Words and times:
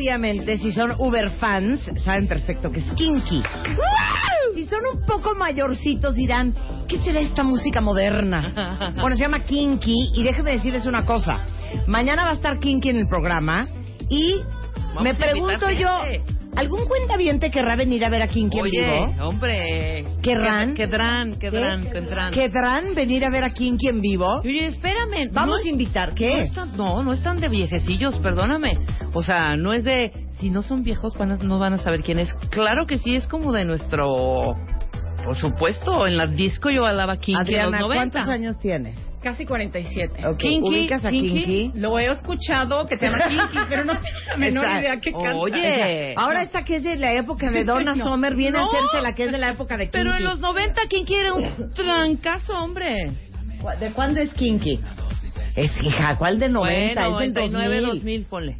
Obviamente 0.00 0.56
si 0.56 0.72
son 0.72 0.92
Uber 0.98 1.30
fans 1.32 1.78
saben 2.02 2.26
perfecto 2.26 2.72
que 2.72 2.80
es 2.80 2.90
kinky. 2.92 3.42
Si 4.54 4.64
son 4.64 4.80
un 4.94 5.04
poco 5.04 5.34
mayorcitos 5.34 6.14
dirán, 6.14 6.54
¿qué 6.88 6.98
será 6.98 7.20
esta 7.20 7.42
música 7.42 7.82
moderna? 7.82 8.90
Bueno, 8.98 9.14
se 9.16 9.22
llama 9.22 9.40
kinky 9.40 10.12
y 10.14 10.22
déjenme 10.22 10.52
decirles 10.52 10.86
una 10.86 11.04
cosa. 11.04 11.44
Mañana 11.86 12.24
va 12.24 12.30
a 12.30 12.34
estar 12.34 12.58
kinky 12.58 12.88
en 12.88 12.96
el 12.96 13.08
programa 13.08 13.68
y 14.08 14.36
Vamos 14.88 15.04
me 15.04 15.14
pregunto 15.14 15.70
yo. 15.70 15.88
¿algún 16.56 16.86
cuentaviente 16.86 17.50
querrá 17.50 17.76
venir 17.76 18.04
a 18.04 18.08
ver 18.08 18.22
a 18.22 18.26
kinky 18.26 18.58
en 18.58 18.64
vivo? 18.64 19.14
hombre. 19.28 19.99
¿Querrán? 20.22 20.74
Querrán, 20.74 21.34
querrán, 21.38 21.90
querrán. 21.90 22.32
¿Querrán 22.32 22.94
venir 22.94 23.24
a 23.24 23.30
ver 23.30 23.44
a 23.44 23.50
kinky 23.50 23.88
en 23.88 24.00
vivo? 24.00 24.40
Oye, 24.40 24.66
espérame. 24.66 25.30
Vamos 25.32 25.60
no 25.62 25.66
a 25.66 25.68
invitar, 25.68 26.10
No, 26.10 26.14
¿qué? 26.14 26.40
están, 26.42 26.76
no, 26.76 27.02
no 27.02 27.12
están 27.12 27.40
de 27.40 27.48
viejecillos, 27.48 28.16
perdóname. 28.18 28.72
O 29.14 29.22
sea, 29.22 29.56
no 29.56 29.72
es 29.72 29.84
de... 29.84 30.12
Si 30.32 30.48
no 30.50 30.62
son 30.62 30.82
viejos, 30.82 31.14
van 31.18 31.32
a- 31.32 31.36
no 31.36 31.58
van 31.58 31.74
a 31.74 31.78
saber 31.78 32.02
quién 32.02 32.18
es. 32.18 32.32
Claro 32.50 32.86
que 32.86 32.98
sí, 32.98 33.14
es 33.14 33.26
como 33.26 33.52
de 33.52 33.64
nuestro... 33.64 34.54
Por 35.24 35.36
supuesto, 35.36 36.06
en 36.06 36.16
la 36.16 36.26
disco 36.26 36.70
yo 36.70 36.86
hablaba 36.86 37.16
Kinky 37.18 37.32
en 37.32 37.36
Adriana, 37.40 37.70
los 37.80 37.88
90. 37.88 38.10
¿cuántos 38.20 38.28
años 38.34 38.58
tienes? 38.58 39.09
Casi 39.22 39.44
47. 39.44 40.26
Ok, 40.26 40.38
Kinky, 40.38 40.68
¿Ubicas 40.68 41.04
a 41.04 41.10
Kinky. 41.10 41.42
Kinky? 41.44 41.78
Lo 41.78 41.98
he 41.98 42.06
escuchado 42.10 42.86
que 42.86 42.96
se 42.96 43.06
llama 43.06 43.18
Kinky, 43.28 43.58
pero 43.68 43.84
no 43.84 43.92
tengo 43.98 44.18
la 44.28 44.36
menor 44.38 44.64
Exacto. 44.64 44.80
idea 44.86 45.00
qué 45.00 45.12
canta. 45.12 45.36
Oye. 45.36 46.14
Ahora 46.16 46.42
esta 46.42 46.64
que 46.64 46.76
es 46.76 46.82
de 46.84 46.96
la 46.96 47.12
época 47.12 47.50
de 47.50 47.64
Donna 47.64 47.94
No. 47.94 48.04
Summer 48.04 48.34
viene 48.34 48.56
a 48.56 48.62
No. 48.62 48.68
hacerse 48.68 49.02
la 49.02 49.14
que 49.14 49.24
es 49.24 49.32
de 49.32 49.38
la 49.38 49.50
época 49.50 49.76
de 49.76 49.84
Kinky. 49.90 49.98
Pero 49.98 50.14
en 50.14 50.24
los 50.24 50.40
90, 50.40 50.80
¿quién 50.88 51.04
quiere 51.04 51.32
un 51.32 51.72
trancazo, 51.74 52.54
hombre? 52.54 53.12
¿Cu- 53.60 53.78
¿De 53.78 53.92
cuándo 53.92 54.20
es 54.20 54.32
Kinky? 54.32 54.80
Es 55.54 55.70
hija, 55.84 56.16
¿cuál 56.16 56.38
de 56.38 56.48
90? 56.48 57.00
Bueno, 57.08 57.20
es 57.20 57.34
del 57.34 57.52
99, 57.52 57.80
2000. 57.82 57.98
2000, 58.00 58.24
ponle. 58.24 58.56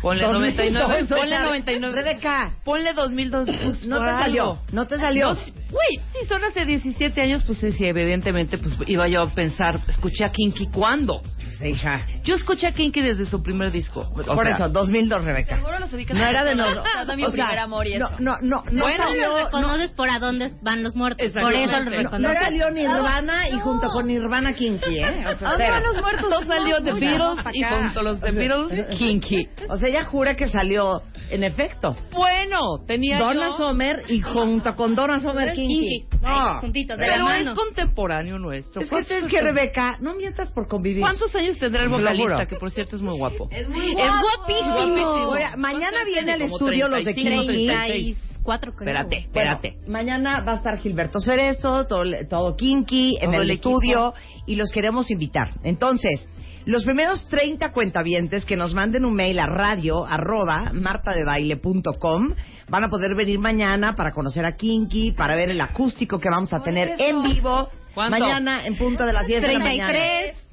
Ponle 0.00 0.22
99, 0.22 0.86
2002, 1.02 1.08
ponle 1.08 1.36
oiga, 1.36 1.44
99. 1.44 2.02
Rebeca, 2.02 2.52
Ponle 2.64 2.92
2002. 2.94 3.44
pues, 3.64 3.86
no 3.86 3.98
te 4.00 4.10
salió, 4.10 4.58
no 4.72 4.86
te 4.86 4.96
salió. 4.98 5.34
Güey, 5.34 6.00
si 6.12 6.26
son 6.26 6.42
hace 6.42 6.64
17 6.64 7.20
años, 7.20 7.42
pues 7.44 7.58
sí, 7.58 7.72
sí, 7.72 7.86
evidentemente, 7.86 8.56
pues 8.58 8.74
iba 8.86 9.06
yo 9.08 9.22
a 9.22 9.30
pensar, 9.30 9.78
escuché 9.88 10.24
a 10.24 10.30
Kinky, 10.30 10.68
¿cuándo? 10.68 11.20
Hija. 11.62 12.00
Yo 12.24 12.34
escuché 12.34 12.66
a 12.68 12.72
Kinky 12.72 13.00
desde 13.00 13.26
su 13.26 13.42
primer 13.42 13.70
disco. 13.72 14.00
O 14.00 14.14
Por 14.14 14.44
sea, 14.44 14.54
eso, 14.56 14.68
2002, 14.68 15.24
Rebeca. 15.24 15.56
Seguro 15.56 15.78
los 15.78 15.92
ubicas. 15.92 16.16
No 16.16 16.24
era 16.26 16.44
de 16.44 16.54
no, 16.54 16.64
nosotros. 16.74 17.16
mi 17.16 17.24
o 17.24 17.30
sea, 17.30 17.46
primer 17.46 17.58
amor 17.58 17.86
y 17.86 17.98
no, 17.98 18.06
eso. 18.06 18.16
no, 18.20 18.36
no, 18.42 18.64
no 18.70 18.82
Bueno, 18.82 19.04
salió, 19.04 19.26
lo 19.28 19.38
no, 19.38 19.44
reconoces 19.44 19.90
por 19.92 20.10
a 20.10 20.18
dónde 20.18 20.52
van 20.62 20.82
los 20.82 20.94
muertos. 20.96 21.18
Por 21.32 21.40
eso 21.42 21.50
lo 21.50 21.56
Exactamente. 21.58 21.96
no, 21.96 22.10
reconoces. 22.10 22.34
no 22.34 22.44
salió 22.44 22.70
Nirvana 22.70 23.48
y 23.48 23.60
junto 23.60 23.88
con 23.90 24.06
Nirvana 24.06 24.52
Kinky, 24.54 24.98
¿eh? 24.98 25.24
O 25.26 25.38
sea, 25.38 25.48
¿A 25.48 25.50
dónde 25.52 25.70
van 25.70 25.82
los 25.82 25.96
muertos? 26.00 26.30
No 26.30 26.42
salió 26.44 26.82
The 26.82 26.92
Beatles 26.92 27.46
y 27.54 27.62
junto 27.62 28.00
a 28.00 28.02
los 28.02 28.20
The 28.20 28.30
Beatles, 28.32 28.96
Kinky. 28.98 29.48
O 29.68 29.76
sea, 29.76 29.88
ella 29.88 30.04
jura 30.04 30.34
que 30.36 30.48
salió, 30.48 31.02
en 31.30 31.44
efecto, 31.44 31.96
Bueno, 32.12 32.78
tenía 32.86 33.18
Donna 33.18 33.48
yo... 33.50 33.56
Summer 33.56 34.02
y 34.08 34.20
junto 34.20 34.74
con 34.76 34.94
Donna 34.94 35.20
Summer 35.20 35.52
Kinky. 35.52 36.06
No. 36.22 36.60
juntitos, 36.60 36.98
de 36.98 37.06
la 37.06 37.12
Pero 37.14 37.30
es 37.30 37.50
contemporáneo 37.50 38.38
nuestro. 38.38 38.82
Es 38.82 38.90
que 38.90 39.18
es 39.18 39.24
que 39.24 39.40
Rebeca, 39.40 39.96
no 40.00 40.14
mientas 40.14 40.52
por 40.52 40.68
convivir. 40.68 41.00
¿Cuántos 41.00 41.34
años 41.40 41.58
tendrá 41.58 41.82
el 41.82 41.88
vocalista? 41.88 42.46
Que 42.46 42.56
por 42.56 42.70
cierto 42.70 42.96
es 42.96 43.02
muy 43.02 43.16
guapo. 43.18 43.48
Es 43.50 43.68
muy 43.68 43.90
Es 43.90 43.96
guapo. 43.96 44.26
guapísimo. 44.38 45.28
Oye, 45.30 45.44
mañana 45.56 45.90
¿Cuántos 45.90 46.04
viene 46.06 46.32
al 46.32 46.42
estudio 46.42 46.88
los 46.88 47.04
de 47.04 47.12
35, 47.14 47.52
Kinky. 47.52 47.66
34, 47.66 48.72
creo. 48.72 48.88
Espérate, 48.88 49.16
espérate. 49.18 49.70
Bueno, 49.78 49.92
mañana 49.92 50.40
va 50.40 50.52
a 50.52 50.56
estar 50.56 50.78
Gilberto 50.78 51.20
Cerezo, 51.20 51.86
todo, 51.86 52.02
todo 52.28 52.56
Kinky 52.56 53.16
en 53.20 53.30
Todo 53.32 53.40
el, 53.42 53.48
el 53.48 53.50
estudio 53.50 54.14
y 54.46 54.54
los 54.56 54.70
queremos 54.70 55.10
invitar. 55.10 55.50
Entonces, 55.64 56.28
los 56.66 56.84
primeros 56.84 57.26
30 57.28 57.72
cuentavientes 57.72 58.44
que 58.44 58.56
nos 58.56 58.74
manden 58.74 59.04
un 59.04 59.14
mail 59.14 59.38
a 59.38 59.46
radio 59.46 60.04
arroba 60.04 60.72
martadebaile.com 60.74 62.34
van 62.68 62.84
a 62.84 62.88
poder 62.88 63.14
venir 63.16 63.38
mañana 63.38 63.94
para 63.94 64.12
conocer 64.12 64.44
a 64.44 64.56
Kinky, 64.56 65.12
para 65.12 65.34
ver 65.36 65.50
el 65.50 65.60
acústico 65.60 66.18
que 66.20 66.28
vamos 66.30 66.52
a 66.52 66.62
tener 66.62 66.94
en 66.98 67.22
vivo 67.22 67.68
¿Cuánto? 67.94 68.18
mañana 68.18 68.66
en 68.66 68.76
punto 68.76 69.04
de 69.04 69.12
las 69.12 69.26
10 69.26 69.42
de 69.42 69.48
la 69.54 69.58
mañana. 69.58 69.92
33. 69.92 70.49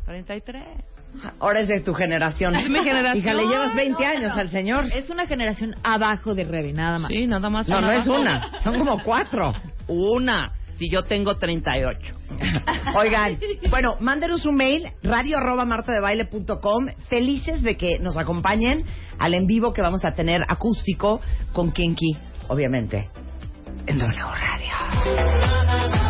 Ahora 1.39 1.61
es 1.61 1.67
de 1.67 1.81
tu 1.81 1.93
generación. 1.93 2.55
Es 2.55 2.69
mi 2.69 2.83
generación. 2.83 3.17
Hija, 3.17 3.33
le 3.33 3.47
llevas 3.47 3.75
20 3.75 4.05
años 4.05 4.37
al 4.37 4.49
señor. 4.49 4.85
Es 4.93 5.09
una 5.09 5.25
generación 5.27 5.75
abajo 5.83 6.33
de 6.35 6.43
Rebe, 6.45 6.73
nada 6.73 6.97
más. 6.97 7.09
Sí, 7.09 7.27
nada 7.27 7.49
más. 7.49 7.67
No, 7.67 7.81
no 7.81 7.91
es 7.91 8.07
una, 8.07 8.59
son 8.63 8.77
como 8.77 9.03
cuatro. 9.03 9.53
Una. 9.87 10.53
si 10.75 10.89
yo 10.89 11.03
tengo 11.03 11.37
38. 11.37 12.13
Oigan, 12.95 13.37
bueno, 13.69 13.95
mándenos 13.99 14.45
un 14.45 14.55
mail, 14.55 14.91
radio 15.01 15.37
arroba 15.37 15.65
martadebaile.com. 15.65 16.87
Felices 17.09 17.63
de 17.63 17.75
que 17.77 17.99
nos 17.99 18.17
acompañen 18.17 18.85
al 19.17 19.33
en 19.33 19.47
vivo 19.47 19.73
que 19.73 19.81
vamos 19.81 20.05
a 20.05 20.11
tener 20.11 20.41
acústico 20.47 21.19
con 21.51 21.71
Kinky, 21.71 22.17
obviamente, 22.47 23.09
en 23.87 23.97
W 23.97 24.21
Radio. 24.21 26.06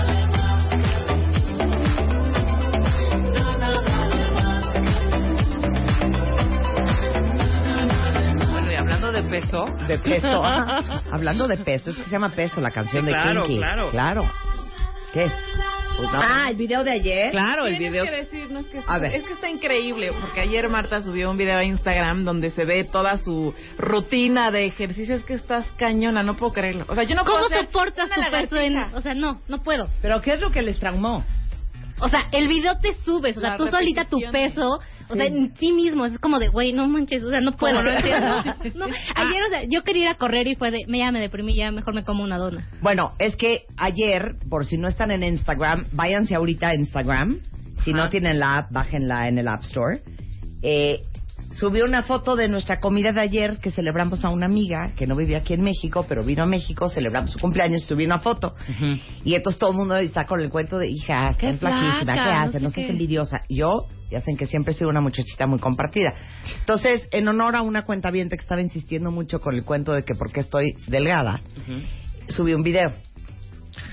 De 9.24 9.30
peso. 9.30 9.66
De 9.88 9.98
peso. 10.00 10.44
Hablando 11.12 11.48
de 11.48 11.58
peso, 11.58 11.90
es 11.92 11.98
que 11.98 12.04
se 12.04 12.12
llama 12.12 12.30
peso 12.30 12.62
la 12.62 12.72
canción 12.72 13.02
Sí, 13.06 13.08
de 13.08 13.14
claro, 13.14 13.44
Kinky. 13.44 13.58
claro. 13.58 13.90
Claro. 13.90 14.32
¿Qué? 15.14 15.32
Pues 15.98 16.12
no. 16.12 16.20
Ah, 16.22 16.50
el 16.52 16.56
video 16.58 16.84
de 16.84 16.92
ayer. 16.92 17.32
Claro, 17.32 17.66
el 17.66 17.78
video. 17.80 18.04
que 18.06 18.12
decirnos 18.12 18.68
que 18.68 18.82
A 18.86 19.00
ver. 19.00 19.16
es 19.16 19.24
que 19.24 19.34
está 19.34 19.50
increíble 19.50 20.12
porque 20.22 20.42
ayer 20.42 20.70
Marta 20.70 21.02
subió 21.02 21.32
un 21.32 21.38
video 21.38 21.58
a 21.58 21.64
Instagram 21.64 22.24
donde 22.24 22.52
se 22.52 22.66
ve 22.66 22.84
toda 22.84 23.18
su 23.18 23.54
rutina 23.80 24.52
de 24.52 24.66
ejercicios 24.68 25.24
que 25.24 25.34
estás 25.34 25.72
cañona, 25.72 26.22
no 26.22 26.36
puedo 26.36 26.54
creerlo. 26.54 26.86
O 26.88 26.94
sea, 26.94 27.04
yo 27.04 27.16
no 27.16 27.24
¿Cómo 27.24 27.38
puedo 27.38 27.48
hacer 27.48 27.66
soportas 27.66 28.10
tu 28.12 28.22
peso 28.30 28.58
en.? 28.58 28.78
O 28.94 29.02
sea, 29.02 29.16
no, 29.16 29.42
no 29.48 29.64
puedo. 29.64 29.88
¿Pero 30.02 30.22
qué 30.22 30.34
es 30.34 30.40
lo 30.40 30.52
que 30.52 30.62
les 30.62 30.78
traumó? 30.80 31.26
O 32.00 32.10
sea, 32.10 32.22
el 32.32 32.48
video 32.48 32.78
te 32.80 32.94
subes, 33.04 33.38
o 33.38 33.42
sea, 33.42 33.52
La 33.52 33.58
tú 33.58 33.68
solita 33.68 34.06
tu 34.06 34.20
peso, 34.32 34.80
o 35.10 35.16
sea, 35.16 35.26
en 35.26 35.56
sí 35.56 35.72
mismo, 35.72 36.06
es 36.06 36.20
como 36.20 36.38
de, 36.38 36.50
güey, 36.50 36.74
no 36.74 36.88
manches, 36.88 37.24
o 37.24 37.30
sea, 37.30 37.42
no 37.42 37.54
puedo, 37.54 37.82
no 37.82 37.92
entiendo. 37.92 38.44
No, 38.76 38.86
Ah. 39.16 39.24
ayer, 39.28 39.44
o 39.44 39.50
sea, 39.50 39.64
yo 39.68 39.84
quería 39.84 40.04
ir 40.04 40.10
a 40.10 40.16
correr 40.16 40.48
y 40.48 40.56
fue 40.56 40.70
de, 40.72 40.86
me 40.88 41.00
ya 41.00 41.12
me 41.12 41.20
deprimí, 41.20 41.56
ya 41.56 41.72
mejor 41.72 41.96
me 41.96 42.04
como 42.04 42.24
una 42.24 42.38
dona. 42.38 42.70
Bueno, 42.82 43.14
es 43.18 43.36
que 43.36 43.66
ayer, 43.78 44.36
por 44.50 44.66
si 44.66 44.78
no 44.78 44.88
están 44.88 45.12
en 45.12 45.24
Instagram, 45.24 45.88
váyanse 45.94 46.36
ahorita 46.36 46.70
a 46.70 46.76
Instagram. 46.76 47.40
Si 47.84 47.94
no 47.94 48.10
tienen 48.10 48.40
la 48.40 48.58
app, 48.58 48.72
bájenla 48.72 49.28
en 49.28 49.38
el 49.38 49.48
App 49.48 49.62
Store. 49.62 50.02
Eh, 50.62 51.02
subió 51.52 51.86
una 51.86 52.04
foto 52.04 52.36
de 52.36 52.48
nuestra 52.50 52.80
comida 52.80 53.12
de 53.12 53.22
ayer 53.22 53.60
que 53.60 53.72
celebramos 53.72 54.26
a 54.26 54.30
una 54.30 54.46
amiga 54.46 54.92
que 54.96 55.08
no 55.08 55.16
vivía 55.16 55.40
aquí 55.40 55.54
en 55.54 55.62
México, 55.62 56.06
pero 56.08 56.24
vino 56.24 56.44
a 56.44 56.46
México, 56.46 56.90
celebramos 56.90 57.32
su 57.32 57.40
cumpleaños, 57.40 57.84
subí 57.84 58.06
una 58.06 58.20
foto. 58.20 58.54
Y 59.24 59.34
entonces 59.36 59.58
todo 59.60 59.72
el 59.72 59.78
mundo 59.78 59.96
está 59.98 60.26
con 60.26 60.42
el 60.42 60.50
cuento 60.50 60.78
de, 60.78 60.90
hija, 60.90 61.36
Qué 61.38 61.50
es 61.52 61.60
flaquísima, 61.60 62.14
¿qué 62.14 62.20
no 62.20 62.40
hace? 62.40 62.58
sé 62.60 62.64
No 62.64 62.70
seas 62.70 62.90
envidiosa. 62.90 63.42
Yo, 63.50 63.88
ya 64.12 64.20
saben 64.20 64.38
que 64.38 64.46
siempre 64.46 64.74
he 64.74 64.78
sido 64.78 64.90
una 64.90 65.02
muchachita 65.02 65.48
muy 65.48 65.60
compartida. 65.60 66.14
Entonces, 66.60 67.08
en 67.12 67.28
honor 67.28 67.56
a 67.56 67.62
una 67.62 67.84
cuenta 67.84 68.12
que 68.12 68.22
estaba 68.36 68.62
insistiendo 68.62 69.12
mucho 69.12 69.40
con 69.40 69.56
el 69.56 69.64
cuento 69.64 69.94
de 69.94 70.04
que 70.04 70.16
por 70.16 70.32
qué 70.32 70.42
estoy 70.42 70.74
delgada, 70.88 71.40
subí 72.28 72.54
un 72.54 72.64
video. 72.64 72.90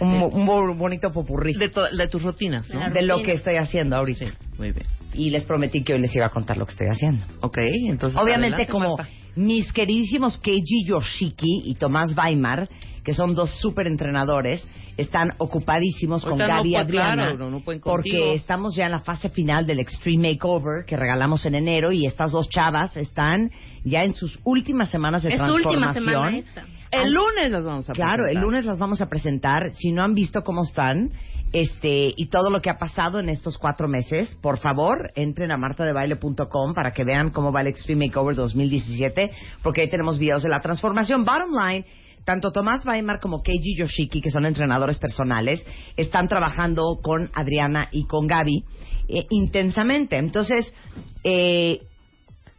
Un, 0.01 0.23
un 0.33 0.47
bo- 0.47 0.75
bonito 0.75 1.13
popurrí 1.13 1.53
de 1.55 2.09
tus 2.09 2.23
rutinas, 2.23 2.69
¿no? 2.71 2.91
de 2.91 3.03
lo 3.03 3.23
que 3.23 3.33
estoy 3.33 3.57
haciendo 3.57 3.97
ahorita. 3.97 4.27
Sí, 4.27 4.33
muy 4.59 4.73
bien. 4.73 4.87
Y 5.15 5.31
les 5.31 5.45
prometí 5.45 5.83
que 5.83 5.95
hoy 5.95 6.01
les 6.01 6.15
iba 6.15 6.27
a 6.27 6.31
contar 6.31 6.57
lo 6.57 6.67
que 6.67 6.73
estoy 6.73 6.89
haciendo. 6.89 7.25
Ok, 7.41 7.59
entonces. 7.89 8.19
Obviamente, 8.19 8.63
adelante, 8.63 8.67
como 8.73 8.97
Marta. 8.97 9.11
mis 9.37 9.73
queridísimos 9.73 10.39
Keiji 10.39 10.85
Yoshiki 10.87 11.63
y 11.65 11.75
Tomás 11.77 12.15
Weimar, 12.17 12.69
que 13.05 13.15
son 13.15 13.35
dos 13.35 13.51
súper 13.61 13.87
entrenadores, 13.87 14.67
están 14.97 15.33
ocupadísimos 15.39 16.23
con 16.23 16.33
Ahorita 16.41 16.47
no 16.49 16.55
Gaby 16.57 16.69
y 16.69 16.73
puede- 16.73 16.85
Adriana. 16.85 17.15
claro, 17.27 17.39
no, 17.39 17.51
no 17.51 17.65
contigo. 17.65 17.85
porque 17.85 18.35
estamos 18.35 18.77
ya 18.77 18.87
en 18.87 18.93
la 18.93 19.01
fase 19.01 19.29
final 19.29 19.67
del 19.67 19.81
Extreme 19.81 20.31
Makeover 20.33 20.85
que 20.87 20.97
regalamos 20.97 21.45
en 21.47 21.55
enero 21.57 21.91
y 21.93 22.07
estas 22.07 22.31
dos 22.33 22.49
chavas 22.49 22.97
están 22.97 23.51
ya 23.85 24.05
en 24.05 24.15
sus 24.15 24.39
últimas 24.45 24.91
semanas 24.91 25.23
de 25.25 25.33
Es 25.35 25.39
su 25.41 25.45
última 25.47 25.93
transformación. 25.93 26.05
semana 26.05 26.39
esta. 26.39 26.65
El 26.93 27.13
lunes 27.13 27.51
las 27.51 27.65
vamos 27.65 27.91
a 27.91 27.93
Claro, 27.93 28.13
el 28.23 28.25
presentar. 28.27 28.43
lunes 28.45 28.65
las 28.65 28.79
vamos 28.79 29.01
a 29.01 29.07
presentar. 29.09 29.63
Si 29.75 29.91
no 29.91 30.03
han 30.05 30.15
visto 30.15 30.43
cómo 30.43 30.63
están 30.63 31.11
este 31.55 32.13
y 32.17 32.27
todo 32.27 32.51
lo 32.51 32.61
que 32.61 32.69
ha 32.69 32.79
pasado 32.79 33.21
en 33.21 33.29
estos 33.29 33.59
cuatro 33.59 33.87
meses, 33.87 34.37
por 34.43 34.59
favor, 34.59 35.13
entren 35.15 35.53
a 35.53 35.57
martadebaile.com 35.57 36.75
para 36.75 36.93
que 36.93 37.05
vean 37.05 37.31
cómo 37.31 37.53
va 37.53 37.61
el 37.61 37.69
Extreme 37.69 38.07
Makeover 38.07 38.35
2017, 38.35 39.31
porque 39.63 39.83
ahí 39.83 39.89
tenemos 39.89 40.19
videos 40.19 40.43
de 40.43 40.49
la 40.49 40.61
transformación. 40.61 41.25
Bottom 41.25 41.53
line, 41.53 41.87
tanto 42.25 42.51
Tomás 42.51 42.85
Weimar 42.85 43.21
como 43.21 43.41
Keiji 43.41 43.77
Yoshiki, 43.77 44.21
que 44.21 44.31
son 44.31 44.47
entrenadores 44.47 44.99
personales, 44.99 45.65
están 45.97 46.27
trabajando 46.27 46.99
con 47.01 47.31
Adriana 47.33 47.89
y 47.93 48.05
con 48.07 48.27
Gaby 48.27 48.65
eh, 49.09 49.27
intensamente. 49.31 50.17
Entonces, 50.17 50.75
eh, 51.23 51.83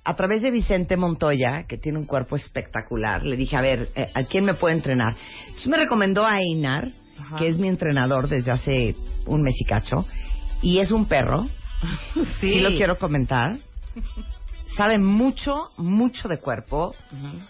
a 0.05 0.15
través 0.15 0.41
de 0.41 0.51
Vicente 0.51 0.95
Montoya, 0.95 1.65
que 1.67 1.77
tiene 1.77 1.97
un 1.97 2.05
cuerpo 2.05 2.37
espectacular, 2.37 3.23
le 3.25 3.35
dije, 3.35 3.57
a 3.57 3.61
ver, 3.61 3.89
eh, 3.95 4.09
¿a 4.13 4.23
quién 4.23 4.45
me 4.45 4.53
puede 4.53 4.75
entrenar? 4.75 5.17
Entonces 5.47 5.67
me 5.67 5.75
recomendó 5.75 6.25
a 6.25 6.39
Einar, 6.39 6.91
que 7.37 7.47
es 7.47 7.57
mi 7.57 7.67
entrenador 7.67 8.27
desde 8.27 8.51
hace 8.51 8.95
un 9.25 9.41
mes 9.41 9.55
y 9.59 9.65
cacho, 9.65 10.05
y 10.61 10.79
es 10.79 10.91
un 10.91 11.05
perro, 11.05 11.47
sí, 12.39 12.59
lo 12.59 12.69
quiero 12.69 12.97
comentar, 12.97 13.59
sabe 14.75 14.97
mucho, 14.97 15.71
mucho 15.77 16.27
de 16.27 16.37
cuerpo, 16.37 16.95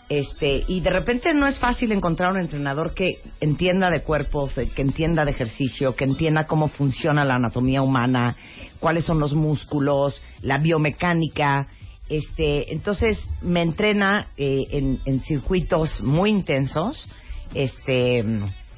este, 0.09 0.63
y 0.67 0.81
de 0.81 0.89
repente 0.89 1.33
no 1.33 1.47
es 1.47 1.57
fácil 1.59 1.91
encontrar 1.91 2.31
un 2.31 2.39
entrenador 2.39 2.93
que 2.93 3.19
entienda 3.39 3.89
de 3.89 4.01
cuerpos, 4.01 4.59
que 4.75 4.81
entienda 4.81 5.23
de 5.23 5.31
ejercicio, 5.31 5.95
que 5.95 6.03
entienda 6.03 6.45
cómo 6.45 6.67
funciona 6.67 7.25
la 7.25 7.35
anatomía 7.35 7.81
humana, 7.81 8.35
cuáles 8.79 9.05
son 9.05 9.19
los 9.19 9.33
músculos, 9.33 10.21
la 10.41 10.57
biomecánica, 10.57 11.67
este, 12.09 12.71
entonces 12.71 13.17
me 13.41 13.61
entrena 13.63 14.27
eh, 14.37 14.67
en, 14.69 14.99
en 15.05 15.21
circuitos 15.21 16.01
muy 16.01 16.29
intensos, 16.29 17.09
este, 17.53 18.23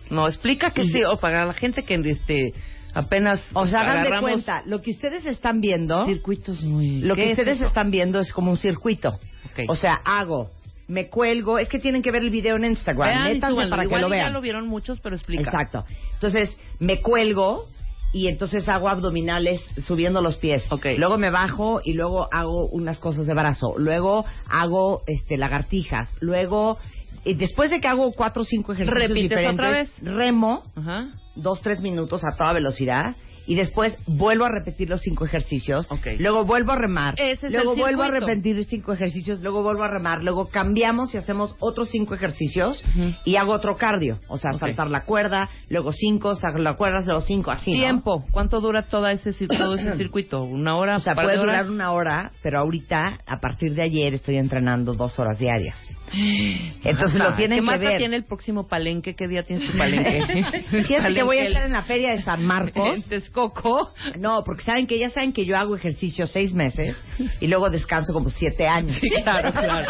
No, 0.10 0.28
explica 0.28 0.72
que 0.72 0.84
sí, 0.84 1.04
o 1.04 1.18
para 1.18 1.46
la 1.46 1.54
gente 1.54 1.84
que 1.84 1.96
este 1.96 2.54
apenas. 2.94 3.42
o 3.54 3.68
sea, 3.68 3.82
hagan 3.82 4.04
de 4.04 4.20
cuenta, 4.20 4.64
lo 4.66 4.82
que 4.82 4.92
ustedes 4.92 5.26
están 5.26 5.62
viendo, 5.62 6.06
Circuitos 6.06 6.62
muy. 6.64 7.02
lo 7.02 7.16
¿Qué 7.16 7.22
que 7.22 7.32
es 7.32 7.40
ustedes 7.40 7.62
están 7.62 7.92
viendo 7.92 8.20
es 8.20 8.32
como 8.32 8.52
un 8.52 8.58
circuito. 8.58 9.10
Ok. 9.10 9.70
O 9.70 9.76
sea, 9.76 9.94
hago, 10.06 10.52
me 10.88 11.10
cuelgo, 11.10 11.60
es 11.60 11.70
que 11.70 11.80
tienen 11.80 12.02
que 12.02 12.12
ver 12.12 12.22
el 12.22 12.30
video 12.30 12.56
en 12.56 12.66
Instagram, 12.66 13.10
Vean 13.10 13.24
métanse 13.26 13.54
súbanlo. 13.54 13.70
para 13.70 13.82
que 13.84 13.88
Igual 13.88 14.02
lo 14.02 14.08
y 14.08 14.12
vean. 14.12 14.28
Ya 14.28 14.34
lo 14.34 14.42
vieron 14.42 14.68
muchos, 14.68 15.00
pero 15.00 15.16
explica. 15.16 15.44
Exacto. 15.44 15.86
Entonces, 16.14 16.58
me 16.80 17.02
cuelgo 17.02 17.68
y 18.14 18.28
entonces 18.28 18.68
hago 18.70 18.88
abdominales 18.88 19.62
subiendo 19.86 20.22
los 20.22 20.38
pies. 20.38 20.64
Ok. 20.72 20.88
Luego 20.98 21.18
me 21.18 21.30
bajo 21.30 21.82
y 21.84 21.94
luego 21.94 22.30
hago 22.32 22.68
unas 22.68 23.00
cosas 23.00 23.28
de 23.28 23.34
brazo. 23.34 23.76
Luego 23.78 24.26
hago 24.50 25.04
este 25.08 25.38
lagartijas. 25.38 26.16
Luego, 26.22 26.78
después 27.26 27.70
de 27.72 27.82
que 27.82 27.88
hago 27.88 28.12
cuatro 28.14 28.44
o 28.44 28.46
cinco 28.46 28.74
ejercicios 28.74 29.10
¿Repites 29.10 29.30
diferentes, 29.30 29.54
otra 29.54 29.70
vez? 29.72 29.90
remo 30.02 30.64
Ajá. 30.76 31.10
dos, 31.36 31.62
tres 31.62 31.82
minutos 31.82 32.24
a 32.24 32.36
toda 32.36 32.54
velocidad 32.54 33.16
y 33.48 33.56
después 33.56 33.98
vuelvo 34.06 34.46
a 34.46 34.50
repetir 34.50 34.90
los 34.90 35.02
cinco 35.02 35.26
ejercicios, 35.26 35.90
luego 36.20 36.44
vuelvo 36.44 36.74
a 36.74 36.76
remar, 36.76 37.16
Ese 37.18 37.50
luego 37.50 37.74
el 37.74 37.80
vuelvo 37.80 38.04
a 38.04 38.12
repetir 38.12 38.64
cinco 38.66 38.94
ejercicios, 38.94 39.42
luego 39.42 39.64
vuelvo 39.64 39.84
a 39.84 39.88
remar, 39.88 40.24
luego 40.24 40.48
cambiamos 40.50 41.14
y 41.14 41.18
hacemos 41.18 41.56
otros 41.60 41.90
cinco 41.90 42.14
ejercicios 42.14 42.84
y 43.26 43.38
hago 43.38 43.54
otro 43.54 43.78
cardio, 43.78 44.20
o 44.28 44.38
sea, 44.38 44.54
saltar 44.54 44.90
la 44.90 45.06
cuerda, 45.06 45.50
luego 45.70 45.92
cinco, 45.94 46.36
saltar 46.36 46.62
la 46.62 46.74
cuerda, 46.76 47.02
luego 47.06 47.22
cinco, 47.22 47.52
así, 47.52 47.72
¿no? 47.72 47.78
Tiempo. 47.78 48.26
¿Cuánto 48.32 48.60
dura 48.60 48.84
toda 48.84 49.12
ese, 49.12 49.32
todo 49.48 49.76
ese 49.76 49.94
circuito? 49.98 50.44
¿Una 50.44 50.76
hora? 50.76 50.98
O 50.98 51.00
sea, 51.00 51.14
¿Un 51.14 51.16
par 51.18 51.26
puede 51.26 51.40
horas? 51.40 51.66
durar 51.66 51.72
una 51.74 51.92
hora, 51.92 52.32
pero 52.44 52.60
ahorita, 52.60 53.20
a 53.26 53.40
partir 53.40 53.74
de 53.74 53.84
ayer, 53.84 54.14
estoy 54.14 54.36
entrenando 54.38 54.94
dos 54.94 55.18
horas 55.20 55.40
diarias. 55.40 55.78
Entonces 56.14 57.20
Marta, 57.20 57.32
lo 57.32 57.36
tienen 57.36 57.66
¿Qué 57.66 57.72
que 57.80 57.86
ver. 57.86 57.98
tiene 57.98 58.16
el 58.16 58.24
próximo 58.24 58.68
palenque? 58.68 59.16
¿Qué 59.16 59.28
día 59.28 59.44
tiene 59.44 59.66
su 59.66 59.72
palenque? 59.78 60.64
Fíjate 60.70 61.14
que 61.14 61.24
voy 61.24 61.38
a 61.38 61.48
estar 61.48 61.66
en 61.66 61.74
la 61.74 61.84
feria 61.84 62.12
de 62.12 62.22
San 62.22 62.46
Marcos. 62.46 63.08
Texcoco. 63.38 63.94
No, 64.18 64.44
porque 64.44 64.64
saben 64.64 64.88
que 64.88 64.98
ya 64.98 65.10
saben 65.10 65.32
que 65.34 65.46
yo 65.46 65.56
hago 65.56 65.76
ejercicio 65.76 66.26
seis 66.26 66.54
meses 66.54 66.96
y 67.40 67.48
luego 67.48 67.70
descanso 67.70 68.14
como 68.14 68.30
siete 68.30 68.68
años. 68.68 68.98
Sí, 69.00 69.10
claro, 69.24 69.52
claro. 69.52 69.88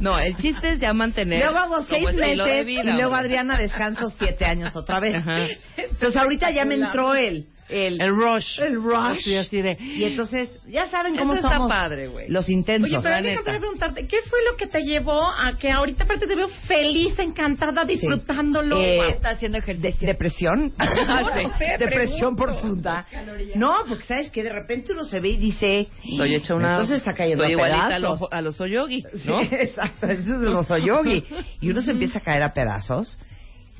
No, 0.00 0.18
el 0.18 0.36
chiste 0.36 0.72
es 0.72 0.80
ya 0.80 0.92
mantener. 0.92 1.42
Luego 1.42 1.58
hago 1.58 1.82
seis 1.82 2.12
meses 2.14 2.66
vida, 2.66 2.82
y 2.84 2.92
luego. 2.92 3.14
Adriana 3.14 3.56
descanso 3.58 4.10
siete 4.10 4.44
años 4.44 4.74
otra 4.76 5.00
vez. 5.00 5.14
Ajá. 5.16 5.46
Entonces 5.76 6.16
ahorita 6.16 6.50
ya 6.50 6.64
me 6.64 6.74
entró 6.74 7.14
el 7.14 7.46
el, 7.70 8.00
El 8.00 8.10
rush. 8.14 8.60
el 8.60 8.74
rush. 8.82 9.20
Sí, 9.22 9.36
así 9.36 9.62
de. 9.62 9.76
Y 9.80 10.04
entonces 10.04 10.50
ya 10.68 10.86
saben 10.86 11.16
cómo 11.16 11.32
Eso 11.34 11.42
está 11.46 11.56
somos 11.56 11.70
padre, 11.70 12.08
güey. 12.08 12.26
los 12.28 12.48
intensos. 12.48 12.90
Oye, 12.90 12.98
pero 13.02 13.14
la 13.16 13.22
déjame 13.22 13.46
neta. 13.52 13.58
preguntarte, 13.60 14.06
¿qué 14.06 14.18
fue 14.28 14.38
lo 14.50 14.56
que 14.56 14.66
te 14.66 14.80
llevó 14.80 15.22
a 15.26 15.56
que 15.58 15.70
ahorita 15.70 16.04
aparte 16.04 16.26
te 16.26 16.34
veo 16.36 16.48
feliz, 16.66 17.18
encantada, 17.18 17.84
disfrutándolo? 17.84 18.80
Eh, 18.80 19.08
Está 19.10 19.30
haciendo 19.30 19.58
ejercicio. 19.58 20.06
¿Depresión? 20.06 20.72
no 20.78 21.32
sé, 21.58 21.76
Depresión 21.78 22.36
pregunto. 22.36 22.36
profunda. 22.36 23.06
No, 23.54 23.74
porque 23.88 24.04
sabes 24.04 24.30
que 24.30 24.42
de 24.42 24.52
repente 24.52 24.92
uno 24.92 25.04
se 25.04 25.20
ve 25.20 25.28
y 25.30 25.36
dice, 25.36 25.88
Estoy 26.04 26.34
hecha 26.34 26.54
una. 26.54 26.72
esto 26.72 26.86
se 26.86 26.96
está 26.96 27.14
cayendo 27.14 27.44
Estoy 27.44 27.52
a 27.54 27.66
igualita 27.66 27.84
a 27.84 27.88
pedazos. 27.98 28.20
los, 28.20 28.32
a 28.32 28.40
los 28.40 28.60
Oyogi, 28.60 29.02
Sí, 29.14 29.28
¿no? 29.28 29.40
exacto, 29.42 30.06
eso 30.06 30.20
es 30.34 30.42
el 30.42 30.54
oso 30.54 30.76
yogi. 30.78 31.24
Y 31.60 31.70
uno 31.70 31.80
se 31.82 31.92
empieza 31.92 32.18
a 32.18 32.22
caer 32.22 32.42
a 32.42 32.52
pedazos. 32.52 33.18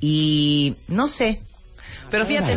Y 0.01 0.75
no 0.89 1.09
sé. 1.09 1.41
Pero 2.11 2.27
fíjate. 2.27 2.57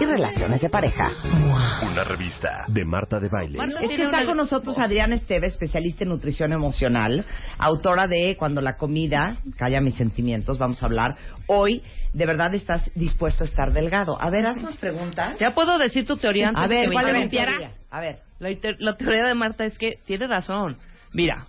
y 0.00 0.04
relaciones 0.04 0.60
de 0.60 0.70
pareja. 0.70 1.08
Una 1.82 2.04
revista 2.04 2.64
de 2.68 2.84
Marta 2.84 3.18
de 3.20 3.28
Baile. 3.28 3.58
Es 3.82 3.90
que 3.90 4.04
está 4.04 4.24
con 4.24 4.36
nosotros 4.36 4.78
Adriana 4.78 5.14
Esteve, 5.14 5.46
especialista 5.46 6.04
en 6.04 6.10
nutrición 6.10 6.52
emocional, 6.52 7.24
autora 7.58 8.06
de 8.06 8.36
Cuando 8.38 8.60
la 8.60 8.76
comida 8.76 9.36
calla 9.56 9.80
mis 9.80 9.94
sentimientos. 9.94 10.58
Vamos 10.58 10.82
a 10.82 10.86
hablar 10.86 11.16
hoy. 11.46 11.82
De 12.12 12.26
verdad 12.26 12.54
estás 12.54 12.90
dispuesto 12.94 13.44
a 13.44 13.46
estar 13.46 13.72
delgado. 13.72 14.20
A 14.20 14.30
ver, 14.30 14.46
haznos 14.46 14.76
preguntas. 14.76 15.36
Ya 15.40 15.50
puedo 15.54 15.78
decir 15.78 16.06
tu 16.06 16.16
teoría 16.16 16.48
antes 16.48 16.64
A 16.64 16.68
de 16.68 16.74
ver, 16.76 16.90
que 16.90 17.28
teoría? 17.28 17.70
A 17.90 18.00
ver. 18.00 18.18
La 18.78 18.96
teoría 18.96 19.26
de 19.26 19.34
Marta 19.34 19.64
es 19.64 19.76
que 19.78 19.98
tiene 20.06 20.26
razón. 20.26 20.76
Mira, 21.12 21.46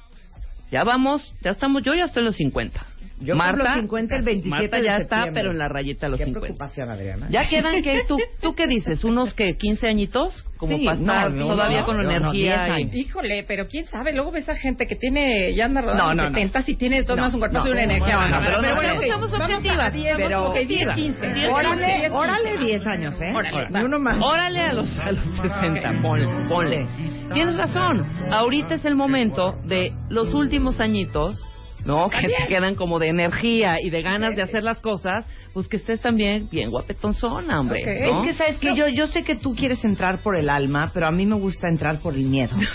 ya 0.71 0.83
vamos, 0.83 1.35
ya 1.41 1.51
estamos, 1.51 1.83
yo 1.83 1.93
ya 1.93 2.05
estoy 2.05 2.21
en 2.21 2.25
los 2.25 2.35
50. 2.35 2.85
Yo 3.21 3.33
Marta, 3.35 3.57
cumplo 3.75 3.75
50 3.81 4.15
el 4.17 4.21
27 4.23 4.49
Marta 4.61 4.77
de 4.77 4.83
ya 4.83 4.97
está, 4.97 5.15
septiembre. 5.15 5.41
pero 5.41 5.51
en 5.53 5.57
la 5.57 5.69
rayita 5.69 6.05
de 6.07 6.09
los 6.11 6.17
Qué 6.19 6.25
50. 6.25 6.45
preocupación, 6.47 6.89
Adriana. 6.89 7.27
Ya 7.29 7.47
quedan 7.47 7.81
que 7.81 8.03
tú, 8.07 8.17
tú 8.41 8.55
qué 8.55 8.67
dices, 8.67 9.03
unos 9.05 9.33
que 9.33 9.55
15 9.55 9.87
añitos, 9.87 10.45
como 10.57 10.77
Sí, 10.77 10.83
para 10.85 10.97
no, 10.97 11.01
estar 11.03 11.31
no, 11.31 11.47
todavía 11.47 11.79
no, 11.81 11.85
con 11.85 12.01
energía 12.01 12.65
10 12.75 12.93
y-. 12.93 12.99
Híjole, 12.99 13.43
pero 13.47 13.67
quién 13.67 13.85
sabe, 13.85 14.11
luego 14.11 14.31
ves 14.31 14.49
a 14.49 14.55
gente 14.55 14.85
que 14.85 14.95
tiene, 14.97 15.53
ya 15.53 15.65
anda 15.65 15.81
rodando 15.81 16.03
No, 16.03 16.11
en 16.11 16.17
no, 16.17 16.23
no. 16.23 16.29
70 16.29 16.63
y 16.67 16.75
tiene 16.75 16.95
de 16.97 17.03
No, 17.03 17.09
maneras 17.15 17.33
un 17.33 17.39
cuerpo 17.39 17.57
y 17.65 17.69
una 17.71 17.83
energía. 17.83 18.15
no, 18.15 18.27
no, 18.27 18.37
pero, 18.43 18.57
pero 18.61 18.75
bueno, 18.75 18.89
no, 18.93 18.97
ok, 18.97 19.03
estamos 19.03 19.33
a 19.33 19.37
objetivas. 19.45 19.93
10, 19.93 20.17
Pero- 20.17 20.43
ok, 20.49 20.55
10, 20.67 20.89
15. 20.91 21.33
10, 21.33 21.49
Órale, 21.51 21.97
10, 21.99 22.11
órale 22.11 22.57
10 22.57 22.87
años, 22.87 23.21
¿eh? 23.21 23.33
Órale, 23.33 23.67
Ni 23.69 23.83
uno 23.85 23.99
más. 23.99 24.17
Órale 24.21 24.59
a 24.59 24.73
los, 24.73 24.99
a 24.99 25.11
los 25.11 25.23
60, 25.41 26.01
ponle, 26.01 26.27
ponle. 26.49 26.87
Tienes 27.33 27.55
razón, 27.55 28.05
ahorita 28.29 28.75
es 28.75 28.83
el 28.85 28.95
momento 28.95 29.55
de 29.63 29.89
los 30.09 30.33
últimos 30.33 30.79
añitos, 30.79 31.41
¿no? 31.85 32.09
Que 32.09 32.27
te 32.27 32.47
quedan 32.47 32.75
como 32.75 32.99
de 32.99 33.07
energía 33.07 33.77
y 33.81 33.89
de 33.89 34.01
ganas 34.01 34.35
de 34.35 34.41
hacer 34.41 34.63
las 34.63 34.79
cosas, 34.81 35.25
pues 35.53 35.67
que 35.67 35.77
estés 35.77 36.01
también 36.01 36.49
bien 36.49 36.69
guapetonzona, 36.69 37.59
hombre. 37.59 37.79
Es 37.81 38.25
que 38.25 38.33
sabes 38.33 38.57
que 38.57 38.75
yo 38.75 38.87
yo 38.89 39.07
sé 39.07 39.23
que 39.23 39.35
tú 39.35 39.55
quieres 39.55 39.83
entrar 39.85 40.19
por 40.19 40.37
el 40.37 40.49
alma, 40.49 40.91
pero 40.93 41.07
a 41.07 41.11
mí 41.11 41.25
me 41.25 41.35
gusta 41.35 41.67
entrar 41.69 41.99
por 41.99 42.13
el 42.15 42.25
miedo. 42.25 42.55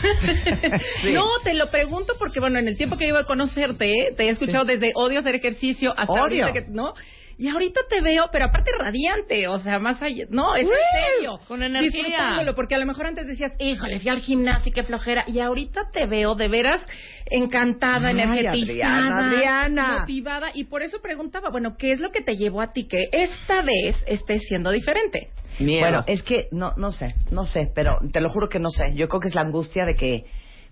Sí. 1.02 1.12
No, 1.12 1.25
te 1.43 1.55
lo 1.55 1.71
pregunto 1.71 2.14
porque, 2.19 2.40
bueno, 2.40 2.59
en 2.59 2.69
el 2.69 2.76
tiempo 2.76 2.97
que 2.97 3.07
iba 3.07 3.21
a 3.21 3.25
conocerte, 3.25 3.93
te 4.17 4.25
he 4.25 4.29
escuchado 4.29 4.64
desde 4.64 4.93
odio 4.95 5.19
hacer 5.19 5.35
ejercicio 5.35 5.93
hasta 5.97 6.12
Odio. 6.12 6.45
ahorita 6.45 6.52
que, 6.52 6.71
¿no? 6.71 6.95
Y 7.40 7.49
ahorita 7.49 7.80
te 7.88 8.02
veo, 8.02 8.26
pero 8.30 8.44
aparte 8.44 8.70
radiante, 8.78 9.49
o 9.49 9.59
sea, 9.61 9.78
más 9.78 10.02
allá, 10.02 10.26
no, 10.28 10.54
es 10.54 10.64
en 10.64 10.68
serio. 11.14 11.40
con 11.49 11.62
energía. 11.62 11.90
Disfrutándolo, 11.90 12.54
porque 12.54 12.75
a 12.75 12.78
lo 12.78 12.85
mejor 12.85 13.06
antes 13.06 13.26
decías, 13.26 13.54
híjole, 13.59 13.99
fui 13.99 14.11
al 14.11 14.18
gimnasio, 14.20 14.70
qué 14.75 14.82
flojera, 14.82 15.25
y 15.26 15.40
ahorita 15.40 15.88
te 15.90 16.04
veo 16.04 16.35
de 16.35 16.49
veras 16.49 16.82
encantada, 17.30 18.09
Ay, 18.09 18.20
energetizada, 18.20 19.06
Adriana, 19.06 19.28
Adriana. 19.28 19.99
motivada, 20.00 20.50
y 20.52 20.64
por 20.64 20.82
eso 20.82 20.99
preguntaba, 21.00 21.49
bueno, 21.50 21.76
¿qué 21.78 21.92
es 21.92 22.00
lo 22.00 22.11
que 22.11 22.20
te 22.20 22.35
llevó 22.35 22.61
a 22.61 22.75
ti 22.75 22.87
que 22.87 23.09
esta 23.11 23.62
vez 23.62 23.97
estés 24.06 24.42
siendo 24.47 24.70
diferente? 24.70 25.28
Miedo. 25.61 25.80
Bueno, 25.80 26.04
es 26.09 26.23
que 26.23 26.49
no 26.52 26.75
no 26.76 26.90
sé, 26.90 27.14
no 27.30 27.47
sé, 27.47 27.70
pero 27.75 27.97
te 28.12 28.20
lo 28.20 28.28
juro 28.28 28.50
que 28.50 28.59
no 28.59 28.68
sé. 28.68 28.94
Yo 28.94 29.09
creo 29.09 29.20
que 29.20 29.28
es 29.28 29.35
la 29.35 29.42
angustia 29.42 29.87
de 29.87 29.94
que 29.94 30.25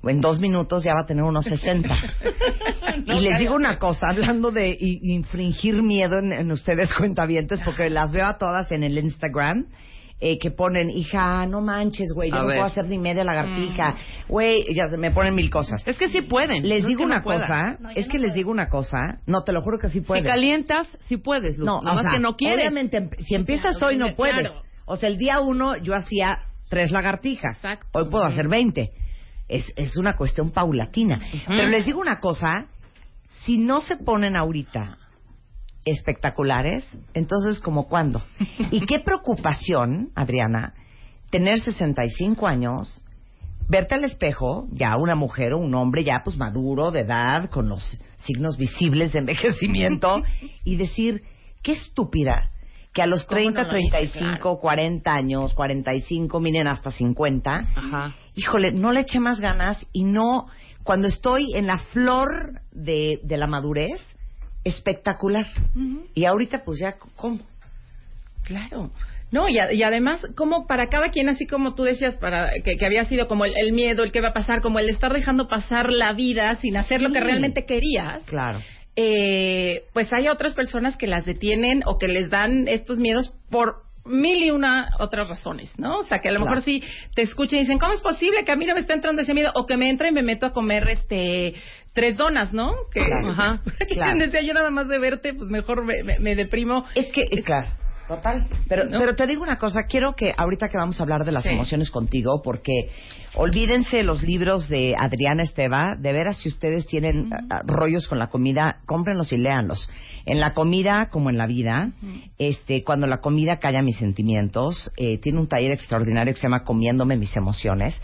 en 0.04 0.20
dos 0.20 0.38
minutos 0.40 0.84
ya 0.84 0.92
va 0.94 1.00
a 1.02 1.06
tener 1.06 1.24
unos 1.24 1.44
60. 1.44 1.88
y 3.06 3.20
les 3.20 3.38
digo 3.38 3.54
una 3.54 3.78
cosa, 3.78 4.08
hablando 4.10 4.50
de 4.50 4.76
infringir 4.80 5.82
miedo 5.82 6.18
en, 6.18 6.32
en 6.32 6.50
ustedes 6.52 6.92
cuentavientes, 6.98 7.60
porque 7.64 7.90
las 7.90 8.10
veo 8.12 8.26
a 8.26 8.38
todas 8.38 8.70
en 8.72 8.82
el 8.84 8.96
Instagram. 8.98 9.66
eh, 10.20 10.36
que 10.40 10.50
ponen, 10.50 10.90
hija, 10.90 11.46
no 11.46 11.60
manches, 11.60 12.10
güey, 12.12 12.30
yo 12.30 12.36
A 12.38 12.40
no 12.42 12.46
ver. 12.48 12.56
puedo 12.56 12.66
hacer 12.66 12.86
ni 12.86 12.98
media 12.98 13.22
lagartija, 13.22 13.94
güey, 14.28 14.64
ya 14.74 14.88
se- 14.88 14.98
me 14.98 15.12
ponen 15.12 15.32
mil 15.32 15.48
cosas. 15.48 15.86
es 15.86 15.96
que 15.96 16.08
sí 16.08 16.22
pueden. 16.22 16.68
Les 16.68 16.82
no 16.82 16.88
digo 16.88 17.00
no 17.02 17.06
una 17.06 17.22
cosa, 17.22 17.76
No, 17.78 17.90
es 17.90 18.06
no 18.08 18.12
que 18.12 18.18
les 18.18 18.34
digo 18.34 18.50
una 18.50 18.68
cosa, 18.68 18.98
no, 19.26 19.44
te 19.44 19.52
lo 19.52 19.60
juro 19.62 19.78
que 19.78 19.86
sí 19.88 20.00
Si 20.00 20.04
puedes. 20.04 20.26
calientas, 20.26 20.88
sí 21.06 21.18
puedes, 21.18 21.56
Luz. 21.56 21.66
No, 21.66 21.78
o 21.78 22.02
sea, 22.02 22.10
que 22.10 22.18
no 22.18 22.36
quieres. 22.36 22.58
Obviamente, 22.62 22.96
em- 22.96 23.10
si 23.20 23.36
empiezas 23.36 23.80
hoy 23.80 23.96
no 23.96 24.16
puedes. 24.16 24.40
Claro. 24.40 24.62
O 24.86 24.96
sea, 24.96 25.08
el 25.08 25.18
día 25.18 25.38
uno 25.38 25.76
yo 25.76 25.94
hacía 25.94 26.40
tres 26.68 26.90
lagartijas. 26.90 27.56
Exacto. 27.58 27.86
Hoy 27.92 28.10
puedo 28.10 28.24
hacer 28.24 28.48
20. 28.48 28.90
Es, 29.48 29.72
es 29.76 29.96
una 29.96 30.14
cuestión 30.14 30.50
paulatina. 30.50 31.20
Pero 31.46 31.68
les 31.68 31.86
digo 31.86 32.00
una 32.00 32.20
cosa, 32.20 32.66
si 33.44 33.58
no 33.58 33.80
se 33.80 33.96
ponen 33.96 34.36
ahorita 34.36 34.98
espectaculares, 35.84 36.86
entonces 37.14 37.60
como 37.60 37.88
cuándo? 37.88 38.22
Y 38.70 38.84
qué 38.86 39.00
preocupación, 39.00 40.10
Adriana, 40.14 40.74
tener 41.30 41.60
65 41.60 42.46
años, 42.46 43.04
verte 43.68 43.94
al 43.94 44.04
espejo, 44.04 44.66
ya 44.72 44.96
una 44.96 45.14
mujer 45.14 45.52
o 45.52 45.58
un 45.58 45.74
hombre 45.74 46.04
ya 46.04 46.22
pues 46.24 46.36
maduro, 46.36 46.90
de 46.90 47.00
edad, 47.00 47.50
con 47.50 47.68
los 47.68 47.98
signos 48.24 48.56
visibles 48.56 49.12
de 49.12 49.20
envejecimiento, 49.20 50.22
y 50.64 50.76
decir, 50.76 51.22
qué 51.62 51.72
estúpida, 51.72 52.50
que 52.98 53.02
a 53.02 53.06
los 53.06 53.24
¿Cómo 53.26 53.36
30, 53.36 53.62
no 53.62 53.72
lo 53.72 53.78
hice? 53.78 53.90
35, 53.90 54.38
Claro. 54.40 54.58
40 54.58 55.14
años, 55.14 55.54
45, 55.54 56.40
miren 56.40 56.66
hasta 56.66 56.90
50, 56.90 57.68
Ajá. 57.76 58.16
híjole, 58.34 58.72
no 58.72 58.90
le 58.90 59.00
eché 59.02 59.20
más 59.20 59.38
ganas 59.38 59.86
y 59.92 60.02
no, 60.02 60.48
cuando 60.82 61.06
estoy 61.06 61.54
en 61.54 61.68
la 61.68 61.78
flor 61.78 62.28
de, 62.72 63.20
de 63.22 63.36
la 63.36 63.46
madurez, 63.46 64.00
espectacular. 64.64 65.46
Y 66.16 66.24
ahorita 66.24 66.64
pues 66.64 66.80
ya, 66.80 66.96
¿cómo? 67.14 67.38
Claro. 68.42 68.90
No, 69.30 69.48
y, 69.48 69.58
a- 69.60 69.72
y 69.72 69.82
además, 69.84 70.26
como 70.36 70.66
para 70.66 70.88
cada 70.88 71.10
quien, 71.10 71.28
así 71.28 71.46
como 71.46 71.74
tú 71.74 71.82
decías, 71.84 72.16
para 72.16 72.50
que, 72.64 72.76
que 72.78 72.84
había 72.86 73.04
sido 73.04 73.28
como 73.28 73.44
el, 73.44 73.52
el 73.56 73.72
miedo, 73.74 74.02
el 74.02 74.10
que 74.10 74.20
va 74.22 74.28
a 74.30 74.32
pasar, 74.32 74.60
como 74.60 74.78
el 74.80 74.88
estar 74.88 75.12
dejando 75.12 75.46
pasar 75.46 75.92
la 75.92 76.14
vida 76.14 76.54
sin 76.56 76.76
hacer 76.76 77.00
lo 77.00 77.12
que 77.12 77.20
realmente 77.20 77.64
querías, 77.64 78.24
Claro. 78.24 78.60
Eh, 79.00 79.84
pues 79.92 80.12
hay 80.12 80.26
otras 80.26 80.54
personas 80.56 80.96
que 80.96 81.06
las 81.06 81.24
detienen 81.24 81.82
o 81.86 81.98
que 81.98 82.08
les 82.08 82.30
dan 82.30 82.66
estos 82.66 82.98
miedos 82.98 83.32
por 83.48 83.76
mil 84.04 84.42
y 84.42 84.50
una 84.50 84.90
otras 84.98 85.28
razones, 85.28 85.70
¿no? 85.78 85.98
O 86.00 86.02
sea, 86.02 86.18
que 86.18 86.28
a 86.30 86.32
lo 86.32 86.38
Claro. 86.40 86.50
mejor 86.56 86.64
sí 86.64 86.82
te 87.14 87.22
escuchan 87.22 87.58
y 87.58 87.62
dicen, 87.62 87.78
¿cómo 87.78 87.92
es 87.92 88.00
posible 88.02 88.44
que 88.44 88.50
a 88.50 88.56
mí 88.56 88.66
no 88.66 88.74
me 88.74 88.80
está 88.80 88.94
entrando 88.94 89.22
ese 89.22 89.34
miedo? 89.34 89.52
O 89.54 89.66
que 89.66 89.76
me 89.76 89.88
entra 89.88 90.08
y 90.08 90.12
me 90.12 90.22
meto 90.22 90.46
a 90.46 90.52
comer, 90.52 90.88
este, 90.88 91.54
tres 91.92 92.16
donas, 92.16 92.52
¿no? 92.52 92.72
Que, 92.92 93.04
Claro. 93.04 93.28
ajá. 93.28 93.62
Claro. 93.88 94.18
decía 94.24 94.40
yo 94.42 94.52
nada 94.54 94.70
más 94.70 94.88
de 94.88 94.98
verte, 94.98 95.32
pues 95.34 95.48
mejor 95.48 95.84
me, 95.84 96.02
me- 96.02 96.18
me 96.18 96.34
deprimo. 96.34 96.84
Es 96.96 97.08
que, 97.10 97.20
eh, 97.22 97.42
claro, 97.44 97.68
total. 98.08 98.46
Pero, 98.68 98.86
¿No? 98.86 98.98
pero 98.98 99.14
te 99.14 99.26
digo 99.26 99.42
una 99.42 99.58
cosa, 99.58 99.82
quiero 99.88 100.14
que 100.16 100.32
ahorita 100.36 100.68
que 100.68 100.78
vamos 100.78 100.98
a 100.98 101.02
hablar 101.02 101.24
de 101.24 101.32
las 101.32 101.42
Sí. 101.44 101.50
emociones 101.50 101.90
contigo, 101.90 102.40
porque 102.42 102.90
olvídense 103.34 104.02
los 104.02 104.22
libros 104.22 104.68
de 104.68 104.94
Adriana 104.98 105.42
Esteva, 105.42 105.94
de 105.98 106.12
veras 106.12 106.38
si 106.38 106.48
ustedes 106.48 106.86
tienen 106.86 107.30
ah, 107.32 107.36
ah, 107.50 107.60
rollos 107.66 108.08
con 108.08 108.18
la 108.18 108.28
comida, 108.28 108.80
cómprenlos 108.86 109.32
y 109.32 109.36
léanlos. 109.36 109.88
En 110.24 110.40
la 110.40 110.54
comida 110.54 111.08
como 111.10 111.30
en 111.30 111.38
la 111.38 111.46
vida, 111.46 111.92
este, 112.38 112.82
cuando 112.82 113.06
la 113.06 113.18
comida 113.18 113.58
calla 113.58 113.82
mis 113.82 113.96
sentimientos, 113.98 114.90
eh, 114.96 115.18
tiene 115.18 115.38
un 115.40 115.46
taller 115.46 115.72
extraordinario 115.72 116.34
que 116.34 116.40
se 116.40 116.46
llama 116.46 116.64
Comiéndome 116.64 117.16
mis 117.16 117.36
emociones. 117.36 118.00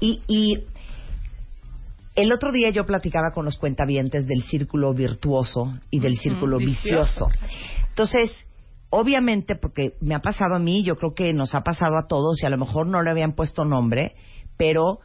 Y, 0.00 0.22
y 0.26 0.64
el 2.16 2.32
otro 2.32 2.50
día 2.52 2.70
yo 2.70 2.84
platicaba 2.86 3.32
con 3.32 3.44
los 3.44 3.56
cuentavientes 3.56 4.26
del 4.26 4.42
círculo 4.42 4.92
virtuoso 4.94 5.74
y 5.90 6.00
del 6.00 6.16
círculo 6.16 6.58
vicioso. 6.58 7.28
Entonces, 7.90 8.46
obviamente, 8.90 9.54
porque 9.56 9.94
me 10.00 10.14
ha 10.14 10.20
pasado 10.20 10.56
a 10.56 10.58
mí, 10.58 10.84
yo 10.84 10.96
creo 10.96 11.14
que 11.14 11.32
nos 11.32 11.54
ha 11.54 11.62
pasado 11.62 11.96
a 11.96 12.06
todos 12.06 12.42
y 12.42 12.46
a 12.46 12.50
lo 12.50 12.58
mejor 12.58 12.86
no 12.86 13.02
le 13.02 13.10
habían 13.10 13.32
puesto 13.32 13.64
nombre, 13.64 14.14
pero 14.56 15.00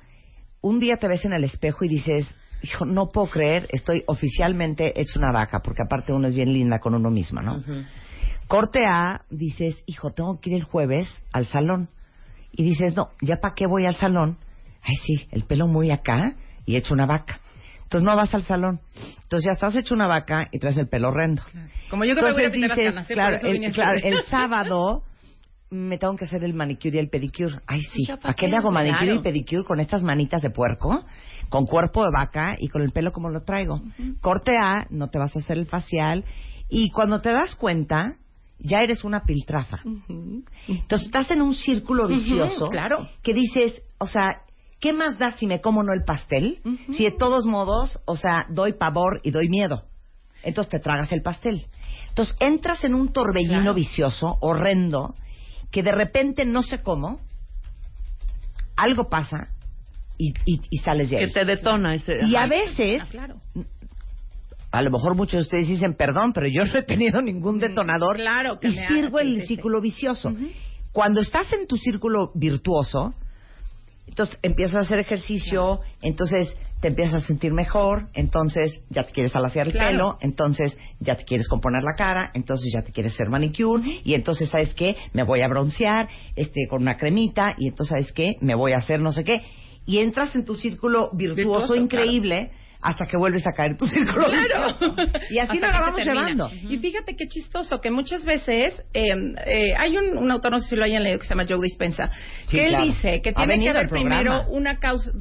un 0.62 0.80
día 0.80 0.98
te 0.98 1.08
ves 1.08 1.24
en 1.26 1.34
el 1.34 1.44
espejo 1.44 1.86
y 1.86 1.90
dices, 1.90 2.36
hijo, 2.62 2.86
no 2.86 3.10
puedo 3.10 3.28
creer, 3.28 3.68
estoy 3.72 4.04
oficialmente 4.08 5.00
hecho 5.00 5.20
una 5.20 5.32
vaca, 5.32 5.60
porque 5.60 5.84
aparte 5.84 6.12
uno 6.12 6.28
es 6.28 6.34
bien 6.34 6.52
linda 6.52 6.80
con 6.80 6.96
uno 6.96 7.10
misma, 7.12 7.42
¿no? 7.42 7.64
Corte 8.48 8.86
A, 8.86 9.22
dices, 9.30 9.84
hijo, 9.86 10.12
tengo 10.12 10.40
que 10.40 10.52
ir 10.52 10.56
el 10.58 10.64
jueves 10.64 11.24
al 11.32 11.46
salón. 11.46 11.90
Y 12.52 12.64
dices, 12.64 12.96
no, 12.96 13.10
¿ya 13.22 13.38
para 13.38 13.54
qué 13.56 13.68
voy 13.68 13.86
al 13.86 13.96
salón? 13.96 14.38
Ay, 14.82 14.96
sí, 14.98 15.28
el 15.32 15.44
pelo 15.44 15.68
muy 15.68 15.92
acá 15.92 16.36
y 16.66 16.76
hecho 16.76 16.94
una 16.94 17.06
vaca. 17.06 17.40
Entonces 17.96 18.12
no 18.12 18.18
vas 18.18 18.34
al 18.36 18.44
salón. 18.44 18.82
Entonces 19.24 19.46
ya 19.46 19.54
estás 19.54 19.74
hecho 19.76 19.94
una 19.94 20.06
vaca 20.06 20.50
y 20.52 20.60
traes 20.60 20.76
el 20.76 20.90
pelo 20.90 21.10
horrendo. 21.10 21.42
Como 21.90 22.04
yo 22.04 22.14
que 22.14 22.22
me 22.24 22.34
voy 22.34 22.42
a 22.42 22.44
las 22.44 22.52
dices, 22.52 22.70
canas, 22.76 23.10
¿eh? 23.10 23.14
claro, 23.14 23.38
el, 23.42 23.72
claro, 23.72 24.00
el 24.04 24.24
sábado 24.26 25.04
me 25.70 25.98
tengo 25.98 26.14
que 26.18 26.26
hacer 26.26 26.44
el 26.44 26.54
manicure 26.54 26.98
y 26.98 27.00
el 27.00 27.10
pedicure. 27.10 27.62
Ay, 27.66 27.82
sí. 27.84 28.06
ya, 28.06 28.18
¿pa' 28.18 28.24
¿Para 28.24 28.34
qué 28.34 28.50
me 28.50 28.58
hago 28.58 28.70
manicure 28.70 29.06
Claro. 29.06 29.20
y 29.22 29.24
pedicure 29.24 29.64
con 29.64 29.80
estas 29.80 30.04
manitas 30.04 30.42
de 30.42 30.50
puerco? 30.50 31.06
Con 31.48 31.64
cuerpo 31.66 32.04
de 32.04 32.10
vaca 32.14 32.58
y 32.60 32.68
con 32.68 32.82
el 32.82 32.92
pelo 32.92 33.14
como 33.14 33.30
lo 33.30 33.44
traigo. 33.44 33.82
Corte 34.20 34.58
A, 34.58 34.88
no 34.90 35.08
te 35.10 35.18
vas 35.18 35.34
a 35.34 35.40
hacer 35.40 35.58
el 35.58 35.66
facial. 35.66 36.26
Y 36.68 36.90
cuando 36.92 37.22
te 37.22 37.32
das 37.32 37.56
cuenta, 37.56 38.18
ya 38.60 38.80
eres 38.82 39.06
una 39.06 39.22
piltrafa. 39.24 39.78
Entonces 40.68 41.06
estás 41.06 41.32
en 41.32 41.42
un 41.42 41.54
círculo 41.56 42.10
vicioso 42.10 42.68
claro. 42.68 43.08
que 43.24 43.34
dices, 43.34 43.82
o 44.00 44.08
sea, 44.08 44.42
¿qué 44.80 44.94
más 44.94 45.18
da 45.18 45.32
si 45.34 45.48
me 45.48 45.62
como 45.62 45.84
no 45.84 45.94
el 45.94 46.04
pastel? 46.04 46.60
Si 46.96 47.04
de 47.04 47.12
todos 47.12 47.46
modos, 47.46 48.00
o 48.06 48.16
sea, 48.16 48.46
doy 48.50 48.74
pavor 48.74 49.20
y 49.24 49.32
doy 49.32 49.50
miedo. 49.50 49.84
Entonces 50.44 50.70
te 50.72 50.80
tragas 50.80 51.12
el 51.12 51.22
pastel. 51.22 51.66
Entonces 52.10 52.36
entras 52.40 52.84
en 52.84 52.94
un 52.94 53.12
torbellino 53.12 53.60
Claro. 53.62 53.74
vicioso, 53.74 54.38
horrendo, 54.42 55.16
que 55.72 55.84
de 55.84 55.92
repente 55.92 56.46
no 56.46 56.62
sé 56.64 56.82
cómo, 56.82 57.20
algo 58.76 59.10
pasa 59.10 59.50
y, 60.18 60.30
y- 60.46 60.62
y 60.70 60.78
sales 60.80 61.10
de 61.10 61.18
ahí. 61.18 61.26
Que 61.28 61.32
te 61.34 61.46
detona 61.46 61.94
ese. 61.96 62.20
Y 62.26 62.36
a 62.36 62.48
veces, 62.48 63.02
Ah, 63.04 63.08
claro. 63.10 63.36
a 64.72 64.82
lo 64.82 64.92
mejor 64.92 65.16
muchos 65.16 65.34
de 65.34 65.42
ustedes 65.42 65.68
dicen 65.68 65.94
perdón, 65.96 66.32
pero 66.34 66.48
yo 66.48 66.64
no 66.64 66.78
he 66.80 66.84
tenido 66.84 67.22
ningún 67.22 67.60
detonador 67.60 68.16
Mm, 68.16 68.20
claro 68.22 68.60
que 68.60 68.68
y 68.70 68.76
me 68.76 68.88
sirvo 68.88 69.20
el 69.20 69.42
sí, 69.42 69.48
círculo 69.48 69.82
vicioso. 69.82 70.34
Cuando 70.92 71.20
estás 71.22 71.52
en 71.54 71.68
tu 71.68 71.76
círculo 71.78 72.32
virtuoso, 72.36 73.14
entonces 74.08 74.38
empiezas 74.42 74.76
a 74.76 74.80
hacer 74.82 75.00
ejercicio, 75.00 75.82
entonces 76.02 76.56
te 76.82 76.90
empiezas 76.90 77.24
a 77.24 77.28
sentir 77.28 77.52
mejor, 77.54 78.10
entonces 78.14 78.82
ya 78.90 79.04
te 79.04 79.12
quieres 79.12 79.36
alaciar 79.36 79.68
el 79.68 79.74
Claro. 79.74 79.90
pelo, 79.90 80.18
entonces 80.22 80.78
ya 81.00 81.16
te 81.16 81.24
quieres 81.24 81.48
componer 81.48 81.82
la 81.84 81.96
cara, 81.96 82.32
entonces 82.34 82.72
ya 82.72 82.82
te 82.84 82.92
quieres 82.92 83.14
hacer 83.14 83.30
manicure 83.30 84.02
y 84.04 84.14
entonces 84.14 84.50
sabes 84.50 84.74
qué, 84.76 84.96
me 85.14 85.24
voy 85.24 85.42
a 85.42 85.48
broncear, 85.48 86.08
este 86.36 86.68
con 86.68 86.82
una 86.82 86.98
cremita 86.98 87.56
y 87.58 87.70
entonces 87.70 87.90
sabes 87.90 88.12
qué, 88.12 88.38
me 88.42 88.54
voy 88.56 88.74
a 88.74 88.78
hacer 88.78 89.00
no 89.00 89.12
sé 89.12 89.24
qué. 89.24 89.42
Y 89.88 90.00
entras 90.00 90.36
en 90.36 90.46
tu 90.46 90.56
círculo 90.56 91.12
virtuoso, 91.14 91.74
Virtuoso, 91.74 91.76
increíble 91.76 92.52
hasta 92.86 93.08
que 93.08 93.18
vuelves 93.18 93.46
a 93.48 93.52
caer 93.54 93.76
tu 93.78 93.88
círculo 93.88 94.28
Claro. 94.28 94.78
y 95.32 95.40
así 95.40 95.60
nos 95.60 95.72
la 95.72 95.82
vamos 95.82 96.06
llevando. 96.06 96.52
Y 96.70 96.78
fíjate 96.78 97.16
qué 97.16 97.28
chistoso, 97.28 97.82
que 97.82 97.90
muchas 97.90 98.24
veces 98.24 98.80
eh, 98.94 99.14
eh, 99.48 99.74
hay 99.78 99.98
un, 99.98 100.18
un 100.18 100.32
autor, 100.32 100.52
no 100.52 100.60
sé 100.60 100.70
si 100.70 100.76
lo 100.76 100.84
hayan 100.84 101.04
leído, 101.04 101.18
que 101.20 101.26
se 101.26 101.32
llama 101.34 101.46
Joe 101.50 101.60
Dispensa, 101.62 102.12
Sí, 102.46 102.58
que 102.58 102.64
él 102.66 102.70
claro. 102.70 102.86
dice 102.86 103.22
que 103.22 103.34
tiene 103.34 103.60
que 103.60 103.70
haber 103.70 103.90
primero 103.90 104.46
una 104.50 104.78
causa. 104.80 105.12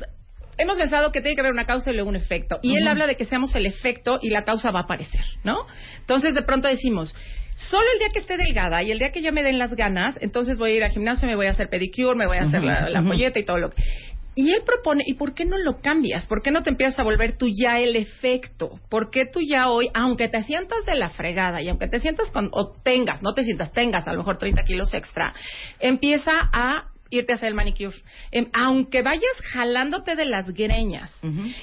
Hemos 0.58 0.76
pensado 0.76 1.10
que 1.10 1.20
tiene 1.20 1.34
que 1.34 1.40
haber 1.40 1.52
una 1.52 1.64
causa 1.64 1.90
y 1.90 1.94
luego 1.94 2.10
un 2.10 2.16
efecto. 2.16 2.60
Y 2.62 2.76
él 2.76 2.86
habla 2.86 3.06
de 3.08 3.16
que 3.16 3.24
seamos 3.24 3.54
el 3.56 3.66
efecto 3.66 4.18
y 4.22 4.28
la 4.30 4.44
causa 4.44 4.70
va 4.70 4.80
a 4.80 4.82
aparecer, 4.84 5.24
¿no? 5.42 5.66
Entonces 6.00 6.34
de 6.34 6.42
pronto 6.42 6.68
decimos, 6.68 7.12
solo 7.56 7.84
el 7.94 7.98
día 7.98 8.08
que 8.12 8.20
esté 8.20 8.36
delgada 8.36 8.82
y 8.82 8.92
el 8.92 8.98
día 8.98 9.10
que 9.10 9.20
ya 9.22 9.32
me 9.32 9.42
den 9.42 9.58
las 9.58 9.74
ganas, 9.74 10.16
entonces 10.20 10.58
voy 10.58 10.72
a 10.72 10.74
ir 10.76 10.84
al 10.84 10.90
gimnasio, 10.90 11.26
me 11.26 11.34
voy 11.34 11.46
a 11.46 11.50
hacer 11.50 11.68
pedicure, 11.70 12.14
me 12.14 12.26
voy 12.26 12.36
a 12.36 12.42
hacer 12.42 12.62
la, 12.62 12.88
la 12.88 13.02
polleta 13.02 13.38
y 13.38 13.44
todo 13.44 13.56
lo 13.58 13.70
que... 13.70 13.82
Y 14.34 14.52
él 14.52 14.62
propone, 14.64 15.04
¿y 15.06 15.14
por 15.14 15.34
qué 15.34 15.44
no 15.44 15.58
lo 15.58 15.80
cambias? 15.80 16.26
¿Por 16.26 16.42
qué 16.42 16.50
no 16.50 16.62
te 16.62 16.70
empiezas 16.70 16.98
a 16.98 17.04
volver 17.04 17.36
tú 17.36 17.46
ya 17.48 17.78
el 17.78 17.94
efecto? 17.94 18.80
¿Por 18.88 19.10
qué 19.10 19.26
tú 19.26 19.40
ya 19.40 19.68
hoy, 19.68 19.90
aunque 19.94 20.28
te 20.28 20.42
sientas 20.42 20.84
de 20.86 20.94
la 20.96 21.10
fregada 21.10 21.62
y 21.62 21.68
aunque 21.68 21.88
te 21.88 22.00
sientas 22.00 22.30
con, 22.30 22.48
o 22.52 22.72
tengas, 22.82 23.22
no 23.22 23.34
te 23.34 23.44
sientas, 23.44 23.72
tengas 23.72 24.08
a 24.08 24.12
lo 24.12 24.18
mejor 24.18 24.36
30 24.36 24.64
kilos 24.64 24.92
extra, 24.92 25.34
empieza 25.78 26.32
a 26.52 26.93
irte 27.18 27.32
a 27.32 27.36
hacer 27.36 27.48
el 27.48 27.54
manicure. 27.54 27.96
Em, 28.30 28.46
aunque 28.52 29.02
vayas 29.02 29.36
jalándote 29.52 30.16
de 30.16 30.24
las 30.24 30.50
greñas. 30.52 31.10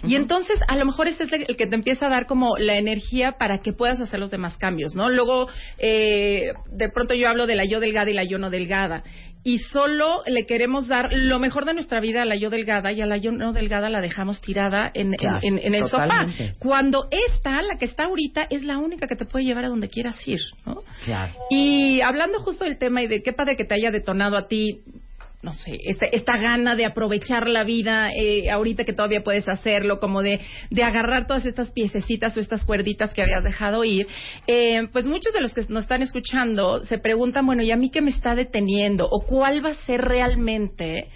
Y 0.03 0.15
entonces, 0.15 0.60
a 0.67 0.75
lo 0.75 0.86
mejor 0.86 1.08
ese 1.08 1.24
es 1.24 1.34
el 1.34 1.55
que 1.58 1.67
te 1.67 1.75
empieza 1.75 2.08
a 2.08 2.10
dar 2.10 2.25
como 2.25 2.58
la 2.58 2.75
energía 2.77 3.34
para 3.34 3.60
que 3.60 3.74
puedas 3.74 4.00
hacer 4.01 4.20
los 4.20 4.31
demás 4.31 4.58
cambios, 4.58 4.96
¿no? 4.96 5.10
Luego, 5.10 5.48
eh, 5.77 6.53
de 6.72 6.89
pronto 6.89 7.13
yo 7.13 7.29
hablo 7.29 7.46
de 7.48 7.55
la 7.55 7.65
yo 7.65 7.79
delgada 7.79 8.10
y 8.10 8.13
la 8.13 8.24
yo 8.24 8.38
no 8.38 8.50
delgada. 8.50 9.03
Y 9.43 9.58
solo 9.58 10.22
le 10.27 10.46
queremos 10.46 10.88
dar 10.88 11.10
lo 11.12 11.39
mejor 11.39 11.65
de 11.65 11.74
nuestra 11.74 12.00
vida 12.00 12.22
a 12.22 12.25
la 12.25 12.36
yo 12.36 12.51
delgada 12.51 12.91
y 12.91 13.01
a 13.01 13.08
la 13.08 13.17
yo 13.17 13.31
no 13.31 13.53
delgada 13.53 13.89
la 13.89 14.00
dejamos 14.00 14.39
tirada 14.39 14.91
en, 14.93 15.15
en- 15.15 15.39
en- 15.41 15.58
en 15.58 15.74
el 15.74 15.89
totalmente. 15.89 16.50
sofá. 16.50 16.60
Cuando 16.60 17.08
esta, 17.10 17.60
la 17.63 17.75
que 17.79 17.86
está 17.86 18.03
ahorita, 18.03 18.46
es 18.51 18.63
la 18.63 18.77
única 18.77 19.08
que 19.08 19.15
te 19.15 19.25
puede 19.25 19.46
llevar 19.46 19.65
a 19.65 19.70
donde 19.70 19.88
quieras 19.88 20.15
ir, 20.27 20.41
¿no? 20.63 20.84
Claro. 21.05 21.34
Y 21.50 22.01
hablando 22.01 22.39
justo 22.41 22.65
del 22.65 22.77
tema 22.77 23.01
y 23.01 23.08
de 23.08 23.24
qué 23.24 23.34
padre 23.34 23.55
que 23.55 23.65
te 23.65 23.74
haya 23.74 23.89
detonado 23.89 24.38
a 24.38 24.48
ti, 24.48 24.81
no 25.41 25.53
sé, 25.53 25.79
este- 25.86 26.15
esta 26.15 26.38
gana 26.38 26.75
de 26.75 26.86
aprovechar 26.86 27.48
la 27.48 27.63
vida 27.63 28.10
eh, 28.15 28.50
ahorita 28.51 28.83
que 28.83 28.93
todavía 28.93 29.24
puedes 29.24 29.48
hacerlo, 29.50 30.00
como 30.00 30.21
de, 30.21 30.39
de 30.69 30.83
agarrar 30.83 31.27
todas 31.27 31.45
estas 31.45 31.71
piececitas 31.71 32.36
o 32.38 32.39
estas 32.39 32.63
cuerditas 32.65 33.13
que 33.13 33.21
habías 33.24 33.43
dejado 33.43 33.83
ir, 33.83 34.07
eh, 34.48 34.88
pues 34.91 35.05
muchos 35.05 35.33
de 35.33 35.42
los 35.42 35.53
que 35.53 35.65
nos 35.70 35.83
están 35.83 36.01
escuchando 36.01 36.81
se 36.81 36.98
preguntan, 37.00 37.46
bueno, 37.46 37.63
¿y 37.63 37.72
a 37.72 37.77
mí 37.77 37.89
qué 37.89 38.01
me 38.01 38.11
está 38.11 38.35
deteniendo? 38.35 39.07
¿O 39.09 39.22
cuál 39.22 39.65
va 39.65 39.70
a 39.70 39.85
ser 39.85 40.01
realmente 40.01 41.07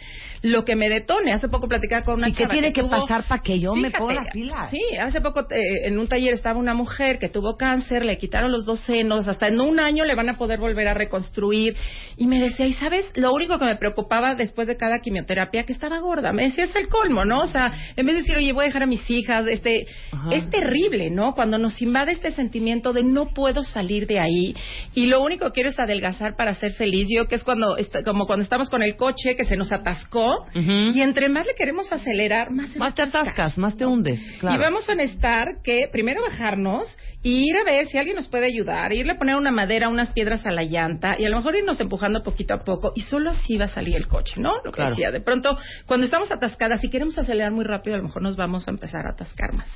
lo 0.46 0.64
que 0.64 0.76
me 0.76 0.90
detone? 0.90 1.34
Hace 1.34 1.48
poco 1.48 1.68
platicaba 1.68 2.04
con 2.04 2.16
una 2.16 2.28
Sí, 2.28 2.34
¿qué 2.36 2.48
tiene 2.48 2.72
que 2.72 2.82
tuvo- 2.82 2.90
pasar 2.92 3.24
para 3.28 3.42
que 3.42 3.60
yo 3.60 3.74
me 3.76 3.90
ponga 3.92 4.14
las 4.16 4.30
pilas? 4.30 4.70
Sí, 4.70 4.80
hace 5.02 5.20
poco 5.22 5.42
eh, 5.52 5.88
en 5.88 5.98
un 5.98 6.08
taller 6.08 6.34
estaba 6.34 6.60
una 6.60 6.74
mujer 6.74 7.18
que 7.20 7.30
tuvo 7.30 7.58
cáncer, 7.58 8.06
le 8.06 8.18
quitaron 8.18 8.52
los 8.52 8.66
dos 8.66 8.80
senos, 8.82 9.28
hasta 9.28 9.48
en 9.48 9.60
un 9.60 9.80
año 9.80 10.06
le 10.06 10.14
van 10.16 10.30
a 10.30 10.38
poder 10.38 10.60
volver 10.60 10.88
a 10.88 10.94
reconstruir. 10.94 11.76
Y 12.18 12.28
me 12.28 12.40
decía, 12.40 12.66
¿y 12.68 12.74
sabes? 12.74 13.12
Lo 13.16 13.34
único 13.34 13.58
que 13.58 13.66
me 13.66 13.76
preocupaba 13.76 14.36
después 14.36 14.68
de 14.68 14.78
cada 14.78 15.00
quimioterapia, 15.00 15.64
que 15.64 15.74
estaba 15.74 16.00
gorda. 16.00 16.32
Me 16.32 16.44
decía, 16.44 16.66
es 16.66 16.76
el 16.76 16.88
colmo, 16.90 17.26
¿no? 17.26 17.42
O 17.42 17.48
sea, 17.48 17.74
en 17.96 18.06
vez 18.06 18.16
de 18.16 18.22
decir, 18.22 18.38
oye, 18.38 18.54
voy 18.54 18.64
a 18.64 18.68
dejar 18.68 18.84
a 18.84 18.88
mis 18.88 19.10
hijas, 19.10 19.48
este, 19.48 19.88
es 20.32 20.50
terrible, 20.50 21.10
¿no? 21.10 21.34
Cuando 21.34 21.58
nos 21.58 21.82
invade 21.82 22.12
este 22.12 22.32
sentimiento 22.32 22.94
de 22.94 23.04
no 23.04 23.30
puedo 23.34 23.64
salir 23.64 24.08
de 24.08 24.20
ahí 24.20 24.56
y 24.94 25.08
lo 25.08 25.22
único 25.24 25.46
que 25.48 25.52
quiero 25.54 25.70
es 25.70 25.80
adelgazar 25.80 26.36
para 26.36 26.54
ser 26.56 26.74
feliz. 26.74 27.08
Yo 27.10 27.28
que 27.28 27.36
es 27.36 27.44
cuando, 27.44 27.76
como 28.04 28.26
cuando 28.28 28.44
estamos 28.44 28.70
con 28.70 28.84
el 28.84 28.96
coche 28.96 29.36
que 29.36 29.46
se 29.46 29.56
nos 29.58 29.72
atascó 29.72 30.35
Y 30.54 31.02
entre 31.02 31.30
más 31.30 31.46
le 31.48 31.56
queremos 31.56 31.92
acelerar, 31.92 32.52
más 32.52 32.76
Más 32.76 32.96
te 32.96 33.02
atasca. 33.02 33.20
atascas, 33.22 33.58
más 33.58 33.76
te 33.78 33.86
hundes. 33.86 34.20
Claro. 34.40 34.56
Y 34.56 34.60
vamos 34.60 34.90
a 34.90 34.96
necesitar 34.96 35.62
que 35.64 35.88
primero 35.92 36.22
bajarnos 36.22 36.98
y 37.22 37.50
ir 37.50 37.58
a 37.58 37.64
ver 37.64 37.88
si 37.88 37.98
alguien 37.98 38.16
nos 38.16 38.28
puede 38.28 38.46
ayudar, 38.46 38.94
irle 38.94 39.14
a 39.14 39.16
poner 39.16 39.36
una 39.36 39.52
madera, 39.52 39.90
unas 39.90 40.12
piedras 40.12 40.46
a 40.46 40.52
la 40.52 40.64
llanta 40.64 41.16
y 41.18 41.26
a 41.26 41.30
lo 41.30 41.38
mejor 41.38 41.56
irnos 41.56 41.80
empujando 41.82 42.22
poquito 42.24 42.54
a 42.54 42.64
poco 42.64 42.92
y 42.96 43.02
solo 43.02 43.32
así 43.32 43.58
va 43.58 43.66
a 43.66 43.70
salir 43.70 43.96
el 43.96 44.08
coche, 44.08 44.36
¿no? 44.38 44.52
Lo 44.64 44.72
que 44.72 44.76
Claro. 44.78 44.90
decía, 44.92 45.10
de 45.12 45.22
pronto 45.22 45.58
cuando 45.88 46.06
estamos 46.06 46.32
atascadas 46.32 46.84
y 46.84 46.90
queremos 46.90 47.18
acelerar 47.18 47.52
muy 47.52 47.66
rápido, 47.66 47.96
a 47.96 47.98
lo 47.98 48.04
mejor 48.04 48.22
nos 48.22 48.36
vamos 48.36 48.68
a 48.68 48.72
empezar 48.72 49.08
a 49.08 49.12
atascar 49.12 49.54
más. 49.56 49.68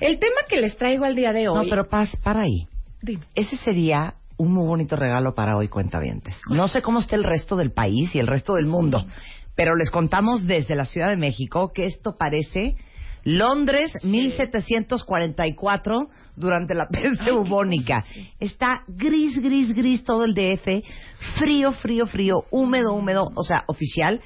El 0.00 0.18
tema 0.18 0.36
que 0.48 0.60
les 0.60 0.76
traigo 0.76 1.04
al 1.04 1.16
día 1.16 1.32
de 1.32 1.48
hoy... 1.48 1.64
No, 1.64 1.70
pero 1.70 1.88
Paz, 1.88 2.16
para 2.22 2.42
ahí. 2.42 2.68
Dime. 3.02 3.24
Ese 3.34 3.56
sería 3.56 4.14
un 4.36 4.52
muy 4.52 4.66
bonito 4.66 4.96
regalo 4.96 5.34
para 5.34 5.56
hoy, 5.56 5.68
cuentavientes. 5.68 6.34
No 6.48 6.66
sé 6.68 6.82
cómo 6.82 7.00
está 7.00 7.14
el 7.16 7.22
resto 7.22 7.54
del 7.56 7.70
país 7.72 8.14
y 8.14 8.18
el 8.18 8.26
resto 8.26 8.54
del 8.54 8.66
mundo, 8.66 9.04
pero 9.54 9.76
les 9.76 9.90
contamos 9.90 10.46
desde 10.46 10.74
la 10.74 10.84
Ciudad 10.84 11.08
de 11.10 11.16
México 11.16 11.70
que 11.74 11.86
esto 11.86 12.16
parece 12.18 12.74
Londres 13.24 13.92
1744 14.02 16.08
durante 16.36 16.74
la 16.74 16.86
peste 16.92 17.30
bubónica. 17.32 18.04
Está 18.40 18.82
gris, 18.88 19.40
gris, 19.40 19.74
gris 19.74 20.04
todo 20.04 20.24
el 20.24 20.34
DF, 20.34 20.82
frío, 21.38 21.72
frío, 21.72 22.06
frío, 22.06 22.44
húmedo, 22.50 22.92
húmedo, 22.94 23.30
o 23.34 23.42
sea, 23.42 23.64
oficial. 23.66 24.20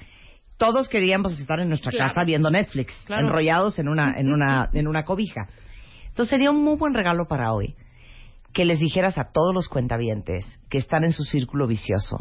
Todos 0.57 0.89
queríamos 0.89 1.39
estar 1.39 1.61
en 1.61 1.69
nuestra 1.69 1.93
Claro. 1.93 2.09
casa 2.09 2.25
viendo 2.25 2.51
Netflix, 2.51 2.93
Claro. 3.07 3.27
enrollados 3.27 3.79
en 3.79 3.89
una, 3.89 4.19
en 4.19 4.33
una, 4.33 4.69
en 4.73 4.89
una 4.89 5.05
cobija. 5.05 5.49
Entonces 6.09 6.31
sería 6.31 6.51
un 6.51 6.65
muy 6.65 6.77
buen 6.77 6.95
regalo 6.95 7.29
para 7.29 7.53
hoy 7.53 7.77
que 8.53 8.65
les 8.65 8.81
dijeras 8.81 9.19
a 9.19 9.31
todos 9.33 9.55
los 9.55 9.69
cuentavientes 9.69 10.45
que 10.69 10.79
están 10.79 11.05
en 11.05 11.13
su 11.13 11.23
círculo 11.23 11.69
vicioso, 11.69 12.17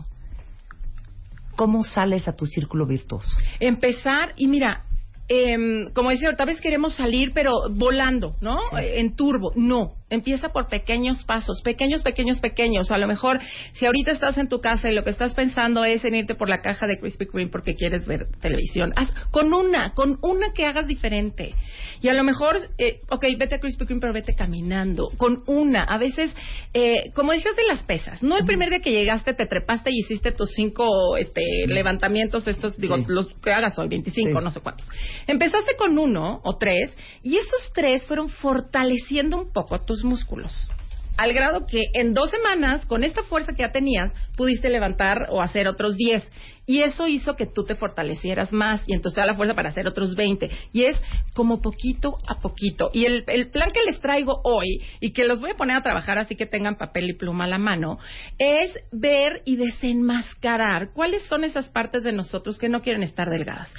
¿cómo 1.58 1.84
sales 1.84 2.30
a 2.30 2.34
tu 2.38 2.46
círculo 2.46 2.86
virtuoso? 2.86 3.28
empezar 3.60 4.32
y 4.38 4.48
mira, 4.48 4.84
em, 5.28 5.92
como 5.94 6.10
decía, 6.12 6.30
tal 6.38 6.48
vez 6.48 6.62
queremos 6.62 6.96
salir, 6.96 7.32
pero 7.34 7.52
volando, 7.72 8.36
¿no? 8.40 8.60
Eh, 8.80 9.00
En 9.02 9.16
turbo. 9.18 9.52
No. 9.56 9.96
Empieza 10.10 10.50
por 10.50 10.68
pequeños 10.68 11.24
pasos, 11.26 11.62
pequeños, 11.64 12.02
pequeños, 12.02 12.40
pequeños. 12.40 12.92
A 12.92 12.98
lo 12.98 13.08
mejor, 13.08 13.40
si 13.74 13.86
ahorita 13.86 14.12
estás 14.12 14.38
en 14.38 14.48
tu 14.48 14.62
casa 14.62 14.90
y 14.90 14.96
lo 14.96 15.04
que 15.04 15.10
estás 15.10 15.34
pensando 15.34 15.84
es 15.84 16.06
en 16.06 16.16
irte 16.16 16.36
por 16.36 16.48
la 16.48 16.62
caja 16.62 16.88
de 16.88 16.98
Krispy 16.98 17.26
Kreme 17.28 17.52
porque 17.52 17.76
quieres 17.76 18.06
ver 18.08 18.28
televisión, 18.40 18.94
haz 18.96 19.12
con 19.32 19.54
una, 19.54 19.94
con 19.94 20.18
una 20.22 20.54
que 20.54 20.66
hagas 20.66 20.88
diferente. 20.88 21.54
Y 22.02 22.08
a 22.08 22.14
lo 22.14 22.24
mejor, 22.24 22.58
eh, 22.78 23.02
ok, 23.10 23.26
vete 23.38 23.56
a 23.56 23.60
Krispy 23.60 23.86
Kreme, 23.86 24.00
pero 24.00 24.14
vete 24.14 24.34
caminando. 24.34 25.10
Con 25.18 25.44
una. 25.46 25.84
A 25.84 25.98
veces, 25.98 26.34
eh, 26.74 27.12
como 27.14 27.34
decías 27.34 27.56
de 27.56 27.66
las 27.66 27.84
pesas, 27.84 28.24
no 28.24 28.38
el 28.38 28.46
primer 28.46 28.70
día 28.70 28.80
que 28.80 28.92
llegaste 28.92 29.34
te 29.34 29.46
trepaste 29.46 29.92
y 29.92 30.00
hiciste 30.00 30.32
tus 30.32 30.52
cinco 30.54 31.18
este, 31.18 31.42
levantamientos, 31.68 32.48
estos, 32.48 32.78
digo, 32.78 32.96
Sí. 32.96 33.04
los 33.08 33.28
que 33.44 33.52
hagas 33.52 33.78
hoy, 33.78 33.88
25, 33.90 34.40
Sí. 34.40 34.44
no 34.44 34.52
sé 34.52 34.62
cuántos. 34.62 34.90
Empezaste 35.28 35.76
con 35.76 35.98
uno 35.98 36.40
o 36.44 36.58
tres 36.58 36.96
y 37.24 37.36
esos 37.38 37.72
tres 37.74 38.06
fueron 38.08 38.30
fortaleciendo 38.30 39.38
un 39.38 39.52
poco 39.52 39.76
músculos. 40.04 40.70
Al 41.18 41.34
grado 41.34 41.66
que 41.66 41.86
en 41.94 42.14
dos 42.14 42.30
semanas, 42.30 42.86
con 42.86 43.04
esta 43.04 43.24
fuerza 43.24 43.54
que 43.54 43.64
ya 43.64 43.72
tenías, 43.72 44.14
pudiste 44.36 44.70
levantar 44.70 45.28
o 45.32 45.42
hacer 45.42 45.68
otros 45.68 45.98
10. 45.98 46.24
Y 46.68 46.82
eso 46.82 47.08
hizo 47.08 47.36
que 47.36 47.48
tú 47.48 47.64
te 47.64 47.76
fortalecieras 47.76 48.52
más 48.52 48.84
y 48.86 48.94
entonces 48.94 49.16
te 49.16 49.22
da 49.22 49.28
la 49.28 49.36
fuerza 49.36 49.56
para 49.56 49.70
hacer 49.70 49.88
otros 49.88 50.16
20. 50.16 50.50
Y 50.74 50.84
es 50.84 51.02
como 51.34 51.62
poquito 51.62 52.18
a 52.28 52.42
poquito. 52.42 52.92
Y 52.94 53.06
el, 53.06 53.24
el 53.28 53.50
plan 53.50 53.70
que 53.72 53.84
les 53.84 54.00
traigo 54.02 54.42
hoy 54.44 54.82
y 55.00 55.14
que 55.14 55.24
los 55.24 55.40
voy 55.40 55.52
a 55.52 55.56
poner 55.56 55.78
a 55.78 55.82
trabajar 55.82 56.18
así 56.18 56.36
que 56.36 56.46
tengan 56.46 56.76
papel 56.76 57.10
y 57.10 57.14
pluma 57.14 57.46
a 57.46 57.48
la 57.48 57.58
mano 57.58 57.98
es 58.38 58.78
ver 58.92 59.42
y 59.46 59.56
desenmascarar 59.56 60.92
cuáles 60.94 61.24
son 61.24 61.46
esas 61.46 61.70
partes 61.70 62.04
de 62.04 62.12
nosotros 62.12 62.58
que 62.58 62.70
no 62.70 62.82
quieren 62.82 63.04
estar 63.04 63.30
delgadas. 63.30 63.74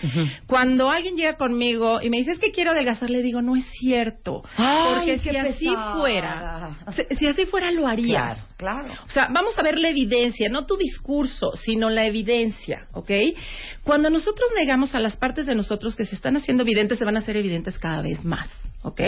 Cuando 0.46 0.90
alguien 0.90 1.14
llega 1.14 1.36
conmigo 1.36 2.00
y 2.00 2.08
me 2.08 2.16
dice 2.16 2.32
es 2.32 2.38
que 2.38 2.52
quiero 2.52 2.70
adelgazar, 2.70 3.10
le 3.10 3.22
digo 3.22 3.42
no 3.42 3.54
es 3.54 3.66
cierto. 3.78 4.42
Ay, 4.56 4.94
porque 4.94 5.18
si 5.18 5.36
así 5.36 5.68
fuera, 5.94 6.76
si, 6.94 7.16
si 7.16 7.26
así 7.26 7.44
fuera 7.46 7.70
lo 7.70 7.86
harías. 7.86 8.38
Claro, 8.56 8.86
claro. 8.86 9.02
O 9.06 9.10
sea, 9.10 9.28
vamos 9.30 9.58
a 9.58 9.62
ver 9.62 9.78
la 9.78 9.88
evidencia, 9.88 10.48
no 10.48 10.66
tu 10.66 10.76
discurso, 10.76 11.52
sino 11.54 11.90
la 11.90 12.06
evidencia, 12.06 12.77
¿ok? 12.92 13.10
Cuando 13.84 14.10
nosotros 14.10 14.48
negamos 14.56 14.94
a 14.94 15.00
las 15.00 15.16
partes 15.16 15.46
de 15.46 15.54
nosotros 15.54 15.96
que 15.96 16.04
se 16.04 16.14
están 16.14 16.36
haciendo 16.36 16.62
evidentes, 16.62 16.98
se 16.98 17.04
van 17.04 17.16
a 17.16 17.20
hacer 17.20 17.36
evidentes 17.36 17.78
cada 17.78 18.02
vez 18.02 18.24
más, 18.24 18.48
¿ok? 18.82 19.00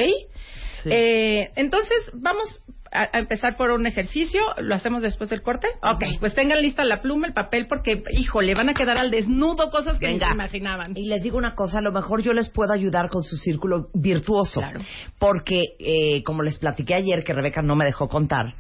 Sí. 0.83 0.89
Eh, 0.91 1.51
entonces, 1.57 1.99
vamos 2.15 2.61
a, 2.91 3.09
a 3.13 3.19
empezar 3.19 3.57
por 3.57 3.71
un 3.71 3.87
ejercicio. 3.87 4.41
¿Lo 4.59 4.75
hacemos 4.75 5.03
después 5.03 5.29
del 5.29 5.43
corte? 5.43 5.69
Ok, 5.83 6.19
pues 6.21 6.35
tengan 6.35 6.63
lista 6.63 6.85
la 6.85 7.03
pluma, 7.03 7.27
el 7.27 7.35
papel, 7.35 7.67
porque, 7.69 8.03
híjole, 8.13 8.55
van 8.55 8.71
a 8.71 8.75
quedar 8.75 8.97
al 8.97 9.11
desnudo 9.11 9.71
cosas 9.71 9.99
que 9.99 10.07
Venga. 10.07 10.29
no 10.29 10.33
se 10.33 10.35
imaginaban. 10.37 10.97
Y 10.97 11.05
les 11.05 11.23
digo 11.23 11.37
una 11.37 11.55
cosa, 11.55 11.79
a 11.79 11.83
lo 11.83 11.93
mejor 11.93 12.23
yo 12.23 12.33
les 12.33 12.49
puedo 12.49 12.73
ayudar 12.73 13.11
con 13.11 13.23
su 13.23 13.37
círculo 13.37 13.89
virtuoso. 13.93 14.61
Claro. 14.61 14.81
Porque, 15.19 15.75
eh, 15.79 16.23
como 16.25 16.43
les 16.43 16.59
platiqué 16.59 16.95
ayer, 16.95 17.25
que 17.25 17.35
Rebeca 17.35 17.61
no 17.61 17.77
me 17.77 17.85
dejó 17.85 18.09
contar, 18.09 18.55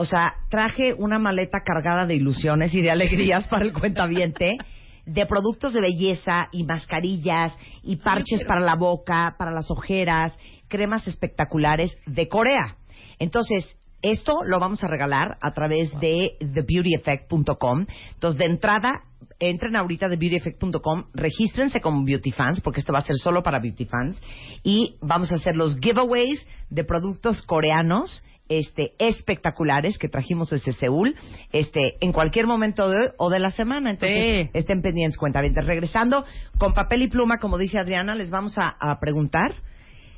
o 0.00 0.06
sea, 0.06 0.36
traje 0.48 0.94
una 0.94 1.18
maleta 1.18 1.60
cargada 1.60 2.06
de 2.06 2.14
ilusiones 2.14 2.72
y 2.72 2.80
de 2.80 2.90
alegrías 2.90 3.46
para 3.48 3.66
el 3.66 3.74
cuentaviente, 3.74 4.56
de 5.04 5.26
productos 5.26 5.74
de 5.74 5.82
belleza 5.82 6.48
y 6.52 6.64
mascarillas 6.64 7.54
y 7.82 7.96
parches 7.96 8.42
para 8.44 8.62
la 8.62 8.76
boca, 8.76 9.34
para 9.36 9.50
las 9.50 9.70
ojeras, 9.70 10.38
cremas 10.68 11.06
espectaculares 11.06 11.94
de 12.06 12.28
Corea. 12.28 12.78
Entonces, 13.18 13.76
esto 14.00 14.38
lo 14.46 14.58
vamos 14.58 14.82
a 14.82 14.88
regalar 14.88 15.36
a 15.38 15.52
través 15.52 15.92
de 16.00 16.30
thebeautyeffect.com. 16.38 17.84
Entonces, 18.14 18.38
de 18.38 18.46
entrada, 18.46 19.02
entren 19.38 19.76
ahorita 19.76 20.06
a 20.06 20.08
thebeautyeffect.com, 20.08 21.08
regístrense 21.12 21.82
como 21.82 22.06
beauty 22.06 22.30
fans, 22.30 22.62
porque 22.62 22.80
esto 22.80 22.94
va 22.94 23.00
a 23.00 23.04
ser 23.04 23.16
solo 23.16 23.42
para 23.42 23.58
beauty 23.58 23.84
fans, 23.84 24.18
y 24.62 24.96
vamos 25.02 25.30
a 25.30 25.34
hacer 25.34 25.56
los 25.56 25.78
giveaways 25.78 26.46
de 26.70 26.84
productos 26.84 27.42
coreanos 27.42 28.24
este, 28.50 28.92
espectaculares 28.98 29.96
que 29.96 30.08
trajimos 30.08 30.50
desde 30.50 30.72
Seúl 30.72 31.14
este, 31.52 31.94
en 32.00 32.12
cualquier 32.12 32.46
momento 32.46 32.90
de 32.90 32.98
hoy 32.98 33.08
o 33.16 33.30
de 33.30 33.38
la 33.38 33.50
semana. 33.52 33.90
Entonces, 33.90 34.18
Sí. 34.18 34.50
estén 34.52 34.82
pendientes, 34.82 35.16
cuenta 35.16 35.40
Regresando 35.40 36.24
con 36.58 36.74
papel 36.74 37.02
y 37.02 37.08
pluma, 37.08 37.38
como 37.38 37.56
dice 37.56 37.78
Adriana, 37.78 38.14
les 38.14 38.30
vamos 38.30 38.58
a, 38.58 38.68
a 38.68 38.98
preguntar 39.00 39.54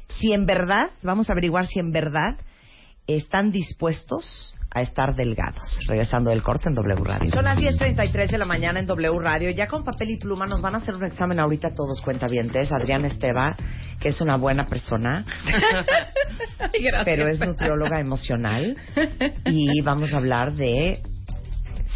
si 0.09 0.33
en 0.33 0.47
verdad, 0.47 0.91
vamos 1.03 1.29
a 1.29 1.33
averiguar 1.35 1.67
si 1.67 1.79
en 1.79 1.93
verdad 1.93 2.37
están 3.07 3.53
dispuestos 3.53 4.55
a 4.75 4.81
estar 4.83 5.15
delgados. 5.15 5.81
Regresando 5.87 6.31
del 6.31 6.43
corte 6.43 6.69
en 6.69 6.75
W 6.75 7.05
Radio. 7.05 7.31
Son 7.31 7.45
las 7.45 7.59
10.33 7.59 8.31
de 8.31 8.39
la 8.39 8.45
mañana 8.45 8.81
en 8.81 8.87
W 8.87 9.19
Radio. 9.21 9.51
Ya 9.51 9.67
con 9.67 9.85
papel 9.85 10.11
y 10.11 10.17
pluma 10.17 10.47
nos 10.47 10.61
van 10.61 10.75
a 10.75 10.79
hacer 10.79 10.95
un 10.95 11.05
examen 11.05 11.39
ahorita 11.41 11.75
todos 11.75 12.01
cuentavientes. 12.01 12.73
Adriana 12.73 13.09
Esteva, 13.09 13.57
que 14.01 14.09
es 14.09 14.21
una 14.21 14.37
buena 14.37 14.65
persona, 14.69 15.25
Ay, 16.59 16.83
gracias. 16.83 17.05
pero 17.05 17.29
es 17.29 17.41
nutrióloga 17.41 18.01
emocional. 18.01 18.77
Y 19.47 19.81
vamos 19.83 20.13
a 20.15 20.17
hablar 20.19 20.53
de 20.53 21.01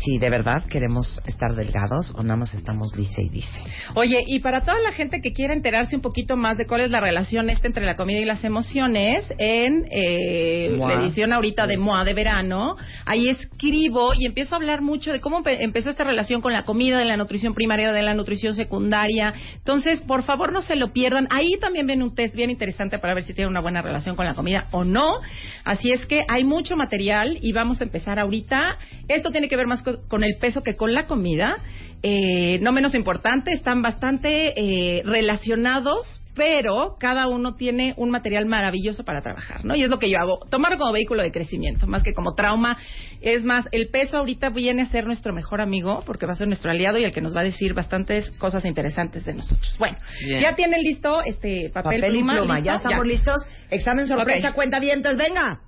si 0.02 0.18
de 0.18 0.30
verdad 0.30 0.64
queremos 0.66 1.20
estar 1.26 1.54
delgados 1.54 2.12
o 2.16 2.22
nada 2.22 2.36
más 2.36 2.54
estamos 2.54 2.92
dice 2.92 3.22
y 3.22 3.28
dice. 3.28 3.62
Oye, 3.94 4.22
y 4.26 4.40
para 4.40 4.60
toda 4.60 4.78
la 4.80 4.92
gente 4.92 5.20
que 5.20 5.32
quiera 5.32 5.54
enterarse 5.54 5.96
un 5.96 6.02
poquito 6.02 6.36
más 6.36 6.56
de 6.58 6.66
cuál 6.66 6.82
es 6.82 6.90
la 6.90 7.00
relación 7.00 7.48
esta 7.50 7.66
entre 7.66 7.84
la 7.84 7.96
comida 7.96 8.18
y 8.20 8.24
las 8.24 8.44
emociones, 8.44 9.24
en 9.38 9.86
eh, 9.90 10.76
la 10.78 10.94
edición 11.02 11.32
ahorita 11.32 11.66
de 11.66 11.76
MOA 11.78 12.04
de 12.04 12.14
verano, 12.14 12.76
ahí 13.04 13.28
escribo 13.28 14.12
y 14.14 14.26
empiezo 14.26 14.54
a 14.54 14.58
hablar 14.58 14.82
mucho 14.82 15.12
de 15.12 15.20
cómo 15.20 15.42
empe- 15.42 15.56
empezó 15.60 15.90
esta 15.90 16.04
relación 16.04 16.40
con 16.40 16.52
la 16.52 16.64
comida, 16.64 16.98
de 16.98 17.04
la 17.04 17.16
nutrición 17.16 17.54
primaria, 17.54 17.92
de 17.92 18.02
la 18.02 18.14
nutrición 18.14 18.54
secundaria. 18.54 19.32
Entonces, 19.56 20.00
por 20.00 20.22
favor, 20.24 20.52
no 20.52 20.62
se 20.62 20.76
lo 20.76 20.92
pierdan. 20.92 21.26
Ahí 21.30 21.56
también 21.60 21.86
viene 21.86 22.04
un 22.04 22.14
test 22.14 22.34
bien 22.34 22.50
interesante 22.50 22.98
para 22.98 23.14
ver 23.14 23.24
si 23.24 23.32
tienen 23.34 23.50
una 23.50 23.60
buena 23.60 23.82
relación 23.82 24.14
con 24.16 24.26
la 24.26 24.34
comida 24.34 24.66
o 24.72 24.84
no. 24.84 25.16
Así 25.64 25.90
es 25.92 26.04
que 26.06 26.22
hay 26.28 26.44
mucho 26.44 26.76
material 26.76 27.38
y 27.40 27.52
vamos 27.52 27.80
a 27.80 27.84
empezar 27.84 28.18
ahorita. 28.18 28.60
Esto 29.08 29.30
tiene 29.30 29.48
que 29.48 29.56
ver 29.56 29.66
más 29.66 29.82
con 30.08 30.24
el 30.24 30.36
peso 30.40 30.62
que 30.62 30.76
con 30.76 30.92
la 30.94 31.06
comida. 31.06 31.56
Eh, 32.02 32.58
no 32.60 32.72
menos 32.72 32.94
importante, 32.94 33.52
están 33.52 33.82
bastante 33.82 34.52
eh, 34.54 35.02
relacionados, 35.04 36.22
pero 36.34 36.96
cada 37.00 37.26
uno 37.26 37.56
tiene 37.56 37.94
un 37.96 38.10
material 38.10 38.44
maravilloso 38.46 39.02
para 39.02 39.22
trabajar, 39.22 39.64
¿no? 39.64 39.74
Y 39.74 39.82
es 39.82 39.88
lo 39.88 39.98
que 39.98 40.10
yo 40.10 40.18
hago, 40.18 40.38
tomarlo 40.50 40.76
como 40.78 40.92
vehículo 40.92 41.22
de 41.22 41.32
crecimiento, 41.32 41.86
más 41.86 42.02
que 42.02 42.12
como 42.12 42.34
trauma. 42.34 42.76
Es 43.22 43.42
más, 43.44 43.66
el 43.72 43.88
peso 43.88 44.18
ahorita 44.18 44.50
viene 44.50 44.82
a 44.82 44.86
ser 44.86 45.06
nuestro 45.06 45.32
mejor 45.32 45.60
amigo, 45.62 46.04
porque 46.06 46.26
va 46.26 46.34
a 46.34 46.36
ser 46.36 46.46
nuestro 46.46 46.70
aliado 46.70 46.98
y 46.98 47.04
el 47.04 47.12
que 47.12 47.22
nos 47.22 47.34
va 47.34 47.40
a 47.40 47.44
decir 47.44 47.72
bastantes 47.72 48.30
cosas 48.32 48.64
interesantes 48.66 49.24
de 49.24 49.34
nosotros. 49.34 49.74
Bueno, 49.78 49.96
Bien. 50.24 50.40
ya 50.42 50.54
tienen 50.54 50.82
listo 50.82 51.22
este 51.22 51.70
papel, 51.70 52.00
Papel 52.02 52.14
y 52.14 52.18
pluma, 52.18 52.34
pluma, 52.34 52.54
¿listo? 52.56 52.66
ya 52.66 52.76
estamos 52.76 53.06
listos. 53.06 53.36
Examen 53.70 54.06
sorpresa, 54.06 54.50
Ok. 54.50 54.54
cuenta 54.54 54.78
dientes, 54.78 55.16
venga. 55.16 55.60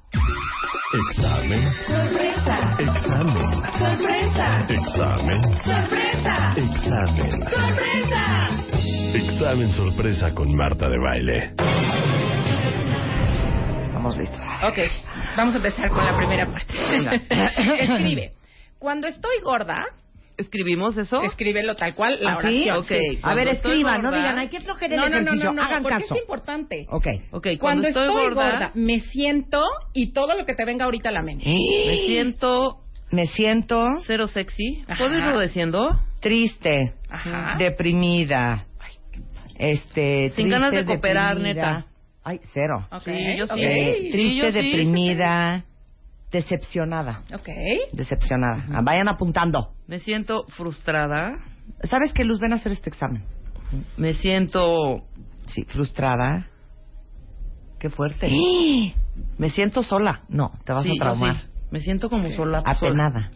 Examen. 1.11 1.63
Sorpresa. 1.87 2.28
Examen. 3.89 4.05
Sorpresa. 4.05 4.67
Examen. 4.69 5.43
Sorpresa. 5.65 6.53
Examen. 6.57 7.31
Sorpresa. 7.31 8.49
Examen 9.15 9.73
sorpresa 9.73 10.35
con 10.35 10.55
Marta 10.55 10.91
de 10.91 10.99
baile. 10.99 11.55
Estamos 13.87 14.15
listos. 14.19 14.39
Ok, 14.65 14.79
vamos 15.39 15.55
a 15.55 15.57
empezar 15.57 15.89
con 15.89 16.05
la 16.05 16.17
primera 16.19 16.47
parte. 16.47 16.75
Escribe. 17.83 18.33
Cuando 18.79 19.07
estoy 19.09 19.41
gorda, 19.43 19.87
¿Escribimos 20.37 20.97
eso? 20.99 21.23
escríbelo 21.23 21.75
tal 21.75 21.95
cual 21.97 22.19
la 22.21 22.33
¿Ah, 22.35 22.43
sí? 22.43 22.69
oración. 22.69 22.77
Ok. 22.79 22.85
sí. 22.87 23.19
A 23.23 23.35
ver, 23.35 23.49
estoy 23.49 23.73
escriban, 23.73 24.03
no 24.03 24.11
gorda- 24.11 24.19
digan, 24.19 24.39
ay, 24.39 24.49
qué 24.49 24.61
flojera 24.61 24.95
el 24.95 25.01
No, 25.01 25.09
no, 25.09 25.17
no, 25.17 25.21
ejercicio. 25.23 25.47
no, 25.47 25.53
no, 25.55 25.63
Hagan 25.63 25.83
porque 25.83 25.99
caso. 26.03 26.15
es 26.15 26.21
importante. 26.21 26.87
Ok. 26.91 27.07
Ok, 27.33 27.47
Cuando, 27.59 27.59
cuando, 27.59 27.89
estoy, 27.89 28.05
estoy 28.07 28.35
gorda, 28.35 28.71
me 28.75 29.01
siento 29.01 29.63
y 29.95 30.13
todo 30.13 30.37
lo 30.37 30.45
que 30.45 30.55
te 30.55 30.65
venga 30.67 30.85
ahorita 30.85 31.09
a 31.09 31.13
la 31.13 31.23
mente. 31.23 31.45
me 31.49 31.97
siento 32.07 32.83
Me 33.11 33.27
siento 33.27 33.89
cero 34.07 34.27
sexy. 34.27 34.85
¿Puedo 34.99 35.17
irlo 35.17 35.41
diciendo? 35.41 35.89
triste, 36.21 36.95
Ajá. 37.09 37.55
deprimida, 37.59 38.67
este, 39.57 40.31
Sin 40.31 40.49
ganas 40.49 40.73
de 40.73 40.85
cooperar, 40.85 41.37
deprimida. 41.37 41.73
neta. 41.79 41.87
Ay, 42.25 42.41
cero. 42.53 42.87
Ok, 42.91 43.03
Sí, 43.05 43.37
yo 43.37 43.47
sí. 43.47 43.53
Eh, 43.63 43.97
Sí, 44.03 44.11
triste, 44.11 44.53
sí. 44.53 44.59
deprimida, 44.71 45.65
decepcionada, 46.33 47.23
Ok. 47.33 47.49
decepcionada. 47.93 48.83
Vayan 48.83 49.09
apuntando. 49.09 49.73
Me 49.87 50.01
siento 50.01 50.45
frustrada. 50.49 51.37
¿Sabes 51.85 52.13
qué, 52.13 52.25
Luz? 52.25 52.41
Ven 52.41 52.53
a 52.53 52.57
hacer 52.57 52.73
este 52.73 52.91
examen. 52.91 53.23
Me 53.97 54.15
siento... 54.15 55.05
Sí, 55.47 55.63
frustrada. 55.65 56.49
Qué 57.79 57.91
fuerte. 57.91 58.29
Me 59.39 59.51
siento 59.51 59.83
sola. 59.83 60.23
No, 60.29 60.51
te 60.65 60.73
vas 60.73 60.83
Sí, 60.83 60.91
a 60.91 60.95
yo 60.95 60.99
traumar. 61.01 61.43
Me 61.71 61.81
siento 61.81 62.09
como 62.09 62.29
sola. 62.31 62.63
Apenada. 62.65 63.31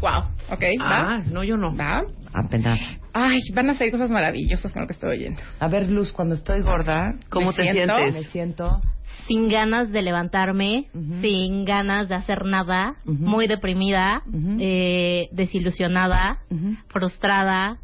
Wow. 0.00 0.24
Ok, 0.50 0.62
Ah, 0.80 1.22
no, 1.30 1.42
yo 1.44 1.56
no. 1.56 1.74
¿va? 1.76 2.04
Apenada. 2.32 2.76
Ay, 3.12 3.40
van 3.54 3.70
a 3.70 3.74
salir 3.74 3.92
cosas 3.92 4.10
maravillosas 4.10 4.70
con 4.72 4.82
lo 4.82 4.86
que 4.86 4.92
estoy 4.92 5.10
oyendo. 5.10 5.40
A 5.58 5.68
ver, 5.68 5.88
Luz, 5.88 6.12
cuando 6.12 6.34
estoy 6.34 6.60
gorda, 6.62 7.14
¿Cómo 7.30 7.50
Me 7.50 7.56
te 7.56 7.72
siento- 7.72 7.96
me 7.98 8.02
sientes? 8.10 8.30
siento 8.30 8.80
Sin 9.26 9.48
ganas 9.48 9.90
de 9.90 10.02
levantarme, 10.02 10.86
sin 11.20 11.64
ganas 11.64 12.08
de 12.08 12.14
hacer 12.14 12.44
nada, 12.44 12.96
muy 13.04 13.46
deprimida, 13.46 14.22
eh, 14.58 15.28
desilusionada, 15.32 16.38
frustrada, 16.88 17.78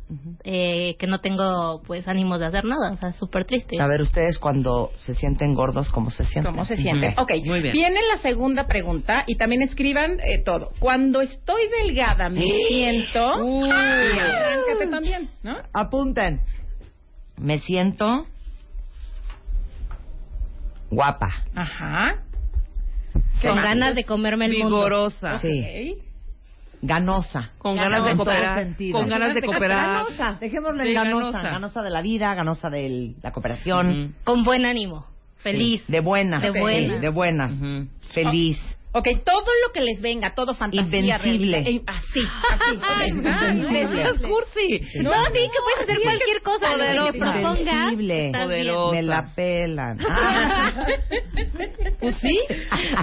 eh, 0.44 0.96
que 0.98 1.06
no 1.06 1.20
tengo 1.20 1.82
pues 1.86 2.06
ánimos 2.08 2.38
de 2.38 2.46
hacer 2.46 2.64
nada, 2.64 2.92
o 2.92 2.96
sea, 2.96 3.12
súper 3.14 3.44
triste. 3.44 3.80
A 3.80 3.86
ver, 3.86 4.00
ustedes 4.00 4.38
cuando 4.38 4.90
se 4.96 5.14
sienten 5.14 5.54
gordos, 5.54 5.90
¿cómo 5.90 6.10
se 6.10 6.24
sienten? 6.24 6.52
¿Cómo 6.52 6.64
se 6.64 6.76
siente? 6.76 7.08
Ujú. 7.08 7.22
Ok, 7.22 7.30
Muy 7.46 7.60
bien. 7.60 7.72
Viene 7.72 8.00
la 8.10 8.18
segunda 8.18 8.66
pregunta 8.66 9.24
y 9.26 9.36
también 9.36 9.62
escriban 9.62 10.20
eh, 10.20 10.38
todo. 10.44 10.70
Cuando 10.78 11.20
estoy 11.20 11.62
delgada 11.82 12.28
me 12.28 12.46
siento... 12.68 13.44
Uy. 13.44 13.70
Arráncate 13.70 14.86
también, 14.90 15.28
¿no? 15.42 15.56
Apunten. 15.72 16.40
Me 17.36 17.58
siento 17.58 18.26
guapa. 20.90 21.28
Ajá. 21.54 22.16
¿Qué 23.40 23.48
Con 23.48 23.56
más? 23.56 23.64
ganas 23.64 23.94
de 23.94 24.04
comerme 24.04 24.46
el 24.46 24.52
mundo. 24.58 24.76
Vigorosa. 24.76 25.38
Sí. 25.38 25.96
Ganosa. 26.82 27.50
Con 27.58 27.76
ganas 27.76 28.04
de 28.04 28.14
cooperar. 28.16 28.66
Con 28.92 29.08
ganas 29.08 29.34
de 29.34 29.42
cooperar. 29.42 29.86
Ganosa. 29.86 30.36
Dejémosle 30.40 30.84
Sí, 30.84 30.92
ganosa. 30.92 31.24
ganosa. 31.38 31.42
Ganosa 31.42 31.82
de 31.82 31.90
la 31.90 32.02
vida, 32.02 32.34
ganosa 32.34 32.70
de 32.70 33.14
la 33.22 33.32
cooperación. 33.32 33.88
Ujú. 34.04 34.12
Con 34.24 34.44
buen 34.44 34.66
ánimo, 34.66 35.06
feliz. 35.38 35.82
Sí, 35.86 35.92
De 35.92 36.00
buenas. 36.00 36.42
De 36.42 36.52
sí, 36.52 36.60
buenas. 36.60 37.00
de 37.00 37.08
buenas. 37.08 37.52
Ujú. 37.52 37.88
Feliz. 38.12 38.58
Ok, 38.96 39.08
todo 39.24 39.44
lo 39.66 39.72
que 39.72 39.80
les 39.80 40.00
venga, 40.00 40.34
todo 40.34 40.54
fantasía. 40.54 40.84
Invencible. 41.00 41.62
realidad. 41.62 41.66
Eh, 41.66 41.82
Así, 41.86 42.20
así. 42.52 42.76
ok. 42.76 43.08
Invencible. 43.08 44.02
Es 44.04 44.18
cursi. 44.20 44.80
No, 45.02 45.10
sí, 45.26 45.32
que 45.32 45.58
puedes 45.64 45.80
hacer 45.82 46.00
cualquier 46.02 46.42
cosa. 46.42 46.70
lo 46.70 46.78
que 47.12 47.18
Poderosa. 47.18 47.34
estás 47.34 47.96
bien. 47.98 48.32
Poderosa. 48.32 48.92
Me 48.94 49.02
la 49.02 49.34
pelan. 49.34 49.98
Ah. 50.08 50.86
Pues 51.98 52.14
sí. 52.16 52.38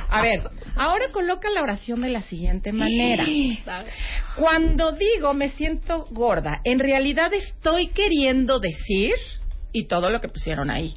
A 0.10 0.22
ver, 0.22 0.50
ahora 0.78 1.06
coloca 1.12 1.50
la 1.50 1.62
oración 1.62 2.02
de 2.02 2.10
la 2.10 2.22
siguiente 2.22 2.72
manera. 2.72 3.26
Cuando 4.38 4.94
digo 4.94 5.34
me 5.34 5.50
siento 5.50 6.06
gorda, 6.12 6.62
en 6.64 6.80
realidad 6.80 7.34
estoy 7.34 7.88
queriendo 7.90 8.60
decir 8.60 9.14
y 9.74 9.88
todo 9.88 10.10
lo 10.10 10.22
que 10.22 10.30
pusieron 10.30 10.70
ahí. 10.70 10.94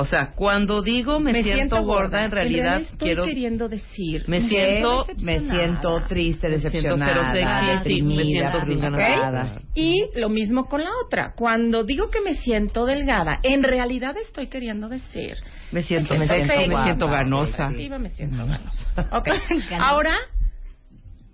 O 0.00 0.06
sea, 0.06 0.30
cuando 0.34 0.82
digo 0.82 1.20
me, 1.20 1.42
siento, 1.42 1.82
gorda, 1.84 2.24
en 2.24 2.30
realidad 2.30 2.80
estoy 2.80 2.98
quiero 2.98 3.24
queriendo 3.24 3.68
decir 3.68 4.24
me 4.28 4.48
siento 4.48 5.06
Me 5.18 5.40
siento 5.40 6.04
triste, 6.06 6.48
Me 6.48 6.58
siento 6.58 6.70
decepcionada, 6.70 7.32
cero 7.32 7.80
sexy, 7.84 8.02
me 8.02 8.24
siento. 8.24 8.58
Y 9.74 10.06
lo 10.18 10.28
mismo 10.28 10.66
con 10.66 10.82
la 10.82 10.90
otra. 11.04 11.34
Cuando 11.36 11.84
digo 11.84 12.10
que 12.10 12.20
me 12.20 12.34
siento 12.34 12.86
delgada, 12.86 13.40
en 13.42 13.62
realidad 13.62 14.16
estoy 14.16 14.48
queriendo 14.48 14.88
decir. 14.88 15.36
me 15.70 15.82
siento 15.82 16.14
Me 16.14 16.20
me 16.20 16.26
siento 16.28 16.54
siento, 16.54 16.76
me 16.76 16.84
siento 16.84 17.08
ganosa. 17.08 17.68
Me 17.68 18.10
siento 18.10 18.46
ganosa. 18.46 19.08
Ok. 19.12 19.28
Ahora, 19.78 20.16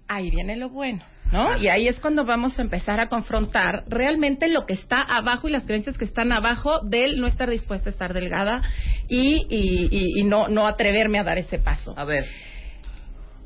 ahí 0.09 0.31
viene 0.31 0.57
lo 0.57 0.71
bueno. 0.71 1.03
¿No? 1.33 1.57
Y 1.59 1.69
ahí 1.69 1.89
es 1.89 1.99
cuando 1.99 2.25
vamos 2.25 2.59
a 2.59 2.63
empezar 2.63 3.01
a 3.01 3.09
confrontar 3.09 3.83
realmente 3.89 4.49
lo 4.49 4.65
que 4.65 4.75
está 4.75 5.01
abajo 5.03 5.49
y 5.49 5.53
las 5.53 5.65
creencias 5.65 5.99
que 5.99 6.05
están 6.05 6.31
abajo 6.33 6.81
del 6.85 7.21
no 7.21 7.27
estar 7.27 7.51
dispuesta 7.51 7.89
a 7.91 7.93
estar 7.93 8.15
delgada 8.15 8.63
y, 9.09 9.45
y, 9.51 9.89
y- 9.91 10.21
y 10.21 10.25
no, 10.25 10.47
no 10.49 10.67
atreverme 10.69 11.19
a 11.19 11.25
dar 11.25 11.39
ese 11.39 11.59
paso. 11.59 11.95
A 11.97 12.05
ver, 12.05 12.27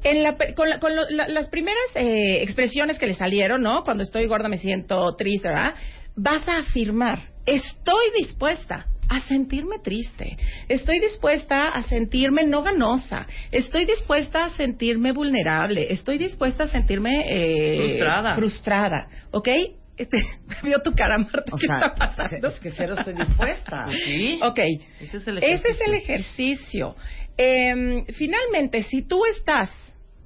En 0.02 0.22
la, 0.22 0.36
con 0.54 0.68
la- 0.70 0.78
con 0.78 0.94
lo- 0.96 1.08
la- 1.10 1.28
las 1.28 1.48
primeras 1.50 1.84
eh, 1.94 2.42
expresiones 2.42 2.98
que 2.98 3.06
le 3.06 3.14
salieron, 3.14 3.60
¿no? 3.62 3.82
Cuando 3.84 4.02
estoy 4.02 4.26
gorda 4.26 4.48
me 4.48 4.56
siento 4.58 5.14
triste, 5.16 5.48
¿verdad? 5.48 5.74
Vas 6.16 6.46
a 6.48 6.58
afirmar, 6.58 7.20
estoy 7.46 8.06
dispuesta 8.18 8.86
a 9.10 9.20
sentirme 9.20 9.80
triste, 9.80 10.36
estoy 10.68 11.00
dispuesta 11.00 11.64
a 11.68 11.82
sentirme 11.82 12.44
no 12.44 12.62
ganosa, 12.62 13.26
estoy 13.50 13.84
dispuesta 13.84 14.44
a 14.44 14.50
sentirme 14.50 15.10
vulnerable, 15.12 15.92
estoy 15.92 16.16
dispuesta 16.16 16.64
a 16.64 16.68
sentirme 16.68 17.10
eh, 17.28 17.76
Frustrada. 17.76 18.34
frustrada, 18.36 19.08
¿ok? 19.32 19.48
Este, 19.96 20.22
vio 20.62 20.80
tu 20.80 20.92
cara, 20.92 21.18
Marta, 21.18 21.42
O 21.52 21.58
¿qué 21.58 21.66
sea, 21.66 21.76
está 21.78 21.94
pasando? 21.94 22.48
es 22.48 22.60
que 22.60 22.70
cero 22.70 22.94
estoy 22.96 23.14
dispuesta. 23.14 23.84
¿sí? 24.04 24.38
Ok. 24.42 24.58
Ese 25.00 25.16
es 25.18 25.26
el 25.26 25.38
Ese 25.38 25.70
es 25.72 25.80
el 25.86 25.94
ejercicio. 25.94 26.94
ejercicio. 26.94 26.96
Eh, 27.36 28.04
finalmente, 28.16 28.82
si 28.84 29.02
tú 29.02 29.26
estás 29.26 29.70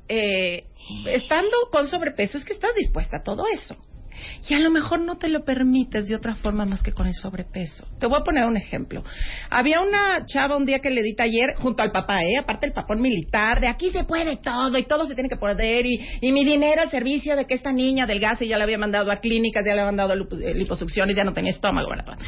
eh, 0.08 0.64
estando 1.06 1.56
con 1.72 1.86
sobrepeso, 1.88 2.36
es 2.38 2.44
que 2.44 2.52
estás 2.52 2.74
dispuesta 2.76 3.16
a 3.18 3.22
todo 3.22 3.44
eso. 3.52 3.76
Y 4.48 4.54
a 4.54 4.58
lo 4.58 4.70
mejor 4.70 5.00
no 5.00 5.16
te 5.16 5.28
lo 5.28 5.44
permites 5.44 6.06
de 6.06 6.14
otra 6.14 6.34
forma 6.36 6.64
más 6.64 6.82
que 6.82 6.92
con 6.92 7.06
el 7.06 7.14
sobrepeso. 7.14 7.86
Te 7.98 8.06
voy 8.06 8.18
a 8.20 8.24
poner 8.24 8.46
un 8.46 8.56
ejemplo. 8.56 9.04
Había 9.50 9.80
una 9.80 10.24
chava 10.26 10.56
un 10.56 10.66
día 10.66 10.80
que 10.80 10.90
le 10.90 11.02
di 11.02 11.14
taller 11.14 11.54
junto 11.56 11.82
al 11.82 11.92
papá, 11.92 12.22
¿eh? 12.24 12.36
aparte 12.38 12.66
el 12.66 12.72
papón 12.72 13.00
militar, 13.00 13.60
de 13.60 13.68
aquí 13.68 13.90
se 13.90 14.04
puede 14.04 14.36
todo 14.36 14.76
y 14.78 14.84
todo 14.84 15.06
se 15.06 15.14
tiene 15.14 15.28
que 15.28 15.36
poder 15.36 15.86
y, 15.86 16.00
y 16.20 16.32
mi 16.32 16.44
dinero 16.44 16.82
al 16.82 16.90
servicio 16.90 17.36
de 17.36 17.46
que 17.46 17.54
esta 17.54 17.72
niña 17.72 18.06
del 18.06 18.20
gas 18.20 18.40
ya 18.40 18.58
la 18.58 18.64
había 18.64 18.78
mandado 18.78 19.10
a 19.10 19.16
clínicas, 19.16 19.64
ya 19.64 19.74
le 19.74 19.80
había 19.80 19.86
mandado 19.86 20.12
a 20.12 20.16
eh, 20.16 20.54
liposucción 20.54 21.10
y 21.10 21.14
ya 21.14 21.24
no 21.24 21.32
tenía 21.32 21.50
estómago. 21.50 21.88
¿verdad? 21.88 22.18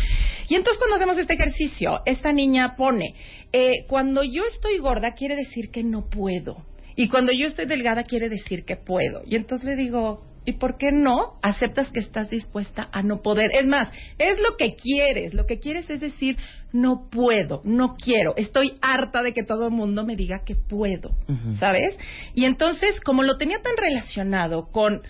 Y 0.48 0.54
entonces 0.54 0.78
cuando 0.78 0.96
hacemos 0.96 1.18
este 1.18 1.34
ejercicio, 1.34 2.02
esta 2.04 2.32
niña 2.32 2.76
pone, 2.76 3.14
eh, 3.52 3.84
cuando 3.88 4.22
yo 4.22 4.44
estoy 4.44 4.78
gorda 4.78 5.12
quiere 5.12 5.36
decir 5.36 5.70
que 5.70 5.82
no 5.82 6.08
puedo. 6.08 6.64
Y 6.94 7.08
cuando 7.08 7.32
yo 7.32 7.46
estoy 7.46 7.66
delgada 7.66 8.04
quiere 8.04 8.28
decir 8.28 8.64
que 8.64 8.76
puedo. 8.76 9.22
Y 9.26 9.36
entonces 9.36 9.66
le 9.66 9.76
digo, 9.76 10.24
¿y 10.46 10.52
por 10.52 10.78
qué 10.78 10.92
no 10.92 11.38
aceptas 11.42 11.90
que 11.90 11.98
estás 11.98 12.30
dispuesta 12.30 12.88
a 12.92 13.02
no 13.02 13.20
poder? 13.20 13.50
Es 13.52 13.66
más, 13.66 13.90
es 14.16 14.38
lo 14.38 14.56
que 14.56 14.76
quieres. 14.76 15.34
Lo 15.34 15.44
que 15.44 15.58
quieres 15.58 15.90
es 15.90 16.00
decir, 16.00 16.38
no 16.72 17.08
puedo, 17.10 17.60
no 17.64 17.96
quiero. 17.96 18.34
Estoy 18.36 18.78
harta 18.80 19.22
de 19.22 19.34
que 19.34 19.42
todo 19.42 19.66
el 19.66 19.72
mundo 19.72 20.04
me 20.04 20.16
diga 20.16 20.44
que 20.44 20.54
puedo. 20.54 21.10
¿Sabes? 21.58 21.98
Y 22.34 22.44
entonces, 22.44 23.00
como 23.00 23.24
lo 23.24 23.36
tenía 23.36 23.60
tan 23.60 23.76
relacionado 23.76 24.70
con 24.70 25.02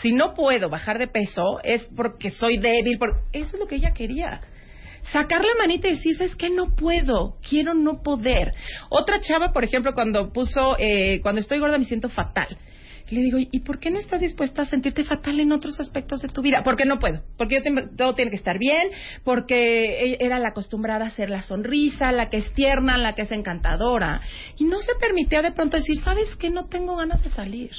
si 0.00 0.12
no 0.12 0.32
puedo 0.32 0.70
bajar 0.70 0.98
de 0.98 1.06
peso 1.06 1.60
es 1.62 1.82
porque 1.94 2.30
soy 2.30 2.56
débil, 2.56 2.98
por... 2.98 3.24
eso 3.32 3.56
es 3.56 3.60
lo 3.60 3.66
que 3.66 3.76
ella 3.76 3.92
quería. 3.92 4.40
Sacar 5.12 5.42
la 5.44 5.54
manita 5.58 5.88
y 5.88 5.96
decir, 5.96 6.16
es 6.22 6.34
que 6.34 6.48
no 6.48 6.74
puedo, 6.74 7.36
quiero 7.46 7.74
no 7.74 8.02
poder. 8.02 8.54
Otra 8.88 9.20
chava, 9.20 9.52
por 9.52 9.64
ejemplo, 9.64 9.92
cuando 9.92 10.32
puso, 10.32 10.76
eh, 10.78 11.20
cuando 11.20 11.40
estoy 11.40 11.58
gorda 11.58 11.76
me 11.76 11.84
siento 11.84 12.08
fatal. 12.08 12.56
Le 13.12 13.20
digo, 13.20 13.38
¿y 13.38 13.60
por 13.60 13.78
qué 13.78 13.90
no 13.90 13.98
estás 13.98 14.20
dispuesta 14.20 14.62
a 14.62 14.66
sentirte 14.66 15.04
fatal 15.04 15.38
en 15.38 15.52
otros 15.52 15.78
aspectos 15.80 16.20
de 16.22 16.28
tu 16.28 16.40
vida? 16.40 16.62
Porque 16.64 16.84
no 16.86 16.98
puedo. 16.98 17.20
Porque 17.36 17.56
yo 17.56 17.62
tengo- 17.62 17.82
todo 17.96 18.14
tiene 18.14 18.30
que 18.30 18.36
estar 18.38 18.58
bien. 18.58 18.88
Porque 19.22 20.12
e- 20.12 20.16
era 20.20 20.38
la 20.38 20.48
acostumbrada 20.48 21.06
a 21.06 21.10
ser 21.10 21.28
la 21.28 21.42
sonrisa, 21.42 22.10
la 22.10 22.30
que 22.30 22.38
es 22.38 22.52
tierna, 22.54 22.96
la 22.96 23.14
que 23.14 23.22
es 23.22 23.30
encantadora. 23.32 24.22
Y 24.56 24.64
no 24.64 24.80
se 24.80 24.92
permitía 24.98 25.42
de 25.42 25.52
pronto 25.52 25.76
decir, 25.76 26.00
¿sabes 26.02 26.34
qué? 26.36 26.48
No 26.50 26.66
tengo 26.66 26.96
ganas 26.96 27.22
de 27.22 27.28
salir 27.30 27.70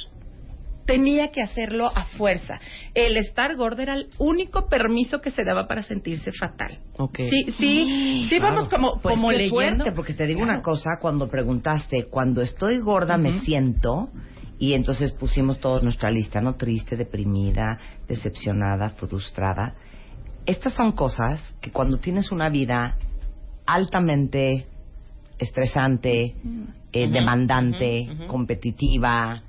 tenía 0.86 1.32
que 1.32 1.40
hacerlo 1.40 1.90
a 1.94 2.04
fuerza. 2.04 2.60
El 2.92 3.16
estar 3.16 3.56
gorda 3.56 3.82
era 3.82 3.94
el 3.94 4.08
único 4.18 4.68
permiso 4.68 5.22
que 5.22 5.30
se 5.30 5.42
daba 5.42 5.66
para 5.66 5.82
sentirse 5.82 6.30
fatal. 6.30 6.78
Ok. 6.98 7.20
Sí, 7.30 7.46
sí, 7.56 8.26
sí, 8.28 8.38
vamos 8.38 8.68
como, 8.68 9.00
Pues 9.00 9.14
como 9.14 9.32
leyendo. 9.32 9.54
fuerte, 9.54 9.92
porque 9.92 10.12
te 10.12 10.26
digo 10.26 10.42
una 10.42 10.60
cosa, 10.60 10.98
cuando 11.00 11.28
preguntaste, 11.28 12.04
cuando 12.10 12.42
estoy 12.42 12.80
gorda 12.80 13.16
me 13.16 13.40
siento, 13.40 14.10
y 14.58 14.74
entonces 14.74 15.12
pusimos 15.12 15.58
todos 15.60 15.82
nuestra 15.82 16.10
lista, 16.10 16.40
¿no? 16.40 16.54
Triste, 16.54 16.96
deprimida, 16.96 17.78
decepcionada, 18.08 18.90
frustrada. 18.90 19.74
Estas 20.46 20.74
son 20.74 20.92
cosas 20.92 21.54
que 21.60 21.70
cuando 21.70 21.98
tienes 21.98 22.30
una 22.30 22.48
vida 22.50 22.96
altamente 23.66 24.66
estresante, 25.38 26.34
eh, 26.92 27.08
demandante, 27.08 28.08
competitiva, 28.28 29.42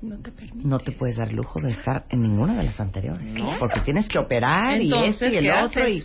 No 0.00 0.18
te 0.18 0.30
permite. 0.30 0.68
no 0.68 0.78
te 0.78 0.92
puedes 0.92 1.16
dar 1.16 1.32
lujo 1.32 1.60
de 1.60 1.72
estar 1.72 2.04
en 2.10 2.22
ninguna 2.22 2.54
de 2.56 2.62
las 2.64 2.78
anteriores. 2.80 3.34
Porque 3.58 3.80
tienes 3.80 4.08
que 4.08 4.18
operar 4.18 4.80
Entonces, 4.80 5.20
y 5.20 5.24
esto 5.26 5.26
y 5.26 5.36
el 5.38 5.44
¿qué 5.44 5.62
otro. 5.62 5.88
Y... 5.88 6.04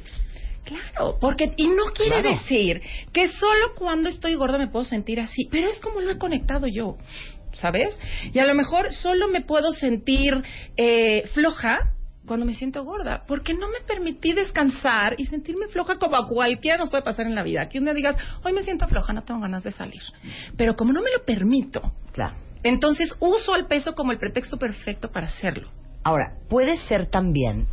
Claro, 0.64 1.18
porque 1.20 1.54
y 1.58 1.68
no 1.70 1.86
quiere 1.96 2.22
Claro. 2.22 2.30
decir 2.38 2.82
que 3.12 3.28
solo 3.30 3.74
cuando 3.76 4.10
estoy 4.10 4.36
gorda 4.36 4.58
me 4.60 4.68
puedo 4.68 4.86
sentir 4.86 5.20
así, 5.20 5.48
pero 5.52 5.70
es 5.70 5.80
como 5.80 6.02
lo 6.02 6.12
he 6.12 6.18
conectado 6.20 6.68
yo, 6.68 6.98
¿sabes? 7.54 7.98
Y 8.34 8.40
a 8.40 8.46
lo 8.46 8.54
mejor 8.56 8.92
solo 8.94 9.28
me 9.28 9.42
puedo 9.42 9.72
sentir 9.74 10.34
eh, 10.78 11.24
floja 11.34 11.94
cuando 12.26 12.46
me 12.46 12.54
siento 12.54 12.84
gorda, 12.84 13.24
porque 13.28 13.54
no 13.54 13.68
me 13.68 13.82
permití 13.86 14.34
descansar 14.34 15.16
y 15.18 15.26
sentirme 15.26 15.68
floja 15.68 15.98
como 15.98 16.16
a 16.16 16.28
cualquiera 16.28 16.78
nos 16.78 16.90
puede 16.90 17.04
pasar 17.04 17.26
en 17.26 17.36
la 17.36 17.44
vida. 17.44 17.68
Que 17.68 17.80
un 17.80 17.86
día 17.86 17.94
digas, 17.94 18.16
hoy 18.44 18.54
me 18.54 18.64
siento 18.64 18.88
floja, 18.88 19.12
no 19.12 19.24
tengo 19.24 19.42
ganas 19.42 19.64
de 19.64 19.72
salir. 19.72 20.02
Pero 20.56 20.76
como 20.76 20.94
no 20.94 21.02
me 21.02 21.12
lo 21.12 21.26
permito, 21.26 21.92
Claro. 22.14 22.36
entonces 22.64 23.14
uso 23.20 23.56
el 23.56 23.66
peso 23.66 23.96
como 23.96 24.12
el 24.12 24.20
pretexto 24.20 24.58
perfecto 24.58 25.12
para 25.12 25.28
hacerlo. 25.28 25.70
Ahora, 26.04 26.34
puede 26.48 26.78
ser 26.78 27.08
también 27.08 27.68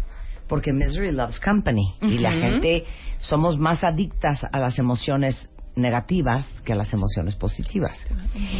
porque 0.49 0.73
Misery 0.73 1.13
Loves 1.13 1.39
Company 1.41 1.95
y 2.01 2.19
la 2.19 2.33
gente 2.33 2.85
somos 3.21 3.59
más 3.59 3.85
adictas 3.85 4.45
a 4.51 4.59
las 4.59 4.79
emociones 4.79 5.51
negativas 5.79 6.47
que 6.65 6.73
a 6.73 6.77
las 6.77 6.93
emociones 6.93 7.37
positivas. 7.37 7.97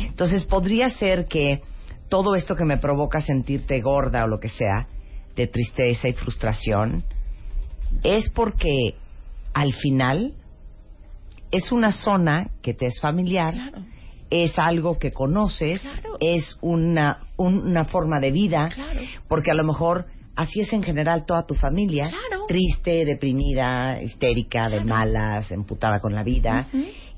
Entonces, 0.07 0.45
podría 0.45 0.89
ser 0.89 1.27
que 1.27 1.61
todo 2.09 2.35
esto 2.35 2.57
que 2.57 2.65
me 2.65 2.79
provoca 2.79 3.21
sentirte 3.21 3.81
gorda 3.81 4.25
o 4.25 4.29
lo 4.29 4.41
que 4.41 4.49
sea, 4.49 4.87
de 5.37 5.47
tristeza 5.47 6.09
y 6.09 6.15
frustración, 6.15 7.05
es 8.03 8.31
porque 8.31 8.95
al 9.55 9.73
final 9.75 10.35
es 11.51 11.71
una 11.73 11.93
zona 11.93 12.51
que 12.63 12.75
te 12.75 12.87
es 12.87 13.01
familiar, 13.01 13.55
Claro. 13.55 13.85
es 14.31 14.59
algo 14.59 14.99
que 14.99 15.13
conoces, 15.13 15.81
Claro. 15.83 16.17
es 16.21 16.57
una, 16.61 17.27
un- 17.37 17.67
una 17.69 17.85
forma 17.85 18.21
de 18.21 18.31
vida, 18.33 18.69
Claro. 18.75 19.01
porque 19.29 19.51
a 19.51 19.55
lo 19.55 19.65
mejor 19.65 20.07
así 20.39 20.61
es 20.61 20.73
en 20.73 20.83
general 20.83 21.27
toda 21.27 21.45
tu 21.47 21.55
familia, 21.55 22.09
Claro. 22.09 22.45
triste, 22.47 23.05
deprimida, 23.05 24.01
histérica, 24.03 24.69
de 24.69 24.85
malas, 24.85 25.51
emputada 25.51 26.01
con 26.01 26.15
la 26.15 26.23
vida. 26.23 26.69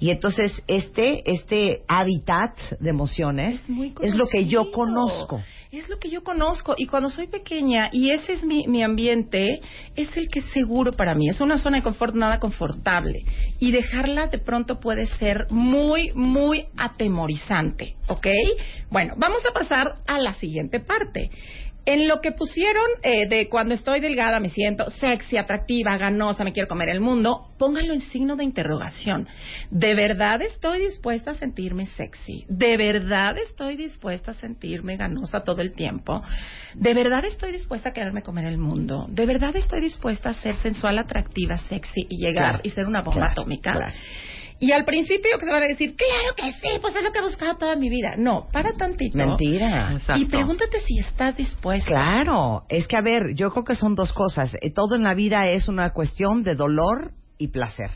Y 0.01 0.09
entonces 0.11 0.63
este 0.67 1.23
este 1.31 1.83
hábitat 1.87 2.57
de 2.81 2.89
emociones 2.91 3.61
Es 4.01 4.15
lo 4.15 4.27
que 4.27 4.47
yo 4.47 4.73
conozco. 4.73 5.41
Es 5.71 5.89
lo 5.89 5.99
que 5.99 6.09
yo 6.11 6.23
conozco. 6.25 6.75
Y 6.77 6.87
cuando 6.87 7.11
soy 7.11 7.27
pequeña 7.29 7.91
y 7.93 8.11
ese 8.11 8.33
es 8.33 8.43
mi, 8.43 8.67
mi 8.67 8.83
ambiente, 8.83 9.61
es 9.95 10.17
el 10.17 10.27
que 10.29 10.41
es 10.41 10.47
seguro 10.47 10.93
para 10.93 11.15
mí. 11.15 11.29
Es 11.29 11.41
una 11.41 11.59
zona 11.59 11.77
de 11.77 11.83
confort 11.85 12.15
nada 12.15 12.41
confortable. 12.41 13.21
Y 13.61 13.71
dejarla 13.71 14.27
de 14.29 14.39
pronto 14.39 14.81
puede 14.81 15.07
ser 15.07 15.47
muy, 15.51 16.11
muy 16.15 16.65
atemorizante. 16.77 17.95
¿Ok? 18.09 18.27
Bueno, 18.91 19.15
vamos 19.17 19.43
a 19.49 19.53
pasar 19.53 19.95
a 20.09 20.19
la 20.19 20.33
siguiente 20.35 20.81
parte. 20.81 21.31
En 21.90 22.07
lo 22.07 22.20
que 22.20 22.31
pusieron 22.31 22.85
eh, 23.03 23.26
de 23.29 23.48
cuando 23.48 23.74
estoy 23.74 23.98
delgada 23.98 24.38
me 24.38 24.48
siento 24.50 24.88
sexy, 24.90 25.37
atractiva, 25.37 25.96
ganosa, 25.96 26.44
me 26.44 26.53
quiero 26.53 26.68
comer 26.68 26.88
el 26.88 27.00
mundo, 27.00 27.48
pónganlo 27.59 27.92
en 27.94 28.00
signo 28.00 28.37
de 28.37 28.44
interrogación. 28.44 29.26
¿De 29.72 29.96
verdad 29.96 30.40
estoy 30.40 30.83
dispuesta 30.83 31.33
a 31.33 31.35
sentirme 31.35 31.87
sexy? 31.87 32.44
¿De 32.48 32.76
verdad 32.76 33.37
estoy 33.38 33.74
dispuesta 33.74 34.31
a 34.31 34.35
sentirme 34.35 34.96
ganosa 34.98 35.42
todo 35.42 35.62
el 35.62 35.72
tiempo? 35.72 36.22
¿De 36.74 36.94
verdad 36.94 37.24
estoy 37.24 37.50
dispuesta 37.50 37.88
a 37.88 37.92
quererme 37.92 38.22
comer 38.22 38.44
el 38.44 38.59
mundo? 38.59 39.07
¿De 39.09 39.26
verdad 39.26 39.57
estoy 39.57 39.81
dispuesta 39.81 40.29
a 40.29 40.35
ser 40.35 40.55
sensual, 40.55 40.96
atractiva, 40.96 41.59
sexy 41.59 42.07
y 42.09 42.24
llegar 42.24 42.50
Claro, 42.50 42.61
y 42.62 42.70
ser 42.70 42.87
una 42.87 43.00
bomba 43.00 43.22
claro, 43.22 43.33
atómica? 43.33 43.72
claro. 43.72 43.92
Y 44.61 44.73
al 44.73 44.85
principio 44.85 45.38
que 45.38 45.46
se 45.46 45.51
van 45.51 45.62
a 45.62 45.66
decir, 45.66 45.96
claro 45.96 46.35
que 46.37 46.53
sí, 46.53 46.79
pues 46.83 46.94
es 46.94 47.03
lo 47.03 47.11
que 47.12 47.18
he 47.18 47.23
buscado 47.23 47.57
toda 47.57 47.77
mi 47.77 47.88
vida. 47.88 48.14
No, 48.18 48.46
para 48.53 48.73
tantito. 48.77 49.16
Mentira. 49.16 49.92
Exacto. 49.92 50.20
Y 50.20 50.27
pregúntate 50.27 50.81
si 50.81 50.99
estás 50.99 51.35
dispuesta. 51.37 51.88
Claro, 51.88 52.64
es 52.68 52.87
que 52.87 52.96
a 52.96 53.01
ver, 53.01 53.35
yo 53.35 53.51
creo 53.53 53.64
que 53.64 53.75
son 53.75 53.94
dos 53.94 54.12
cosas. 54.12 54.55
Eh, 54.61 54.70
Todo 54.70 54.96
en 54.96 55.03
la 55.03 55.14
vida 55.14 55.49
es 55.49 55.66
una 55.66 55.90
cuestión 55.94 56.42
de 56.42 56.55
dolor 56.57 57.12
y 57.38 57.49
placer. 57.49 57.90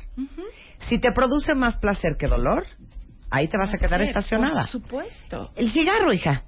Si 0.89 0.99
te 0.99 1.13
produce 1.13 1.55
más 1.55 1.77
placer 1.77 2.17
que 2.19 2.29
dolor, 2.29 2.65
ahí 3.31 3.47
te 3.47 3.59
vas 3.59 3.75
a 3.75 3.79
quedar 3.79 4.01
estacionada. 4.01 4.63
Por 4.63 4.71
supuesto. 4.71 5.51
El 5.57 5.71
cigarro, 5.71 6.15
hija. 6.15 6.45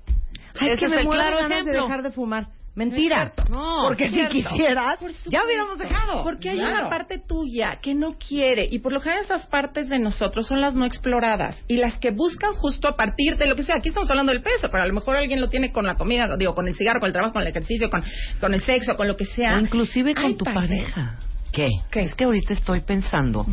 Ay, 0.58 0.70
es 0.70 0.80
que 0.80 0.88
me 0.88 1.04
muero 1.04 1.22
de 1.22 1.30
claro 1.30 1.48
ganas 1.48 1.64
de 1.66 1.72
dejar 1.72 2.02
de 2.02 2.10
fumar. 2.10 2.48
Mentira. 2.76 3.32
No, 3.50 3.84
porque 3.88 4.08
si 4.10 4.26
quisieras, 4.28 4.98
Por 5.00 5.10
ya 5.30 5.42
hubiéramos 5.44 5.78
dejado. 5.78 6.22
Porque 6.22 6.50
hay 6.50 6.58
Claro. 6.58 6.74
una 6.80 6.88
parte 6.90 7.18
tuya 7.18 7.78
que 7.80 7.94
no 7.94 8.16
quiere 8.18 8.68
y 8.70 8.78
por 8.80 8.92
lo 8.92 9.00
general 9.00 9.24
esas 9.24 9.46
partes 9.46 9.88
de 9.88 9.98
nosotros 9.98 10.46
son 10.46 10.60
las 10.60 10.74
no 10.74 10.84
exploradas 10.84 11.56
y 11.68 11.78
las 11.78 11.98
que 11.98 12.10
buscan 12.10 12.52
justo 12.52 12.86
a 12.86 12.94
partir 12.96 13.36
de 13.38 13.46
lo 13.46 13.56
que 13.56 13.62
sea. 13.62 13.76
Aquí 13.76 13.88
estamos 13.88 14.10
hablando 14.10 14.30
del 14.32 14.42
peso, 14.42 14.68
pero 14.70 14.82
a 14.82 14.86
lo 14.86 14.92
mejor 14.92 15.16
alguien 15.16 15.40
lo 15.40 15.48
tiene 15.48 15.72
con 15.72 15.86
la 15.86 15.94
comida, 15.96 16.36
digo, 16.36 16.54
con 16.54 16.68
el 16.68 16.74
cigarro, 16.76 17.00
con 17.00 17.06
el 17.06 17.12
trabajo, 17.14 17.32
con 17.32 17.42
el 17.42 17.48
ejercicio, 17.48 17.88
con, 17.88 18.04
con 18.40 18.52
el 18.52 18.60
sexo, 18.60 18.94
con 18.94 19.08
lo 19.08 19.16
que 19.16 19.24
sea. 19.24 19.56
O 19.56 19.60
inclusive 19.60 20.14
con 20.14 20.24
Hay 20.26 20.36
tu 20.36 20.44
pareja. 20.44 21.18
¿Qué? 21.52 21.68
¿Qué? 21.90 22.00
Es 22.00 22.14
que 22.14 22.24
ahorita 22.24 22.52
estoy 22.52 22.80
pensando 22.82 23.46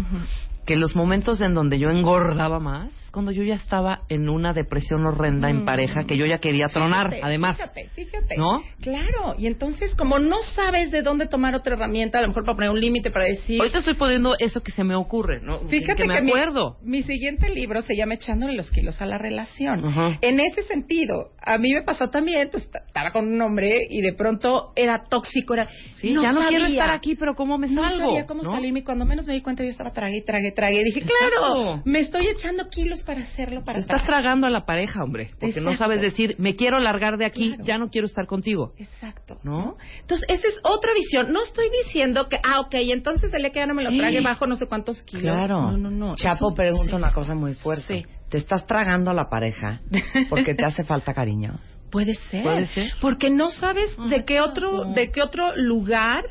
que 0.66 0.76
los 0.76 0.96
momentos 0.98 1.40
en 1.40 1.54
donde 1.54 1.80
yo 1.80 1.90
engordaba 1.90 2.60
más, 2.60 2.92
cuando 3.13 3.32
yo 3.32 3.43
ya 3.43 3.56
estaba 3.56 4.02
en 4.10 4.28
una 4.28 4.54
depresión 4.54 5.06
horrenda 5.06 5.49
en 5.49 5.62
Mm. 5.62 5.65
pareja, 5.65 6.04
que 6.06 6.17
yo 6.17 6.26
ya 6.26 6.39
quería 6.39 6.67
tronar, 6.67 7.10
Fíjate, 7.12 7.26
además. 7.26 7.58
Fíjate, 7.58 7.89
fíjate. 7.93 8.36
¿No? 8.38 8.62
Claro, 8.82 9.36
y 9.38 9.45
entonces 9.47 9.93
como 9.95 10.17
no 10.19 10.41
sabes 10.56 10.89
de 10.91 11.04
dónde 11.04 11.28
tomar 11.28 11.54
otra 11.56 11.76
herramienta, 11.76 12.17
a 12.17 12.23
lo 12.23 12.30
mejor 12.30 12.43
para 12.43 12.56
poner 12.56 12.71
un 12.71 12.80
límite 12.80 13.12
para 13.12 13.28
decir... 13.28 13.60
Ahorita 13.62 13.80
estoy 13.80 13.93
poniendo 13.93 14.34
eso 14.39 14.62
que 14.63 14.71
se 14.71 14.84
me 14.84 14.95
ocurre, 14.95 15.39
¿no? 15.41 15.60
Fíjate 15.67 16.02
que 16.02 16.08
me 16.08 16.21
mi- 16.21 16.30
acuerdo. 16.32 16.78
Mi, 16.82 17.04
siguiente 17.04 17.49
libro 17.49 17.82
se 17.84 17.95
llama 17.95 18.15
Echándole 18.15 18.54
los 18.56 18.71
kilos 18.71 18.99
a 19.02 19.06
la 19.06 19.17
relación. 19.19 19.84
En 20.21 20.39
ese 20.39 20.63
sentido, 20.63 21.30
a 21.39 21.58
mí 21.60 21.71
me 21.73 21.84
pasó 21.84 22.10
también, 22.10 22.49
pues 22.52 22.63
estaba 22.63 23.12
con 23.12 23.32
un 23.32 23.39
hombre 23.41 23.78
y 23.89 24.02
de 24.02 24.13
pronto 24.13 24.71
era 24.76 25.04
tóxico, 25.08 25.54
era... 25.54 25.67
Sí, 25.97 26.13
ya 26.19 26.32
no 26.32 26.47
quiero 26.47 26.65
estar 26.65 26.89
aquí, 26.89 27.15
pero 27.15 27.36
¿cómo 27.36 27.58
me 27.60 27.67
No 27.67 27.84
salgo? 27.84 28.08
sabía 28.10 28.26
cómo 28.26 28.41
¿no? 28.41 28.52
salirme 28.52 28.80
y 28.80 28.84
cuando 28.84 29.06
menos 29.06 29.28
me 29.28 29.34
di 29.34 29.41
cuenta 29.41 29.63
yo 29.63 29.69
estaba 29.69 29.91
trague, 29.93 30.23
trague. 30.23 30.82
Y 30.82 30.84
dije, 30.86 31.02
claro, 31.02 31.82
me 31.86 31.99
estoy 31.99 32.28
echando 32.28 32.67
kilos 32.69 33.03
para 33.04 33.22
hacerlo 33.22 33.63
para 33.63 33.80
Estás 33.80 34.04
tragando 34.06 34.48
a 34.48 34.50
la 34.50 34.66
pareja, 34.66 35.04
hombre, 35.04 35.32
porque 35.39 35.62
no 35.62 35.76
sabes 35.78 36.02
decir, 36.02 36.36
me 36.39 36.56
quiero 36.56 36.80
largar 36.80 37.18
de 37.18 37.26
aquí, 37.26 37.50
Claro. 37.50 37.63
ya 37.63 37.78
no 37.78 37.89
quiero 37.89 38.08
estar 38.08 38.26
contigo. 38.26 38.74
Exacto. 38.78 39.38
¿No? 39.44 39.78
Entonces, 40.02 40.26
esa 40.30 40.48
es 40.48 40.56
otra 40.63 40.92
visión. 40.94 41.32
No 41.34 41.42
estoy 41.42 41.68
diciendo 41.86 42.28
que, 42.30 42.38
ah, 42.44 42.60
ok, 42.62 42.74
entonces 42.76 43.34
el 43.34 43.42
día 43.42 43.52
que 43.52 43.60
ya 43.60 43.68
no 43.68 43.74
me 43.74 43.84
lo 43.84 43.92
trague 43.96 44.22
bajo 44.22 44.48
no 44.48 44.56
sé 44.56 44.68
cuántos 44.68 45.02
kilos. 45.04 45.24
Claro. 45.24 45.72
No, 45.72 45.78
no, 45.78 45.89
no. 45.92 46.16
Chapo 46.16 46.48
Eso- 46.50 46.56
pregunta 46.56 46.92
sí, 46.92 47.04
una 47.04 47.13
cosa 47.13 47.36
muy 47.36 47.54
fuerte. 47.56 47.84
Sí. 48.02 48.06
¿Te 48.30 48.38
estás 48.38 48.66
tragando 48.66 49.12
a 49.12 49.13
la 49.13 49.30
pareja 49.30 49.82
porque 50.30 50.56
te 50.56 50.66
hace 50.66 50.84
falta 50.84 51.13
cariño? 51.13 51.60
Puede 51.92 52.16
ser. 52.16 52.42
Puede 52.44 52.66
ser. 52.66 52.92
Porque 53.00 53.30
no 53.30 53.52
sabes 53.52 53.96
de 54.10 54.26
qué 54.26 54.42
otro, 54.42 54.86
de 54.96 55.12
qué 55.12 55.22
otro 55.22 55.56
lugar 55.56 56.24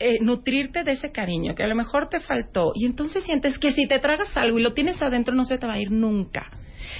eh, 0.00 0.18
nutrirte 0.20 0.82
de 0.82 0.92
ese 0.92 1.12
cariño 1.12 1.54
que 1.54 1.62
a 1.62 1.68
lo 1.68 1.74
mejor 1.74 2.08
te 2.08 2.20
faltó. 2.20 2.72
Y 2.74 2.86
entonces 2.86 3.22
sientes 3.24 3.58
que 3.58 3.72
si 3.72 3.86
te 3.86 3.98
tragas 3.98 4.34
algo 4.36 4.58
y 4.58 4.62
lo 4.62 4.72
tienes 4.72 5.00
adentro 5.02 5.34
no 5.34 5.44
se 5.44 5.58
te 5.58 5.66
va 5.66 5.74
a 5.74 5.78
ir 5.78 5.90
nunca. 5.90 6.50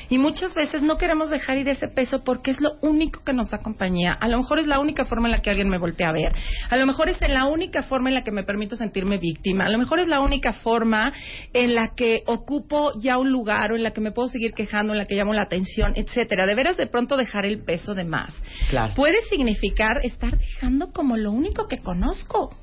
Y 0.08 0.18
muchas 0.18 0.54
veces 0.54 0.82
no 0.82 0.96
queremos 0.96 1.30
dejar 1.30 1.56
ir 1.56 1.68
ese 1.68 1.88
peso 1.88 2.22
porque 2.24 2.50
es 2.50 2.60
lo 2.60 2.72
único 2.82 3.22
que 3.24 3.32
nos 3.32 3.50
da 3.50 3.58
compañía. 3.58 4.12
A 4.12 4.28
lo 4.28 4.38
mejor 4.38 4.58
es 4.58 4.66
la 4.66 4.80
única 4.80 5.04
forma 5.06 5.28
en 5.28 5.32
la 5.32 5.40
que 5.40 5.50
alguien 5.50 5.68
me 5.68 5.78
voltea 5.78 6.10
a 6.10 6.12
ver. 6.12 6.32
A 6.68 6.76
lo 6.76 6.86
mejor 6.86 7.08
es 7.08 7.18
la 7.20 7.46
única 7.46 7.84
forma 7.84 8.10
en 8.10 8.14
la 8.14 8.24
que 8.24 8.30
me 8.30 8.42
permito 8.42 8.76
sentirme 8.76 9.18
víctima. 9.18 9.64
A 9.64 9.70
lo 9.70 9.78
mejor 9.78 10.00
es 10.00 10.08
la 10.08 10.20
única 10.20 10.52
forma 10.52 11.12
en 11.52 11.74
la 11.74 11.94
que 11.96 12.22
ocupo 12.26 12.92
ya 13.00 13.18
un 13.18 13.30
lugar 13.30 13.72
o 13.72 13.76
en 13.76 13.82
la 13.82 13.92
que 13.92 14.00
me 14.00 14.12
puedo 14.12 14.28
seguir 14.28 14.52
quejando, 14.52 14.92
en 14.92 14.98
la 14.98 15.06
que 15.06 15.14
llamo 15.14 15.32
la 15.32 15.42
atención, 15.42 15.92
etcétera. 15.96 16.46
De 16.46 16.54
veras 16.54 16.76
de 16.76 16.86
pronto 16.86 17.16
dejar 17.16 17.46
el 17.46 17.62
peso 17.64 17.94
de 17.94 18.04
más. 18.04 18.34
Claro. 18.68 18.94
Puede 18.94 19.20
significar 19.30 20.04
estar 20.04 20.36
dejando 20.36 20.88
como 20.88 21.16
lo 21.16 21.32
único 21.32 21.66
que 21.66 21.78
conozco. 21.78 22.54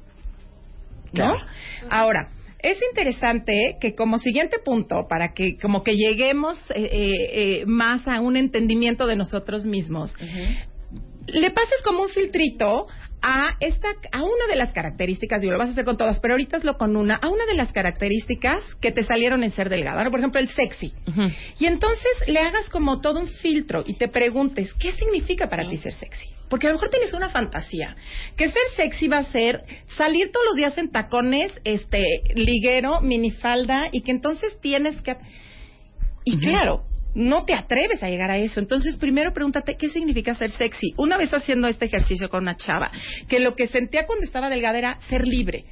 ¿No? 1.13 1.33
Claro. 1.33 1.47
Ahora, 1.89 2.29
es 2.59 2.79
interesante 2.89 3.77
que 3.79 3.95
como 3.95 4.17
siguiente 4.17 4.57
punto, 4.63 5.07
para 5.07 5.33
que 5.33 5.57
como 5.57 5.83
que 5.83 5.95
lleguemos 5.95 6.59
eh, 6.71 6.75
eh, 6.75 7.11
eh, 7.61 7.63
más 7.65 8.07
a 8.07 8.19
un 8.21 8.35
entendimiento 8.35 9.05
de 9.05 9.15
nosotros 9.15 9.65
mismos, 9.65 10.15
le 11.27 11.51
pases 11.51 11.81
como 11.83 12.03
un 12.03 12.09
filtrito 12.09 12.87
a 13.21 13.55
esta 13.59 13.89
a 14.11 14.23
una 14.23 14.47
de 14.49 14.55
las 14.55 14.73
características, 14.73 15.41
digo, 15.41 15.53
lo 15.53 15.59
vas 15.59 15.69
a 15.69 15.71
hacer 15.71 15.85
con 15.85 15.97
todas, 15.97 16.19
pero 16.19 16.33
ahorita 16.33 16.57
hazlo 16.57 16.77
con 16.77 16.95
una, 16.95 17.15
a 17.15 17.29
una 17.29 17.45
de 17.45 17.55
las 17.55 17.71
características 17.71 18.63
que 18.81 18.91
te 18.91 19.03
salieron 19.03 19.43
en 19.43 19.51
ser 19.51 19.69
delgada, 19.69 20.03
¿no? 20.03 20.11
Por 20.11 20.19
ejemplo, 20.19 20.39
el 20.39 20.49
sexy. 20.49 20.93
Y 21.59 21.65
entonces 21.65 22.11
le 22.27 22.39
hagas 22.39 22.69
como 22.69 23.01
todo 23.01 23.19
un 23.19 23.27
filtro 23.27 23.83
y 23.85 23.97
te 23.97 24.07
preguntes, 24.07 24.73
¿qué 24.75 24.91
significa 24.91 25.49
para 25.49 25.67
ti 25.67 25.77
ser 25.77 25.93
sexy? 25.93 26.27
Porque 26.49 26.67
a 26.67 26.69
lo 26.69 26.75
mejor 26.75 26.89
tienes 26.89 27.13
una 27.13 27.29
fantasía, 27.29 27.95
que 28.37 28.49
ser 28.49 28.61
sexy 28.75 29.07
va 29.07 29.17
a 29.17 29.23
ser 29.25 29.63
salir 29.97 30.31
todos 30.31 30.45
los 30.45 30.55
días 30.55 30.77
en 30.77 30.91
tacones, 30.91 31.51
este, 31.63 32.03
liguero, 32.35 33.01
minifalda, 33.01 33.89
y 33.91 34.01
que 34.01 34.11
entonces 34.11 34.57
tienes 34.61 35.01
que... 35.01 35.17
Y 36.23 36.39
claro, 36.39 36.83
no 37.15 37.45
te 37.45 37.53
atreves 37.53 38.03
a 38.03 38.09
llegar 38.09 38.31
a 38.31 38.37
eso. 38.37 38.59
Entonces, 38.59 38.97
primero 38.97 39.33
pregúntate 39.33 39.75
qué 39.75 39.89
significa 39.89 40.35
ser 40.35 40.51
sexy. 40.51 40.93
Una 40.97 41.17
vez 41.17 41.33
haciendo 41.33 41.67
este 41.67 41.85
ejercicio 41.85 42.29
con 42.29 42.43
una 42.43 42.57
chava, 42.57 42.91
que 43.27 43.39
lo 43.39 43.55
que 43.55 43.67
sentía 43.67 44.05
cuando 44.05 44.25
estaba 44.25 44.49
delgada 44.49 44.77
era 44.77 44.99
ser 45.09 45.25
libre. 45.25 45.65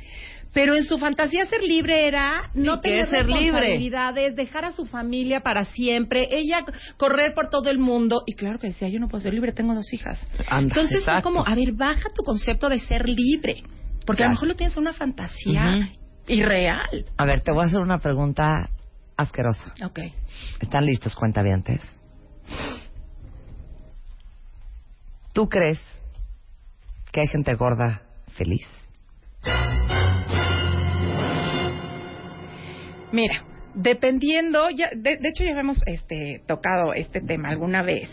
Pero 0.55 0.73
en 0.73 0.85
su 0.85 0.97
fantasía 0.97 1.45
ser 1.47 1.63
libre 1.63 2.07
era 2.07 2.49
no 2.53 2.79
tener 2.79 3.07
ser 3.09 3.25
libre. 3.25 3.41
responsabilidades, 3.41 4.37
dejar 4.37 4.63
a 4.63 4.71
su 4.71 4.85
familia 4.85 5.41
para 5.41 5.65
siempre, 5.65 6.29
ella 6.31 6.63
correr 6.95 7.33
por 7.33 7.49
todo 7.49 7.69
el 7.69 7.77
mundo. 7.77 8.23
Y 8.25 8.35
claro 8.35 8.57
que 8.57 8.67
decía, 8.67 8.87
yo 8.87 8.99
no 8.99 9.09
puedo 9.09 9.21
ser 9.21 9.33
libre, 9.33 9.51
tengo 9.51 9.75
dos 9.75 9.91
hijas. 9.91 10.17
Anda, 10.47 10.73
Entonces 10.73 11.03
fue 11.03 11.13
exacto. 11.13 11.23
como, 11.23 11.45
a 11.45 11.53
ver, 11.55 11.73
baja 11.73 12.07
tu 12.15 12.23
concepto 12.23 12.69
de 12.69 12.79
ser 12.79 13.07
libre. 13.09 13.63
Porque 14.05 14.23
a 14.23 14.27
lo 14.27 14.31
mejor 14.33 14.47
lo 14.47 14.55
tienes 14.55 14.77
en 14.77 14.83
una 14.83 14.93
fantasía 14.93 15.89
irreal. 16.27 17.05
A 17.17 17.25
ver, 17.25 17.41
te 17.41 17.51
voy 17.51 17.63
a 17.63 17.65
hacer 17.65 17.81
una 17.81 17.99
pregunta 17.99 18.69
asquerosa. 19.17 19.73
Ok. 19.85 19.99
¿Están 20.59 20.85
listos, 20.85 21.15
cuentavientes? 21.15 21.81
¿Tú 25.33 25.49
crees 25.49 25.79
que 27.11 27.21
hay 27.21 27.27
gente 27.27 27.53
gorda 27.55 28.01
feliz? 28.37 28.67
Mira, 33.11 33.43
dependiendo, 33.73 34.69
ya, 34.69 34.89
de, 34.95 35.17
de 35.17 35.29
hecho 35.29 35.43
ya 35.43 35.59
hemos 35.59 35.81
este, 35.85 36.41
tocado 36.47 36.93
este 36.93 37.21
tema 37.21 37.49
alguna 37.49 37.81
vez. 37.81 38.09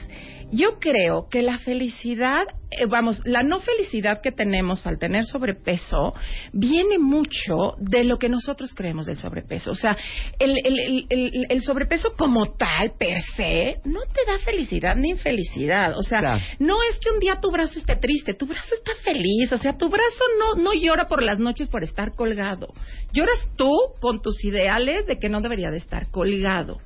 Yo 0.51 0.79
creo 0.79 1.29
que 1.29 1.43
la 1.43 1.59
felicidad, 1.59 2.45
eh, 2.79 2.87
vamos, 2.87 3.21
la 3.25 3.43
no 3.43 3.61
felicidad 3.61 4.21
que 4.21 4.33
tenemos 4.33 4.87
al 4.87 4.99
tener 4.99 5.25
sobrepeso 5.27 6.13
viene 6.53 6.99
mucho 6.99 7.75
de 7.79 8.05
lo 8.05 8.19
que 8.19 8.29
nosotros 8.29 8.73
creemos 8.75 9.07
del 9.07 9.17
sobrepeso. 9.17 9.71
O 9.71 9.75
sea, 9.75 9.97
el, 10.39 10.55
el, 10.65 11.47
el, 11.49 11.63
sobrepeso 11.63 12.15
como 12.17 12.53
tal, 12.55 12.93
per 12.99 13.21
se, 13.37 13.77
no 13.85 14.01
te 14.13 14.31
da 14.31 14.39
felicidad 14.45 14.97
ni 14.97 15.11
infelicidad. 15.11 15.97
O 15.99 16.03
sea, 16.03 16.21
Claro. 16.21 16.41
no 16.59 16.77
es 16.83 16.99
que 16.99 17.11
un 17.11 17.19
día 17.19 17.39
tu 17.41 17.51
brazo 17.51 17.79
esté 17.79 17.97
triste, 17.97 18.35
tu 18.35 18.47
brazo 18.47 18.75
está 18.75 18.93
feliz, 19.03 19.53
o 19.53 19.57
sea, 19.59 19.77
tu 19.77 19.89
brazo 19.89 20.25
no, 20.39 20.63
no 20.63 20.73
llora 20.73 21.07
por 21.07 21.23
las 21.23 21.39
noches 21.39 21.69
por 21.69 21.83
estar 21.83 22.15
colgado. 22.15 22.69
Lloras 23.13 23.49
tú 23.57 23.71
con 24.01 24.21
tus 24.23 24.45
ideales 24.45 25.07
de 25.07 25.19
que 25.19 25.29
no 25.29 25.41
debería 25.41 25.71
de 25.71 25.79
estar 25.79 26.11
colgado. 26.11 26.79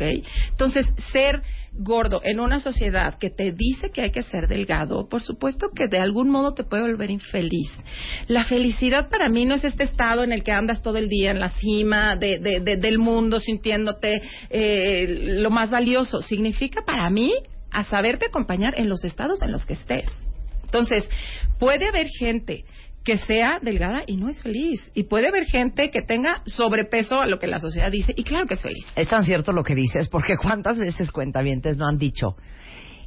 ¿Ok? 0.00 0.24
Entonces, 0.50 0.86
ser 1.12 1.42
gordo 1.72 2.20
en 2.24 2.40
una 2.40 2.58
sociedad 2.60 3.18
que 3.18 3.30
te 3.30 3.52
dice 3.52 3.90
que 3.90 4.02
hay 4.02 4.10
que 4.10 4.22
ser 4.22 4.48
delgado, 4.48 5.08
por 5.08 5.22
supuesto 5.22 5.68
que 5.74 5.86
de 5.86 5.98
algún 5.98 6.28
modo 6.28 6.52
te 6.54 6.64
puede 6.64 6.82
volver 6.82 7.10
infeliz. 7.10 7.70
La 8.26 8.44
felicidad 8.44 9.08
para 9.08 9.28
mí 9.28 9.44
no 9.44 9.54
es 9.54 9.64
este 9.64 9.84
estado 9.84 10.24
en 10.24 10.32
el 10.32 10.42
que 10.42 10.52
andas 10.52 10.82
todo 10.82 10.96
el 10.98 11.08
día 11.08 11.30
en 11.30 11.38
la 11.40 11.50
cima 11.50 12.16
de- 12.16 12.38
de- 12.38 12.60
de- 12.60 12.76
del 12.76 12.98
mundo 12.98 13.38
sintiéndote 13.40 14.22
eh, 14.50 15.36
lo 15.40 15.50
más 15.50 15.70
valioso. 15.70 16.22
Significa 16.22 16.82
para 16.84 17.08
mí 17.10 17.32
a 17.70 17.84
saberte 17.84 18.26
acompañar 18.26 18.78
en 18.78 18.88
los 18.88 19.04
estados 19.04 19.40
en 19.42 19.52
los 19.52 19.64
que 19.64 19.74
estés. 19.74 20.10
Entonces, 20.64 21.08
puede 21.58 21.88
haber 21.88 22.08
gente 22.18 22.64
que 23.04 23.16
sea 23.18 23.58
delgada 23.62 24.02
y 24.06 24.16
no 24.16 24.28
es 24.28 24.42
feliz. 24.42 24.90
Y 24.94 25.04
puede 25.04 25.28
haber 25.28 25.44
gente 25.44 25.90
que 25.90 26.02
tenga 26.02 26.42
sobrepeso 26.46 27.20
a 27.20 27.26
lo 27.26 27.38
que 27.38 27.46
la 27.46 27.58
sociedad 27.58 27.90
dice 27.90 28.12
y 28.16 28.24
claro 28.24 28.46
que 28.46 28.54
es 28.54 28.62
feliz. 28.62 28.86
Es 28.96 29.08
tan 29.08 29.24
cierto 29.24 29.52
lo 29.52 29.64
que 29.64 29.74
dices, 29.74 30.08
porque 30.08 30.36
cuántas 30.42 30.78
veces 30.78 31.10
cuentavientes 31.10 31.78
no 31.78 31.86
han 31.86 31.98
dicho, 31.98 32.36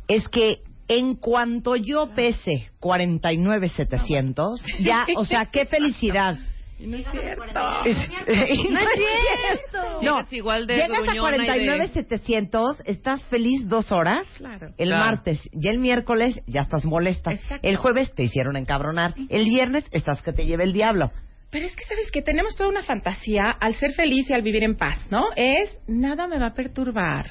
es 0.07 0.27
que 0.29 0.57
en 0.87 1.15
cuanto 1.15 1.75
yo 1.75 2.09
pese 2.13 2.71
49,700, 2.79 4.61
ya, 4.79 5.05
o 5.15 5.23
sea, 5.23 5.45
qué 5.45 5.65
felicidad. 5.65 6.37
No 6.87 6.97
es 6.97 7.05
cierto. 7.11 7.45
no 7.45 7.85
es 7.85 7.97
cierto. 8.27 10.01
No, 10.01 10.17
Sigues 10.19 10.33
igual 10.33 10.67
de 10.67 10.75
llegas 10.75 10.91
a 10.91 10.95
gruñona 11.13 11.35
y 11.37 11.39
de- 11.39 11.45
49,700, 11.47 12.81
estás 12.85 13.23
feliz 13.25 13.67
dos 13.67 13.91
horas. 13.91 14.25
Claro. 14.37 14.67
El 14.77 14.89
Claro. 14.89 15.05
martes 15.05 15.41
y 15.51 15.67
el 15.67 15.79
miércoles 15.79 16.41
ya 16.47 16.61
estás 16.61 16.85
molesta. 16.85 17.31
Exacto. 17.31 17.67
El 17.67 17.77
jueves 17.77 18.13
te 18.13 18.23
hicieron 18.23 18.57
encabronar. 18.57 19.13
El 19.29 19.45
viernes 19.45 19.85
estás 19.91 20.21
que 20.21 20.33
te 20.33 20.45
lleve 20.45 20.63
el 20.63 20.73
diablo. 20.73 21.11
Pero 21.51 21.67
es 21.67 21.75
que 21.75 21.85
sabes 21.85 22.09
que 22.11 22.23
tenemos 22.23 22.55
toda 22.55 22.69
una 22.69 22.81
fantasía 22.81 23.51
al 23.51 23.75
ser 23.75 23.91
feliz 23.93 24.27
y 24.29 24.33
al 24.33 24.41
vivir 24.41 24.63
en 24.63 24.75
paz, 24.75 25.07
¿no? 25.11 25.27
Es 25.35 25.69
nada 25.87 26.27
me 26.27 26.39
va 26.39 26.47
a 26.47 26.53
perturbar. 26.55 27.27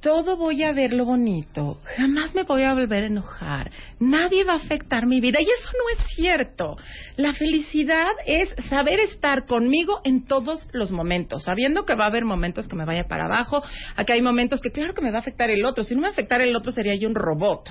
Todo 0.00 0.36
voy 0.36 0.62
a 0.62 0.72
ver 0.72 0.92
lo 0.92 1.04
bonito, 1.04 1.80
jamás 1.96 2.34
me 2.34 2.44
voy 2.44 2.62
a 2.62 2.74
volver 2.74 3.04
a 3.04 3.06
enojar, 3.06 3.70
nadie 3.98 4.44
va 4.44 4.54
a 4.54 4.56
afectar 4.56 5.06
mi 5.06 5.20
vida 5.20 5.40
y 5.40 5.44
eso 5.44 5.70
no 5.72 5.90
es 5.90 6.14
cierto. 6.14 6.76
La 7.16 7.34
felicidad 7.34 8.08
es 8.26 8.54
saber 8.68 9.00
estar 9.00 9.46
conmigo 9.46 10.00
en 10.04 10.24
todos 10.24 10.66
los 10.72 10.92
momentos, 10.92 11.44
sabiendo 11.44 11.84
que 11.84 11.94
va 11.94 12.04
a 12.04 12.08
haber 12.08 12.24
momentos 12.24 12.68
que 12.68 12.76
me 12.76 12.84
vaya 12.84 13.04
para 13.08 13.26
abajo, 13.26 13.62
aquí 13.96 14.12
hay 14.12 14.22
momentos 14.22 14.60
que 14.60 14.70
claro 14.70 14.94
que 14.94 15.02
me 15.02 15.10
va 15.10 15.18
a 15.18 15.20
afectar 15.20 15.50
el 15.50 15.64
otro, 15.64 15.84
si 15.84 15.94
no 15.94 16.02
me 16.02 16.08
afectara 16.08 16.44
el 16.44 16.54
otro 16.54 16.72
sería 16.72 16.94
yo 16.94 17.08
un 17.08 17.14
robot. 17.14 17.68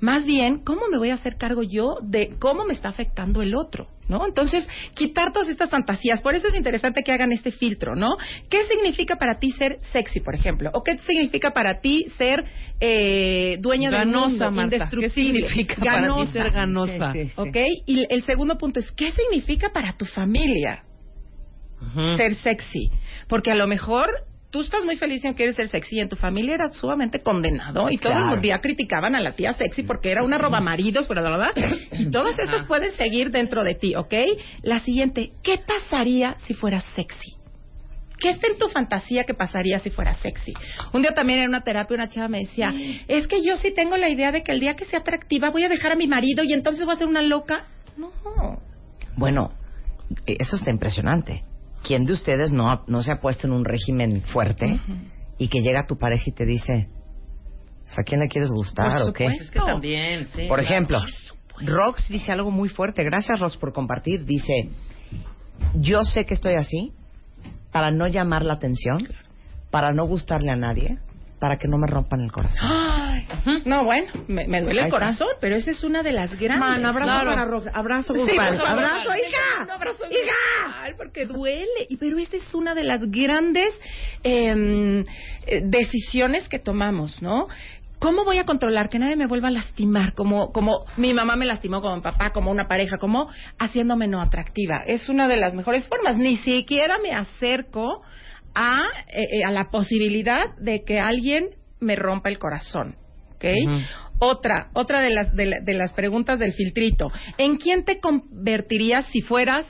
Más 0.00 0.26
bien, 0.26 0.58
¿cómo 0.58 0.82
me 0.90 0.98
voy 0.98 1.10
a 1.10 1.14
hacer 1.14 1.36
cargo 1.36 1.62
yo 1.62 1.96
de 2.02 2.36
cómo 2.38 2.64
me 2.64 2.74
está 2.74 2.88
afectando 2.90 3.42
el 3.42 3.54
otro? 3.54 3.88
¿no? 4.08 4.26
Entonces, 4.26 4.66
quitar 4.94 5.32
todas 5.32 5.48
estas 5.48 5.70
fantasías. 5.70 6.20
Por 6.20 6.34
eso 6.34 6.48
es 6.48 6.54
interesante 6.54 7.02
que 7.02 7.12
hagan 7.12 7.32
este 7.32 7.50
filtro, 7.50 7.94
¿no? 7.94 8.16
¿Qué 8.48 8.64
significa 8.64 9.16
para 9.16 9.38
ti 9.38 9.50
ser 9.52 9.78
sexy, 9.92 10.20
por 10.20 10.34
ejemplo? 10.34 10.70
¿O 10.74 10.82
qué 10.82 10.98
significa 10.98 11.52
para 11.54 11.80
ti 11.80 12.06
ser 12.18 12.44
eh, 12.80 13.56
dueña 13.60 13.90
del 13.90 14.08
mundo, 14.08 14.50
indestructible? 14.50 15.08
¿Qué 15.08 15.48
significa 15.48 15.76
para 15.82 16.14
ti 16.14 16.26
ser 16.26 16.50
ganosa? 16.50 17.12
¿Ok? 17.36 17.56
Y 17.86 18.06
el 18.10 18.22
segundo 18.24 18.58
punto 18.58 18.80
es, 18.80 18.90
¿qué 18.92 19.10
significa 19.12 19.70
para 19.72 19.96
tu 19.96 20.04
familia 20.04 20.84
ser 22.16 22.34
sexy? 22.36 22.90
Porque 23.28 23.50
a 23.50 23.54
lo 23.54 23.66
mejor 23.66 24.10
tú 24.50 24.60
estás 24.60 24.84
muy 24.84 24.96
feliz 24.96 25.24
en 25.24 25.34
querer 25.34 25.52
ser 25.54 25.68
sexy 25.68 25.96
y 25.96 26.00
en 26.00 26.08
tu 26.08 26.14
familia 26.14 26.54
era 26.54 26.68
sumamente 26.68 27.20
condenado 27.22 27.90
y 27.90 27.98
todo 27.98 28.14
el 28.34 28.40
día 28.40 28.60
criticaban 28.60 29.16
a 29.16 29.20
la 29.20 29.32
tía 29.32 29.52
sexy 29.52 29.82
porque 29.82 30.12
era 30.12 30.22
una 30.22 30.38
roba 30.38 30.60
maridos, 30.60 31.06
pero 31.08 31.22
verdad 31.22 31.48
y 31.92 32.10
todas 32.10 32.38
esas 32.38 32.64
pueden 32.66 32.92
seguir 32.92 33.30
dentro 33.30 33.64
de 33.64 33.74
ti, 33.74 33.96
¿ok? 33.96 34.14
La 34.62 34.78
siguiente, 34.78 35.32
¿qué 35.42 35.58
pasaría 35.58 36.36
si 36.38 36.54
fueras 36.54 36.84
sexy? 36.94 37.43
¿Qué 38.24 38.30
está 38.30 38.46
en 38.46 38.56
tu 38.56 38.70
fantasía 38.70 39.24
que 39.24 39.34
pasaría 39.34 39.78
si 39.80 39.90
fuera 39.90 40.14
sexy? 40.14 40.54
Un 40.94 41.02
día 41.02 41.12
también 41.12 41.40
en 41.40 41.50
una 41.50 41.60
terapia 41.60 41.94
una 41.94 42.08
chava 42.08 42.28
me 42.28 42.38
decía, 42.38 42.72
es 43.06 43.26
que 43.26 43.44
yo 43.44 43.58
sí 43.58 43.70
tengo 43.74 43.98
la 43.98 44.08
idea 44.08 44.32
de 44.32 44.42
que 44.42 44.50
el 44.50 44.60
día 44.60 44.76
que 44.76 44.86
sea 44.86 45.00
atractiva 45.00 45.50
voy 45.50 45.64
a 45.64 45.68
dejar 45.68 45.92
a 45.92 45.94
mi 45.94 46.06
marido 46.06 46.42
y 46.42 46.54
entonces 46.54 46.86
voy 46.86 46.94
a 46.94 46.98
ser 46.98 47.06
una 47.06 47.20
loca. 47.20 47.66
No. 47.98 48.10
Bueno, 49.14 49.52
eso 50.24 50.56
está 50.56 50.70
impresionante. 50.70 51.44
¿quién 51.84 52.06
de 52.06 52.14
ustedes 52.14 52.50
no, 52.50 52.82
no 52.86 53.02
se 53.02 53.12
ha 53.12 53.20
puesto 53.20 53.46
en 53.46 53.52
un 53.52 53.64
régimen 53.64 54.22
fuerte 54.22 54.80
y 55.36 55.48
que 55.48 55.60
llega 55.60 55.86
tu 55.86 55.98
pareja 55.98 56.24
y 56.26 56.32
te 56.32 56.46
dice, 56.46 56.88
¿a 57.94 58.02
quién 58.04 58.20
le 58.20 58.28
quieres 58.28 58.50
gustar 58.50 59.02
o 59.02 59.12
qué? 59.12 59.26
Es 59.26 59.50
que 59.50 59.60
también, 59.60 60.28
sí, 60.28 60.46
por 60.48 60.60
ejemplo, 60.60 61.02
Rox 61.60 62.08
dice 62.08 62.32
algo 62.32 62.50
muy 62.50 62.70
fuerte. 62.70 63.04
Gracias, 63.04 63.38
Rox, 63.38 63.58
por 63.58 63.72
compartir. 63.72 64.24
Dice, 64.24 64.70
yo 65.74 66.02
sé 66.02 66.24
que 66.24 66.32
estoy 66.32 66.54
así 66.54 66.92
para 67.74 67.90
no 67.90 68.06
llamar 68.06 68.44
la 68.44 68.52
atención, 68.52 68.98
para 69.72 69.92
no 69.92 70.06
gustarle 70.06 70.52
a 70.52 70.54
nadie, 70.54 71.00
para 71.40 71.58
que 71.58 71.66
no 71.66 71.76
me 71.76 71.88
rompan 71.88 72.20
el 72.20 72.30
corazón. 72.30 72.70
Ay, 72.72 73.26
no, 73.64 73.84
bueno, 73.84 74.12
me, 74.28 74.44
duele 74.62 74.84
el 74.84 74.90
corazón, 74.90 75.26
pero 75.40 75.56
esa 75.56 75.72
es 75.72 75.82
una 75.82 76.04
de 76.04 76.12
las 76.12 76.38
grandes. 76.38 76.60
Man, 76.60 76.86
abrazo 76.86 77.26
para 77.26 77.44
Rox, 77.46 77.66
abrazo, 77.74 78.14
sí, 78.14 78.38
abrazo, 78.38 78.62
hija, 79.16 79.74
abrazo, 79.74 80.04
hija, 80.08 80.96
porque 80.96 81.26
duele. 81.26 81.88
Pero 81.98 82.16
esa 82.20 82.36
es 82.36 82.54
una 82.54 82.76
de 82.76 82.84
las 82.84 83.00
grandes 83.10 83.74
em, 84.22 85.04
eh, 85.44 85.60
decisiones 85.64 86.48
que 86.48 86.60
tomamos, 86.60 87.22
¿no? 87.22 87.48
¿Cómo 87.98 88.24
voy 88.24 88.38
a 88.38 88.44
controlar 88.44 88.88
que 88.88 88.98
nadie 88.98 89.16
me 89.16 89.26
vuelva 89.26 89.48
a 89.48 89.52
lastimar? 89.52 90.14
Como, 90.14 90.52
como 90.52 90.84
mi 90.96 91.14
mamá 91.14 91.36
me 91.36 91.46
lastimó, 91.46 91.80
como 91.80 91.96
mi 91.96 92.02
papá, 92.02 92.30
como 92.30 92.50
una 92.50 92.68
pareja, 92.68 92.98
como 92.98 93.28
haciéndome 93.58 94.08
no 94.08 94.20
atractiva. 94.20 94.82
Es 94.86 95.08
una 95.08 95.28
de 95.28 95.36
las 95.36 95.54
mejores 95.54 95.88
formas. 95.88 96.16
Ni 96.16 96.36
siquiera 96.38 96.98
me 97.02 97.12
acerco 97.12 98.02
a, 98.54 98.76
eh, 99.08 99.40
eh, 99.40 99.44
a 99.44 99.50
la 99.50 99.70
posibilidad 99.70 100.42
de 100.60 100.84
que 100.84 100.98
alguien 100.98 101.50
me 101.80 101.96
rompa 101.96 102.28
el 102.28 102.38
corazón. 102.38 102.96
¿ok? 103.36 103.44
Otra, 104.18 104.70
otra 104.74 105.00
de 105.00 105.10
las, 105.10 105.34
de, 105.34 105.74
las 105.74 105.92
preguntas 105.92 106.38
del 106.38 106.52
filtrito. 106.52 107.10
¿En 107.36 107.56
quién 107.56 107.84
te 107.84 108.00
convertirías 108.00 109.06
si 109.06 109.22
fueras 109.22 109.66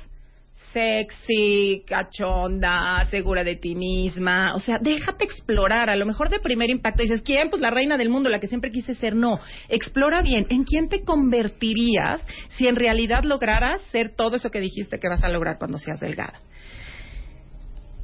sexy, 0.74 1.84
cachonda, 1.86 3.06
segura 3.10 3.42
de 3.42 3.56
ti 3.56 3.74
misma. 3.74 4.54
O 4.54 4.58
sea, 4.58 4.78
déjate 4.78 5.24
explorar. 5.24 5.88
A 5.88 5.96
lo 5.96 6.04
mejor 6.04 6.28
de 6.28 6.40
primer 6.40 6.68
impacto 6.68 7.02
dices, 7.02 7.22
¿quién? 7.22 7.48
Pues 7.48 7.62
la 7.62 7.70
reina 7.70 7.96
del 7.96 8.10
mundo, 8.10 8.28
la 8.28 8.40
que 8.40 8.48
siempre 8.48 8.70
quise 8.70 8.94
ser. 8.94 9.14
No. 9.14 9.40
Explora 9.68 10.20
bien. 10.20 10.46
¿En 10.50 10.64
quién 10.64 10.88
te 10.88 11.02
convertirías 11.02 12.20
si 12.56 12.66
en 12.66 12.76
realidad 12.76 13.24
lograras 13.24 13.80
ser 13.92 14.14
todo 14.14 14.36
eso 14.36 14.50
que 14.50 14.60
dijiste 14.60 14.98
que 14.98 15.08
vas 15.08 15.24
a 15.24 15.28
lograr 15.28 15.56
cuando 15.58 15.78
seas 15.78 16.00
delgada? 16.00 16.40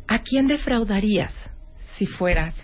¿A 0.09 0.21
quién 0.23 0.47
defraudarías 0.47 1.35
si 1.97 2.07
fueras 2.07 2.55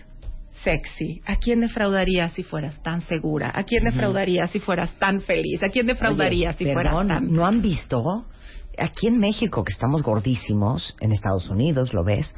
sexy? 0.62 1.20
¿A 1.26 1.36
quién 1.36 1.60
defraudarías 1.60 2.32
si 2.32 2.42
fueras 2.42 2.82
tan 2.82 3.02
segura? 3.02 3.52
¿A 3.54 3.64
quién 3.64 3.84
defraudarías 3.84 4.50
si 4.50 4.60
fueras 4.60 4.96
tan 4.98 5.20
feliz? 5.20 5.62
¿A 5.62 5.68
quién 5.68 5.86
defraudarías 5.86 6.56
si 6.56 6.64
fueras 6.64 7.06
tan... 7.06 7.30
¿No 7.30 7.46
han 7.46 7.60
visto? 7.60 8.26
Aquí 8.78 9.08
en 9.08 9.18
México, 9.18 9.64
que 9.64 9.72
estamos 9.72 10.02
gordísimos, 10.02 10.96
en 11.00 11.12
Estados 11.12 11.48
Unidos, 11.48 11.92
lo 11.92 12.04
ves, 12.04 12.34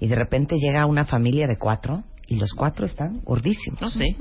y 0.00 0.08
de 0.08 0.16
repente 0.16 0.56
llega 0.56 0.86
una 0.86 1.04
familia 1.04 1.46
de 1.46 1.56
cuatro 1.56 2.04
y 2.26 2.36
los 2.36 2.52
cuatro 2.52 2.86
están 2.86 3.20
gordísimos. 3.24 3.80
No 3.80 3.90
sé. 3.90 4.16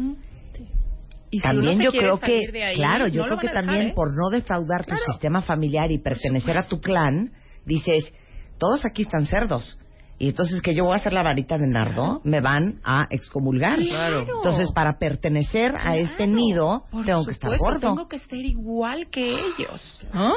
Y 1.32 1.40
también 1.40 1.80
yo 1.80 1.92
creo 1.92 2.20
que, 2.20 2.44
claro, 2.76 3.08
yo 3.08 3.24
creo 3.24 3.40
que 3.40 3.50
también 3.50 3.88
¿eh? 3.88 3.94
por 3.96 4.10
no 4.16 4.30
defraudar 4.30 4.86
tu 4.86 4.96
sistema 4.96 5.42
familiar 5.42 5.92
y 5.92 5.98
pertenecer 5.98 6.58
a 6.58 6.68
tu 6.68 6.80
clan, 6.80 7.32
dices, 7.66 8.14
todos 8.60 8.86
aquí 8.86 9.02
están 9.02 9.26
cerdos 9.26 9.80
y 10.20 10.30
entonces 10.30 10.62
que 10.62 10.74
yo 10.74 10.86
voy 10.86 10.94
a 10.94 10.98
hacer 10.98 11.12
la 11.12 11.24
varita 11.24 11.58
de 11.58 11.68
nardo, 11.68 12.22
me 12.24 12.40
van 12.40 12.80
a 12.84 13.08
excomulgar. 13.10 13.78
Claro. 13.78 14.22
Entonces, 14.22 14.72
para 14.72 14.98
pertenecer 14.98 15.76
a 15.78 15.98
este 15.98 16.28
nido, 16.28 16.86
tengo 17.06 17.26
que 17.26 17.32
estar 17.32 17.58
gordo. 17.58 17.80
Tengo 17.80 18.08
que 18.08 18.20
ser 18.20 18.40
igual 18.40 19.08
que 19.10 19.28
ellos. 19.28 20.06
¿no? 20.14 20.36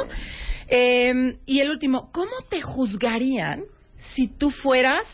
Eh, 0.69 1.39
y 1.47 1.61
el 1.61 1.71
último, 1.71 2.11
¿cómo 2.13 2.33
te 2.49 2.61
juzgarían 2.61 3.65
si 4.15 4.29
tú 4.29 4.51
fueras 4.51 5.07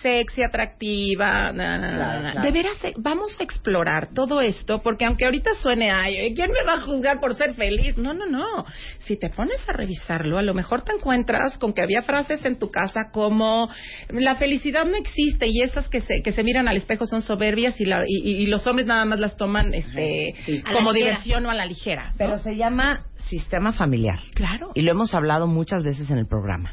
sexy, 0.00 0.42
atractiva. 0.42 1.52
De 1.52 2.50
veras, 2.50 2.82
eh, 2.84 2.94
vamos 2.96 3.38
a 3.38 3.42
explorar 3.44 4.08
todo 4.14 4.40
esto, 4.40 4.82
porque 4.82 5.04
aunque 5.04 5.24
ahorita 5.24 5.54
suene, 5.54 5.90
ay, 5.90 6.34
¿quién 6.34 6.50
me 6.50 6.64
va 6.66 6.74
a 6.74 6.80
juzgar 6.80 7.20
por 7.20 7.34
ser 7.34 7.54
feliz? 7.54 7.96
No, 7.96 8.14
no, 8.14 8.26
no. 8.26 8.64
Si 9.00 9.16
te 9.16 9.30
pones 9.30 9.60
a 9.68 9.72
revisarlo, 9.72 10.38
a 10.38 10.42
lo 10.42 10.54
mejor 10.54 10.82
te 10.82 10.92
encuentras 10.92 11.58
con 11.58 11.72
que 11.72 11.82
había 11.82 12.02
frases 12.02 12.44
en 12.44 12.58
tu 12.58 12.70
casa 12.70 13.10
como 13.10 13.68
la 14.10 14.36
felicidad 14.36 14.86
no 14.86 14.96
existe 14.96 15.46
y 15.46 15.62
esas 15.62 15.88
que 15.88 16.00
se, 16.00 16.22
que 16.22 16.32
se 16.32 16.42
miran 16.42 16.68
al 16.68 16.76
espejo 16.76 17.06
son 17.06 17.22
soberbias 17.22 17.80
y, 17.80 17.84
la, 17.84 18.04
y, 18.06 18.46
los 18.46 18.66
hombres 18.66 18.86
nada 18.86 19.04
más 19.04 19.18
las 19.18 19.36
toman 19.36 19.74
este, 19.74 20.34
como 20.72 20.92
diversión 20.92 21.46
o 21.46 21.50
a 21.50 21.54
la 21.54 21.66
ligera. 21.66 22.12
Pero 22.16 22.38
se 22.38 22.56
llama 22.56 23.06
sistema 23.28 23.72
familiar. 23.72 24.20
Claro. 24.34 24.72
Y 24.74 24.82
lo 24.82 24.92
hemos 24.92 25.14
hablado 25.14 25.46
muchas 25.46 25.82
veces 25.82 26.10
en 26.10 26.18
el 26.18 26.26
programa. 26.26 26.70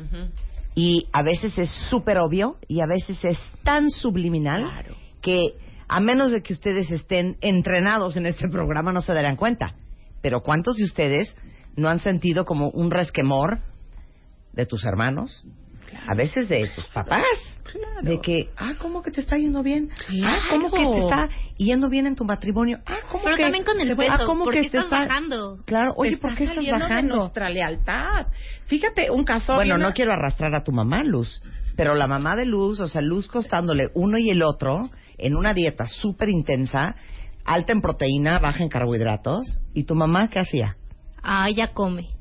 Y 0.82 1.10
a 1.12 1.24
veces 1.24 1.58
es 1.58 1.70
súper 1.90 2.20
obvio 2.20 2.56
y 2.70 2.80
a 2.80 2.86
veces 2.86 3.26
es 3.26 3.38
tan 3.66 3.90
subliminal 3.90 4.64
que 5.22 5.56
a 5.90 6.00
menos 6.00 6.32
de 6.32 6.42
que 6.42 6.54
ustedes 6.54 6.90
estén 6.90 7.36
entrenados 7.42 8.16
en 8.16 8.26
este 8.26 8.48
programa 8.48 8.94
no 8.94 9.02
se 9.02 9.14
darán 9.14 9.36
cuenta. 9.36 9.76
Pero 10.22 10.40
¿cuántos 10.42 10.78
de 10.78 10.86
ustedes 10.86 11.36
no 11.76 11.90
han 11.90 12.00
sentido 12.00 12.46
como 12.46 12.70
un 12.70 12.92
resquemor 12.92 13.60
de 14.54 14.66
tus 14.66 14.86
hermanos, 14.86 15.44
a 16.08 16.16
veces 16.16 16.50
de 16.50 16.68
tus 16.76 16.86
papás. 16.88 17.24
De 18.02 18.20
que, 18.20 18.50
ah, 18.58 18.74
¿cómo 18.80 19.04
que 19.04 19.12
te 19.12 19.22
está 19.22 19.38
yendo 19.38 19.62
bien? 19.62 19.90
Ah, 20.26 20.40
¿cómo 20.50 20.72
que 20.72 20.86
te 20.86 21.00
está 21.02 21.30
yendo 21.58 21.90
bien 21.90 22.08
en 22.08 22.16
tu 22.16 22.26
matrimonio? 22.26 22.80
Ah, 22.86 22.98
¿cómo 23.12 23.24
Pero 23.24 23.38
que 23.38 23.44
también 23.44 23.64
con 23.64 23.80
el 23.80 23.96
peso, 23.96 24.12
ah, 24.12 24.26
¿cómo 24.26 24.48
que 24.48 24.62
estás 24.62 24.86
está... 24.86 25.02
bajando? 25.02 25.60
Claro, 25.66 25.94
oye, 25.98 26.18
¿por 26.18 26.36
qué 26.36 26.46
estás 26.46 26.66
bajando? 26.66 27.14
De 27.14 27.20
nuestra 27.20 27.50
lealtad. 27.50 28.28
Fíjate, 28.66 29.12
un 29.12 29.24
caso... 29.24 29.54
Bueno, 29.56 29.78
no 29.78 29.94
quiero 29.94 30.14
arrastrar 30.14 30.56
a 30.56 30.64
tu 30.64 30.72
mamá, 30.72 31.04
Luz, 31.04 31.42
pero 31.76 31.94
la 31.94 32.08
mamá 32.08 32.36
de 32.36 32.46
Luz, 32.46 32.80
o 32.80 32.88
sea, 32.88 33.02
Luz 33.02 33.28
costándole 33.28 33.90
uno 33.94 34.18
y 34.18 34.32
el 34.32 34.42
otro 34.42 34.90
en 35.18 35.36
una 35.36 35.54
dieta 35.54 35.86
súper 35.86 36.30
intensa, 36.30 36.96
alta 37.46 37.74
en 37.74 37.82
proteína, 37.82 38.40
baja 38.40 38.64
en 38.64 38.70
carbohidratos, 38.70 39.60
¿y 39.74 39.84
tu 39.84 39.96
mamá 39.96 40.30
qué 40.30 40.40
hacía? 40.40 40.76
Ah, 41.22 41.50
ella 41.50 41.74
come. 41.74 42.18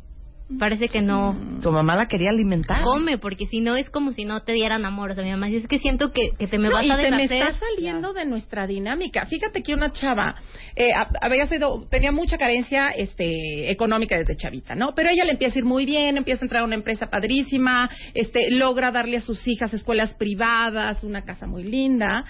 Parece 0.59 0.89
que 0.89 1.03
no. 1.03 1.37
Tu 1.63 1.71
mamá 1.71 1.95
la 1.95 2.09
quería 2.09 2.31
alimentar. 2.31 2.83
Come, 2.83 3.19
porque 3.19 3.47
si 3.47 3.61
no 3.61 3.77
es 3.77 3.91
como 3.91 4.13
si 4.13 4.25
no 4.25 4.43
te 4.45 4.53
dieran 4.53 4.87
amor. 4.87 5.11
O 5.11 5.15
sea, 5.15 5.23
mi 5.23 5.31
mamá 5.31 5.47
dice, 5.47 5.59
es 5.59 5.69
que 5.69 5.79
siento 5.79 6.11
que, 6.11 6.31
que 6.39 6.47
te 6.47 6.59
me 6.59 6.71
vas 6.71 6.89
a 6.89 6.97
deshacer. 6.97 7.17
me 7.17 7.25
está 7.25 7.59
saliendo 7.59 8.15
de 8.15 8.25
nuestra 8.25 8.67
dinámica. 8.67 9.27
Fíjate 9.27 9.63
que 9.63 9.75
una 9.75 9.93
chava 9.93 10.37
eh, 10.75 10.91
había 11.21 11.47
sido, 11.47 11.87
tenía 11.91 12.13
mucha 12.13 12.39
carencia 12.39 12.89
este, 12.89 13.71
económica 13.71 14.17
desde 14.17 14.37
chavita, 14.37 14.75
¿no? 14.75 14.95
Pero 14.95 15.11
ella 15.11 15.25
le 15.25 15.33
empieza 15.33 15.57
a 15.57 15.59
ir 15.59 15.65
muy 15.67 15.85
bien, 15.85 16.17
empieza 16.17 16.43
a 16.43 16.47
entrar 16.47 16.63
a 16.63 16.65
una 16.65 16.77
empresa 16.77 17.09
padrísima, 17.09 17.91
este, 18.15 18.51
logra 18.51 18.91
darle 18.91 19.19
a 19.19 19.21
sus 19.21 19.47
hijas 19.47 19.75
escuelas 19.75 20.15
privadas, 20.15 21.05
una 21.05 21.27
casa 21.27 21.47
muy 21.47 21.65
linda. 21.65 22.25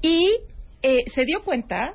Y 0.00 0.30
eh, 0.82 1.04
se 1.12 1.24
dio 1.24 1.42
cuenta 1.42 1.94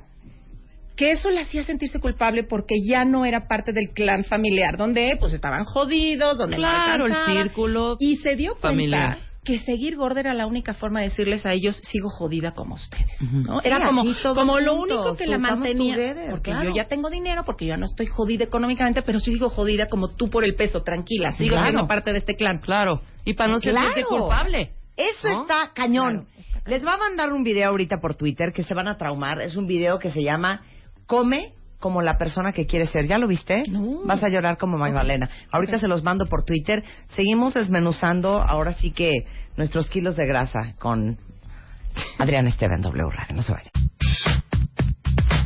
que 0.97 1.11
eso 1.11 1.29
le 1.29 1.41
hacía 1.41 1.63
sentirse 1.63 1.99
culpable 1.99 2.43
porque 2.43 2.75
ya 2.85 3.05
no 3.05 3.23
era 3.23 3.47
parte 3.47 3.71
del 3.71 3.91
clan 3.91 4.23
familiar, 4.23 4.77
donde 4.77 5.15
pues 5.19 5.31
estaban 5.31 5.63
jodidos, 5.63 6.37
donde 6.37 6.57
claro, 6.57 7.05
el 7.05 7.13
círculo 7.25 7.95
y 7.99 8.17
se 8.17 8.35
dio 8.35 8.57
cuenta 8.59 9.19
que 9.45 9.59
seguir 9.59 9.95
gorda 9.95 10.19
era 10.19 10.33
la 10.33 10.45
única 10.45 10.73
forma 10.73 10.99
de 10.99 11.07
decirles 11.07 11.45
a 11.45 11.53
ellos, 11.53 11.79
sigo 11.83 12.09
jodida 12.09 12.51
como 12.51 12.75
ustedes, 12.75 13.21
¿no? 13.31 13.61
Sí, 13.61 13.67
era 13.69 13.85
como, 13.85 14.03
como 14.35 14.59
lo 14.59 14.75
juntos, 14.75 14.97
único 14.97 15.15
que 15.15 15.25
la 15.25 15.37
mantenía, 15.37 15.95
together, 15.95 16.31
porque 16.31 16.51
claro. 16.51 16.67
yo 16.67 16.75
ya 16.75 16.87
tengo 16.89 17.09
dinero, 17.09 17.43
porque 17.45 17.65
yo 17.65 17.69
ya 17.69 17.77
no 17.77 17.85
estoy 17.85 18.07
jodida 18.07 18.43
económicamente, 18.43 19.03
pero 19.03 19.21
sí 19.21 19.31
sigo 19.31 19.47
jodida 19.47 19.87
como 19.87 20.09
tú 20.09 20.29
por 20.29 20.43
el 20.43 20.55
peso, 20.55 20.83
tranquila, 20.83 21.31
sigo 21.31 21.51
Claro. 21.51 21.63
siendo 21.69 21.87
parte 21.87 22.11
de 22.11 22.17
este 22.17 22.35
clan. 22.35 22.59
Claro. 22.59 23.01
Y 23.23 23.35
para 23.35 23.53
no 23.53 23.59
Claro. 23.59 23.93
culpable. 24.09 24.71
Eso 24.97 25.29
¿no? 25.29 25.41
está 25.43 25.71
cañón. 25.73 26.27
Les 26.65 26.85
va 26.85 26.95
a 26.95 26.97
mandar 26.97 27.31
un 27.31 27.43
video 27.43 27.69
ahorita 27.69 28.01
por 28.01 28.15
Twitter 28.15 28.51
que 28.53 28.63
se 28.63 28.73
van 28.73 28.89
a 28.89 28.97
traumar. 28.97 29.39
Es 29.41 29.55
un 29.55 29.65
video 29.67 29.97
que 29.97 30.09
se 30.09 30.23
llama 30.23 30.63
Come 31.07 31.53
como 31.79 32.01
la 32.01 32.17
persona 32.17 32.51
que 32.51 32.65
quieres 32.65 32.89
ser. 32.89 33.07
¿Ya 33.07 33.17
lo 33.17 33.27
viste? 33.27 33.63
No. 33.69 34.01
Vas 34.05 34.23
a 34.23 34.29
llorar 34.29 34.57
como 34.57 34.77
Magdalena. 34.77 35.29
Ahorita 35.51 35.79
se 35.79 35.87
los 35.87 36.03
mando 36.03 36.27
por 36.27 36.43
Twitter. 36.43 36.83
Seguimos 37.07 37.53
desmenuzando 37.53 38.41
ahora 38.41 38.73
sí 38.73 38.91
que 38.91 39.25
nuestros 39.55 39.89
kilos 39.89 40.15
de 40.15 40.25
grasa 40.25 40.75
con 40.79 41.17
Adrián 42.17 42.47
Esteban 42.47 42.81
W 42.81 43.09
Radio. 43.09 43.35
No 43.35 43.41
se 43.41 43.53
vayan. 43.53 43.71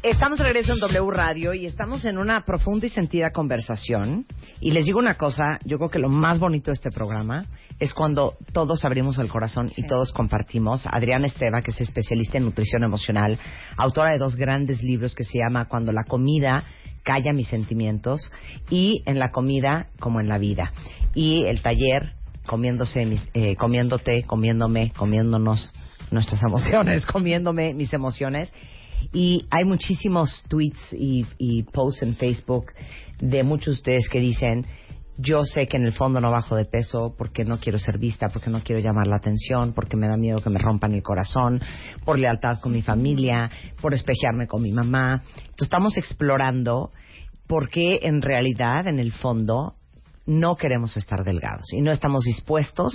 Estamos 0.03 0.39
de 0.39 0.45
regreso 0.45 0.73
en 0.73 0.79
W 0.79 1.11
Radio 1.11 1.53
y 1.53 1.67
estamos 1.67 2.05
en 2.05 2.17
una 2.17 2.43
profunda 2.43 2.87
y 2.87 2.89
sentida 2.89 3.29
conversación. 3.29 4.25
Y 4.59 4.71
les 4.71 4.85
digo 4.85 4.97
una 4.97 5.13
cosa, 5.13 5.59
yo 5.63 5.77
creo 5.77 5.91
que 5.91 5.99
lo 5.99 6.09
más 6.09 6.39
bonito 6.39 6.71
de 6.71 6.73
este 6.73 6.89
programa 6.89 7.45
es 7.79 7.93
cuando 7.93 8.35
todos 8.51 8.83
abrimos 8.83 9.19
el 9.19 9.29
corazón 9.29 9.71
y 9.77 9.85
todos 9.85 10.11
compartimos. 10.11 10.87
Adriana 10.87 11.27
Esteva, 11.27 11.61
que 11.61 11.69
es 11.69 11.81
especialista 11.81 12.39
en 12.39 12.45
nutrición 12.45 12.83
emocional, 12.83 13.37
autora 13.77 14.11
de 14.11 14.17
dos 14.17 14.35
grandes 14.35 14.81
libros 14.81 15.13
que 15.13 15.23
se 15.23 15.37
llama 15.37 15.65
Cuando 15.65 15.91
la 15.91 16.03
comida 16.03 16.63
calla 17.03 17.31
mis 17.31 17.49
sentimientos 17.49 18.31
y 18.71 19.03
En 19.05 19.19
la 19.19 19.29
comida 19.29 19.89
como 19.99 20.19
en 20.19 20.29
la 20.29 20.39
vida. 20.39 20.73
Y 21.13 21.43
el 21.43 21.61
taller 21.61 22.15
comiéndose 22.47 23.05
mis, 23.05 23.29
eh, 23.35 23.55
comiéndote, 23.55 24.23
comiéndome, 24.23 24.93
comiéndonos 24.93 25.75
nuestras 26.09 26.41
emociones, 26.41 27.05
comiéndome 27.11 27.75
mis 27.75 27.93
emociones. 27.93 28.51
Y 29.13 29.45
hay 29.49 29.65
muchísimos 29.65 30.43
tweets 30.47 30.93
y, 30.93 31.63
posts 31.71 32.03
en 32.03 32.15
Facebook 32.15 32.71
de 33.19 33.43
muchos 33.43 33.65
de 33.65 33.71
ustedes 33.73 34.09
que 34.09 34.19
dicen, 34.19 34.65
yo 35.17 35.43
sé 35.43 35.67
que 35.67 35.77
en 35.77 35.85
el 35.85 35.93
fondo 35.93 36.19
no 36.19 36.31
bajo 36.31 36.55
de 36.55 36.65
peso 36.65 37.13
porque 37.17 37.45
no 37.45 37.59
quiero 37.59 37.77
ser 37.77 37.97
vista, 37.97 38.29
porque 38.29 38.49
no 38.49 38.61
quiero 38.63 38.81
llamar 38.81 39.07
la 39.07 39.17
atención, 39.17 39.73
porque 39.73 39.97
me 39.97 40.07
da 40.07 40.17
miedo 40.17 40.41
que 40.41 40.49
me 40.49 40.59
rompan 40.59 40.93
el 40.93 41.03
corazón, 41.03 41.61
por 42.05 42.17
lealtad 42.17 42.59
con 42.59 42.71
mi 42.71 42.81
familia, 42.81 43.49
por 43.81 43.93
espejearme 43.93 44.47
con 44.47 44.61
mi 44.61 44.71
mamá. 44.71 45.21
Entonces 45.35 45.63
estamos 45.63 45.97
explorando 45.97 46.91
por 47.47 47.69
qué 47.69 47.99
en 48.03 48.21
realidad, 48.21 48.87
en 48.87 48.99
el 48.99 49.11
fondo, 49.11 49.75
no 50.25 50.55
queremos 50.55 50.95
estar 50.97 51.23
delgados 51.23 51.65
y 51.73 51.81
no 51.81 51.91
estamos 51.91 52.23
dispuestos 52.23 52.93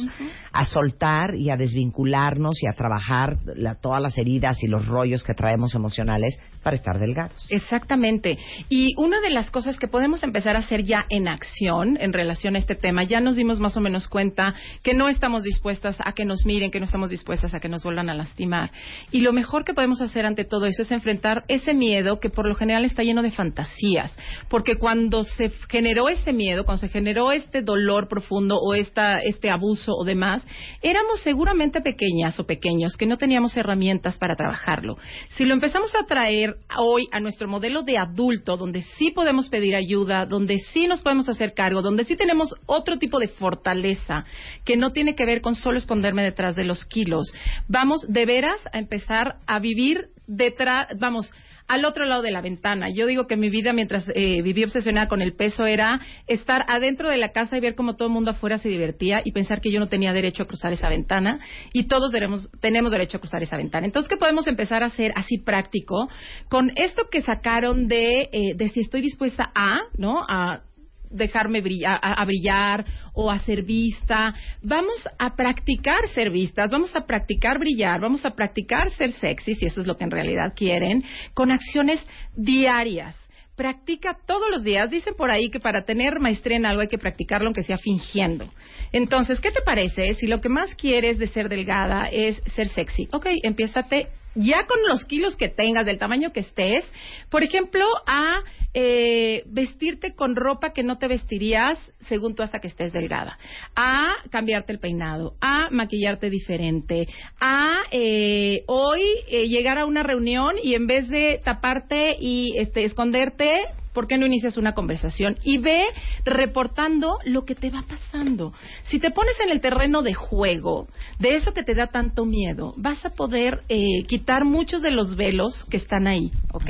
a 0.53 0.65
soltar 0.65 1.35
y 1.35 1.51
a 1.51 1.57
desvincularnos 1.57 2.63
y 2.63 2.67
a 2.69 2.73
trabajar 2.77 3.37
la- 3.57 3.75
todas 3.75 4.01
las 4.01 4.17
heridas 4.17 4.63
y 4.63 4.69
los 4.69 4.87
rollos 4.87 5.25
que 5.25 5.35
traemos 5.35 5.75
emocionales 5.75 6.39
para 6.63 6.77
estar 6.77 6.99
delgados. 6.99 7.47
Exactamente. 7.51 8.39
Y 8.69 8.95
una 8.97 9.21
de 9.21 9.31
las 9.31 9.51
cosas 9.51 9.77
que 9.77 9.89
podemos 9.89 10.23
empezar 10.23 10.57
a 10.57 10.61
hacer 10.61 10.85
ya 10.85 11.05
en 11.11 11.29
acción 11.29 11.97
en 12.01 12.13
relación 12.13 12.55
a 12.57 12.59
este 12.59 12.75
tema, 12.77 13.05
ya 13.05 13.21
nos 13.21 13.37
dimos 13.37 13.59
más 13.61 13.77
o 13.77 13.81
menos 13.81 14.09
cuenta 14.09 14.55
que 14.83 14.95
no 14.95 15.09
estamos 15.09 15.43
dispuestas 15.43 15.97
a 16.05 16.13
que 16.13 16.25
nos 16.25 16.47
miren, 16.47 16.71
que 16.71 16.79
no 16.81 16.87
estamos 16.87 17.11
dispuestas 17.11 17.55
a 17.55 17.61
que 17.61 17.69
nos 17.69 17.83
vuelvan 17.83 18.09
a 18.09 18.15
lastimar. 18.15 18.71
Y 19.11 19.21
lo 19.21 19.33
mejor 19.33 19.65
que 19.65 19.75
podemos 19.75 20.01
hacer 20.01 20.27
ante 20.27 20.45
todo 20.45 20.67
eso 20.67 20.83
es 20.83 20.91
enfrentar 20.93 21.43
ese 21.49 21.75
miedo 21.75 22.21
que 22.21 22.31
por 22.31 22.49
lo 22.49 22.55
general 22.55 22.85
está 22.85 23.03
lleno 23.03 23.23
de 23.23 23.31
fantasías. 23.33 24.17
Porque 24.49 24.77
cuando 24.77 25.25
se 25.25 25.51
generó 25.69 26.09
ese 26.09 26.33
miedo, 26.33 26.65
cuando 26.65 26.81
se 26.81 26.89
generó 26.89 27.16
este 27.33 27.63
dolor 27.63 28.09
profundo 28.09 28.57
o 28.59 28.75
esta, 28.75 29.19
este 29.21 29.51
abuso 29.51 29.93
o 29.93 30.05
demás, 30.05 30.47
éramos 30.83 31.21
seguramente 31.21 31.81
pequeñas 31.81 32.39
o 32.39 32.47
pequeños 32.47 32.97
que 32.97 33.07
no 33.07 33.17
teníamos 33.17 33.57
herramientas 33.57 34.19
para 34.19 34.37
trabajarlo. 34.37 34.97
Si 35.31 35.45
lo 35.45 35.55
empezamos 35.55 35.95
a 35.95 36.07
traer 36.07 36.57
hoy 36.79 37.07
a 37.13 37.21
nuestro 37.21 37.49
modelo 37.49 37.83
de 37.83 37.99
adulto, 37.99 38.57
donde 38.57 38.83
sí 38.83 39.11
podemos 39.11 39.49
pedir 39.49 39.75
ayuda, 39.75 40.27
donde 40.27 40.59
sí 40.59 40.87
nos 40.87 41.03
podemos 41.03 41.29
hacer 41.29 41.55
cargo, 41.55 41.83
donde 41.83 42.05
sí 42.05 42.17
tenemos 42.17 42.55
otro 42.67 42.99
tipo 42.99 43.19
de 43.19 43.29
fortaleza 43.29 44.25
que 44.65 44.77
no 44.77 44.91
tiene 44.91 45.15
que 45.15 45.27
ver 45.27 45.41
con 45.41 45.55
solo 45.55 45.79
esconderme 45.79 46.23
detrás 46.23 46.57
de 46.57 46.65
los 46.65 46.85
kilos, 46.85 47.33
vamos 47.69 48.01
de 48.09 48.27
veras 48.27 48.61
a 48.73 48.79
empezar 48.79 49.37
a 49.47 49.59
vivir 49.59 50.09
detrás, 50.27 50.89
vamos, 50.99 51.33
al 51.69 51.85
otro 51.85 52.05
lado 52.05 52.23
de 52.23 52.31
la 52.31 52.41
ventana. 52.41 52.89
Yo 52.91 53.07
digo 53.07 53.27
que 53.27 53.37
mi 53.37 53.51
vida 53.51 53.73
mientras 53.73 54.09
eh, 54.15 54.43
viví 54.43 54.65
obsesionada 54.65 55.09
con 55.09 55.23
el 55.23 55.35
peso 55.35 55.65
era 55.65 56.01
estar 56.27 56.65
adentro 56.69 57.11
de 57.11 57.17
la 57.17 57.33
casa 57.33 57.57
y 57.57 57.61
ver 57.61 57.75
cómo 57.75 57.97
todo 57.97 58.09
el 58.09 58.15
mundo 58.15 58.31
afuera 58.31 58.59
se 58.59 58.69
divertía 58.69 59.21
y 59.25 59.33
pensar 59.33 59.61
que 59.61 59.71
yo 59.71 59.81
no 59.81 59.89
tenía 59.89 60.13
derecho 60.13 60.45
a 60.45 60.47
cruzar 60.47 60.73
esa 60.73 60.89
ventana 60.89 61.41
y 61.73 61.89
todos 61.89 62.13
tenemos, 62.13 62.51
tenemos 62.61 62.93
derecho 62.93 63.19
a 63.19 63.21
cruzar 63.21 63.43
esa 63.43 63.57
ventana. 63.57 63.87
Entonces, 63.87 64.09
¿qué 64.09 64.17
podemos 64.17 64.47
empezar 64.47 64.83
a 64.83 64.87
hacer 64.87 65.13
así 65.17 65.39
práctico 65.39 66.09
con 66.49 66.73
esto 66.77 67.09
que 67.11 67.23
sacaron 67.23 67.89
de, 67.89 68.29
eh, 68.33 68.55
de 68.57 68.69
si 68.69 68.81
estoy 68.81 69.01
dispuesta 69.01 69.51
a, 69.55 69.81
¿no? 69.97 70.25
A 70.29 70.63
dejarme 71.11 71.61
brillar, 71.61 71.99
a, 72.03 72.25
brillar 72.25 72.85
o 73.15 73.31
a 73.31 73.39
ser 73.41 73.63
vista. 73.63 74.35
Vamos 74.63 75.09
a 75.19 75.35
practicar 75.35 76.09
ser 76.15 76.31
vistas, 76.31 76.71
vamos 76.71 76.95
a 76.95 77.07
practicar 77.07 77.59
brillar, 77.59 78.01
vamos 78.01 78.25
a 78.25 78.31
practicar 78.31 78.91
ser 78.91 79.13
sexy, 79.13 79.55
si 79.55 79.67
eso 79.67 79.81
es 79.81 79.87
lo 79.87 79.97
que 79.97 80.05
en 80.05 80.11
realidad 80.11 80.53
quieren, 80.55 81.05
con 81.35 81.51
acciones 81.51 82.05
diarias. 82.35 83.17
Practica 83.57 84.19
todos 84.27 84.51
los 84.51 84.65
días. 84.65 84.91
Dicen 84.91 85.15
por 85.17 85.31
ahí 85.31 85.49
que 85.49 85.61
para 85.61 85.87
tener 85.87 86.21
maestría 86.21 86.59
en 86.59 86.67
algo 86.67 86.83
hay 86.83 86.89
que 86.89 86.99
practicarlo 86.99 87.47
aunque 87.47 87.63
sea 87.63 87.79
fingiendo. 87.79 88.47
Entonces, 88.93 89.41
¿qué 89.41 89.51
te 89.51 89.63
parece 89.63 90.13
si 90.15 90.27
lo 90.27 90.43
que 90.43 90.51
más 90.51 90.75
quieres 90.75 91.19
de 91.19 91.27
ser 91.27 91.49
delgada 91.49 92.07
es 92.13 92.43
ser 92.55 92.69
sexy? 92.69 93.09
Ok, 93.13 93.27
empiézate 93.43 94.09
ya 94.37 94.67
con 94.67 94.79
los 94.89 95.05
kilos 95.05 95.37
que 95.37 95.49
tengas, 95.49 95.87
del 95.87 95.99
tamaño 95.99 96.33
que 96.33 96.41
estés, 96.41 96.85
por 97.31 97.43
ejemplo, 97.43 97.85
a 98.07 98.41
eh, 98.75 99.43
vestirte 99.47 100.15
con 100.15 100.37
ropa 100.37 100.75
que 100.75 100.83
no 100.83 100.99
te 100.99 101.09
vestirías 101.09 101.79
según 102.01 102.35
tú 102.35 102.43
hasta 102.43 102.61
que 102.61 102.69
estés 102.69 102.93
delgada, 102.93 103.39
a 103.75 104.17
cambiarte 104.31 104.73
el 104.73 104.79
peinado, 104.79 105.35
a 105.41 105.71
maquillarte 105.71 106.29
diferente, 106.29 107.09
a 107.41 107.85
eh, 107.91 108.65
hoy 108.67 109.03
eh, 109.29 109.49
llegar 109.49 109.79
a 109.79 109.87
una 109.87 110.03
reunión 110.03 110.57
y 110.63 110.75
en 110.75 110.87
vez 110.87 111.09
de 111.09 111.41
taparte 111.43 112.17
y 112.21 112.59
este, 112.59 112.85
esconderte, 112.85 113.55
¿por 113.97 114.07
qué 114.07 114.19
no 114.19 114.27
inicias 114.27 114.59
una 114.59 114.75
conversación? 114.75 115.39
Y 115.43 115.57
ve 115.57 115.87
reportando 116.23 117.17
lo 117.25 117.47
que 117.47 117.55
te 117.55 117.71
va 117.71 117.83
pasando. 117.89 118.53
Si 118.91 118.99
te 118.99 119.11
pones 119.11 119.41
en 119.41 119.49
el 119.49 119.63
terreno 119.63 120.03
de 120.03 120.13
juego, 120.13 120.87
de 121.19 121.37
eso 121.37 121.55
que 121.55 121.63
te 121.63 121.75
da 121.75 121.87
tanto 121.87 122.27
miedo, 122.27 122.75
vas 122.77 123.03
a 123.07 123.09
poder 123.09 123.63
eh, 123.71 124.03
quitar 124.07 124.45
muchos 124.45 124.83
de 124.83 124.91
los 124.91 125.17
velos 125.17 125.65
que 125.71 125.79
están 125.79 126.07
ahí, 126.07 126.31
¿ok? 126.53 126.69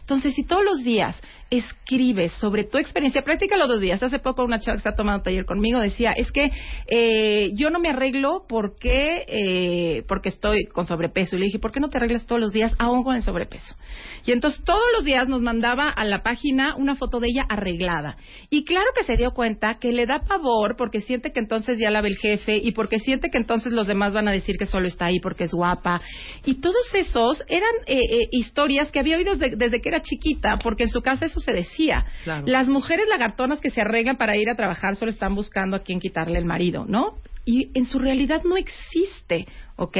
Entonces, 0.00 0.34
si 0.34 0.44
todos 0.44 0.62
los 0.66 0.84
días 0.84 1.18
escribes 1.50 2.32
sobre 2.32 2.64
tu 2.64 2.78
experiencia, 2.78 3.22
practica 3.22 3.56
los 3.56 3.68
dos 3.68 3.80
días. 3.80 4.02
Hace 4.02 4.18
poco 4.18 4.44
una 4.44 4.58
chava 4.58 4.76
que 4.76 4.78
está 4.78 4.94
tomando 4.94 5.22
taller 5.22 5.44
conmigo 5.44 5.80
decía, 5.80 6.12
es 6.12 6.32
que 6.32 6.50
eh, 6.88 7.50
yo 7.54 7.70
no 7.70 7.78
me 7.78 7.90
arreglo 7.90 8.44
porque, 8.48 9.24
eh, 9.28 10.02
porque 10.08 10.30
estoy 10.30 10.64
con 10.66 10.86
sobrepeso. 10.86 11.36
Y 11.36 11.40
le 11.40 11.44
dije, 11.46 11.58
¿por 11.58 11.70
qué 11.70 11.80
no 11.80 11.88
te 11.88 11.98
arreglas 11.98 12.26
todos 12.26 12.40
los 12.40 12.52
días 12.52 12.74
aún 12.78 13.04
con 13.04 13.14
el 13.14 13.22
sobrepeso? 13.22 13.76
Y 14.24 14.32
entonces 14.32 14.64
todos 14.64 14.82
los 14.94 15.04
días 15.04 15.28
nos 15.28 15.40
mandaba 15.40 15.88
a 15.88 16.04
la 16.04 16.22
página 16.22 16.74
una 16.76 16.96
foto 16.96 17.20
de 17.20 17.28
ella 17.28 17.46
arreglada. 17.48 18.16
Y 18.50 18.64
claro 18.64 18.86
que 18.96 19.04
se 19.04 19.16
dio 19.16 19.30
cuenta 19.30 19.78
que 19.78 19.92
le 19.92 20.06
da 20.06 20.24
pavor 20.26 20.76
porque 20.76 21.00
siente 21.00 21.30
que 21.30 21.38
entonces 21.38 21.78
ya 21.78 21.90
la 21.90 22.00
ve 22.00 22.08
el 22.08 22.16
jefe 22.16 22.56
y 22.56 22.72
porque 22.72 22.98
siente 22.98 23.30
que 23.30 23.38
entonces 23.38 23.72
los 23.72 23.86
demás 23.86 24.12
van 24.12 24.26
a 24.26 24.32
decir 24.32 24.56
que 24.56 24.66
solo 24.66 24.88
está 24.88 25.06
ahí 25.06 25.20
porque 25.20 25.44
es 25.44 25.52
guapa. 25.52 26.00
Y 26.44 26.60
todos 26.60 26.92
esos 26.94 27.42
eran 27.48 27.70
eh, 27.86 27.98
eh, 27.98 28.28
historias 28.32 28.90
que 28.90 28.98
había 28.98 29.16
oído 29.16 29.36
desde, 29.36 29.56
desde 29.56 29.80
que 29.80 29.88
era 29.88 30.02
chiquita, 30.02 30.58
porque 30.62 30.84
en 30.84 30.90
su 30.90 31.02
casa 31.02 31.26
eso 31.36 31.40
se 31.44 31.52
decía. 31.52 32.04
Claro. 32.24 32.44
Las 32.46 32.68
mujeres 32.68 33.06
lagartonas 33.08 33.60
que 33.60 33.70
se 33.70 33.80
arreglan 33.80 34.16
para 34.16 34.36
ir 34.36 34.48
a 34.50 34.54
trabajar 34.54 34.96
solo 34.96 35.10
están 35.10 35.34
buscando 35.34 35.76
a 35.76 35.80
quién 35.80 36.00
quitarle 36.00 36.38
el 36.38 36.44
marido, 36.44 36.84
¿no? 36.88 37.16
Y 37.44 37.70
en 37.74 37.84
su 37.86 37.98
realidad 37.98 38.42
no 38.44 38.56
existe, 38.56 39.46
¿ok? 39.76 39.98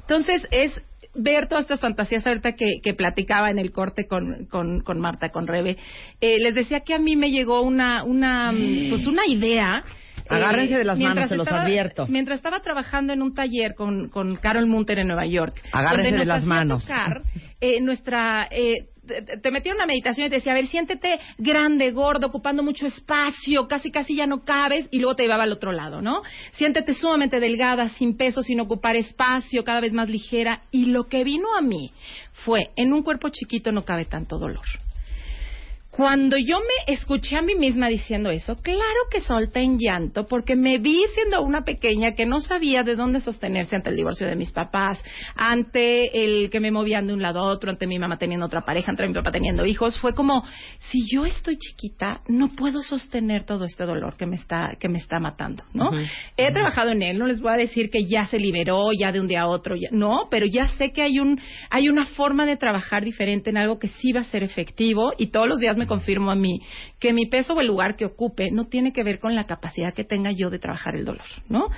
Entonces 0.00 0.46
es 0.50 0.80
ver 1.14 1.46
todas 1.46 1.62
estas 1.64 1.80
fantasías 1.80 2.26
ahorita 2.26 2.52
que, 2.52 2.80
que 2.82 2.94
platicaba 2.94 3.50
en 3.50 3.58
el 3.58 3.70
corte 3.70 4.06
con, 4.06 4.46
con, 4.46 4.80
con 4.80 4.98
Marta, 5.00 5.28
con 5.30 5.46
Rebe. 5.46 5.76
Eh, 6.20 6.38
les 6.38 6.54
decía 6.54 6.80
que 6.80 6.94
a 6.94 6.98
mí 6.98 7.16
me 7.16 7.30
llegó 7.30 7.62
una, 7.62 8.02
una, 8.04 8.50
pues 8.88 9.06
una 9.06 9.26
idea. 9.26 9.84
eh, 10.18 10.22
Agárrense 10.28 10.78
de 10.78 10.84
las 10.84 10.98
manos, 10.98 11.28
se 11.28 11.36
los 11.36 11.46
estaba- 11.46 11.64
advierto. 11.64 12.06
Mientras 12.08 12.36
estaba 12.38 12.60
trabajando 12.60 13.12
en 13.12 13.20
un 13.22 13.34
taller 13.34 13.74
con, 13.74 14.08
con 14.08 14.36
Carol 14.36 14.66
Munter 14.66 14.98
en 15.00 15.06
Nueva 15.08 15.26
York. 15.26 15.60
Agárrense 15.72 16.10
donde 16.10 16.18
de 16.20 16.24
las 16.26 16.38
hacía 16.38 16.48
manos. 16.48 16.86
tocar, 16.86 17.22
eh, 17.60 17.80
nuestra... 17.80 18.48
eh, 18.50 18.86
te- 19.06 19.50
metía 19.50 19.72
en 19.72 19.76
una 19.76 19.86
meditación 19.86 20.26
y 20.26 20.30
te 20.30 20.36
decía, 20.36 20.52
a 20.52 20.54
ver, 20.54 20.66
siéntete 20.66 21.18
grande, 21.38 21.90
gordo, 21.90 22.28
ocupando 22.28 22.62
mucho 22.62 22.86
espacio, 22.86 23.66
casi 23.68 23.90
casi 23.90 24.14
ya 24.16 24.26
no 24.26 24.44
cabes, 24.44 24.88
y 24.90 24.98
luego 24.98 25.16
te 25.16 25.24
llevaba 25.24 25.44
al 25.44 25.52
otro 25.52 25.72
lado, 25.72 26.00
¿no? 26.00 26.22
Siéntete 26.52 26.94
sumamente 26.94 27.40
delgada, 27.40 27.88
sin 27.90 28.16
peso, 28.16 28.42
sin 28.42 28.60
ocupar 28.60 28.96
espacio, 28.96 29.64
cada 29.64 29.80
vez 29.80 29.92
más 29.92 30.08
ligera. 30.08 30.62
Y 30.70 30.86
lo 30.86 31.08
que 31.08 31.24
vino 31.24 31.54
a 31.56 31.60
mí 31.62 31.92
fue, 32.44 32.70
en 32.76 32.92
un 32.92 33.02
cuerpo 33.02 33.28
chiquito 33.30 33.72
no 33.72 33.84
cabe 33.84 34.04
tanto 34.04 34.38
dolor. 34.38 34.64
Cuando 35.92 36.38
yo 36.38 36.58
me 36.60 36.94
escuché 36.94 37.36
a 37.36 37.42
mí 37.42 37.54
misma 37.54 37.88
diciendo 37.88 38.30
eso, 38.30 38.56
claro 38.56 38.80
que 39.10 39.20
solté 39.20 39.60
en 39.60 39.76
llanto 39.78 40.26
porque 40.26 40.56
me 40.56 40.78
vi 40.78 41.04
siendo 41.12 41.42
una 41.42 41.64
pequeña 41.64 42.14
que 42.14 42.24
no 42.24 42.40
sabía 42.40 42.82
de 42.82 42.96
dónde 42.96 43.20
sostenerse 43.20 43.76
ante 43.76 43.90
el 43.90 43.96
divorcio 43.96 44.26
de 44.26 44.34
mis 44.34 44.50
papás, 44.52 44.98
ante 45.36 46.24
el 46.24 46.48
que 46.48 46.60
me 46.60 46.70
movían 46.70 47.06
de 47.06 47.12
un 47.12 47.20
lado 47.20 47.40
a 47.40 47.42
otro, 47.42 47.68
ante 47.68 47.86
mi 47.86 47.98
mamá 47.98 48.16
teniendo 48.16 48.46
otra 48.46 48.62
pareja, 48.62 48.90
ante 48.90 49.06
mi 49.06 49.12
papá 49.12 49.32
teniendo 49.32 49.66
hijos. 49.66 49.98
Fue 50.00 50.14
como, 50.14 50.42
si 50.78 51.06
yo 51.12 51.26
estoy 51.26 51.58
chiquita, 51.58 52.22
no 52.26 52.48
puedo 52.56 52.80
sostener 52.80 53.44
todo 53.44 53.66
este 53.66 53.84
dolor 53.84 54.16
que 54.16 54.24
me 54.24 54.36
está, 54.36 54.70
que 54.80 54.88
me 54.88 54.96
está 54.96 55.20
matando, 55.20 55.62
¿no? 55.74 55.90
He 56.38 56.52
trabajado 56.52 56.92
en 56.92 57.02
él, 57.02 57.18
no 57.18 57.26
les 57.26 57.38
voy 57.42 57.52
a 57.52 57.56
decir 57.58 57.90
que 57.90 58.06
ya 58.06 58.24
se 58.28 58.38
liberó, 58.38 58.92
ya 58.98 59.12
de 59.12 59.20
un 59.20 59.28
día 59.28 59.42
a 59.42 59.46
otro, 59.46 59.76
ya, 59.76 59.90
no, 59.90 60.28
pero 60.30 60.46
ya 60.46 60.68
sé 60.68 60.90
que 60.90 61.02
hay 61.02 61.20
un, 61.20 61.38
hay 61.68 61.90
una 61.90 62.06
forma 62.06 62.46
de 62.46 62.56
trabajar 62.56 63.04
diferente 63.04 63.50
en 63.50 63.58
algo 63.58 63.78
que 63.78 63.88
sí 63.88 64.12
va 64.12 64.22
a 64.22 64.24
ser 64.24 64.42
efectivo 64.42 65.12
y 65.18 65.26
todos 65.26 65.48
los 65.48 65.60
días 65.60 65.76
me 65.76 65.81
confirmo 65.86 66.30
a 66.30 66.34
mí 66.34 66.60
que 66.98 67.12
mi 67.12 67.26
peso 67.26 67.54
o 67.54 67.60
el 67.60 67.66
lugar 67.66 67.96
que 67.96 68.04
ocupe 68.04 68.50
no 68.50 68.66
tiene 68.66 68.92
que 68.92 69.02
ver 69.02 69.18
con 69.18 69.34
la 69.34 69.46
capacidad 69.46 69.94
que 69.94 70.04
tenga 70.04 70.32
yo 70.32 70.50
de 70.50 70.58
trabajar 70.58 70.94
el 70.96 71.04
dolor, 71.04 71.24
¿no? 71.48 71.68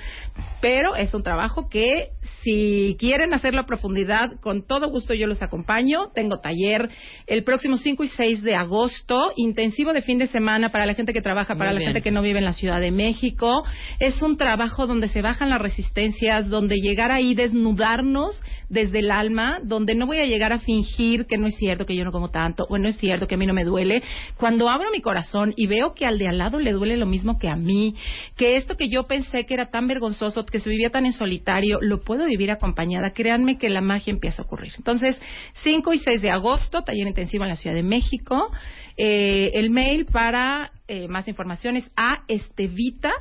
Pero 0.61 0.95
es 0.95 1.13
un 1.13 1.23
trabajo 1.23 1.69
que 1.69 2.09
si 2.43 2.95
quieren 2.99 3.33
hacerlo 3.33 3.61
a 3.61 3.65
profundidad, 3.65 4.39
con 4.41 4.65
todo 4.65 4.89
gusto 4.89 5.13
yo 5.13 5.27
los 5.27 5.41
acompaño. 5.41 6.09
Tengo 6.13 6.39
taller 6.39 6.89
el 7.27 7.43
próximo 7.43 7.77
5 7.77 8.03
y 8.03 8.07
6 8.07 8.43
de 8.43 8.55
agosto, 8.55 9.31
intensivo 9.35 9.93
de 9.93 10.01
fin 10.01 10.17
de 10.17 10.27
semana 10.27 10.69
para 10.69 10.85
la 10.85 10.93
gente 10.93 11.13
que 11.13 11.21
trabaja, 11.21 11.55
para 11.55 11.71
Muy 11.71 11.73
la 11.75 11.79
bien. 11.79 11.93
gente 11.93 12.01
que 12.01 12.11
no 12.11 12.21
vive 12.21 12.39
en 12.39 12.45
la 12.45 12.53
Ciudad 12.53 12.79
de 12.79 12.91
México. 12.91 13.63
Es 13.99 14.21
un 14.21 14.37
trabajo 14.37 14.87
donde 14.87 15.07
se 15.07 15.21
bajan 15.21 15.49
las 15.49 15.61
resistencias, 15.61 16.49
donde 16.49 16.77
llegar 16.77 17.11
ahí, 17.11 17.33
desnudarnos 17.35 18.41
desde 18.69 18.99
el 18.99 19.11
alma, 19.11 19.59
donde 19.63 19.95
no 19.95 20.05
voy 20.05 20.19
a 20.19 20.25
llegar 20.25 20.51
a 20.53 20.59
fingir 20.59 21.25
que 21.27 21.37
no 21.37 21.47
es 21.47 21.55
cierto 21.55 21.85
que 21.85 21.95
yo 21.95 22.03
no 22.03 22.11
como 22.11 22.29
tanto, 22.29 22.65
o 22.69 22.77
no 22.77 22.87
es 22.89 22.97
cierto 22.97 23.27
que 23.27 23.35
a 23.35 23.37
mí 23.37 23.45
no 23.45 23.53
me 23.53 23.63
duele. 23.63 23.94
Cuando 24.37 24.69
abro 24.69 24.91
mi 24.91 25.01
corazón 25.01 25.53
y 25.55 25.67
veo 25.67 25.93
que 25.93 26.05
al 26.05 26.17
de 26.17 26.27
al 26.27 26.37
lado 26.37 26.59
le 26.59 26.71
duele 26.71 26.97
lo 26.97 27.05
mismo 27.05 27.37
que 27.39 27.49
a 27.49 27.55
mí, 27.55 27.95
que 28.35 28.57
esto 28.57 28.75
que 28.75 28.89
yo 28.89 29.03
pensé 29.03 29.45
que 29.45 29.53
era 29.53 29.71
tan 29.71 29.87
vergonzoso, 29.87 30.45
que 30.45 30.59
se 30.59 30.69
vivía 30.69 30.89
tan 30.89 31.05
en 31.05 31.13
solitario, 31.13 31.79
lo 31.81 32.01
puedo 32.01 32.25
vivir 32.25 32.51
acompañada, 32.51 33.11
créanme 33.11 33.57
que 33.57 33.69
la 33.69 33.81
magia 33.81 34.11
empieza 34.11 34.41
a 34.41 34.45
ocurrir. 34.45 34.73
Entonces, 34.77 35.19
5 35.63 35.93
y 35.93 35.99
6 35.99 36.21
de 36.21 36.31
agosto, 36.31 36.83
taller 36.83 37.07
intensivo 37.07 37.43
en 37.43 37.49
la 37.49 37.55
Ciudad 37.55 37.75
de 37.75 37.83
México. 37.83 38.51
Eh, 38.97 39.51
el 39.53 39.69
mail 39.69 40.05
para 40.05 40.71
eh, 40.87 41.07
más 41.07 41.27
informaciones 41.27 41.89
a 41.95 42.23
estevita 42.27 43.11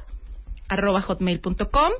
arroba 0.68 1.00
hotmail.com 1.00 1.92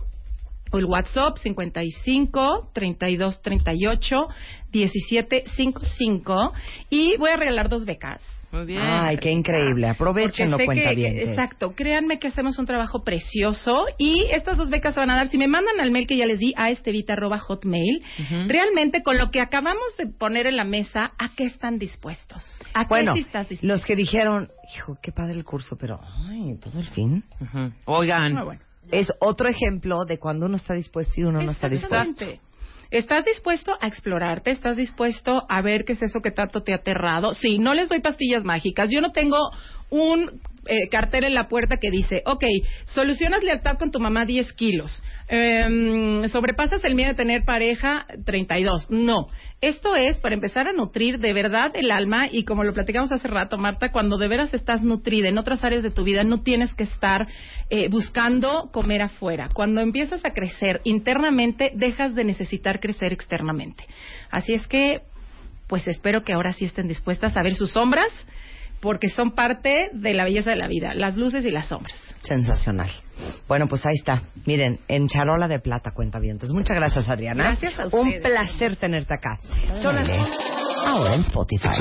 o 0.71 0.79
el 0.79 0.85
WhatsApp 0.87 1.39
55 1.39 2.71
32 2.73 3.43
38 3.43 4.29
17 4.71 5.45
55 5.57 6.53
y 6.91 7.17
voy 7.17 7.31
a 7.31 7.37
regalar 7.37 7.69
dos 7.69 7.85
becas. 7.85 8.23
Muy 8.55 8.67
bien. 8.67 8.83
Ay, 8.83 9.17
qué 9.17 9.33
increíble. 9.33 9.89
Aprovechenlo, 9.89 10.59
cuenta 10.65 10.95
bien. 10.95 11.19
Exacto, 11.19 11.75
créanme 11.75 12.21
que 12.21 12.29
hacemos 12.29 12.57
un 12.57 12.67
trabajo 12.67 13.03
precioso 13.03 13.87
y 13.99 14.27
estas 14.31 14.57
dos 14.57 14.71
becas 14.71 14.95
se 14.95 15.01
van 15.01 15.11
a 15.11 15.17
dar, 15.17 15.29
si 15.29 15.39
me 15.39 15.49
mandan 15.49 15.81
al 15.81 15.91
mail 15.91 16.07
que 16.07 16.17
ya 16.17 16.25
les 16.25 16.39
di, 16.39 16.55
a 16.57 16.71
estevita.hotmail, 16.71 18.05
realmente 18.47 19.03
con 19.03 19.19
lo 19.19 19.33
que 19.33 19.41
acabamos 19.41 19.97
de 19.99 20.07
poner 20.07 20.47
en 20.47 20.57
la 20.57 20.65
mesa, 20.65 21.15
¿a 21.19 21.35
qué 21.37 21.47
están 21.47 21.81
dispuestos? 21.81 22.61
¿A 22.75 22.87
qué 22.87 23.03
sí 23.15 23.21
estás 23.21 23.49
dispuesto? 23.49 23.67
los 23.67 23.85
que 23.85 23.97
dijeron, 23.97 24.49
hijo, 24.73 24.99
qué 25.03 25.11
padre 25.11 25.35
el 25.35 25.45
curso, 25.45 25.77
pero, 25.77 25.99
ay, 26.29 26.57
todo 26.63 26.79
el 26.79 26.87
fin. 26.87 27.25
Oigan, 27.87 28.35
Muy 28.35 28.43
bueno. 28.45 28.61
Es 28.93 29.11
otro 29.19 29.49
ejemplo 29.49 30.05
de 30.05 30.19
cuando 30.19 30.47
uno 30.47 30.57
está 30.57 30.75
dispuesto 30.75 31.15
y 31.17 31.25
uno 31.25 31.43
no 31.43 31.51
está 31.51 31.69
dispuesto. 31.69 32.25
¿Estás 32.95 33.25
dispuesto 33.25 33.75
a 33.81 33.89
explorarte? 33.89 34.53
¿Estás 34.53 34.77
dispuesto 34.77 35.43
a 35.49 35.63
ver 35.63 35.85
qué 35.85 35.95
es 35.95 36.03
eso 36.03 36.21
que 36.21 36.31
tanto 36.31 36.63
te 36.63 36.73
ha 36.73 36.77
aterrado? 36.77 37.35
Sí, 37.35 37.59
no 37.59 37.75
les 37.75 37.89
doy 37.89 38.01
pastillas 38.01 38.45
mágicas. 38.45 38.89
Yo 38.89 39.01
no 39.01 39.11
tengo 39.11 39.51
un 39.91 40.41
eh, 40.67 40.89
cartel 40.89 41.25
en 41.25 41.35
la 41.35 41.49
puerta 41.49 41.77
que 41.77 41.91
dice, 41.91 42.23
ok, 42.27 42.45
solucionas 42.87 43.43
lealtad 43.43 43.79
con 43.79 43.91
tu 43.91 44.01
mamá 44.01 44.25
10 44.25 44.53
kilos, 44.53 45.03
Em, 45.27 46.29
sobrepasas 46.29 46.85
el 46.85 46.95
miedo 46.95 47.11
de 47.11 47.15
tener 47.15 47.45
pareja 47.45 48.07
32. 48.27 48.91
No, 48.91 49.27
esto 49.63 49.97
es 49.97 50.21
para 50.21 50.35
empezar 50.35 50.69
a 50.69 50.75
nutrir 50.75 51.19
de 51.19 51.33
verdad 51.33 51.71
el 51.75 51.91
alma 51.91 52.29
y 52.31 52.45
como 52.45 52.63
lo 52.63 52.75
platicamos 52.75 53.11
hace 53.11 53.29
rato, 53.29 53.57
Marta, 53.57 53.91
cuando 53.91 54.19
de 54.19 54.29
veras 54.29 54.53
estás 54.53 54.83
nutrida 54.83 55.29
en 55.29 55.39
otras 55.39 55.65
áreas 55.65 55.83
de 55.83 55.91
tu 55.91 56.05
vida, 56.05 56.25
no 56.25 56.43
tienes 56.43 56.75
que 56.75 56.85
estar 56.85 57.27
eh, 57.71 57.89
buscando 57.89 58.69
comer 58.71 59.01
afuera. 59.01 59.49
Cuando 59.55 59.81
empiezas 59.81 60.23
a 60.27 60.35
crecer 60.35 60.83
internamente, 60.85 61.73
dejas 61.75 62.15
de 62.15 62.25
necesitar 62.25 62.79
crecer 62.79 63.15
externamente. 63.15 63.87
Así 64.31 64.53
es 64.53 64.67
que, 64.67 65.01
pues 65.69 65.89
espero 65.89 66.23
que 66.23 66.35
ahora 66.35 66.53
sí 66.53 66.67
estén 66.67 66.87
dispuestas 66.87 67.35
a 67.35 67.43
ver 67.43 67.55
sus 67.55 67.73
sombras, 67.73 68.13
porque 68.85 69.09
son 69.09 69.31
parte 69.33 69.89
de 69.95 70.13
la 70.13 70.25
belleza 70.25 70.51
de 70.51 70.57
la 70.57 70.69
vida, 70.69 70.95
las 70.95 71.17
luces 71.17 71.43
y 71.47 71.51
las 71.51 71.67
sombras. 71.67 71.97
Sensacional. 72.23 72.91
Bueno, 73.49 73.67
pues 73.67 73.85
ahí 73.87 73.95
está. 73.99 74.23
Miren, 74.45 74.79
en 74.89 75.09
charola 75.09 75.49
de 75.49 75.59
plata, 75.59 75.93
cuenta 75.93 76.21
Muchas 76.21 76.77
gracias, 76.77 77.09
Adriana. 77.09 77.45
Gracias 77.45 77.79
a 77.81 77.97
Un 77.97 78.13
placer 78.23 78.77
tenerte 78.77 79.15
acá. 79.15 79.39
Son 79.83 79.95
las- 79.97 80.09
Ahora 80.87 81.15
en 81.15 81.23
Spotify. 81.23 81.81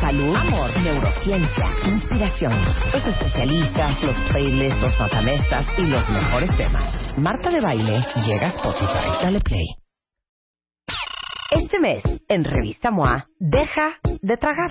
Salud, 0.00 0.34
amor, 0.34 0.70
neurociencia, 0.82 1.66
inspiración, 1.84 2.52
los 2.94 3.06
especialistas, 3.06 4.02
los 4.02 4.16
playlists, 4.32 4.80
los 4.80 4.98
matamestas 4.98 5.66
y 5.78 5.82
los 5.82 6.08
mejores 6.08 6.56
temas. 6.56 7.18
Marta 7.18 7.50
de 7.50 7.60
Baile 7.60 8.00
llega 8.26 8.46
a 8.46 8.50
Spotify. 8.50 9.22
Dale 9.22 9.40
play. 9.40 9.66
Este 11.50 11.78
mes, 11.80 12.02
en 12.28 12.44
Revista 12.44 12.90
MOA, 12.90 13.26
deja 13.40 13.94
de 14.20 14.36
tragar. 14.36 14.70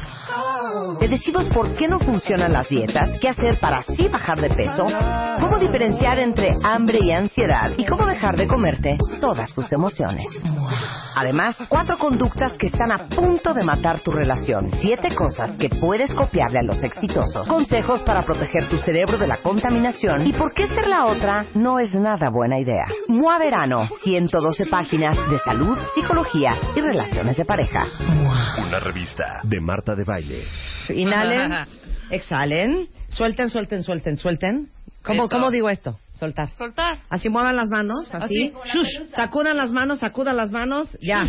Te 0.99 1.07
decimos 1.07 1.49
por 1.49 1.75
qué 1.75 1.87
no 1.87 1.99
funcionan 1.99 2.53
las 2.53 2.69
dietas, 2.69 3.09
qué 3.19 3.29
hacer 3.29 3.59
para 3.59 3.77
así 3.77 4.07
bajar 4.07 4.39
de 4.39 4.49
peso, 4.49 4.85
cómo 5.39 5.57
diferenciar 5.57 6.19
entre 6.19 6.51
hambre 6.63 6.99
y 7.01 7.11
ansiedad 7.11 7.71
y 7.75 7.85
cómo 7.85 8.05
dejar 8.05 8.37
de 8.37 8.47
comerte 8.47 8.97
todas 9.19 9.51
tus 9.55 9.71
emociones. 9.73 10.23
Además, 11.15 11.57
cuatro 11.67 11.97
conductas 11.97 12.57
que 12.59 12.67
están 12.67 12.91
a 12.91 13.07
punto 13.09 13.55
de 13.55 13.63
matar 13.63 14.01
tu 14.03 14.11
relación, 14.11 14.69
siete 14.79 15.15
cosas 15.15 15.57
que 15.57 15.69
puedes 15.69 16.13
copiarle 16.13 16.59
a 16.59 16.63
los 16.63 16.83
exitosos, 16.83 17.47
consejos 17.47 18.03
para 18.03 18.21
proteger 18.21 18.69
tu 18.69 18.77
cerebro 18.77 19.17
de 19.17 19.27
la 19.27 19.37
contaminación 19.41 20.27
y 20.27 20.33
por 20.33 20.53
qué 20.53 20.67
ser 20.67 20.87
la 20.87 21.07
otra 21.07 21.47
no 21.55 21.79
es 21.79 21.93
nada 21.95 22.29
buena 22.29 22.59
idea. 22.59 22.85
MOA 23.07 23.39
Verano, 23.39 23.87
112 24.03 24.67
páginas 24.67 25.17
de 25.29 25.39
salud, 25.39 25.75
psicología 25.95 26.55
y 26.75 26.81
relaciones 26.81 27.35
de 27.35 27.45
pareja. 27.45 27.87
Una 28.69 28.79
revista 28.79 29.39
de 29.45 29.59
Marta 29.59 29.95
de 29.95 30.03
Baile. 30.03 30.43
Inhalen, 30.89 31.65
exhalen, 32.11 32.87
suelten, 33.07 33.49
suelten, 33.49 33.81
suelten, 33.81 34.15
suelten. 34.15 34.69
¿Cómo, 35.01 35.23
Eso. 35.23 35.31
¿Cómo 35.31 35.49
digo 35.49 35.71
esto? 35.71 35.99
Soltar. 36.11 36.51
soltar. 36.51 36.99
Así 37.09 37.29
muevan 37.29 37.55
las 37.55 37.69
manos, 37.69 38.13
así. 38.13 38.53
Shush. 38.65 39.09
Sacudan 39.15 39.57
las 39.57 39.71
manos, 39.71 39.97
sacudan 39.99 40.37
las 40.37 40.51
manos. 40.51 40.95
Ya. 41.01 41.25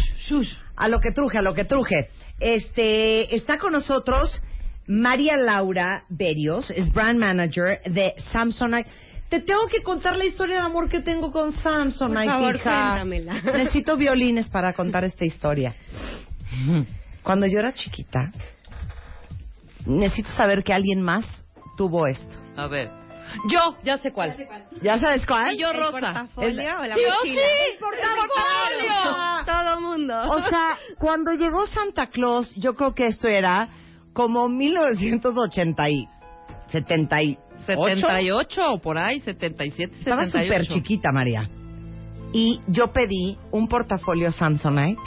A 0.76 0.88
lo 0.88 1.01
que 1.01 1.12
truje, 1.12 1.38
a 1.38 1.43
lo 1.43 1.55
que 1.55 1.64
truje. 1.64 2.09
Este, 2.41 3.34
está 3.34 3.57
con 3.57 3.72
nosotros 3.72 4.43
María 4.86 5.38
Laura 5.38 6.05
Berios, 6.11 6.70
es 6.70 6.93
brand 6.93 7.18
manager 7.18 7.80
de 7.86 8.12
Samsonite. 8.32 8.91
Te 9.30 9.41
tengo 9.41 9.66
que 9.68 9.82
contar 9.82 10.14
la 10.14 10.26
historia 10.26 10.57
de 10.57 10.62
amor 10.62 10.91
que 10.91 11.01
tengo 11.01 11.32
con 11.32 11.53
Samsonite, 11.53 12.26
Por 12.26 12.32
favor, 12.34 12.57
hija. 12.57 12.91
cuéntamela. 12.91 13.32
Necesito 13.57 13.97
violines 13.97 14.47
para 14.49 14.74
contar 14.74 15.05
esta 15.05 15.24
historia. 15.24 15.74
Cuando 17.22 17.46
yo 17.46 17.58
era 17.58 17.72
chiquita, 17.72 18.32
necesito 19.86 20.30
saber 20.30 20.62
que 20.64 20.72
alguien 20.72 21.02
más 21.02 21.44
tuvo 21.76 22.06
esto. 22.06 22.38
A 22.56 22.66
ver. 22.66 22.90
Yo, 23.48 23.76
ya 23.84 23.96
sé 23.98 24.10
cuál. 24.12 24.34
¿Ya 24.82 24.98
sabes 24.98 25.24
cuál? 25.24 25.54
Y 25.54 25.58
yo 25.58 25.70
¿El 25.70 25.78
rosa. 25.78 25.92
portafolio 25.92 26.80
o 26.80 26.84
la 26.84 26.94
Sí, 26.96 27.02
mochila? 27.06 27.22
sí, 27.22 27.48
¡El 27.72 27.78
portafolio! 27.78 29.44
Todo 29.46 29.80
mundo. 29.80 30.22
O 30.32 30.40
sea, 30.40 30.76
cuando 30.98 31.32
llegó 31.34 31.66
Santa 31.68 32.08
Claus, 32.08 32.52
yo 32.56 32.74
creo 32.74 32.92
que 32.94 33.06
esto 33.06 33.28
era 33.28 33.68
como 34.12 34.48
1980 34.48 35.90
y 35.90 36.08
78. 36.68 37.40
78 37.66 38.72
o 38.72 38.80
por 38.80 38.98
ahí, 38.98 39.20
77, 39.20 39.94
Estaba 40.00 40.24
78. 40.26 40.42
súper 40.64 40.66
chiquita, 40.74 41.12
María. 41.12 41.48
Y 42.32 42.60
yo 42.66 42.92
pedí 42.92 43.38
un 43.52 43.68
portafolio 43.68 44.32
Samsonite 44.32 45.00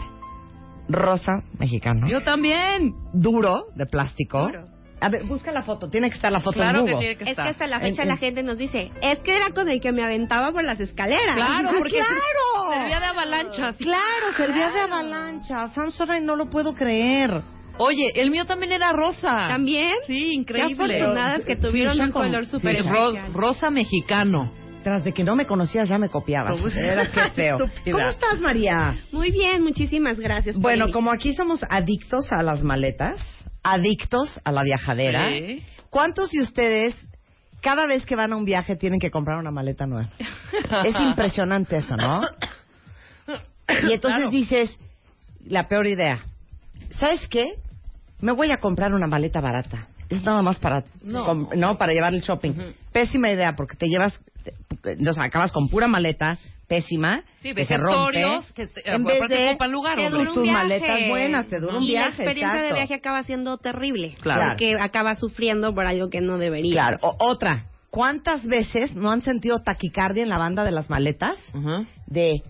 rosa 0.90 1.44
mexicano, 1.60 2.08
Yo 2.10 2.22
también. 2.24 2.94
duro 3.14 3.66
de 3.76 3.86
plástico. 3.86 4.40
Duro. 4.42 4.66
A 5.02 5.10
ver, 5.10 5.26
busca 5.26 5.52
la 5.52 5.64
foto. 5.64 5.90
Tiene 5.90 6.10
que 6.10 6.16
estar 6.16 6.32
la 6.32 6.40
foto 6.40 6.56
Claro 6.60 6.80
en 6.80 6.86
que 6.86 6.92
Google. 6.94 7.06
tiene 7.08 7.18
que 7.18 7.24
Es 7.26 7.30
estar. 7.32 7.46
que 7.46 7.52
hasta 7.52 7.68
la 7.68 7.80
fecha 7.82 8.04
En- 8.04 8.08
la 8.08 8.14
en- 8.14 8.20
gente 8.22 8.42
nos 8.44 8.58
dice, 8.58 8.90
es 9.02 9.20
que 9.20 9.36
era 9.36 9.50
con 9.54 9.70
el 9.70 9.82
que 9.82 9.92
me 9.92 10.02
aventaba 10.02 10.54
por 10.54 10.64
las 10.64 10.80
escaleras. 10.80 11.36
Claro, 11.36 11.70
porque 11.78 11.98
¡Claro! 11.98 12.72
servía 12.74 13.00
de 13.02 13.06
avalancha. 13.08 13.74
sí. 13.74 13.84
Claro, 13.84 14.32
servía 14.38 14.70
de 14.72 14.80
avalancha. 14.80 15.68
Samsonite 15.70 16.22
no 16.22 16.38
lo 16.38 16.50
puedo 16.50 16.74
creer. 16.74 17.32
Oye, 17.80 18.12
el 18.16 18.32
mío 18.32 18.46
también 18.46 18.72
era 18.72 18.94
rosa. 18.94 19.30
¿También? 19.50 19.92
Sí, 20.08 20.14
Qué 20.30 20.34
increíble. 20.36 20.96
afortunadas 21.02 21.44
que 21.44 21.56
tuvieron 21.58 21.94
Fuchsia 21.98 22.06
un 22.06 22.12
color 22.12 22.46
súper 22.46 22.76
Es 22.76 22.86
ro- 22.86 23.14
rosa 23.34 23.70
mexicano. 23.72 24.54
Tras 24.84 25.04
de 25.04 25.14
que 25.14 25.24
no 25.24 25.36
me 25.36 25.46
conocías, 25.46 25.88
ya 25.88 25.98
me 25.98 26.10
copiabas. 26.10 26.58
¿Cómo? 26.60 26.68
Era 26.68 27.10
que 27.10 27.30
feo. 27.32 27.58
¿Cómo 27.92 28.10
estás, 28.10 28.40
María? 28.42 28.96
Muy 29.12 29.32
bien, 29.32 29.64
muchísimas 29.64 30.20
gracias. 30.20 30.56
por 30.56 30.64
Bueno, 30.64 30.92
como 30.92 31.12
aquí 31.12 31.34
somos 31.34 31.64
adictos 31.70 32.32
a 32.34 32.44
las 32.44 32.64
maletas, 32.64 33.20
adictos 33.64 34.40
a 34.44 34.52
la 34.52 34.64
viajadera. 34.64 35.30
Sí. 35.30 35.64
¿Cuántos 35.90 36.32
de 36.32 36.42
ustedes 36.42 36.96
cada 37.62 37.88
vez 37.88 38.06
que 38.06 38.16
van 38.16 38.34
a 38.34 38.36
un 38.36 38.44
viaje 38.46 38.76
tienen 38.76 39.00
que 39.00 39.10
comprar 39.10 39.38
una 39.38 39.52
maleta 39.52 39.86
nueva? 39.86 40.10
es 40.86 40.96
impresionante 41.00 41.78
eso, 41.78 41.96
¿no? 41.96 42.22
Y 43.88 43.94
entonces 43.94 44.18
Claro. 44.18 44.30
dices, 44.30 44.78
la 45.48 45.68
peor 45.70 45.88
idea. 45.88 46.20
¿Sabes 47.00 47.26
qué? 47.30 47.54
Me 48.20 48.32
voy 48.34 48.52
a 48.52 48.58
comprar 48.58 48.94
una 48.94 49.08
maleta 49.08 49.40
barata. 49.40 49.88
Es 50.10 50.24
nada 50.24 50.42
más 50.42 50.60
para 50.60 50.84
No. 51.02 51.78
para 51.78 51.94
llevar 51.94 52.14
el 52.14 52.22
shopping. 52.22 52.52
Pésima 52.92 53.32
idea 53.32 53.56
porque 53.56 53.76
te 53.78 53.88
llevas 53.88 54.22
o 55.08 55.14
sea, 55.14 55.24
acabas 55.24 55.52
con 55.52 55.70
pura 55.70 55.88
maleta 55.88 56.38
pésima 56.68 57.24
Sí, 57.38 57.54
que 57.54 57.66
se 57.66 57.78
rompe 57.78 58.24
que 58.56 58.68
te- 58.68 58.90
en 58.90 59.04
vez 59.04 59.16
aparte 59.18 59.36
de 59.36 59.50
ocupan 59.52 59.72
lugar, 59.72 59.96
te 59.98 60.10
dura 60.10 60.32
tus 60.32 60.46
maletas 60.48 61.00
buenas, 61.10 61.48
te 61.48 61.60
dura 61.60 61.78
un 61.78 61.84
y 61.84 61.88
viaje, 61.88 62.10
la 62.10 62.10
experiencia 62.24 62.48
exacto. 62.48 62.68
de 62.68 62.74
viaje 62.80 62.94
acaba 62.96 63.24
siendo 63.24 63.58
terrible. 63.58 64.16
Claro. 64.22 64.42
Porque 64.50 64.76
acaba 64.80 65.16
sufriendo 65.16 65.74
por 65.74 65.86
algo 65.86 66.10
que 66.10 66.22
no 66.22 66.38
debería. 66.38 66.74
Claro, 66.74 66.98
O- 67.02 67.16
otra. 67.20 67.68
¿Cuántas 67.90 68.46
veces 68.48 68.96
no 68.96 69.12
han 69.12 69.22
sentido 69.22 69.60
taquicardia 69.62 70.24
en 70.24 70.30
la 70.30 70.40
banda 70.40 70.64
de 70.64 70.72
las 70.72 70.90
maletas? 70.90 71.38
De, 72.08 72.42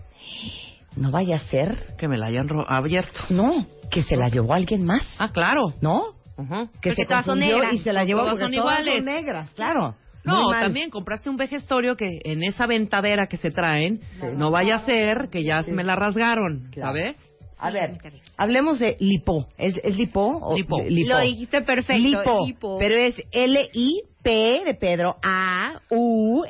no 0.95 1.11
vaya 1.11 1.35
a 1.35 1.39
ser, 1.39 1.95
Que 1.97 2.07
me 2.07 2.17
la 2.17 2.27
hayan 2.27 2.47
ro- 2.47 2.65
abierto. 2.69 3.19
no, 3.29 3.65
que 3.91 4.03
se 4.03 4.15
la 4.15 4.29
llevó 4.29 4.53
alguien 4.53 4.85
más, 4.85 5.01
Ah, 5.19 5.31
claro. 5.33 5.73
¿no? 5.81 6.13
Ujú. 6.37 6.67
Que 6.81 6.89
Porque 6.91 6.95
se 6.95 7.05
todas 7.05 7.25
son 7.25 7.39
confundió 7.39 7.57
negras. 7.57 7.73
y 7.73 7.79
se 7.79 7.93
la 7.93 8.05
llevó 8.05 8.21
Todas 8.21 8.39
porque 8.39 8.55
son 8.55 8.63
todas 8.63 8.79
iguales. 8.79 9.03
son 9.03 9.05
negras, 9.13 9.49
claro. 9.53 9.95
No, 10.25 10.49
también 10.51 10.89
compraste 10.89 11.29
un 11.29 11.37
vejestorio 11.37 11.95
que 11.97 12.19
en 12.23 12.43
esa 12.43 12.65
ventadera 12.67 13.27
que 13.27 13.37
se 13.37 13.51
traen, 13.51 14.01
no 14.37 14.51
vaya 14.51 14.75
a 14.77 14.85
ser 14.85 15.29
que 15.29 15.43
ya 15.43 15.61
me 15.67 15.83
la 15.83 15.95
rasgaron, 15.95 16.69
Claro. 16.71 16.89
¿sabes? 16.93 17.17
A 17.57 17.71
ver, 17.71 17.97
hablemos 18.35 18.77
de 18.79 18.97
lipo. 18.99 19.47
¿Es, 19.57 19.79
es 19.83 19.95
lipo? 19.97 20.21
o- 20.41 20.55
Lipo. 20.57 20.81
li- 20.83 21.05
Lo 21.05 21.19
dijiste 21.19 21.61
perfecto. 21.61 22.01
Lipo, 22.03 22.45
lipo. 22.45 22.77
pero 22.77 22.95
es 22.95 23.15
L-I-P 23.31 24.63
de 24.65 24.73
Pedro, 24.75 25.15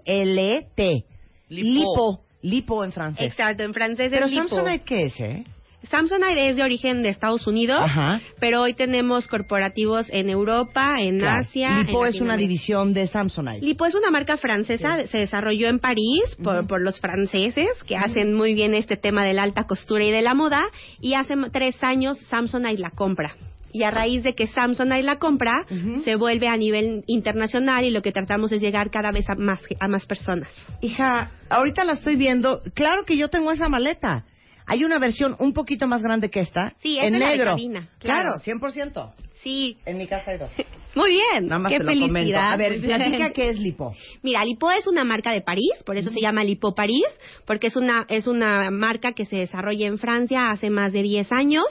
A-U-L-T. 0.03 1.05
Lipo. 1.49 2.19
Lipo 2.41 2.83
en 2.83 2.91
francés. 2.91 3.27
Exacto, 3.31 3.63
en 3.63 3.73
francés 3.73 4.11
Pero 4.11 4.25
es 4.25 4.31
lipo. 4.31 4.47
Samsonite, 4.49 4.83
¿qué 4.85 5.03
es, 5.03 5.19
eh? 5.19 5.43
Samsonite 5.89 6.49
es 6.49 6.55
de 6.55 6.63
origen 6.63 7.03
de 7.03 7.09
Estados 7.09 7.45
Unidos, 7.47 7.79
Ajá. 7.83 8.21
pero 8.39 8.61
hoy 8.61 8.73
tenemos 8.73 9.27
corporativos 9.27 10.07
en 10.11 10.29
Europa, 10.29 11.01
en 11.01 11.19
Claro. 11.19 11.39
Asia. 11.41 11.83
Lipo 11.83 12.05
en 12.05 12.13
es 12.13 12.21
una 12.21 12.37
división 12.37 12.93
de 12.93 13.07
Samsonite. 13.07 13.65
Lipo 13.65 13.85
es 13.85 13.93
una 13.95 14.09
marca 14.09 14.37
francesa, 14.37 15.05
se 15.07 15.17
desarrolló 15.17 15.67
en 15.67 15.79
París 15.79 16.35
por, 16.43 16.67
por 16.67 16.81
los 16.81 16.99
franceses 16.99 17.67
que 17.85 17.97
hacen 17.97 18.33
muy 18.33 18.53
bien 18.53 18.73
este 18.73 18.97
tema 18.97 19.25
de 19.25 19.33
la 19.33 19.43
alta 19.43 19.65
costura 19.65 20.03
y 20.03 20.11
de 20.11 20.21
la 20.21 20.33
moda 20.33 20.61
y 21.01 21.15
hace 21.15 21.35
tres 21.51 21.75
años 21.83 22.17
Samsonite 22.29 22.79
la 22.79 22.91
compra. 22.91 23.35
Y 23.75 23.81
a 23.83 23.89
raíz 23.91 24.21
de 24.21 24.35
que 24.35 24.45
Samsonite 24.45 25.01
la 25.01 25.17
compra, 25.17 25.65
se 26.03 26.15
vuelve 26.15 26.47
a 26.47 26.55
nivel 26.55 27.03
internacional 27.07 27.83
y 27.83 27.89
lo 27.89 28.03
que 28.03 28.11
tratamos 28.11 28.51
es 28.51 28.61
llegar 28.61 28.91
cada 28.91 29.11
vez 29.11 29.27
a 29.29 29.35
más, 29.35 29.61
a 29.79 29.87
más 29.87 30.05
personas. 30.05 30.47
Hija, 30.81 31.31
ahorita 31.49 31.83
la 31.83 31.93
estoy 31.93 32.15
viendo. 32.15 32.61
Claro 32.75 33.03
que 33.03 33.17
yo 33.17 33.29
tengo 33.29 33.51
esa 33.51 33.69
maleta. 33.69 34.25
Hay 34.65 34.83
una 34.83 34.99
versión 34.99 35.35
un 35.39 35.53
poquito 35.53 35.87
más 35.87 36.01
grande 36.01 36.29
que 36.29 36.39
esta. 36.39 36.73
Sí, 36.81 36.97
en 36.99 37.13
es 37.15 37.19
la 37.19 37.29
de 37.29 37.37
negro. 37.37 37.51
cabina, 37.51 37.89
Claro, 37.99 38.33
claro. 38.35 38.59
100%. 38.59 39.13
Sí, 39.43 39.77
En 39.85 39.97
mi 39.97 40.07
casa 40.07 40.31
hay 40.31 40.37
dos. 40.37 40.51
muy 40.95 41.11
bien. 41.11 41.47
Nada 41.47 41.59
más 41.59 41.71
Qué 41.71 41.79
te 41.79 41.83
lo 41.83 41.89
felicidad. 41.89 42.07
comento. 42.07 42.39
A 42.39 42.57
ver, 42.57 42.81
platica 42.81 43.31
qué 43.31 43.49
es 43.49 43.59
lipo. 43.59 43.93
Mira, 44.21 44.45
Lipo 44.45 44.71
es 44.71 44.87
una 44.87 45.03
marca 45.03 45.31
de 45.31 45.41
París, 45.41 45.71
por 45.85 45.97
eso 45.97 46.09
se 46.11 46.21
llama 46.21 46.43
Lipo 46.43 46.73
París, 46.75 47.05
porque 47.45 47.67
es 47.67 47.75
una 47.75 48.05
es 48.07 48.25
una 48.27 48.71
marca 48.71 49.11
que 49.13 49.25
se 49.25 49.35
desarrolla 49.37 49.85
en 49.87 49.97
Francia 49.97 50.49
hace 50.51 50.69
más 50.69 50.93
de 50.93 51.01
10 51.03 51.31
años 51.33 51.65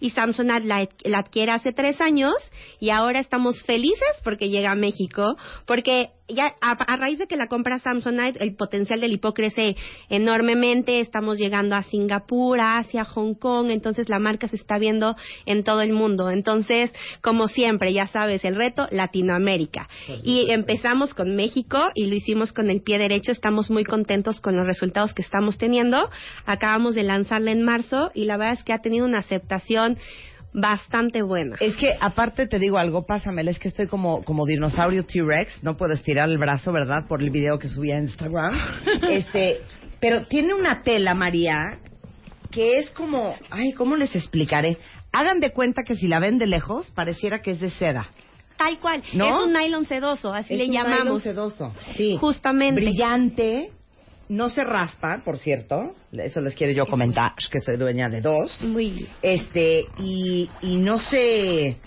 y 0.00 0.10
Samsonite 0.10 0.66
la, 0.66 0.88
la 1.04 1.18
adquiere 1.20 1.52
hace 1.52 1.72
3 1.72 2.00
años 2.00 2.34
y 2.78 2.90
ahora 2.90 3.20
estamos 3.20 3.62
felices 3.64 4.20
porque 4.22 4.50
llega 4.50 4.72
a 4.72 4.76
México, 4.76 5.36
porque 5.66 6.10
ya 6.28 6.54
a, 6.62 6.72
a 6.72 6.96
raíz 6.96 7.18
de 7.18 7.26
que 7.26 7.36
la 7.36 7.48
compra 7.48 7.76
Samsonite, 7.78 8.42
el 8.42 8.56
potencial 8.56 9.00
del 9.00 9.10
Lipo 9.12 9.32
crece 9.34 9.76
enormemente, 10.08 11.00
estamos 11.00 11.38
llegando 11.38 11.76
a 11.76 11.82
Singapur, 11.82 12.60
a 12.60 12.78
Asia, 12.78 13.04
Hong 13.04 13.34
Kong, 13.34 13.70
entonces 13.70 14.08
la 14.08 14.18
marca 14.18 14.48
se 14.48 14.56
está 14.56 14.78
viendo 14.78 15.16
en 15.46 15.64
todo 15.64 15.82
el 15.82 15.92
mundo. 15.92 16.30
Entonces, 16.30 16.92
como 17.20 17.48
siempre, 17.48 17.92
ya 17.92 18.06
sabes, 18.06 18.44
el 18.44 18.56
reto 18.56 18.86
Latinoamérica. 18.90 19.88
Y 20.22 20.50
empezamos 20.50 21.14
con 21.14 21.34
México 21.34 21.80
y 21.94 22.06
lo 22.06 22.14
hicimos 22.14 22.52
con 22.52 22.70
el 22.70 22.82
pie 22.82 22.98
derecho, 22.98 23.32
estamos 23.32 23.70
muy 23.70 23.84
contentos 23.84 24.40
con 24.40 24.56
los 24.56 24.66
resultados 24.66 25.14
que 25.14 25.22
estamos 25.22 25.58
teniendo. 25.58 26.10
Acabamos 26.46 26.94
de 26.94 27.02
lanzarla 27.02 27.50
en 27.50 27.62
marzo 27.62 28.10
y 28.14 28.24
la 28.24 28.36
verdad 28.36 28.54
es 28.54 28.64
que 28.64 28.72
ha 28.72 28.78
tenido 28.78 29.06
una 29.06 29.18
aceptación 29.18 29.98
bastante 30.54 31.22
buena. 31.22 31.56
Es 31.60 31.76
que 31.76 31.90
aparte 32.00 32.46
te 32.46 32.58
digo 32.58 32.78
algo, 32.78 33.04
pásamela, 33.04 33.50
es 33.50 33.58
que 33.58 33.68
estoy 33.68 33.88
como, 33.88 34.22
como 34.24 34.46
dinosaurio 34.46 35.04
T-Rex, 35.04 35.64
no 35.64 35.76
puedo 35.76 35.92
estirar 35.92 36.30
el 36.30 36.38
brazo, 36.38 36.72
¿verdad? 36.72 37.06
Por 37.08 37.22
el 37.22 37.30
video 37.30 37.58
que 37.58 37.68
subí 37.68 37.90
a 37.90 37.98
Instagram. 37.98 38.54
este, 39.10 39.62
pero 40.00 40.24
tiene 40.26 40.54
una 40.54 40.82
tela, 40.82 41.14
María, 41.14 41.78
que 42.52 42.78
es 42.78 42.90
como, 42.92 43.34
ay, 43.50 43.72
¿cómo 43.72 43.96
les 43.96 44.14
explicaré? 44.14 44.78
Hagan 45.14 45.40
de 45.40 45.50
cuenta 45.52 45.82
que 45.82 45.94
si 45.94 46.08
la 46.08 46.18
ven 46.18 46.38
de 46.38 46.46
lejos, 46.46 46.90
pareciera 46.90 47.40
que 47.40 47.52
es 47.52 47.60
de 47.60 47.70
seda. 47.70 48.08
Tal 48.56 48.78
cual, 48.78 49.02
¿No? 49.12 49.40
es 49.40 49.46
un 49.46 49.52
nylon 49.52 49.86
sedoso, 49.86 50.32
así 50.32 50.54
Es 50.54 50.60
le 50.60 50.66
un 50.66 50.90
nylon 50.90 51.20
sedoso. 51.20 51.72
Sí. 51.96 52.16
Justamente. 52.20 52.80
Brillante, 52.80 53.72
no 54.28 54.48
se 54.48 54.64
raspa, 54.64 55.22
por 55.24 55.38
cierto. 55.38 55.94
Eso 56.12 56.40
les 56.40 56.54
quiero 56.54 56.72
yo 56.72 56.86
comentar, 56.86 57.32
que 57.50 57.58
soy 57.58 57.76
dueña 57.76 58.08
de 58.08 58.20
dos. 58.20 58.64
Muy 58.64 58.90
bien. 58.90 59.08
Este, 59.22 59.86
y, 59.98 60.48
y 60.62 60.76
no 60.76 60.98
se... 60.98 61.78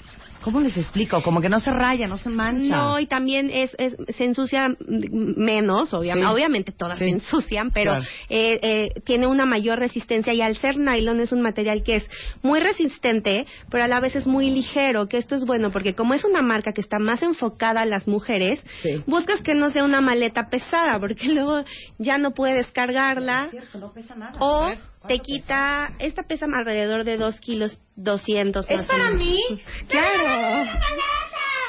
¿Cómo 0.47 0.61
les 0.61 0.77
explico? 0.77 1.21
Como 1.21 1.41
que 1.41 1.49
no 1.49 1.59
se 1.59 1.71
raya, 1.71 2.07
no 2.07 2.15
se 2.15 2.29
mancha. 2.29 2.77
No, 2.77 2.99
y 3.01 3.05
también 3.05 3.49
es, 3.51 3.75
es- 3.77 3.97
se 4.15 4.23
ensucia 4.23 4.69
menos, 4.87 5.93
obviamente, 5.93 6.29
Sí. 6.29 6.33
obviamente 6.33 6.71
todas 6.71 6.97
Sí. 6.97 7.03
se 7.03 7.09
ensucian, 7.09 7.71
pero 7.71 7.91
Claro. 7.91 8.05
eh, 8.29 8.59
eh, 8.61 9.01
tiene 9.05 9.27
una 9.27 9.45
mayor 9.45 9.77
resistencia 9.79 10.33
y 10.33 10.41
al 10.41 10.55
ser 10.55 10.77
nylon 10.77 11.19
es 11.19 11.33
un 11.33 11.41
material 11.41 11.83
que 11.83 11.97
es 11.97 12.09
muy 12.43 12.61
resistente, 12.61 13.45
pero 13.69 13.83
a 13.83 13.87
la 13.89 13.99
vez 13.99 14.15
es 14.15 14.25
muy 14.25 14.49
ligero, 14.49 15.07
que 15.07 15.17
esto 15.17 15.35
es 15.35 15.43
bueno 15.43 15.69
porque 15.69 15.95
como 15.95 16.13
es 16.13 16.23
una 16.23 16.41
marca 16.41 16.71
que 16.71 16.79
está 16.79 16.97
más 16.97 17.21
enfocada 17.23 17.81
a 17.81 17.85
las 17.85 18.07
mujeres, 18.07 18.63
Sí. 18.81 19.03
buscas 19.05 19.41
que 19.41 19.53
no 19.53 19.69
sea 19.69 19.83
una 19.83 19.99
maleta 19.99 20.49
pesada, 20.49 20.97
porque 20.97 21.27
luego 21.33 21.65
ya 21.97 22.17
no 22.17 22.31
puedes 22.31 22.67
cargarla 22.67 23.45
Es 23.45 23.51
cierto, 23.51 23.79
no 23.79 23.91
pesa 23.91 24.15
nada. 24.15 24.31
o 24.39 24.71
te 25.07 25.15
¿cuánto 25.15 25.23
quita, 25.23 25.91
esta 25.99 26.23
pesa 26.23 26.45
alrededor 26.45 27.03
de 27.03 27.17
2 27.17 27.39
kilos 27.39 27.79
200 27.95 28.65
¿Es 28.69 28.77
más 28.77 28.85
o 28.85 28.87
para 28.89 29.03
menos. 29.11 29.19
mí? 29.19 29.39
Claro. 29.87 30.69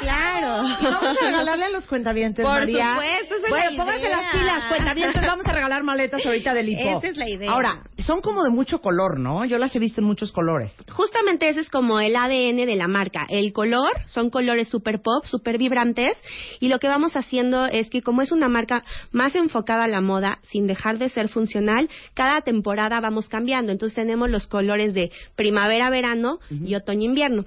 Claro. 0.00 0.62
Vamos 0.82 1.16
a 1.20 1.24
regalarle 1.26 1.64
a 1.64 1.68
los 1.70 1.86
cuentavientes, 1.86 2.44
Por 2.44 2.60
María. 2.60 2.94
supuesto, 2.94 3.34
esa 3.34 3.46
es 3.46 3.50
bueno, 3.50 3.70
la 3.70 3.76
pónganse 3.76 4.06
idea. 4.06 4.16
las 4.16 4.30
pilas, 4.30 4.64
cuentavientes. 4.66 5.22
Vamos 5.22 5.46
a 5.46 5.52
regalar 5.52 5.82
maletas 5.82 6.24
ahorita 6.24 6.54
de 6.54 6.62
lipo. 6.62 6.98
Esa 6.98 7.06
es 7.08 7.16
la 7.16 7.28
idea. 7.28 7.50
Ahora, 7.50 7.82
son 7.98 8.20
como 8.20 8.42
de 8.44 8.50
mucho 8.50 8.78
color, 8.80 9.18
¿no? 9.18 9.44
Yo 9.44 9.58
las 9.58 9.74
he 9.74 9.78
visto 9.78 10.00
en 10.00 10.06
muchos 10.06 10.32
colores. 10.32 10.74
Justamente 10.92 11.48
ese 11.48 11.60
es 11.60 11.68
como 11.70 12.00
el 12.00 12.14
ADN 12.16 12.66
de 12.66 12.76
la 12.76 12.88
marca. 12.88 13.26
El 13.28 13.52
color 13.52 13.90
son 14.06 14.30
colores 14.30 14.68
super 14.68 15.00
pop, 15.02 15.24
super 15.24 15.58
vibrantes. 15.58 16.16
Y 16.60 16.68
lo 16.68 16.78
que 16.78 16.88
vamos 16.88 17.16
haciendo 17.16 17.66
es 17.66 17.90
que 17.90 18.02
como 18.02 18.22
es 18.22 18.32
una 18.32 18.48
marca 18.48 18.84
más 19.12 19.34
enfocada 19.34 19.84
a 19.84 19.88
la 19.88 20.00
moda, 20.00 20.38
sin 20.50 20.66
dejar 20.66 20.98
de 20.98 21.08
ser 21.08 21.28
funcional, 21.28 21.88
cada 22.14 22.40
temporada 22.42 23.00
vamos 23.00 23.28
cambiando. 23.28 23.72
Entonces 23.72 23.96
tenemos 23.96 24.30
los 24.30 24.46
colores 24.46 24.94
de 24.94 25.10
primavera, 25.36 25.90
verano 25.90 26.38
y 26.50 26.74
otoño, 26.74 27.04
invierno. 27.04 27.44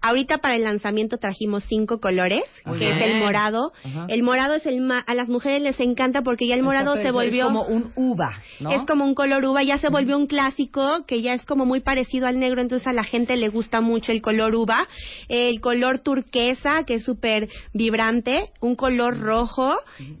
Ahorita 0.00 0.38
para 0.38 0.56
el 0.56 0.64
lanzamiento 0.64 1.16
trajimos 1.18 1.64
cinco 1.64 1.87
colores, 2.00 2.44
Muy 2.66 2.78
que 2.78 2.90
es 2.90 2.96
el 3.00 3.20
morado. 3.20 3.72
Ajá. 3.82 4.06
El 4.08 4.22
morado 4.22 4.54
es 4.54 4.66
el 4.66 4.80
ma- 4.80 5.00
a 5.06 5.14
las 5.14 5.28
mujeres 5.28 5.62
les 5.62 5.80
encanta 5.80 6.22
porque 6.22 6.46
ya 6.46 6.54
el 6.54 6.62
morado 6.62 6.94
Entonces, 6.96 7.06
se 7.06 7.10
volvió 7.10 7.46
Es 7.46 7.46
como 7.46 7.62
un 7.62 7.92
uva, 7.96 8.30
¿no? 8.60 8.70
Es 8.70 8.82
como 8.86 9.04
un 9.06 9.14
color 9.14 9.44
uva, 9.44 9.62
ya 9.62 9.78
se 9.78 9.88
volvió 9.88 10.16
un 10.16 10.26
clásico 10.26 11.04
que 11.06 11.22
ya 11.22 11.32
es 11.32 11.44
como 11.46 11.64
muy 11.64 11.80
parecido 11.80 12.26
al 12.26 12.38
negro, 12.38 12.60
entonces 12.60 12.86
a 12.86 12.92
la 12.92 13.04
gente 13.04 13.36
le 13.36 13.48
gusta 13.48 13.80
mucho 13.80 14.12
el 14.12 14.20
color 14.20 14.54
uva. 14.54 14.86
El 15.28 15.60
color 15.60 16.00
turquesa, 16.00 16.84
que 16.84 16.94
es 16.94 17.04
súper 17.04 17.48
vibrante, 17.72 18.50
un 18.60 18.76
color 18.76 19.18
rojo, 19.18 19.74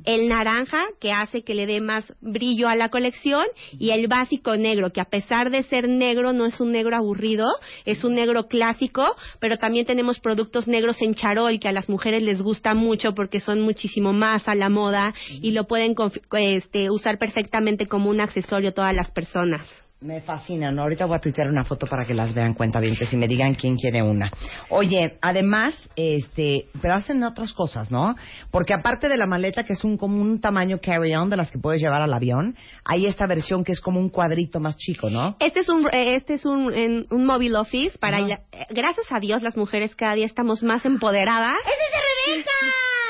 el 0.04 0.28
naranja, 0.28 0.82
que 1.00 1.12
hace 1.12 1.42
que 1.42 1.54
le 1.54 1.66
dé 1.66 1.80
más 1.80 2.12
brillo 2.20 2.68
a 2.68 2.76
la 2.76 2.88
colección, 2.88 3.44
y 3.78 3.90
el 3.90 4.06
básico 4.08 4.56
negro, 4.56 4.90
que 4.92 5.00
a 5.00 5.04
pesar 5.04 5.50
de 5.50 5.62
ser 5.64 5.88
negro, 5.88 6.32
no 6.32 6.46
es 6.46 6.60
un 6.60 6.72
negro 6.72 6.96
aburrido, 6.96 7.46
es 7.84 8.04
un 8.04 8.14
negro 8.14 8.46
clásico, 8.48 9.04
pero 9.40 9.56
también 9.56 9.86
tenemos 9.86 10.20
productos 10.20 10.66
negros 10.68 11.00
en 11.02 11.14
charol, 11.14 11.57
que 11.58 11.68
a 11.68 11.72
las 11.72 11.88
mujeres 11.88 12.22
les 12.22 12.42
gusta 12.42 12.74
mucho 12.74 13.14
porque 13.14 13.40
son 13.40 13.60
muchísimo 13.60 14.12
más 14.12 14.48
a 14.48 14.54
la 14.54 14.68
moda 14.68 15.14
y 15.30 15.52
lo 15.52 15.64
pueden 15.64 15.94
este, 16.32 16.90
usar 16.90 17.18
perfectamente 17.18 17.86
como 17.86 18.10
un 18.10 18.20
accesorio 18.20 18.74
todas 18.74 18.94
las 18.94 19.10
personas. 19.10 19.66
Me 20.00 20.20
fascinan. 20.20 20.76
¿no? 20.76 20.82
Ahorita 20.82 21.06
voy 21.06 21.16
a 21.16 21.20
tuitear 21.20 21.48
una 21.48 21.64
foto 21.64 21.86
para 21.86 22.04
que 22.04 22.14
las 22.14 22.32
vean 22.32 22.54
cuenta 22.54 22.78
bien, 22.78 22.96
y 23.10 23.16
me 23.16 23.26
digan 23.26 23.54
quién 23.54 23.74
quiere 23.76 24.00
una. 24.00 24.30
Oye, 24.68 25.18
además, 25.20 25.90
este, 25.96 26.66
pero 26.80 26.94
hacen 26.94 27.22
otras 27.24 27.52
cosas, 27.52 27.90
¿no? 27.90 28.14
Porque 28.52 28.74
aparte 28.74 29.08
de 29.08 29.16
la 29.16 29.26
maleta, 29.26 29.64
que 29.64 29.72
es 29.72 29.82
un 29.82 29.96
como 29.96 30.20
un 30.20 30.40
tamaño 30.40 30.78
carry-on 30.80 31.30
de 31.30 31.36
las 31.36 31.50
que 31.50 31.58
puedes 31.58 31.80
llevar 31.82 32.00
al 32.00 32.14
avión, 32.14 32.56
hay 32.84 33.06
esta 33.06 33.26
versión 33.26 33.64
que 33.64 33.72
es 33.72 33.80
como 33.80 33.98
un 33.98 34.08
cuadrito 34.08 34.60
más 34.60 34.76
chico, 34.76 35.10
¿no? 35.10 35.36
Este 35.40 35.60
es 35.60 35.68
un 35.68 35.86
eh, 35.92 36.14
este 36.14 36.34
es 36.34 36.46
un, 36.46 36.72
en- 36.72 37.06
un 37.10 37.24
móvil 37.26 37.56
office 37.56 37.98
para 37.98 38.20
eh, 38.20 38.38
gracias 38.70 39.10
a 39.10 39.18
Dios 39.18 39.42
las 39.42 39.56
mujeres 39.56 39.96
cada 39.96 40.14
día 40.14 40.26
estamos 40.26 40.62
más 40.62 40.84
empoderadas. 40.84 41.56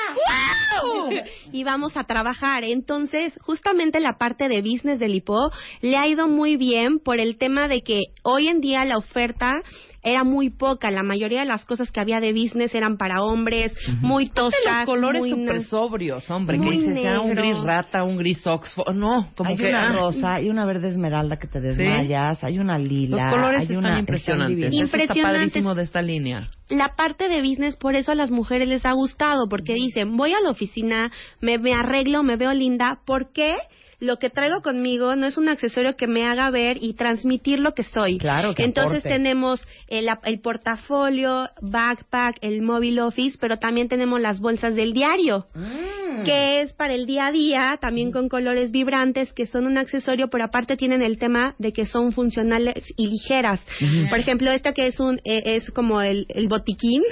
y 1.51 1.63
vamos 1.63 1.97
a 1.97 2.03
trabajar. 2.03 2.63
Entonces, 2.63 3.37
justamente 3.41 3.99
la 3.99 4.17
parte 4.17 4.47
de 4.47 4.61
business 4.61 4.99
del 4.99 5.15
IPO 5.15 5.51
le 5.81 5.97
ha 5.97 6.07
ido 6.07 6.27
muy 6.27 6.55
bien 6.55 6.99
por 6.99 7.19
el 7.19 7.37
tema 7.37 7.67
de 7.67 7.81
que 7.81 8.01
hoy 8.23 8.47
en 8.47 8.61
día 8.61 8.85
la 8.85 8.97
oferta 8.97 9.61
era 10.03 10.23
muy 10.23 10.49
poca. 10.49 10.89
La 10.91 11.03
mayoría 11.03 11.41
de 11.41 11.45
las 11.45 11.65
cosas 11.65 11.91
que 11.91 11.99
había 11.99 12.19
de 12.19 12.31
business 12.31 12.73
eran 12.73 12.97
para 12.97 13.21
hombres, 13.21 13.75
muy 14.01 14.25
De 14.25 14.31
toscas, 14.31 14.77
los 14.77 14.85
colores 14.85 15.21
muy 15.21 15.29
súper 15.31 15.65
sobrios, 15.65 16.29
hombre. 16.31 16.57
Muy 16.57 16.79
que 16.79 16.87
dices, 16.89 17.03
ya 17.03 17.19
un 17.19 17.29
negro. 17.29 17.43
gris 17.43 17.61
rata, 17.63 18.03
un 18.03 18.17
gris 18.17 18.45
oxford. 18.45 18.95
No, 18.95 19.29
como 19.35 19.49
hay 19.49 19.57
que... 19.57 19.67
una 19.67 19.89
ah, 19.89 19.93
rosa, 19.93 20.35
hay 20.35 20.49
una 20.49 20.65
verde 20.65 20.89
esmeralda 20.89 21.37
que 21.37 21.47
te 21.47 21.59
desmayas, 21.59 22.43
hay 22.43 22.59
una 22.59 22.77
lila. 22.77 23.23
Los 23.23 23.33
colores 23.33 23.59
hay 23.61 23.65
están 23.65 23.77
una, 23.77 23.99
impresionantes. 23.99 24.55
divinos. 24.55 24.73
Eso 24.73 24.83
está 24.83 25.03
Impresionantes. 25.03 25.49
padrísimo 25.49 25.75
de 25.75 25.83
esta 25.83 26.01
línea. 26.01 26.49
la 26.69 26.95
parte 26.95 27.27
de 27.27 27.41
business, 27.41 27.75
por 27.75 27.95
eso 27.95 28.11
a 28.11 28.15
las 28.15 28.31
mujeres 28.31 28.67
les 28.67 28.85
ha 28.85 28.93
gustado, 28.93 29.47
porque 29.49 29.73
dicen, 29.73 30.15
voy 30.15 30.33
a 30.33 30.39
la 30.39 30.51
oficina, 30.51 31.11
me, 31.41 31.57
me 31.57 31.73
arreglo, 31.73 32.23
me 32.23 32.35
veo 32.35 32.53
linda, 32.53 32.99
¿por 33.05 33.31
qué? 33.31 33.55
Lo 33.99 34.17
que 34.17 34.29
traigo 34.29 34.61
conmigo 34.61 35.15
no 35.17 35.27
es 35.27 35.37
un 35.37 35.49
accesorio 35.49 35.97
que 35.97 36.07
me 36.07 36.25
haga 36.25 36.49
ver 36.51 36.77
y 36.79 36.93
transmitir 36.93 37.59
lo 37.59 37.73
que 37.73 37.83
soy. 37.83 38.17
Claro, 38.17 38.55
que 38.55 38.63
Entonces 38.63 38.99
aporte. 38.99 39.09
tenemos 39.09 39.67
el, 39.87 40.07
el 40.23 40.39
portafolio, 40.39 41.49
backpack, 41.61 42.37
el 42.39 42.61
móvil 42.61 42.99
office, 42.99 43.37
pero 43.41 43.57
también 43.57 43.89
tenemos 43.89 44.21
las 44.21 44.39
bolsas 44.39 44.73
del 44.73 44.93
diario. 44.93 45.47
Mm. 45.53 46.08
Que 46.23 46.61
es 46.61 46.73
para 46.73 46.93
el 46.93 47.05
día 47.05 47.27
a 47.27 47.31
día, 47.31 47.77
también 47.81 48.11
con 48.11 48.29
colores 48.29 48.71
vibrantes, 48.71 49.33
que 49.33 49.45
son 49.45 49.65
un 49.65 49.77
accesorio, 49.77 50.29
pero 50.29 50.45
aparte 50.45 50.77
tienen 50.77 51.01
el 51.01 51.17
tema 51.17 51.55
de 51.59 51.71
que 51.71 51.85
son 51.85 52.11
funcionales 52.11 52.83
y 52.95 53.07
ligeras. 53.07 53.65
Por 54.09 54.19
ejemplo, 54.19 54.51
esta 54.51 54.73
que 54.73 54.87
es 54.87 54.99
un 54.99 55.19
eh, 55.23 55.41
es 55.45 55.69
como 55.71 56.01
el, 56.01 56.25
el 56.29 56.47
botiquín, 56.47 57.03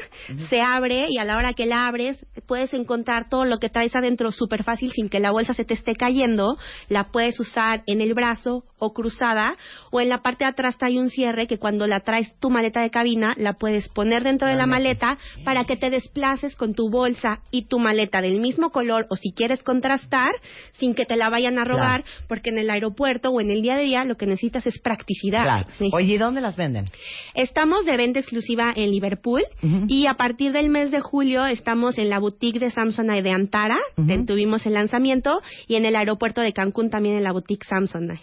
se 0.49 0.61
abre 0.61 1.05
y 1.09 1.17
a 1.17 1.25
la 1.25 1.37
hora 1.37 1.53
que 1.53 1.65
la 1.65 1.87
abres 1.87 2.25
puedes 2.45 2.73
encontrar 2.73 3.29
todo 3.29 3.45
lo 3.45 3.57
que 3.57 3.69
traes 3.69 3.95
adentro 3.95 4.31
súper 4.31 4.63
fácil 4.63 4.91
sin 4.91 5.09
que 5.09 5.19
la 5.19 5.31
bolsa 5.31 5.53
se 5.53 5.65
te 5.65 5.73
esté 5.73 5.95
cayendo. 5.95 6.57
La 6.89 7.05
puedes 7.11 7.39
usar 7.39 7.83
en 7.85 8.01
el 8.01 8.13
brazo 8.13 8.63
o 8.79 8.93
cruzada 8.93 9.55
o 9.91 10.01
en 10.01 10.09
la 10.09 10.21
parte 10.21 10.43
de 10.43 10.51
atrás 10.51 10.77
trae 10.77 10.99
un 10.99 11.09
cierre 11.09 11.47
que 11.47 11.57
cuando 11.57 11.87
la 11.87 12.01
traes 12.01 12.33
tu 12.39 12.49
maleta 12.49 12.81
de 12.81 12.89
cabina 12.89 13.33
la 13.37 13.53
puedes 13.53 13.87
poner 13.89 14.23
dentro 14.23 14.47
de 14.47 14.55
la 14.55 14.65
maleta 14.65 15.17
para 15.43 15.65
que 15.65 15.77
te 15.77 15.89
desplaces 15.89 16.55
con 16.55 16.73
tu 16.73 16.89
bolsa 16.89 17.39
y 17.51 17.65
tu 17.65 17.79
maleta 17.79 18.21
del 18.21 18.39
mismo 18.39 18.71
color 18.71 19.07
o 19.09 19.15
si 19.15 19.31
quieres 19.31 19.63
contrastar 19.63 20.31
sin 20.73 20.93
que 20.93 21.05
te 21.05 21.15
la 21.15 21.29
vayan 21.29 21.59
a 21.59 21.63
robar 21.63 22.03
porque 22.27 22.49
en 22.49 22.59
el 22.59 22.69
aeropuerto 22.69 23.29
o 23.29 23.41
en 23.41 23.49
el 23.49 23.61
día 23.61 23.75
a 23.75 23.79
día 23.79 24.05
lo 24.05 24.15
que 24.15 24.25
necesitas 24.25 24.67
es 24.67 24.79
practicidad. 24.79 25.43
Claro. 25.43 25.67
Sí. 25.79 25.89
Oye, 25.93 26.13
¿y 26.13 26.17
dónde 26.17 26.41
las 26.41 26.55
venden? 26.55 26.85
Estamos 27.33 27.85
de 27.85 27.97
venta 27.97 28.19
exclusiva 28.19 28.73
en 28.75 28.91
Liverpool 28.91 29.43
y 29.87 30.07
a 30.07 30.15
partir 30.15 30.51
del 30.51 30.69
mes 30.69 30.91
de 30.91 30.99
julio 30.99 31.45
estamos 31.45 31.97
en 31.97 32.09
la 32.09 32.19
boutique 32.19 32.59
de 32.59 32.69
Samsonite 32.69 33.23
de 33.23 33.31
Antara, 33.31 33.77
tuvimos 34.25 34.65
el 34.65 34.73
lanzamiento 34.73 35.41
y 35.67 35.75
en 35.75 35.85
el 35.85 35.95
aeropuerto 35.95 36.41
de 36.41 36.53
Cancún 36.53 36.89
también 36.89 37.15
en 37.15 37.23
la 37.23 37.31
boutique 37.31 37.65
Samsonite. 37.65 38.21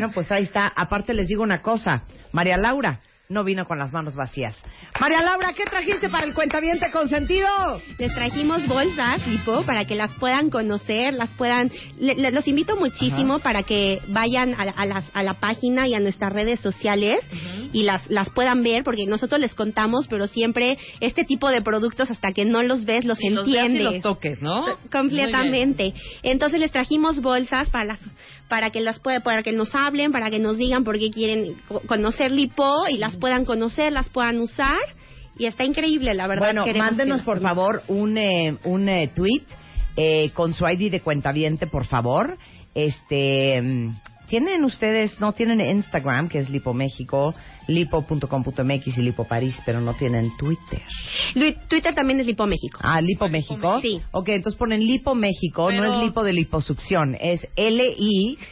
Bueno, 0.00 0.10
pues 0.14 0.30
ahí 0.32 0.44
está. 0.44 0.66
Aparte 0.74 1.14
les 1.14 1.26
digo 1.28 1.42
una 1.42 1.62
cosa. 1.62 2.02
María 2.32 2.56
Laura 2.56 3.00
no 3.28 3.44
vino 3.44 3.66
con 3.66 3.78
las 3.78 3.92
manos 3.94 4.14
vacías. 4.14 4.54
María 5.00 5.22
Laura, 5.22 5.54
¿qué 5.56 5.64
trajiste 5.64 6.10
para 6.10 6.26
el 6.26 6.34
cuentaviente 6.34 6.90
consentido? 6.90 7.48
Les 7.98 8.12
trajimos 8.14 8.66
bolsas, 8.66 9.26
Lipo, 9.26 9.62
para 9.62 9.86
que 9.86 9.94
las 9.94 10.12
puedan 10.18 10.50
conocer, 10.50 11.14
las 11.14 11.30
puedan... 11.30 11.70
le- 11.98 12.14
le- 12.14 12.30
los 12.30 12.46
invito 12.46 12.76
muchísimo 12.76 13.38
para 13.38 13.62
que 13.62 14.00
vayan 14.08 14.54
a, 14.60 14.66
la- 14.66 14.72
a 14.72 14.84
las, 14.84 15.10
a 15.14 15.22
la 15.22 15.32
página 15.34 15.88
y 15.88 15.94
a 15.94 16.00
nuestras 16.00 16.30
redes 16.30 16.60
sociales 16.60 17.20
y 17.72 17.84
las, 17.84 18.06
las 18.10 18.28
puedan 18.28 18.62
ver, 18.62 18.84
porque 18.84 19.06
nosotros 19.06 19.40
les 19.40 19.54
contamos, 19.54 20.08
pero 20.08 20.26
siempre 20.26 20.76
este 21.00 21.24
tipo 21.24 21.48
de 21.48 21.62
productos, 21.62 22.10
hasta 22.10 22.32
que 22.32 22.44
no 22.44 22.62
los 22.62 22.84
ves, 22.84 23.06
los 23.06 23.18
Y 23.22 23.30
los 23.30 23.46
veas 23.46 23.64
y 23.64 23.66
entiendes. 23.68 23.94
los 23.94 24.02
toques, 24.02 24.42
¿no? 24.42 24.66
Completamente. 24.92 25.94
Entonces 26.22 26.60
les 26.60 26.70
trajimos 26.70 27.22
bolsas 27.22 27.70
para 27.70 27.84
las 27.84 28.00
para 28.52 28.68
que 28.68 28.82
las 28.82 28.98
pueda, 29.00 29.20
para 29.20 29.42
que 29.42 29.52
nos 29.52 29.74
hablen, 29.74 30.12
para 30.12 30.28
que 30.30 30.38
nos 30.38 30.58
digan 30.58 30.84
por 30.84 30.98
qué 30.98 31.10
quieren 31.10 31.54
co- 31.68 31.80
conocer 31.86 32.30
Lipo 32.30 32.86
y 32.86 32.98
las 32.98 33.16
puedan 33.16 33.46
conocer, 33.46 33.94
las 33.94 34.10
puedan 34.10 34.38
usar 34.40 34.76
y 35.38 35.46
está 35.46 35.64
increíble, 35.64 36.12
la 36.12 36.26
verdad. 36.26 36.48
Bueno, 36.48 36.64
mándenos 36.78 37.22
por 37.22 37.40
favor 37.40 37.82
un, 37.88 38.18
eh, 38.18 38.58
un 38.64 38.90
eh, 38.90 39.10
tweet 39.14 39.44
eh, 39.96 40.32
con 40.34 40.52
su 40.52 40.66
ID 40.68 40.90
de 40.90 41.00
cuentaviente, 41.00 41.66
por 41.66 41.86
favor. 41.86 42.36
Este, 42.74 43.62
mm, 43.62 43.96
tienen 44.26 44.64
ustedes, 44.64 45.18
no 45.18 45.32
tienen 45.32 45.58
Instagram, 45.62 46.28
que 46.28 46.38
es 46.38 46.50
Lipo 46.50 46.74
México, 46.74 47.34
lipo.com.mx 47.66 48.98
y 48.98 49.02
Lipo 49.02 49.24
París, 49.24 49.54
pero 49.64 49.80
no 49.80 49.94
tienen 49.94 50.36
Twitter. 50.36 50.82
Twitter 51.68 51.94
también 51.94 52.20
es 52.20 52.26
Lipo 52.26 52.46
México. 52.46 52.78
Ah, 52.82 53.00
Lipo 53.00 53.28
México. 53.28 53.80
Sí. 53.80 54.00
Ok, 54.12 54.28
entonces 54.30 54.58
ponen 54.58 54.80
Lipo 54.80 55.14
México, 55.14 55.70
no 55.70 55.84
es 55.84 56.02
lipo 56.04 56.22
de 56.24 56.32
liposucción, 56.32 57.16
es 57.20 57.46
L-I-P-A-U-L-T. 57.56 58.46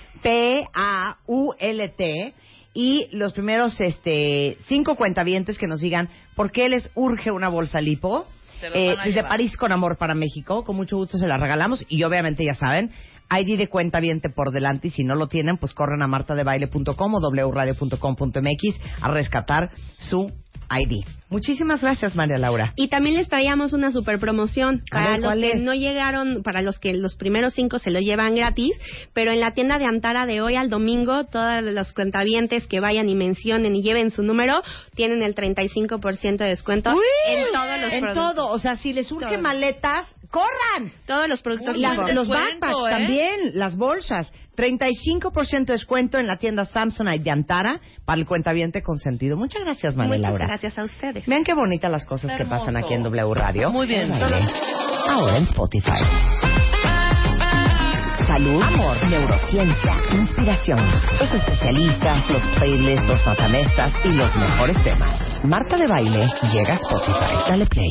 Y 2.73 3.09
los 3.11 3.33
primeros 3.33 3.81
este, 3.81 4.57
cinco 4.67 4.95
cuentavientes 4.95 5.59
que 5.59 5.67
nos 5.67 5.81
digan 5.81 6.09
por 6.37 6.53
qué 6.53 6.69
les 6.69 6.89
urge 6.95 7.33
una 7.33 7.49
bolsa 7.49 7.81
lipo. 7.81 8.27
Eh, 8.63 8.95
desde 8.99 9.13
llevar. 9.13 9.31
París 9.31 9.57
con 9.57 9.73
amor 9.73 9.97
para 9.97 10.15
México, 10.15 10.65
con 10.65 10.77
mucho 10.77 10.99
gusto 10.99 11.17
se 11.17 11.27
la 11.27 11.39
regalamos. 11.39 11.85
Y 11.89 12.03
obviamente 12.05 12.45
ya 12.45 12.55
saben, 12.55 12.93
ID 13.31 13.59
de 13.59 13.69
cuentaviente 13.69 14.29
por 14.31 14.53
delante. 14.53 14.89
Y 14.89 14.91
si 14.91 15.05
no 15.05 15.15
lo 15.15 15.29
tienen, 15.29 15.57
pues 15.57 15.75
corren 15.75 16.03
a 16.03 16.07
martadebaile.com 16.07 17.15
o 17.15 17.21
wradio.com.mx 17.31 18.81
a 19.03 19.09
rescatar 19.11 19.71
su 19.99 20.31
ID. 20.73 21.05
Muchísimas 21.31 21.81
gracias, 21.81 22.15
María 22.15 22.37
Laura. 22.39 22.73
Y 22.77 22.89
también 22.89 23.17
les 23.17 23.29
traíamos 23.29 23.73
una 23.73 23.91
super 23.91 24.19
promoción 24.21 24.83
para 24.91 25.11
ver, 25.11 25.21
los 25.21 25.27
¿cuál 25.29 25.41
que 25.41 25.53
es? 25.53 25.63
no 25.63 25.75
llegaron, 25.75 26.43
para 26.45 26.63
los 26.63 26.79
que 26.79 26.93
los 26.95 27.17
primeros 27.17 27.55
cinco 27.55 27.79
se 27.81 27.91
lo 27.91 27.99
llevan 28.01 28.35
gratis, 28.37 28.73
pero 29.13 29.33
en 29.33 29.41
la 29.41 29.53
tienda 29.53 29.79
de 29.79 29.87
Antara 29.87 30.27
de 30.27 30.41
hoy 30.41 30.55
al 30.57 30.71
domingo, 30.71 31.25
todos 31.27 31.63
los 31.63 31.93
cuentavientes 31.93 32.67
que 32.69 32.79
vayan 32.81 33.09
y 33.09 33.15
mencionen 33.17 33.75
y 33.77 33.83
lleven 33.83 34.11
su 34.13 34.23
número, 34.23 34.61
tienen 34.95 35.23
el 35.23 35.35
35% 35.35 36.37
de 36.37 36.47
descuento 36.47 36.91
en 37.29 37.53
todos 37.53 37.81
los 37.81 37.93
en 37.93 38.01
productos. 38.01 38.35
todo, 38.35 38.47
o 38.49 38.59
sea, 38.61 38.77
si 38.77 38.93
les 38.93 39.11
urge 39.11 39.27
Todo. 39.35 39.43
maletas, 39.43 40.07
corran. 40.31 40.93
Todos 41.07 41.29
los 41.29 41.43
productos. 41.43 41.75
Uy, 41.77 41.83
Las- 41.83 42.15
los 42.15 42.29
backpacks 42.29 42.75
¿eh? 42.87 42.91
también, 42.91 43.41
las 43.55 43.77
bolsas. 43.77 44.33
35% 44.57 45.67
de 45.67 45.73
descuento 45.73 46.19
en 46.19 46.27
la 46.27 46.37
tienda 46.37 46.65
Samsonite 46.67 47.23
de 47.25 47.31
Antara 47.31 47.81
para 48.05 48.19
el 48.21 48.27
cuentaviente 48.27 48.83
consentido. 48.83 49.37
Muchas 49.39 49.63
gracias, 49.65 49.97
María 49.97 50.17
Muchas 50.19 50.29
Laura. 50.31 50.47
gracias 50.49 50.79
a 50.79 50.85
ustedes. 50.85 51.25
Vean 51.27 51.45
qué 51.45 51.55
bonitas 51.55 51.91
las 51.91 52.05
cosas 52.05 52.37
que 52.37 52.45
pasan 52.45 52.77
aquí 52.77 52.93
en 52.95 53.03
W 53.03 53.35
Radio. 53.35 53.71
Muy 53.71 53.87
bien. 53.87 54.13
Ahora 54.13 55.37
en 55.39 55.45
Spotify. 55.45 56.03
Salud, 58.27 58.63
amor, 58.63 58.97
neurociencia, 59.11 59.95
inspiración, 60.13 60.79
los 61.19 61.33
especialistas, 61.33 62.31
los 62.31 62.43
playlists, 62.59 63.09
los 63.09 63.27
matamestas 63.27 63.93
y 64.05 64.09
los 64.13 64.37
mejores 64.37 64.83
temas. 64.85 65.45
Marta 65.45 65.77
de 65.77 65.87
Baile 65.89 66.27
llega 66.53 66.75
a 66.75 66.77
Spotify. 66.77 67.49
Dale 67.49 67.67
play. 67.67 67.91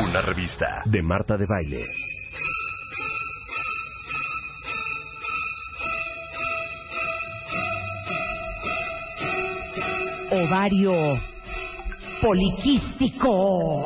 Una 0.01 0.19
revista 0.19 0.81
de 0.85 1.03
Marta 1.03 1.37
de 1.37 1.45
Baile. 1.45 1.85
Ovario 10.31 11.19
poliquístico. 12.19 13.85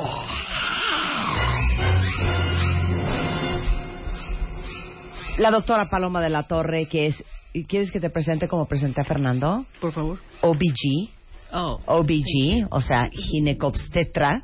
La 5.37 5.51
doctora 5.51 5.89
Paloma 5.89 6.21
de 6.21 6.29
la 6.29 6.43
Torre, 6.43 6.85
que 6.85 7.07
es... 7.07 7.23
¿Quieres 7.67 7.91
que 7.91 7.99
te 7.99 8.09
presente 8.09 8.47
como 8.47 8.65
presenté 8.65 9.01
a 9.01 9.03
Fernando? 9.03 9.65
Por 9.81 9.91
favor. 9.91 10.19
OBG. 10.41 11.09
Oh. 11.51 11.81
OBG, 11.85 12.67
o 12.69 12.79
sea, 12.79 13.03
ginecobstetra. 13.11 14.43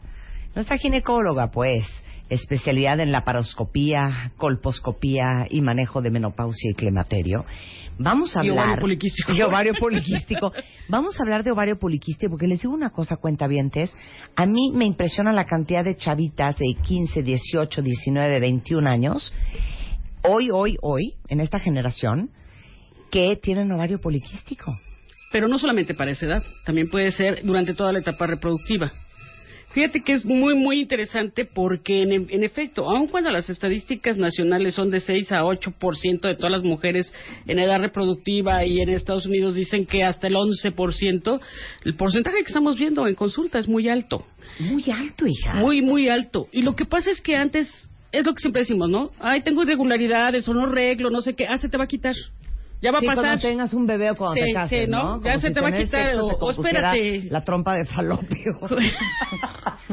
Nuestra 0.55 0.77
ginecóloga, 0.77 1.49
pues, 1.51 1.85
especialidad 2.29 2.99
en 2.99 3.11
laparoscopía, 3.11 4.31
colposcopía 4.37 5.47
y 5.49 5.61
manejo 5.61 6.01
de 6.01 6.11
menopausia 6.11 6.71
y 6.71 6.73
climaterio. 6.73 7.45
Vamos 7.97 8.35
a 8.35 8.39
hablar... 8.39 8.57
ovario 8.57 8.81
poliquístico. 8.81 9.33
Y 9.33 9.41
ovario 9.41 9.73
poliquístico. 9.79 10.51
Vamos 10.87 11.19
a 11.19 11.23
hablar 11.23 11.43
de 11.43 11.51
ovario 11.51 11.77
poliquístico 11.77 12.31
porque 12.31 12.47
les 12.47 12.61
digo 12.61 12.73
una 12.73 12.89
cosa, 12.89 13.17
cuentavientes. 13.17 13.95
A 14.35 14.45
mí 14.45 14.71
me 14.73 14.85
impresiona 14.85 15.31
la 15.31 15.45
cantidad 15.45 15.83
de 15.83 15.97
chavitas 15.97 16.57
de 16.57 16.73
15, 16.81 17.21
18, 17.21 17.81
19, 17.81 18.39
21 18.39 18.89
años, 18.89 19.33
hoy, 20.23 20.49
hoy, 20.51 20.77
hoy, 20.81 21.15
en 21.27 21.41
esta 21.41 21.59
generación, 21.59 22.31
que 23.09 23.37
tienen 23.41 23.71
ovario 23.71 23.99
poliquístico. 23.99 24.77
Pero 25.31 25.47
no 25.47 25.59
solamente 25.59 25.93
para 25.93 26.11
esa 26.11 26.25
edad, 26.25 26.43
también 26.65 26.89
puede 26.89 27.11
ser 27.11 27.43
durante 27.43 27.73
toda 27.73 27.93
la 27.93 27.99
etapa 27.99 28.27
reproductiva. 28.27 28.91
Fíjate 29.73 30.01
que 30.01 30.13
es 30.13 30.25
muy, 30.25 30.53
muy 30.53 30.81
interesante 30.81 31.45
porque, 31.45 32.01
en, 32.01 32.11
en 32.29 32.43
efecto, 32.43 32.89
aun 32.89 33.07
cuando 33.07 33.31
las 33.31 33.49
estadísticas 33.49 34.17
nacionales 34.17 34.75
son 34.75 34.91
de 34.91 34.99
6 34.99 35.31
a 35.31 35.43
8% 35.43 36.21
de 36.21 36.35
todas 36.35 36.51
las 36.51 36.63
mujeres 36.63 37.11
en 37.47 37.57
edad 37.57 37.79
reproductiva 37.79 38.65
y 38.65 38.81
en 38.81 38.89
Estados 38.89 39.25
Unidos 39.25 39.55
dicen 39.55 39.85
que 39.85 40.03
hasta 40.03 40.27
el 40.27 40.35
11%, 40.35 41.39
el 41.85 41.95
porcentaje 41.95 42.37
que 42.37 42.47
estamos 42.47 42.77
viendo 42.77 43.07
en 43.07 43.15
consulta 43.15 43.59
es 43.59 43.67
muy 43.67 43.87
alto. 43.87 44.25
Muy 44.59 44.83
alto, 44.91 45.25
hija. 45.25 45.53
Muy, 45.53 45.81
muy 45.81 46.09
alto. 46.09 46.47
Y 46.51 46.63
lo 46.63 46.75
que 46.75 46.85
pasa 46.85 47.09
es 47.09 47.21
que 47.21 47.35
antes, 47.37 47.69
es 48.11 48.25
lo 48.25 48.33
que 48.33 48.41
siempre 48.41 48.63
decimos, 48.63 48.89
¿no? 48.89 49.11
Ay, 49.19 49.41
tengo 49.41 49.63
irregularidades 49.63 50.47
o 50.49 50.53
no 50.53 50.65
reglo, 50.65 51.09
no 51.09 51.21
sé 51.21 51.33
qué. 51.33 51.47
Ah, 51.47 51.57
se 51.57 51.69
te 51.69 51.77
va 51.77 51.85
a 51.85 51.87
quitar. 51.87 52.15
Ya 52.81 52.91
va 52.91 52.99
Sí, 52.99 53.05
a 53.05 53.09
pasar. 53.09 53.23
cuando 53.25 53.41
tengas 53.41 53.73
un 53.75 53.85
bebé 53.85 54.09
o 54.11 54.15
cuando 54.15 54.35
Sí, 54.35 54.41
te 54.41 54.53
cases, 54.53 54.85
sí, 54.85 54.91
¿no? 54.91 55.03
¿no? 55.17 55.23
Ya 55.23 55.31
Como 55.33 55.41
se 55.41 55.47
si 55.49 55.53
te 55.53 55.61
va 55.61 55.67
a 55.67 55.71
quitar, 55.77 56.03
sexo 56.05 56.25
o- 56.25 56.51
espérate. 56.51 57.23
La 57.29 57.41
trompa 57.43 57.75
de 57.75 57.85
falopio. 57.85 58.59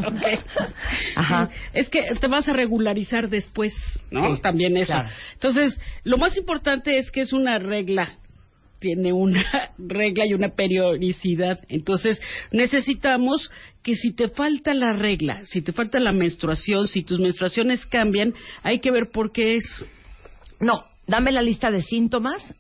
Ajá. 1.17 1.49
Es 1.73 1.89
que 1.89 2.03
te 2.21 2.27
vas 2.29 2.49
a 2.49 2.53
regularizar 2.53 3.29
después, 3.29 3.75
¿no? 4.11 4.39
También 4.39 4.77
eso. 4.77 4.93
claro. 4.93 5.09
Entonces, 5.35 5.81
lo 6.05 6.19
más 6.19 6.37
importante 6.37 6.99
es 6.99 7.11
que 7.11 7.21
es 7.23 7.33
una 7.33 7.59
regla. 7.59 8.15
Tiene 8.81 9.13
una 9.13 9.45
regla 9.79 10.25
y 10.27 10.35
una 10.35 10.51
periodicidad. 10.51 11.59
Entonces, 11.69 12.21
necesitamos 12.53 13.51
que 13.83 13.97
si 13.97 14.13
te 14.15 14.29
falta 14.29 14.73
la 14.73 14.93
regla, 14.93 15.41
si 15.45 15.63
te 15.63 15.73
falta 15.73 15.99
la 15.99 16.13
menstruación, 16.13 16.87
si 16.87 17.03
tus 17.03 17.19
menstruaciones 17.19 17.85
cambian, 17.87 18.35
hay 18.63 18.79
que 18.79 18.91
ver 18.91 19.11
por 19.13 19.33
qué 19.33 19.57
es. 19.57 19.65
No, 20.61 20.85
dame 21.07 21.33
la 21.33 21.43
lista 21.43 21.71
de 21.71 21.83
síntomas 21.83 22.55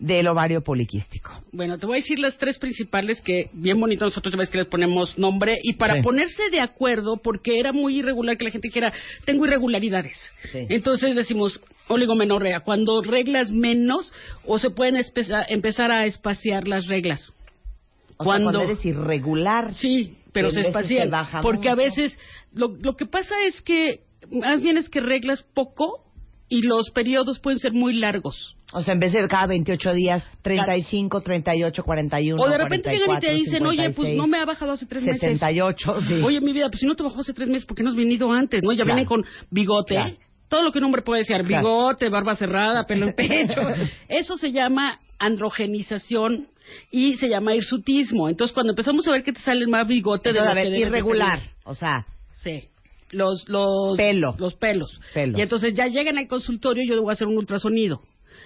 del 0.00 0.26
ovario 0.28 0.62
poliquístico. 0.62 1.42
Bueno, 1.52 1.78
te 1.78 1.86
voy 1.86 1.96
a 1.98 2.00
decir 2.00 2.18
las 2.18 2.36
tres 2.38 2.58
principales 2.58 3.20
que 3.20 3.50
bien 3.52 3.78
bonito 3.78 4.04
nosotros 4.06 4.32
ya 4.32 4.38
ves 4.38 4.50
que 4.50 4.58
les 4.58 4.66
ponemos 4.66 5.16
nombre 5.18 5.58
y 5.62 5.74
para 5.74 5.96
Sí. 5.96 6.02
ponerse 6.02 6.48
de 6.50 6.60
acuerdo 6.60 7.18
porque 7.22 7.60
era 7.60 7.72
muy 7.72 7.98
irregular 7.98 8.36
que 8.38 8.44
la 8.44 8.50
gente 8.50 8.68
dijera 8.68 8.92
tengo 9.26 9.44
irregularidades. 9.44 10.16
Sí. 10.50 10.66
Entonces 10.70 11.14
decimos 11.14 11.60
oligomenorrea, 11.88 12.60
cuando 12.60 13.02
reglas 13.02 13.50
menos 13.52 14.12
o 14.46 14.58
se 14.58 14.70
pueden 14.70 14.96
espesa- 14.96 15.44
empezar 15.48 15.92
a 15.92 16.06
espaciar 16.06 16.66
las 16.66 16.86
reglas. 16.86 17.20
O 17.28 18.24
sea, 18.24 18.24
Cuando- 18.24 18.50
cuando 18.52 18.72
eres 18.72 18.84
irregular. 18.86 19.74
Sí, 19.74 20.16
pero 20.32 20.50
se 20.50 20.60
espacian. 20.60 21.10
Porque 21.42 21.68
a 21.68 21.74
veces 21.74 22.18
lo, 22.54 22.68
lo 22.80 22.96
que 22.96 23.06
pasa 23.06 23.34
es 23.46 23.60
que 23.62 24.00
más 24.30 24.62
bien 24.62 24.78
es 24.78 24.88
que 24.88 25.00
reglas 25.00 25.42
poco 25.54 26.04
y 26.48 26.62
los 26.62 26.90
periodos 26.90 27.38
pueden 27.38 27.58
ser 27.58 27.72
muy 27.72 27.92
largos. 27.94 28.54
O 28.72 28.82
sea, 28.82 28.94
en 28.94 29.00
vez 29.00 29.12
de 29.12 29.26
cada 29.26 29.46
28 29.46 29.94
días, 29.94 30.24
35, 30.42 31.20
38, 31.22 31.82
41, 31.82 32.40
O 32.42 32.48
de 32.48 32.58
repente 32.58 32.90
llegan 32.90 33.16
y 33.16 33.20
te 33.20 33.26
44, 33.26 33.38
dicen, 33.44 33.66
oye, 33.66 33.82
pues 33.90 34.08
56, 34.08 34.16
no 34.16 34.26
me 34.28 34.38
ha 34.38 34.44
bajado 34.44 34.72
hace 34.72 34.86
tres 34.86 35.02
meses. 35.02 35.20
78, 35.20 35.94
sí. 36.06 36.14
Oye, 36.22 36.40
mi 36.40 36.52
vida, 36.52 36.68
pues 36.68 36.80
si 36.80 36.86
no 36.86 36.94
te 36.94 37.02
bajó 37.02 37.20
hace 37.20 37.32
tres 37.34 37.48
meses, 37.48 37.64
¿por 37.66 37.76
qué 37.76 37.82
no 37.82 37.90
has 37.90 37.96
venido 37.96 38.30
antes? 38.32 38.62
¿No? 38.62 38.70
Ya 38.72 38.84
Claro. 38.84 38.86
vienen 38.86 39.06
con 39.06 39.24
bigote. 39.50 39.94
Claro. 39.94 40.14
Todo 40.48 40.62
lo 40.64 40.72
que 40.72 40.78
un 40.78 40.84
hombre 40.84 41.02
puede 41.02 41.20
decir, 41.22 41.36
Claro. 41.44 41.64
bigote, 41.66 42.08
barba 42.08 42.34
cerrada, 42.36 42.86
pelo 42.86 43.06
en 43.08 43.14
pecho. 43.14 43.60
Eso 44.08 44.36
se 44.36 44.52
llama 44.52 45.00
androgenización 45.18 46.48
y 46.90 47.16
se 47.16 47.28
llama 47.28 47.54
hirsutismo. 47.54 48.28
Entonces, 48.28 48.54
cuando 48.54 48.72
empezamos 48.72 49.06
a 49.08 49.12
ver 49.12 49.22
que 49.22 49.32
te 49.32 49.40
salen 49.40 49.70
más 49.70 49.86
bigote 49.86 50.32
de 50.32 50.40
lo 50.40 50.46
a 50.46 50.54
ver, 50.54 50.68
irregular. 50.68 51.40
O 51.64 51.74
sea, 51.74 52.06
Sí. 52.32 52.64
Los, 53.10 53.48
los, 53.48 53.96
Pelo. 53.96 54.36
los 54.38 54.54
pelos. 54.54 54.98
Pelos. 55.12 55.36
Y 55.36 55.42
entonces 55.42 55.74
ya 55.74 55.88
llegan 55.88 56.16
al 56.16 56.28
consultorio, 56.28 56.84
yo 56.86 56.94
le 56.94 57.00
voy 57.00 57.10
a 57.10 57.14
hacer 57.14 57.26
un 57.26 57.36
ultrasonido. 57.36 58.00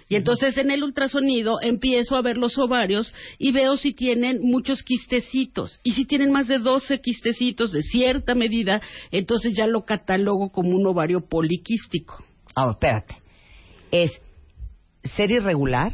Y 0.09 0.17
entonces 0.17 0.57
en 0.59 0.71
el 0.71 0.85
ultrasonido 0.85 1.61
empiezo 1.63 2.17
a 2.17 2.23
ver 2.23 2.37
los 2.37 2.59
ovarios 2.59 3.13
y 3.39 3.53
veo 3.53 3.77
si 3.77 3.95
tienen 3.95 4.41
muchos 4.43 4.83
quistecitos. 4.83 5.81
Y 5.83 5.93
si 5.93 6.05
tienen 6.05 6.31
más 6.31 6.47
de 6.47 6.59
12 6.59 7.01
quistecitos 7.01 7.73
de 7.73 7.83
cierta 7.83 8.35
medida, 8.35 8.81
entonces 9.11 9.55
ya 9.57 9.67
lo 9.67 9.85
catalogo 9.85 10.51
como 10.51 10.71
un 10.77 10.87
ovario 10.87 11.21
poliquístico. 11.27 12.23
ahora, 12.55 12.73
espérate. 12.73 13.15
Es 13.91 14.11
ser 15.17 15.31
irregular. 15.31 15.93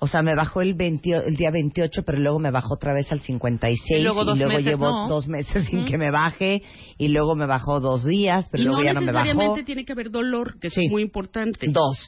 O 0.00 0.06
sea, 0.06 0.22
me 0.22 0.36
bajó 0.36 0.60
el, 0.60 0.74
20 0.74 1.10
el 1.26 1.34
día 1.36 1.50
28, 1.50 2.02
pero 2.04 2.18
luego 2.20 2.38
me 2.38 2.52
bajó 2.52 2.74
otra 2.74 2.94
vez 2.94 3.10
al 3.10 3.18
56. 3.20 3.98
Y 3.98 4.02
luego 4.04 4.24
dos 4.24 4.38
meses, 4.38 4.64
llevo 4.64 4.88
¿no? 4.90 5.08
dos 5.08 5.26
meses 5.26 5.66
sin 5.68 5.84
que 5.86 5.98
me 5.98 6.12
baje. 6.12 6.62
Y 6.98 7.08
luego 7.08 7.34
me 7.34 7.46
bajó 7.46 7.80
dos 7.80 8.04
días, 8.04 8.46
pero 8.52 8.62
y 8.62 8.66
luego 8.66 8.80
no 8.82 8.86
ya 8.86 8.92
no 8.92 9.00
me 9.00 9.06
necesariamente 9.06 9.50
bajó. 9.50 9.64
tiene 9.64 9.84
que 9.84 9.92
haber 9.92 10.10
dolor, 10.12 10.60
que 10.60 10.70
Sí. 10.70 10.84
es 10.84 10.90
muy 10.92 11.02
importante. 11.02 11.66
Dos, 11.68 11.98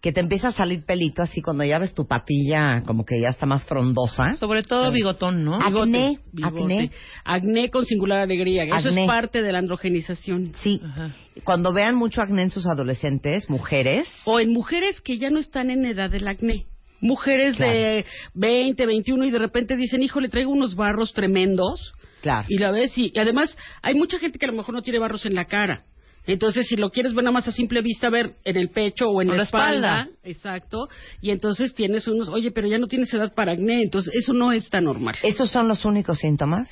que 0.00 0.12
te 0.12 0.20
empieza 0.20 0.48
a 0.48 0.52
salir 0.52 0.84
pelito 0.86 1.20
así 1.22 1.42
cuando 1.42 1.62
ya 1.62 1.78
ves 1.78 1.92
tu 1.92 2.06
patilla 2.06 2.82
como 2.86 3.04
que 3.04 3.20
ya 3.20 3.28
está 3.28 3.44
más 3.46 3.64
frondosa. 3.66 4.30
Sobre 4.38 4.62
todo 4.62 4.90
bigotón, 4.92 5.44
¿no? 5.44 5.56
Acné, 5.56 6.20
Bigote. 6.32 6.62
acné. 6.62 6.90
Acné 7.24 7.70
con 7.70 7.84
singular 7.84 8.20
alegría. 8.20 8.64
Eso 8.64 8.88
Acné. 8.88 9.02
es 9.02 9.06
parte 9.06 9.42
de 9.42 9.52
la 9.52 9.58
androgenización. 9.58 10.52
Sí. 10.62 10.80
Ajá. 10.84 11.14
Cuando 11.44 11.72
vean 11.72 11.96
mucho 11.96 12.22
acné 12.22 12.42
en 12.42 12.50
sus 12.50 12.66
adolescentes, 12.66 13.48
mujeres, 13.50 14.08
O 14.24 14.40
en 14.40 14.52
mujeres 14.52 15.00
que 15.02 15.18
ya 15.18 15.28
no 15.30 15.38
están 15.38 15.70
en 15.70 15.84
edad 15.84 16.10
del 16.10 16.26
acné. 16.28 16.66
Mujeres 17.02 17.56
Claro. 17.56 17.72
de 17.72 18.04
20, 18.34 18.86
21 18.86 19.24
y 19.26 19.30
de 19.30 19.38
repente 19.38 19.76
dicen, 19.76 20.02
hijo, 20.02 20.20
le 20.20 20.28
traigo 20.28 20.50
unos 20.50 20.74
barros 20.76 21.12
tremendos. 21.12 21.92
claro. 22.22 22.46
Y 22.50 22.58
la 22.58 22.70
ves 22.70 22.96
y, 22.98 23.12
y 23.14 23.18
además 23.18 23.56
hay 23.82 23.94
mucha 23.94 24.18
gente 24.18 24.38
que 24.38 24.44
a 24.46 24.50
lo 24.50 24.56
mejor 24.56 24.74
no 24.74 24.82
tiene 24.82 24.98
barros 24.98 25.24
en 25.26 25.34
la 25.34 25.44
cara. 25.46 25.84
Entonces, 26.26 26.66
si 26.68 26.76
lo 26.76 26.90
quieres 26.90 27.14
ver 27.14 27.24
nada 27.24 27.32
más 27.34 27.48
a 27.48 27.52
simple 27.52 27.80
vista, 27.82 28.10
ver 28.10 28.34
en 28.44 28.56
el 28.56 28.68
pecho 28.70 29.08
o 29.08 29.22
en 29.22 29.30
O 29.30 29.34
la, 29.34 29.42
espalda, 29.44 30.00
espalda. 30.00 30.18
exacto, 30.22 30.88
y 31.20 31.30
entonces 31.30 31.74
tienes 31.74 32.06
unos, 32.06 32.28
oye, 32.28 32.50
pero 32.50 32.68
ya 32.68 32.78
no 32.78 32.86
tienes 32.86 33.12
edad 33.14 33.32
para 33.34 33.52
acné, 33.52 33.82
entonces 33.82 34.12
eso 34.14 34.32
no 34.32 34.52
es 34.52 34.68
tan 34.68 34.84
normal. 34.84 35.14
¿Esos 35.22 35.50
son 35.50 35.66
los 35.68 35.84
únicos 35.84 36.18
síntomas? 36.18 36.68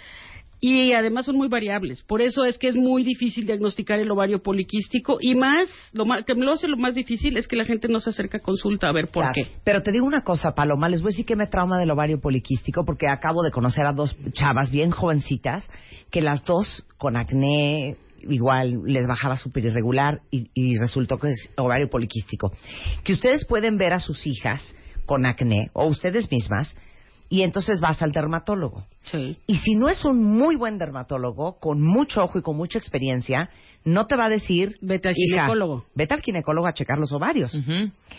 Y 0.61 0.93
además 0.93 1.27
son 1.27 1.37
muy 1.37 1.47
variables. 1.47 2.03
Por 2.03 2.21
eso 2.21 2.45
es 2.45 2.59
que 2.59 2.67
es 2.67 2.75
muy 2.75 3.05
difícil 3.05 3.47
diagnosticar 3.47 4.01
el 4.01 4.11
ovario 4.11 4.43
poliquístico 4.43 5.19
y 5.21 5.37
más, 5.37 5.69
lo 5.93 6.05
más, 6.05 6.25
que 6.25 6.35
me 6.35 6.45
lo 6.45 6.53
hace 6.53 6.67
lo 6.67 6.77
más 6.77 6.97
difícil 6.97 7.37
es 7.37 7.47
que 7.47 7.55
la 7.55 7.65
gente 7.65 7.87
no 7.87 8.01
se 8.01 8.11
acerca 8.11 8.39
a 8.39 8.41
consulta 8.41 8.89
a 8.89 8.93
ver 8.93 9.07
por 9.07 9.23
Claro. 9.23 9.35
qué. 9.37 9.47
Pero 9.63 9.83
te 9.83 9.93
digo 9.93 10.05
una 10.05 10.23
cosa, 10.25 10.51
Paloma, 10.57 10.89
les 10.89 11.01
voy 11.01 11.11
a 11.11 11.13
decir 11.13 11.27
que 11.27 11.37
me 11.37 11.47
trauma 11.47 11.79
del 11.79 11.93
ovario 11.93 12.21
poliquístico 12.21 12.85
porque 12.85 13.07
acabo 13.09 13.45
de 13.45 13.53
conocer 13.53 13.87
a 13.87 13.93
dos 13.93 14.17
chavas 14.33 14.73
bien 14.73 14.91
jovencitas 14.91 15.71
que 16.11 16.23
las 16.23 16.45
dos 16.45 16.85
con 16.97 17.17
acné 17.17 17.97
igual 18.29 18.83
les 18.85 19.07
bajaba 19.07 19.37
súper 19.37 19.65
irregular 19.67 20.21
y, 20.31 20.51
y 20.55 20.79
resultó 20.79 21.19
que 21.19 21.31
es 21.31 21.51
ovario 21.57 21.89
poliquístico. 21.89 22.53
Que 23.05 23.13
ustedes 23.13 23.47
pueden 23.47 23.77
ver 23.77 23.93
a 23.93 23.99
sus 23.99 24.27
hijas 24.27 24.75
con 25.07 25.27
acné 25.27 25.71
o 25.73 25.87
ustedes 25.87 26.31
mismas 26.31 26.77
y 27.29 27.43
entonces 27.43 27.81
vas 27.81 28.01
al 28.03 28.13
dermatólogo. 28.13 28.87
Sí. 29.03 29.37
Y 29.47 29.57
si 29.57 29.75
no 29.75 29.89
es 29.89 30.05
un 30.05 30.25
muy 30.25 30.57
buen 30.57 30.79
dermatólogo, 30.79 31.59
con 31.59 31.83
mucho 31.83 32.23
ojo 32.23 32.39
y 32.39 32.43
con 32.43 32.57
mucha 32.57 32.79
experiencia, 32.79 33.51
no 33.85 34.07
te 34.07 34.17
va 34.17 34.27
a 34.27 34.31
decir, 34.31 34.77
Vete 34.81 35.09
al 35.09 35.15
"Hija, 35.17 35.43
ginecólogo". 35.43 35.85
Vete 35.95 36.15
al 36.15 36.23
ginecólogo 36.23 36.67
a 36.67 36.73
checar 36.73 36.99
los 36.99 37.13
ovarios. 37.13 37.59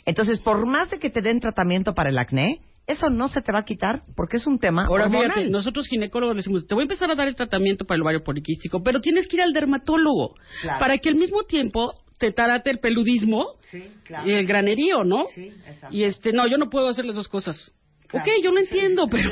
Entonces, 0.05 0.41
por 0.41 0.65
más 0.67 0.89
de 0.89 0.99
que 0.99 1.09
te 1.09 1.21
den 1.21 1.39
tratamiento 1.39 1.93
para 1.93 2.09
el 2.09 2.17
acné, 2.17 2.61
eso 2.89 3.09
no 3.09 3.27
se 3.27 3.41
te 3.41 3.51
va 3.51 3.59
a 3.59 3.63
quitar 3.65 4.01
porque 4.15 4.37
es 4.37 4.45
un 4.47 4.59
tema 4.59 4.85
Ahora 4.87 5.05
hormonal. 5.05 5.31
fíjate, 5.31 5.49
nosotros 5.49 5.87
ginecólogos 5.87 6.35
le 6.35 6.39
decimos, 6.39 6.67
te 6.67 6.73
voy 6.75 6.81
a 6.81 6.85
empezar 6.85 7.09
a 7.11 7.15
dar 7.15 7.27
el 7.27 7.35
tratamiento 7.35 7.85
para 7.85 7.95
el 7.97 8.01
ovario 8.01 8.23
poliquístico, 8.23 8.81
pero 8.83 8.99
tienes 8.99 9.27
que 9.27 9.37
ir 9.37 9.41
al 9.43 9.53
dermatólogo 9.53 10.35
Claro. 10.61 10.79
para 10.79 10.97
que 10.97 11.09
al 11.09 11.15
mismo 11.15 11.43
tiempo 11.43 11.93
te 12.17 12.31
trate 12.33 12.69
el 12.71 12.79
peludismo 12.79 13.45
Sí, 13.63 13.83
claro. 14.03 14.27
y 14.29 14.33
el 14.33 14.45
granerío, 14.45 15.03
¿no? 15.05 15.25
Sí, 15.33 15.53
exacto. 15.65 15.95
Y 15.95 16.03
este, 16.03 16.33
no, 16.33 16.47
yo 16.47 16.57
no 16.57 16.69
puedo 16.69 16.89
hacer 16.89 17.05
las 17.05 17.15
dos 17.15 17.27
cosas. 17.29 17.71
Claro, 18.09 18.25
ok, 18.25 18.43
yo 18.43 18.51
lo 18.51 18.59
entiendo, 18.59 19.07
pero 19.07 19.31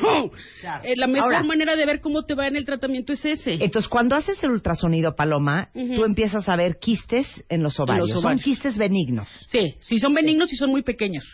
Claro. 0.62 0.82
eh, 0.84 0.94
la 0.96 1.08
mejor 1.08 1.34
Ahora- 1.34 1.44
manera 1.48 1.76
de 1.76 1.86
ver 1.86 2.00
cómo 2.00 2.24
te 2.26 2.36
va 2.36 2.48
en 2.48 2.56
el 2.56 2.64
tratamiento 2.64 3.12
es 3.12 3.26
ese. 3.26 3.54
Entonces, 3.56 3.90
cuando 3.90 4.16
haces 4.16 4.42
el 4.44 4.52
ultrasonido, 4.52 5.16
Paloma, 5.16 5.70
Ujú. 5.74 5.96
tú 5.96 6.06
empiezas 6.06 6.48
a 6.48 6.56
ver 6.56 6.78
quistes 6.80 7.26
en 7.50 7.64
los 7.64 7.80
ovarios. 7.80 8.10
Son 8.10 8.20
ovarios. 8.20 8.44
quistes 8.44 8.78
benignos. 8.78 9.28
Sí, 9.48 9.76
si 9.80 9.98
son 10.00 10.14
benignos 10.14 10.54
y 10.54 10.56
son 10.58 10.70
muy 10.70 10.84
pequeños. 10.84 11.26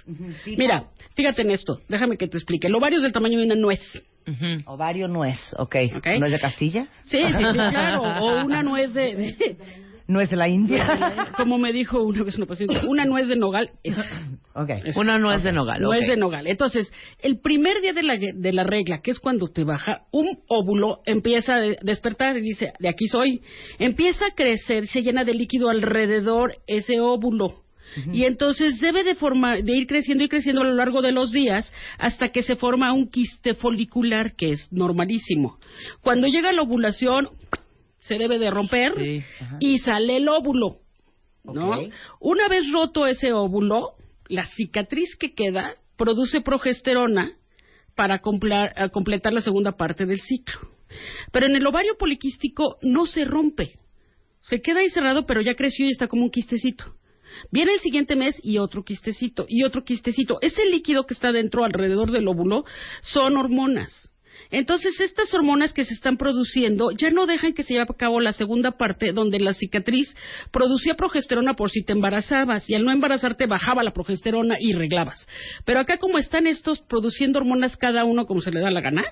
Sí, 0.45 0.55
Mira, 0.57 0.85
fíjate 1.15 1.41
en 1.41 1.51
esto, 1.51 1.79
déjame 1.89 2.17
que 2.17 2.27
te 2.27 2.37
explique. 2.37 2.67
El 2.67 2.75
ovario 2.75 2.97
es 2.97 3.03
del 3.03 3.11
tamaño 3.11 3.37
de 3.39 3.45
una 3.45 3.55
nuez. 3.55 3.81
Ovario 4.67 5.09
nuez, 5.09 5.37
ok. 5.57 5.75
Ok. 5.97 6.07
¿Nuez 6.19 6.31
de 6.31 6.39
Castilla? 6.39 6.87
Sí, 7.03 7.17
sí, 7.19 7.27
sí, 7.27 7.53
claro. 7.53 8.01
O 8.21 8.45
una 8.45 8.63
nuez 8.63 8.93
de... 8.93 9.15
de- 9.15 9.82
nuez 10.13 10.29
de 10.29 10.37
la 10.37 10.47
India. 10.47 11.27
Como 11.35 11.57
me 11.57 11.73
dijo 11.73 12.01
una 12.01 12.23
vez 12.23 12.37
una 12.37 12.45
paciente, 12.45 12.79
una 12.87 13.03
nuez 13.05 13.27
de 13.27 13.35
nogal 13.35 13.71
es. 13.83 13.95
Okay. 14.55 14.81
es- 14.85 14.95
Una 14.97 15.17
nuez 15.17 15.41
de 15.41 15.51
nogal. 15.51 15.81
Nuez 15.81 16.03
ok. 16.03 16.09
de 16.11 16.15
nogal. 16.17 16.45
Entonces, 16.45 16.93
el 17.23 17.39
primer 17.39 17.81
día 17.81 17.91
de 17.91 18.03
la, 18.03 18.17
de 18.17 18.53
la 18.53 18.63
regla, 18.63 19.01
que 19.01 19.09
es 19.09 19.17
cuando 19.17 19.47
te 19.47 19.63
baja, 19.63 20.03
un 20.11 20.27
óvulo 20.47 20.99
empieza 21.07 21.55
a 21.55 21.59
de- 21.59 21.79
despertar 21.81 22.37
y 22.37 22.41
dice, 22.41 22.71
de 22.77 22.87
aquí 22.87 23.07
soy. 23.07 23.41
Empieza 23.79 24.27
a 24.27 24.35
crecer, 24.35 24.85
se 24.85 25.01
llena 25.01 25.23
de 25.23 25.33
líquido 25.33 25.69
alrededor 25.71 26.57
ese 26.67 26.99
óvulo. 26.99 27.63
Y 28.11 28.25
entonces 28.25 28.79
debe 28.79 29.03
de, 29.03 29.13
formar, 29.15 29.63
de 29.63 29.71
ir 29.75 29.85
creciendo 29.87 30.23
y 30.23 30.29
creciendo 30.29 30.61
a 30.61 30.65
lo 30.65 30.73
largo 30.73 31.01
de 31.01 31.11
los 31.11 31.31
días 31.31 31.71
hasta 31.99 32.29
que 32.29 32.41
se 32.43 32.55
forma 32.55 32.91
un 32.93 33.07
quiste 33.09 33.55
folicular, 33.55 34.35
que 34.35 34.51
es 34.51 34.71
normalísimo. 34.71 35.57
Cuando 36.01 36.27
llega 36.27 36.51
la 36.53 36.61
ovulación, 36.63 37.29
se 38.03 38.17
debe 38.17 38.37
de 38.37 38.51
romper 38.51 38.93
Sí, 38.97 39.23
y 39.59 39.79
sale 39.79 40.17
el 40.17 40.27
óvulo. 40.27 40.79
¿no? 41.43 41.77
Una 42.19 42.47
vez 42.47 42.71
roto 42.71 43.05
ese 43.05 43.33
óvulo, 43.33 43.95
la 44.27 44.45
cicatriz 44.45 45.15
que 45.17 45.33
queda 45.33 45.75
produce 45.97 46.41
progesterona 46.41 47.33
para 47.95 48.19
completar 48.19 49.33
la 49.33 49.41
segunda 49.41 49.73
parte 49.73 50.05
del 50.05 50.21
ciclo. 50.21 50.69
Pero 51.31 51.47
en 51.47 51.55
el 51.55 51.65
ovario 51.65 51.97
poliquístico 51.97 52.77
no 52.81 53.05
se 53.05 53.25
rompe. 53.25 53.73
Se 54.49 54.61
queda 54.61 54.79
ahí 54.79 54.89
cerrado, 54.89 55.25
pero 55.25 55.41
ya 55.41 55.55
creció 55.55 55.85
y 55.85 55.91
está 55.91 56.07
como 56.07 56.23
un 56.23 56.31
quistecito. 56.31 56.95
Viene 57.51 57.73
el 57.73 57.79
siguiente 57.79 58.15
mes 58.15 58.39
y 58.43 58.57
otro 58.57 58.83
quistecito, 58.83 59.45
y 59.47 59.63
otro 59.63 59.83
quistecito. 59.83 60.39
Ese 60.41 60.65
líquido 60.65 61.05
que 61.05 61.13
está 61.13 61.31
dentro, 61.31 61.63
alrededor 61.63 62.11
del 62.11 62.27
óvulo, 62.27 62.65
son 63.01 63.37
hormonas. 63.37 64.11
Entonces, 64.51 64.99
estas 64.99 65.33
hormonas 65.33 65.73
que 65.73 65.85
se 65.85 65.93
están 65.93 66.17
produciendo 66.17 66.91
ya 66.91 67.09
no 67.09 67.25
dejan 67.25 67.53
que 67.53 67.63
se 67.63 67.73
lleve 67.73 67.85
a 67.89 67.93
cabo 67.97 68.19
la 68.19 68.33
segunda 68.33 68.71
parte, 68.71 69.11
donde 69.11 69.39
la 69.39 69.53
cicatriz 69.53 70.15
producía 70.51 70.95
progesterona 70.95 71.53
por 71.55 71.69
si 71.69 71.83
te 71.83 71.93
embarazabas, 71.93 72.69
y 72.69 72.75
al 72.75 72.83
no 72.83 72.91
embarazarte 72.91 73.45
bajaba 73.47 73.83
la 73.83 73.91
progesterona 73.91 74.57
y 74.59 74.73
reglabas. 74.73 75.27
Pero 75.65 75.79
acá, 75.79 75.97
como 75.97 76.17
están 76.17 76.47
estos 76.47 76.79
produciendo 76.81 77.39
hormonas 77.39 77.77
cada 77.77 78.05
uno 78.05 78.25
como 78.25 78.41
se 78.41 78.51
le 78.51 78.59
da 78.59 78.69
la 78.71 78.81
gana, 78.81 79.03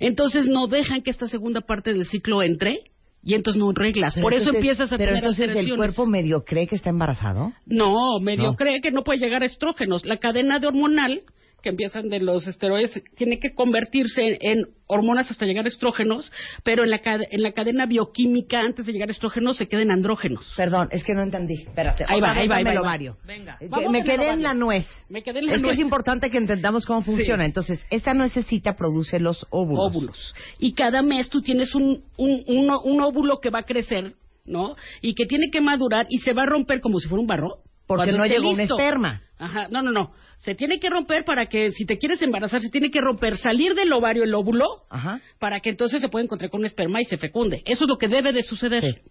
entonces 0.00 0.46
no 0.46 0.66
dejan 0.66 1.02
que 1.02 1.10
esta 1.10 1.28
segunda 1.28 1.60
parte 1.60 1.92
del 1.92 2.06
ciclo 2.06 2.42
entre, 2.42 2.78
y 3.22 3.34
entonces 3.34 3.58
no 3.60 3.72
reglas. 3.72 4.14
Pero 4.14 4.24
por 4.24 4.32
eso 4.32 4.50
entonces- 4.50 4.58
empiezas 4.62 4.92
a 4.92 4.96
Pero 4.96 5.08
tener 5.10 5.24
entonces 5.24 5.50
el 5.56 5.76
cuerpo 5.76 6.06
medio 6.06 6.44
cree 6.44 6.66
que 6.66 6.76
está 6.76 6.90
embarazado. 6.90 7.52
No, 7.66 8.20
medio 8.20 8.44
No. 8.44 8.54
cree 8.54 8.80
que 8.80 8.90
no 8.92 9.02
puede 9.02 9.18
llegar 9.18 9.42
a 9.42 9.46
estrógenos. 9.46 10.06
La 10.06 10.18
cadena 10.18 10.60
de 10.60 10.68
hormonal 10.68 11.22
que 11.62 11.70
empiezan 11.70 12.08
de 12.08 12.20
los 12.20 12.46
esteroides 12.46 13.02
tiene 13.16 13.40
que 13.40 13.54
convertirse 13.54 14.22
en, 14.22 14.38
en 14.40 14.64
hormonas 14.86 15.30
hasta 15.30 15.44
llegar 15.44 15.64
a 15.64 15.68
estrógenos, 15.68 16.30
pero 16.62 16.84
en 16.84 16.90
la, 16.90 17.00
en 17.04 17.42
la 17.42 17.52
cadena 17.52 17.86
bioquímica 17.86 18.60
antes 18.60 18.86
de 18.86 18.92
llegar 18.92 19.08
a 19.08 19.12
estrógenos 19.12 19.56
se 19.56 19.66
quedan 19.66 19.90
andrógenos. 19.90 20.52
Perdón, 20.56 20.88
es 20.92 21.04
que 21.04 21.14
no 21.14 21.22
entendí. 21.22 21.54
Espérate. 21.62 22.04
Ahí 22.08 22.20
va, 22.20 22.32
ahí 22.32 22.48
va, 22.48 22.56
ahí 22.56 22.64
dame 22.64 22.76
va, 22.76 22.80
el 22.80 22.86
ovario. 22.86 23.16
Venga. 23.26 23.58
Que 23.58 23.68
Vamos 23.68 23.90
me 23.92 24.04
quedé 24.04 24.28
en 24.30 24.42
la 24.42 24.54
nuez. 24.54 24.86
Me 25.08 25.22
quedé 25.22 25.40
en 25.40 25.46
la 25.46 25.52
es 25.52 25.58
que 25.58 25.62
nuez. 25.62 25.74
es 25.74 25.80
importante 25.80 26.30
que 26.30 26.38
entendamos 26.38 26.86
cómo 26.86 27.02
funciona. 27.02 27.44
Entonces, 27.44 27.84
esta 27.90 28.14
nuececita 28.14 28.76
produce 28.76 29.18
los 29.18 29.46
óvulos. 29.50 29.90
óvulos. 29.90 30.34
Y 30.58 30.72
cada 30.74 31.02
mes 31.02 31.28
tú 31.28 31.42
tienes 31.42 31.74
un, 31.74 32.04
un, 32.16 32.44
un, 32.46 32.70
un 32.84 33.00
óvulo 33.02 33.40
que 33.40 33.50
va 33.50 33.60
a 33.60 33.64
crecer, 33.64 34.14
¿no? 34.46 34.76
Y 35.02 35.14
que 35.14 35.26
tiene 35.26 35.50
que 35.50 35.60
madurar 35.60 36.06
y 36.08 36.18
se 36.20 36.32
va 36.32 36.44
a 36.44 36.46
romper 36.46 36.80
como 36.80 36.98
si 36.98 37.08
fuera 37.08 37.20
un 37.20 37.26
barro. 37.26 37.58
Porque 37.88 38.04
cuando 38.04 38.18
no 38.18 38.26
llegó 38.26 38.50
un 38.50 38.60
esperma. 38.60 39.22
Ajá, 39.38 39.68
no, 39.70 39.82
no, 39.82 39.90
no. 39.90 40.12
Se 40.40 40.54
tiene 40.54 40.78
que 40.78 40.90
romper 40.90 41.24
para 41.24 41.46
que, 41.46 41.72
si 41.72 41.86
te 41.86 41.96
quieres 41.96 42.20
embarazar, 42.22 42.60
se 42.60 42.68
tiene 42.68 42.90
que 42.90 43.00
romper, 43.00 43.38
salir 43.38 43.74
del 43.74 43.92
ovario 43.92 44.22
el 44.22 44.34
óvulo, 44.34 44.84
Ajá. 44.90 45.20
para 45.38 45.60
que 45.60 45.70
entonces 45.70 46.00
se 46.00 46.08
pueda 46.08 46.24
encontrar 46.24 46.50
con 46.50 46.60
un 46.60 46.66
esperma 46.66 47.00
y 47.00 47.06
se 47.06 47.16
fecunde. 47.16 47.62
Eso 47.64 47.84
es 47.84 47.88
lo 47.88 47.96
que 47.96 48.08
debe 48.08 48.32
de 48.32 48.42
suceder. 48.42 49.02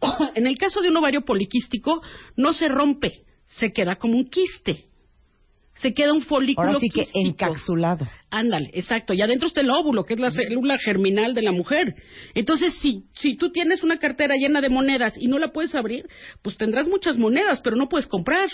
En 0.34 0.46
el 0.46 0.56
caso 0.58 0.80
de 0.80 0.88
un 0.88 0.96
ovario 0.96 1.20
poliquístico, 1.22 2.00
no 2.34 2.54
se 2.54 2.68
rompe, 2.68 3.22
se 3.46 3.70
queda 3.70 3.96
como 3.96 4.16
un 4.16 4.30
quiste. 4.30 4.86
Se 5.80 5.94
queda 5.94 6.12
un 6.12 6.22
folículo 6.22 6.68
Ahora 6.68 6.80
sí 6.80 6.88
que 6.90 7.04
quístico. 7.04 7.20
encapsulado. 7.28 8.06
Ándale, 8.30 8.70
exacto. 8.74 9.14
Y 9.14 9.22
adentro 9.22 9.48
está 9.48 9.60
el 9.62 9.70
óvulo, 9.70 10.04
que 10.04 10.14
es 10.14 10.20
la 10.20 10.30
célula 10.30 10.76
germinal 10.78 11.34
de 11.34 11.42
la 11.42 11.52
mujer. 11.52 11.94
Entonces, 12.34 12.74
si, 12.80 13.04
si 13.14 13.36
tú 13.36 13.50
tienes 13.50 13.82
una 13.82 13.98
cartera 13.98 14.34
llena 14.36 14.60
de 14.60 14.68
monedas 14.68 15.14
y 15.18 15.26
no 15.28 15.38
la 15.38 15.52
puedes 15.52 15.74
abrir, 15.74 16.06
pues 16.42 16.56
tendrás 16.56 16.86
muchas 16.88 17.16
monedas, 17.16 17.60
pero 17.62 17.76
no 17.76 17.88
puedes 17.88 18.06
comprar. 18.06 18.48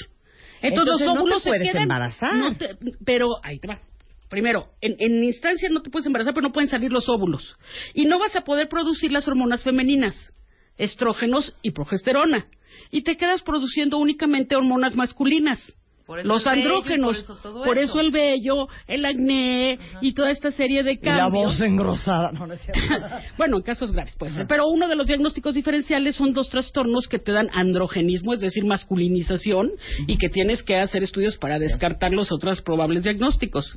Entonces, 0.62 1.01
Entonces, 1.03 1.07
no 1.07 1.14
los 1.14 1.14
te 1.14 1.20
óvulos 1.20 1.43
se 1.43 1.51
puedes 1.51 1.70
quedan- 1.70 1.83
embarazar. 1.83 2.35
no 2.37 2.57
te- 2.57 2.77
pero, 3.05 3.29
ahí 3.43 3.59
te 3.59 3.68
va. 3.68 3.81
Primero, 4.29 4.70
en, 4.81 4.97
en 4.99 5.22
instancia 5.22 5.68
no 5.68 5.83
te 5.83 5.91
puedes 5.91 6.07
embarazar, 6.07 6.35
pero 6.35 6.47
no 6.49 6.53
pueden 6.53 6.68
salir 6.68 6.93
los 6.93 7.09
óvulos. 7.09 7.57
Y 7.95 8.07
no 8.07 8.18
vas 8.18 8.35
a 8.35 8.41
poder 8.43 8.68
producir 8.68 9.12
las 9.12 9.29
hormonas 9.29 9.62
femeninas, 9.62 10.33
estrógenos 10.79 11.55
y 11.62 11.70
progesterona. 11.72 12.47
Y 12.91 13.03
te 13.03 13.16
quedas 13.16 13.43
produciendo 13.43 13.99
únicamente 13.99 14.57
hormonas 14.57 14.95
masculinas. 14.97 15.76
Por 16.07 16.20
eso 16.20 16.28
Los 16.28 16.46
andrógenos, 16.46 17.24
por 17.42 17.78
eso 17.78 17.94
por 17.94 18.04
el 18.04 18.12
vello, 18.12 18.68
el 18.86 19.04
acné 19.04 19.76
y 20.00 20.14
toda 20.14 20.30
esta 20.30 20.52
serie 20.52 20.84
de 20.84 20.92
Y 20.92 20.96
la 21.02 21.16
cambios. 21.16 21.46
voz 21.46 21.61
engrosada. 21.61 22.30
No, 22.30 22.46
no 22.46 22.54
es 22.54 22.61
cierto. 22.61 22.80
bueno, 23.38 23.57
en 23.57 23.62
casos 23.64 23.90
graves 23.90 24.14
puede 24.16 24.32
ser. 24.32 24.46
Pero 24.46 24.68
uno 24.68 24.86
de 24.86 24.94
los 24.94 25.09
diagnósticos 25.09 25.54
diferenciales 25.54 26.14
son 26.14 26.32
dos 26.32 26.48
trastornos 26.48 27.09
que 27.09 27.18
te 27.18 27.32
dan 27.32 27.50
androgenismo, 27.52 28.34
es 28.34 28.40
decir, 28.40 28.64
masculinización, 28.64 29.72
y 30.07 30.16
que 30.16 30.28
tienes 30.28 30.62
que 30.62 30.76
hacer 30.76 31.02
estudios 31.02 31.36
para 31.38 31.59
descartar 31.59 32.12
los 32.12 32.30
otros 32.30 32.62
probables 32.62 33.02
diagnósticos. 33.02 33.74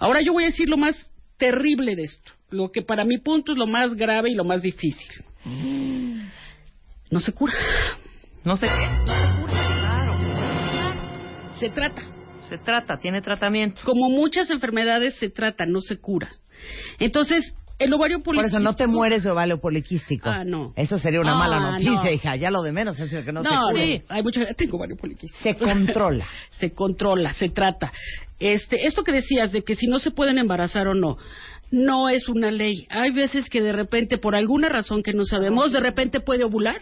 Ahora 0.00 0.22
yo 0.22 0.32
voy 0.32 0.42
a 0.42 0.46
decir 0.46 0.68
lo 0.68 0.76
más 0.76 0.96
terrible 1.36 1.94
de 1.94 2.02
esto, 2.02 2.32
lo 2.50 2.72
que 2.72 2.82
para 2.82 3.04
mi 3.04 3.18
punto 3.18 3.52
es 3.52 3.58
lo 3.58 3.68
más 3.68 3.94
grave 3.94 4.30
y 4.30 4.34
lo 4.34 4.44
más 4.44 4.60
difícil. 4.60 5.08
No 7.10 7.20
se 7.20 7.32
cura. 7.32 7.54
No 8.42 8.56
sé 8.56 8.66
qué. 8.66 9.50
Se 9.52 9.69
trata. 11.68 12.02
Se 12.42 12.56
trata, 12.58 12.96
tiene 12.96 13.20
tratamiento. 13.20 13.82
Como 13.84 14.08
muchas 14.08 14.48
enfermedades 14.50 15.14
se 15.16 15.28
trata, 15.28 15.66
no 15.66 15.80
se 15.80 15.98
cura. 15.98 16.30
Entonces, 16.98 17.54
el 17.78 17.92
ovario 17.92 18.18
Por 18.18 18.34
poliquístico... 18.36 18.58
eso 18.58 18.64
no 18.64 18.76
te 18.76 18.86
mueres 18.86 19.24
de 19.24 19.30
ovario 19.30 19.60
poliquístico. 19.60 20.28
Ah, 20.28 20.44
no. 20.44 20.72
Eso 20.76 20.98
sería 20.98 21.20
una 21.20 21.34
Ah, 21.34 21.38
mala 21.38 21.70
noticia, 21.72 21.92
no. 22.04 22.10
hija. 22.10 22.36
Ya 22.36 22.50
lo 22.50 22.62
de 22.62 22.72
menos 22.72 22.98
es 22.98 23.12
el 23.12 23.24
que 23.24 23.32
no, 23.32 23.42
No, 23.42 23.50
se 23.50 23.56
no, 23.56 23.62
cura. 23.70 23.82
hay 24.08 24.22
mucha 24.22 24.40
tengo 24.54 24.76
ovario 24.78 24.96
poliquístico. 24.96 25.42
Se 25.42 25.54
controla. 25.54 26.26
se 26.50 26.72
controla, 26.72 27.32
se 27.34 27.48
trata. 27.50 27.92
Este, 28.38 28.86
esto 28.86 29.04
que 29.04 29.12
decías 29.12 29.52
de 29.52 29.62
que 29.62 29.76
si 29.76 29.86
no 29.86 29.98
se 29.98 30.10
pueden 30.10 30.38
embarazar 30.38 30.88
o 30.88 30.94
no, 30.94 31.18
no 31.70 32.08
es 32.08 32.28
una 32.28 32.50
ley. 32.50 32.86
Hay 32.90 33.12
veces 33.12 33.48
que 33.48 33.60
de 33.62 33.72
repente, 33.72 34.18
por 34.18 34.34
alguna 34.34 34.68
razón 34.68 35.02
que 35.02 35.12
no 35.12 35.24
sabemos, 35.24 35.72
de 35.72 35.80
repente 35.80 36.20
puede 36.20 36.44
ovular. 36.44 36.80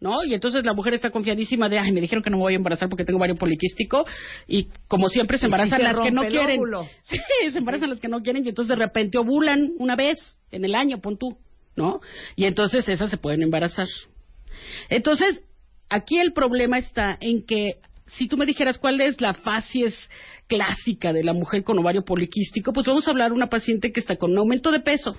¿No? 0.00 0.24
Y 0.24 0.32
entonces 0.32 0.64
la 0.64 0.74
mujer 0.74 0.94
está 0.94 1.10
confiadísima 1.10 1.68
de, 1.68 1.78
ay, 1.78 1.90
me 1.90 2.00
dijeron 2.00 2.22
que 2.22 2.30
no 2.30 2.36
me 2.36 2.44
voy 2.44 2.52
a 2.52 2.56
embarazar 2.56 2.88
porque 2.88 3.04
tengo 3.04 3.18
ovario 3.18 3.34
poliquístico. 3.34 4.06
Y 4.46 4.68
como 4.86 5.08
siempre 5.08 5.38
se 5.38 5.46
embarazan 5.46 5.78
se 5.78 5.84
las 5.84 6.00
que 6.00 6.10
no 6.10 6.24
quieren. 6.26 6.60
Sí, 7.04 7.50
se 7.50 7.58
embarazan 7.58 7.90
las 7.90 8.00
que 8.00 8.08
no 8.08 8.22
quieren 8.22 8.44
y 8.44 8.50
entonces 8.50 8.68
de 8.68 8.84
repente 8.84 9.18
ovulan 9.18 9.72
una 9.78 9.96
vez 9.96 10.38
en 10.50 10.64
el 10.64 10.74
año, 10.74 11.00
pon 11.00 11.18
tú. 11.18 11.36
¿No? 11.74 12.00
Y 12.34 12.44
entonces 12.44 12.88
esas 12.88 13.10
se 13.10 13.18
pueden 13.18 13.42
embarazar. 13.42 13.86
Entonces, 14.88 15.42
aquí 15.88 16.18
el 16.18 16.32
problema 16.32 16.78
está 16.78 17.16
en 17.20 17.44
que 17.46 17.78
si 18.06 18.26
tú 18.26 18.36
me 18.36 18.46
dijeras 18.46 18.78
cuál 18.78 19.00
es 19.00 19.20
la 19.20 19.34
facies 19.34 19.94
clásica 20.46 21.12
de 21.12 21.22
la 21.22 21.32
mujer 21.32 21.62
con 21.62 21.78
ovario 21.78 22.04
poliquístico, 22.04 22.72
pues 22.72 22.86
vamos 22.86 23.06
a 23.06 23.10
hablar 23.10 23.30
de 23.30 23.36
una 23.36 23.48
paciente 23.48 23.92
que 23.92 24.00
está 24.00 24.16
con 24.16 24.32
un 24.32 24.38
aumento 24.38 24.72
de 24.72 24.80
peso. 24.80 25.16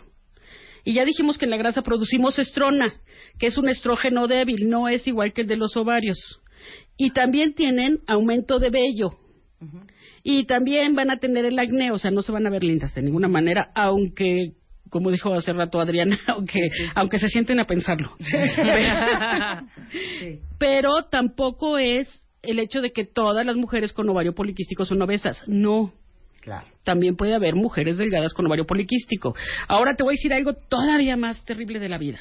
Y 0.83 0.93
ya 0.93 1.05
dijimos 1.05 1.37
que 1.37 1.45
en 1.45 1.51
la 1.51 1.57
grasa 1.57 1.81
producimos 1.81 2.39
estrona, 2.39 2.93
que 3.37 3.47
es 3.47 3.57
un 3.57 3.69
estrógeno 3.69 4.27
débil, 4.27 4.69
no 4.69 4.87
es 4.87 5.07
igual 5.07 5.33
que 5.33 5.41
el 5.41 5.47
de 5.47 5.57
los 5.57 5.75
ovarios. 5.77 6.39
Y 6.97 7.11
también 7.11 7.53
tienen 7.53 7.99
aumento 8.07 8.59
de 8.59 8.69
vello. 8.69 9.11
Y 10.23 10.45
también 10.45 10.95
van 10.95 11.11
a 11.11 11.17
tener 11.17 11.45
el 11.45 11.59
acné, 11.59 11.91
o 11.91 11.97
sea, 11.97 12.11
no 12.11 12.21
se 12.21 12.31
van 12.31 12.45
a 12.47 12.49
ver 12.49 12.63
lindas 12.63 12.93
de 12.93 13.01
ninguna 13.01 13.27
manera, 13.27 13.71
aunque, 13.73 14.53
como 14.89 15.11
dijo 15.11 15.33
hace 15.33 15.53
rato 15.53 15.79
Adriana, 15.79 16.17
aunque, 16.27 16.59
aunque 16.95 17.19
se 17.19 17.29
sienten 17.29 17.59
a 17.59 17.65
pensarlo. 17.65 18.15
Pero 20.59 21.05
tampoco 21.09 21.77
es 21.77 22.27
el 22.41 22.59
hecho 22.59 22.81
de 22.81 22.91
que 22.91 23.05
todas 23.05 23.45
las 23.45 23.55
mujeres 23.55 23.93
con 23.93 24.09
ovario 24.09 24.33
poliquístico 24.33 24.85
son 24.85 25.01
obesas. 25.01 25.41
No. 25.47 25.93
Claro. 26.41 26.67
También 26.83 27.15
puede 27.15 27.35
haber 27.35 27.55
mujeres 27.55 27.97
delgadas 27.97 28.33
con 28.33 28.45
ovario 28.45 28.65
poliquístico. 28.65 29.35
Ahora 29.67 29.95
te 29.95 30.03
voy 30.03 30.13
a 30.13 30.17
decir 30.17 30.33
algo 30.33 30.53
todavía 30.53 31.17
más 31.17 31.43
terrible 31.45 31.79
de 31.79 31.89
la 31.89 31.97
vida. 31.97 32.19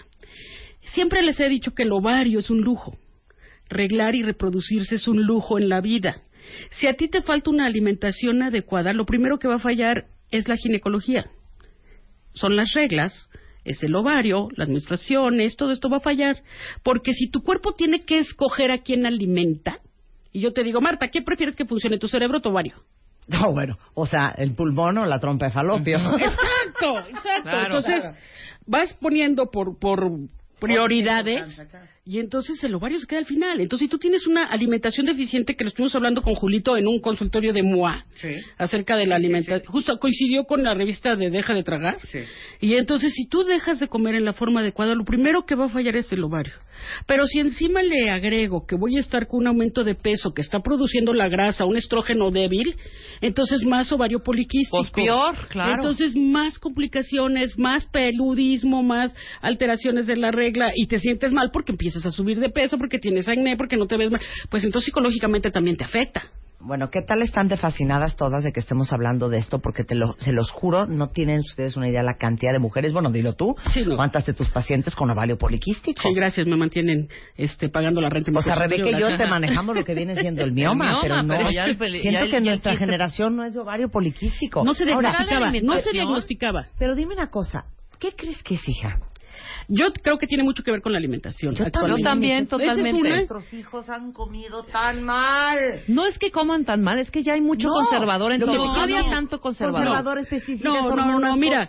Siempre 0.93 1.22
les 1.22 1.38
he 1.40 1.48
dicho 1.48 1.72
que 1.72 1.84
el 1.84 1.93
ovario 1.93 2.38
es 2.38 2.51
un 2.51 2.60
lujo. 2.60 2.97
Reglar 3.68 4.14
y 4.14 4.22
reproducirse 4.22 4.97
es 4.97 5.06
un 5.06 5.22
lujo 5.22 5.59
en 5.59 5.68
la 5.68 5.80
vida. 5.80 6.22
Si 6.70 6.86
a 6.86 6.94
ti 6.94 7.09
te 7.09 7.22
falta 7.22 7.51
una 7.51 7.66
alimentación 7.66 8.43
adecuada, 8.43 8.93
lo 8.93 9.05
primero 9.05 9.38
que 9.38 9.48
va 9.48 9.56
a 9.56 9.60
fallar 9.60 10.06
es 10.30 10.48
la 10.48 10.56
ginecología. 10.56 11.24
Son 12.32 12.56
las 12.56 12.72
reglas, 12.72 13.28
es 13.64 13.82
el 13.82 13.94
ovario, 13.94 14.48
las 14.56 14.68
menstruaciones, 14.68 15.56
todo 15.56 15.72
esto 15.72 15.90
va 15.90 15.98
a 15.98 16.01
fallar. 16.01 16.43
Porque 16.82 17.12
si 17.12 17.30
tu 17.30 17.43
cuerpo 17.43 17.72
tiene 17.72 18.01
que 18.01 18.18
escoger 18.18 18.70
a 18.70 18.78
quién 18.78 19.05
alimenta, 19.06 19.80
y 20.32 20.40
yo 20.40 20.52
te 20.52 20.62
digo, 20.62 20.80
Marta, 20.80 21.09
¿qué 21.09 21.22
prefieres 21.22 21.56
que 21.56 21.66
funcione, 21.66 21.98
tu 21.98 22.09
cerebro 22.09 22.38
o 22.38 22.40
tu 22.40 22.51
ovario? 22.51 22.84
No, 23.40 23.52
bueno, 23.52 23.78
o 23.94 24.06
sea, 24.06 24.34
el 24.36 24.55
pulmón 24.55 24.98
o 24.98 25.06
la 25.06 25.18
trompa 25.18 25.46
de 25.46 25.52
falopio. 25.52 25.98
Exacto, 26.18 26.98
exacto. 27.09 27.42
Claro. 27.42 27.76
Entonces, 27.76 28.10
vas 28.66 28.92
poniendo 28.94 29.50
por, 29.50 29.78
por 29.78 30.10
prioridades 30.59 31.66
y 32.09 32.20
entonces 32.20 32.64
el 32.64 32.74
ovario 32.74 32.98
se 32.98 33.06
queda 33.06 33.18
al 33.18 33.26
final. 33.26 33.60
Entonces, 33.60 33.85
si 33.85 33.90
tú 33.90 33.98
tienes 33.98 34.26
una 34.26 34.47
alimentación 34.47 35.05
deficiente, 35.05 35.55
que 35.55 35.64
lo 35.64 35.68
estuvimos 35.68 35.94
hablando 35.94 36.22
con 36.22 36.35
Julito 36.35 36.78
en 36.78 36.86
un 36.86 37.02
consultorio 37.02 37.52
de 37.52 37.62
MOA, 37.62 38.06
acerca 38.56 38.97
de 38.97 39.06
la 39.06 39.16
alimentación, 39.16 39.70
justo 39.70 39.98
coincidió 39.98 40.44
con 40.44 40.62
la 40.62 40.72
revista 40.72 41.16
de 41.16 41.28
Deja 41.28 41.52
de 41.52 41.62
Tragar, 41.62 41.98
y 42.60 42.76
entonces 42.76 43.12
si 43.12 43.28
tú 43.28 43.44
dejas 43.44 43.78
de 43.78 43.89
comer 43.89 44.14
en 44.14 44.24
la 44.24 44.32
forma 44.32 44.60
adecuada, 44.60 44.94
lo 44.94 45.05
primero 45.05 45.44
que 45.44 45.55
va 45.55 45.66
a 45.66 45.68
fallar 45.68 45.97
es 45.97 46.10
el 46.10 46.24
ovario. 46.24 46.55
Pero 47.06 47.26
si 47.26 47.40
encima 47.40 47.82
le 47.82 48.10
agrego 48.10 48.64
que 48.66 48.76
voy 48.76 48.97
a 48.97 49.01
estar 49.01 49.26
con 49.26 49.40
un 49.40 49.48
aumento 49.48 49.85
de 49.85 49.94
peso 49.94 50.32
que 50.32 50.43
está 50.43 50.60
produciendo 50.60 51.12
la 51.12 51.28
grasa, 51.28 51.64
un 51.64 51.76
estrógeno 51.76 52.30
débil, 52.30 52.74
entonces 53.20 53.64
más 53.64 53.90
ovario 53.93 54.20
poliquístico. 54.20 54.78
Pues 54.78 54.90
peor, 54.90 55.35
claro. 55.48 55.74
Entonces 55.74 56.14
más 56.16 56.59
complicaciones, 56.59 57.59
más 57.59 57.86
peludismo, 57.86 58.82
más 58.82 59.14
alteraciones 59.40 60.06
de 60.06 60.16
la 60.16 60.30
regla 60.30 60.72
y 60.74 60.86
te 60.86 60.98
sientes 60.98 61.32
mal 61.32 61.51
porque 61.52 61.72
empiezas 61.72 61.97
a 62.06 62.10
subir 62.10 62.38
de 62.40 62.50
peso, 62.50 62.78
porque 62.78 62.98
tienes 62.98 63.28
acné, 63.28 63.56
porque 63.56 63.76
no 63.76 63.86
te 63.86 63.96
ves 63.96 64.10
mal. 64.10 64.20
Pues 64.50 64.64
entonces 64.64 64.86
psicológicamente 64.86 65.50
también 65.50 65.76
te 65.76 65.84
afecta. 65.84 66.22
Bueno, 66.60 66.90
¿qué 66.90 67.02
tal 67.02 67.22
están 67.22 67.46
de 67.46 67.56
fascinadas 67.56 68.16
todas 68.16 68.42
de 68.42 68.50
que 68.50 68.58
estemos 68.58 68.92
hablando 68.92 69.28
de 69.28 69.38
esto? 69.38 69.60
Porque 69.60 69.84
te 69.84 69.94
lo, 69.94 70.16
se 70.18 70.32
los 70.32 70.50
juro, 70.50 70.86
no 70.86 71.10
tienen 71.10 71.38
ustedes 71.38 71.76
una 71.76 71.88
idea 71.88 72.02
la 72.02 72.16
cantidad 72.16 72.52
de 72.52 72.58
mujeres, 72.58 72.92
bueno, 72.92 73.12
dilo 73.12 73.34
tú, 73.34 73.54
cuántas 73.94 74.26
de 74.26 74.32
tus 74.32 74.50
pacientes 74.50 74.96
con 74.96 75.08
ovario 75.08 75.38
poliquístico. 75.38 76.02
Sí, 76.02 76.12
gracias, 76.14 76.48
me 76.48 76.56
mantienen 76.56 77.08
este, 77.36 77.68
pagando 77.68 78.00
la 78.00 78.10
renta. 78.10 78.32
O 78.34 78.42
sea, 78.42 78.56
Rebeca 78.56 78.90
y 78.90 79.00
yo 79.00 79.16
te 79.16 79.26
manejamos 79.26 79.76
lo 79.76 79.84
que 79.84 79.94
viene 79.94 80.16
siendo 80.16 80.42
el 80.42 80.52
mioma, 80.52 80.98
pero 81.00 81.22
no, 81.22 81.36
siento 81.48 82.26
que 82.28 82.40
nuestra 82.40 82.76
generación 82.76 83.36
no 83.36 83.44
es 83.44 83.54
de 83.54 83.60
ovario 83.60 83.88
poliquístico. 83.88 84.64
No 84.64 84.74
se 84.74 84.84
diagnosticaba, 84.84 85.52
no 85.62 85.78
se 85.78 85.92
diagnosticaba. 85.92 86.66
Pero 86.76 86.96
dime 86.96 87.14
una 87.14 87.30
cosa, 87.30 87.66
¿qué 88.00 88.16
crees 88.16 88.42
que 88.42 88.56
es, 88.56 88.68
hija? 88.68 88.98
Yo 89.69 89.93
creo 89.93 90.19
que 90.19 90.27
tiene 90.27 90.43
mucho 90.43 90.62
que 90.62 90.70
ver 90.70 90.81
con 90.81 90.93
la 90.93 90.98
alimentación. 90.98 91.55
Yo 91.55 91.65
también, 92.02 92.47
totalmente. 92.47 93.09
Nuestros 93.09 93.52
hijos 93.52 93.89
han 93.89 94.12
comido 94.12 94.65
tan 94.65 95.02
mal. 95.02 95.82
No 95.89 96.06
es 96.06 96.19
que 96.19 96.31
coman 96.31 96.65
tan 96.65 96.82
mal, 96.82 96.98
es 96.98 97.10
que 97.10 97.23
ya 97.23 97.35
hay 97.35 97.40
mucho 97.40 97.69
conservador 97.69 98.32
en 98.32 98.40
todo. 98.40 98.55
No, 98.55 98.74
había 98.74 99.09
tanto 99.09 99.40
conservador. 99.40 99.86
Conservadores, 99.86 100.27
pesticidas, 100.27 100.73
No, 100.73 100.94
no, 100.94 101.19
no, 101.19 101.36
mira, 101.36 101.69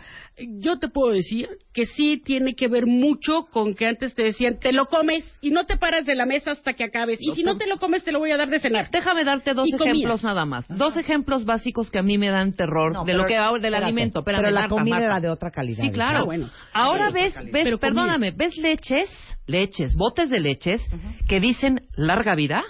yo 0.59 0.79
te 0.79 0.89
puedo 0.89 1.13
decir 1.13 1.49
que 1.73 1.85
sí 1.85 2.21
tiene 2.23 2.55
que 2.55 2.67
ver 2.67 2.85
mucho 2.85 3.45
con 3.51 3.73
que 3.75 3.87
antes 3.87 4.15
te 4.15 4.23
decían, 4.23 4.59
te 4.59 4.73
lo 4.73 4.85
comes 4.87 5.25
y 5.41 5.51
no 5.51 5.65
te 5.65 5.77
paras 5.77 6.05
de 6.05 6.15
la 6.15 6.25
mesa 6.25 6.51
hasta 6.51 6.73
que 6.73 6.83
acabes. 6.83 7.19
Y 7.21 7.35
si 7.35 7.43
no 7.43 7.57
te 7.57 7.67
lo 7.67 7.77
comes, 7.79 8.03
te 8.03 8.11
lo 8.11 8.19
voy 8.19 8.31
a 8.31 8.37
dar 8.37 8.49
de 8.49 8.59
cenar. 8.59 8.89
Déjame 8.91 9.23
darte 9.23 9.53
dos 9.53 9.67
ejemplos 9.71 10.23
nada 10.23 10.45
más. 10.45 10.65
Dos 10.67 10.97
ejemplos 10.97 11.45
básicos 11.45 11.89
que 11.89 11.99
a 11.99 12.03
mí 12.03 12.17
me 12.17 12.29
dan 12.29 12.53
terror 12.53 13.05
de 13.05 13.13
lo 13.13 13.25
que 13.25 13.35
hago 13.35 13.59
del 13.59 13.75
alimento. 13.75 14.23
pero 14.23 14.41
la 14.49 14.67
comida 14.67 14.97
era 14.97 15.19
de 15.19 15.29
otra 15.29 15.51
calidad. 15.51 15.83
Sí, 15.83 15.91
claro. 15.91 16.25
bueno. 16.25 16.49
Ahora 16.73 17.11
ves, 17.11 17.33
ves 17.51 17.67
perdóname, 17.79 18.31
ves 18.31 18.57
leches, 18.57 19.09
leches, 19.47 19.95
botes 19.95 20.29
de 20.29 20.39
leches 20.39 20.81
que 21.27 21.39
dicen 21.39 21.87
larga 21.95 22.35
vida. 22.35 22.63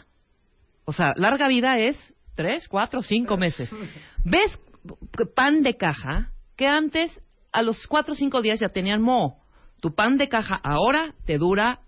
O 0.86 0.94
sea, 0.94 1.14
larga 1.16 1.48
vida 1.48 1.78
es 1.78 1.96
tres, 2.36 2.68
cuatro, 2.68 3.02
cinco 3.02 3.38
meses. 3.38 3.70
¿Ves 4.24 4.58
pan 5.36 5.62
de 5.62 5.76
caja 5.76 6.32
que 6.56 6.68
antes 6.68 7.12
a 7.52 7.62
los 7.62 7.86
cuatro 7.88 8.14
o 8.14 8.16
cinco 8.16 8.42
días 8.42 8.60
ya 8.60 8.70
tenían 8.70 9.02
moho. 9.02 9.38
Tu 9.82 9.94
pan 9.94 10.18
de 10.18 10.28
caja 10.28 10.60
ahora 10.64 11.14
te 11.26 11.38
dura, 11.38 11.80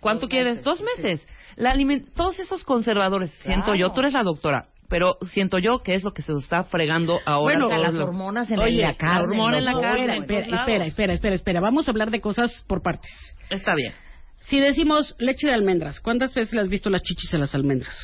¿cuánto 0.00 0.28
quieres? 0.28 0.62
Dos 0.62 0.82
meses. 0.82 1.26
La 1.56 1.76
todos 2.14 2.38
esos 2.38 2.64
conservadores, 2.64 3.30
siento 3.42 3.74
yo, 3.74 3.92
tú 3.92 4.00
eres 4.00 4.12
la 4.12 4.22
doctora, 4.22 4.68
pero 4.88 5.16
siento 5.30 5.58
yo 5.58 5.82
que 5.82 5.94
es 5.94 6.04
lo 6.04 6.12
que 6.12 6.22
se 6.22 6.32
está 6.34 6.64
fregando 6.64 7.18
ahora. 7.24 7.58
Bueno, 7.58 7.78
las 7.78 7.94
hormonas 7.94 8.50
en 8.50 8.80
la 8.80 8.94
carne. 8.94 9.28
hormona 9.28 9.58
en 9.58 9.64
la 9.64 9.80
carne. 9.80 10.16
Espera, 10.18 10.84
espera, 10.86 11.14
espera, 11.14 11.34
espera, 11.34 11.60
Vamos 11.60 11.88
a 11.88 11.92
hablar 11.92 12.10
de 12.10 12.20
cosas 12.20 12.64
por 12.66 12.82
partes. 12.82 13.10
Está 13.50 13.74
bien. 13.74 13.92
Si 14.40 14.60
decimos 14.60 15.16
leche 15.18 15.46
de 15.46 15.54
almendras, 15.54 16.00
¿cuántas 16.00 16.34
veces 16.34 16.52
le 16.52 16.60
has 16.60 16.68
visto 16.68 16.90
las 16.90 17.02
chichis 17.02 17.32
en 17.34 17.40
las 17.40 17.54
almendras? 17.54 17.96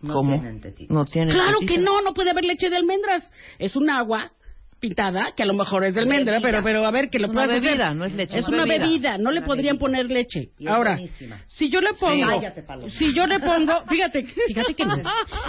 ¿Cómo? 0.00 0.42
No 0.88 1.04
tiene 1.04 1.32
Claro 1.32 1.60
que 1.66 1.78
no, 1.78 2.02
no 2.02 2.12
puede 2.12 2.30
haber 2.30 2.44
leche 2.44 2.70
de 2.70 2.76
almendras. 2.76 3.30
Es 3.58 3.76
un 3.76 3.90
agua 3.90 4.30
pintada, 4.82 5.32
que 5.36 5.44
a 5.44 5.46
lo 5.46 5.54
mejor 5.54 5.84
es 5.84 5.94
de 5.94 6.00
almendra, 6.00 6.40
pero, 6.42 6.60
pero 6.64 6.84
a 6.84 6.90
ver, 6.90 7.08
que 7.08 7.20
lo 7.20 7.28
una 7.28 7.46
bebida, 7.46 7.94
no 7.94 8.04
es 8.04 8.14
leche. 8.14 8.40
Es 8.40 8.48
una 8.48 8.66
bebida, 8.66 9.16
no 9.16 9.30
le 9.30 9.42
podrían 9.42 9.78
poner 9.78 10.06
leche. 10.06 10.48
Ahora, 10.66 10.98
si 11.46 11.70
yo 11.70 11.80
le 11.80 11.92
pongo, 11.94 12.42
si 12.98 13.14
yo 13.14 13.28
le 13.28 13.38
pongo, 13.38 13.86
fíjate, 13.86 14.24
fíjate 14.24 14.74
que 14.74 14.84
no. 14.84 14.96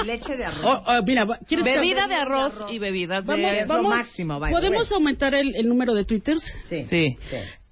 Leche 0.06 0.38
de 0.38 0.46
arroz. 0.46 0.64
Oh, 0.64 0.84
oh, 0.86 1.02
mira, 1.06 1.26
bebida 1.26 2.08
de 2.08 2.16
arroz, 2.16 2.54
y 2.70 2.78
bebidas 2.78 3.26
de 3.26 3.66
vamos, 3.66 3.90
máximo. 3.90 4.40
¿Podemos 4.40 4.92
aumentar 4.92 5.34
el, 5.34 5.56
el, 5.56 5.68
número 5.68 5.96
de 5.96 6.06
twitters? 6.06 6.44
Sí. 6.70 6.86
sí. 6.86 7.18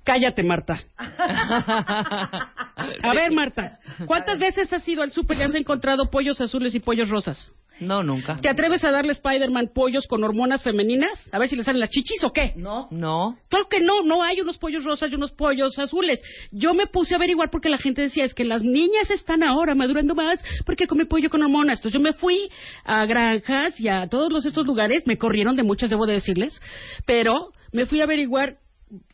Cállate, 0.04 0.42
Marta. 0.42 0.82
a 0.98 3.14
ver, 3.14 3.32
Marta, 3.32 3.78
¿cuántas 4.08 4.40
veces 4.40 4.74
has 4.74 4.88
ido 4.88 5.04
al 5.04 5.12
súper 5.12 5.38
y 5.38 5.44
has 5.44 5.54
encontrado 5.54 6.10
pollos 6.10 6.42
azules 6.42 6.74
y 6.74 6.80
pollos 6.80 7.10
rosas? 7.10 7.54
No, 7.82 8.04
nunca. 8.04 8.38
¿Te 8.38 8.48
atreves 8.48 8.84
a 8.84 8.92
darle 8.92 9.12
Spider-Man 9.14 9.72
pollos 9.74 10.06
con 10.08 10.24
hormonas 10.24 10.62
femeninas? 10.62 11.28
A 11.32 11.40
ver 11.40 11.50
si 11.50 11.56
le 11.56 11.64
salen 11.64 11.80
las 11.80 11.90
chichis 11.90 12.24
o 12.24 12.32
qué. 12.32 12.54
No. 12.56 12.88
No. 12.92 13.38
Claro 13.50 13.68
que 13.68 13.80
no, 13.80 14.04
no 14.04 14.22
hay 14.22 14.40
unos 14.40 14.60
pollos 14.60 14.84
rosas 14.84 15.12
y 15.12 15.16
unos 15.16 15.32
pollos 15.32 15.78
azules. 15.80 16.22
Yo 16.52 16.76
me 16.76 16.86
puse 16.86 17.16
a 17.16 17.18
averiguar 17.18 17.50
porque 17.50 17.70
la 17.70 17.80
gente 17.80 18.04
decía, 18.04 18.24
es 18.24 18.36
que 18.36 18.44
las 18.44 18.62
niñas 18.62 19.10
están 19.10 19.42
ahora 19.42 19.74
madurando 19.74 20.14
más 20.14 20.40
porque 20.66 20.86
come 20.86 21.06
pollo 21.06 21.32
con 21.32 21.42
hormonas. 21.42 21.80
Entonces 21.80 22.00
yo 22.00 22.04
me 22.04 22.14
fui 22.14 22.50
a 22.86 23.06
granjas 23.06 23.80
y 23.80 23.88
a 23.88 24.08
todos 24.08 24.32
los 24.32 24.46
estos 24.46 24.68
lugares, 24.68 25.08
me 25.08 25.18
corrieron 25.18 25.56
de 25.56 25.64
muchas, 25.64 25.90
debo 25.90 26.06
de 26.06 26.14
decirles, 26.14 26.62
pero 27.08 27.50
me 27.72 27.88
fui 27.88 28.02
a 28.02 28.04
averiguar 28.04 28.58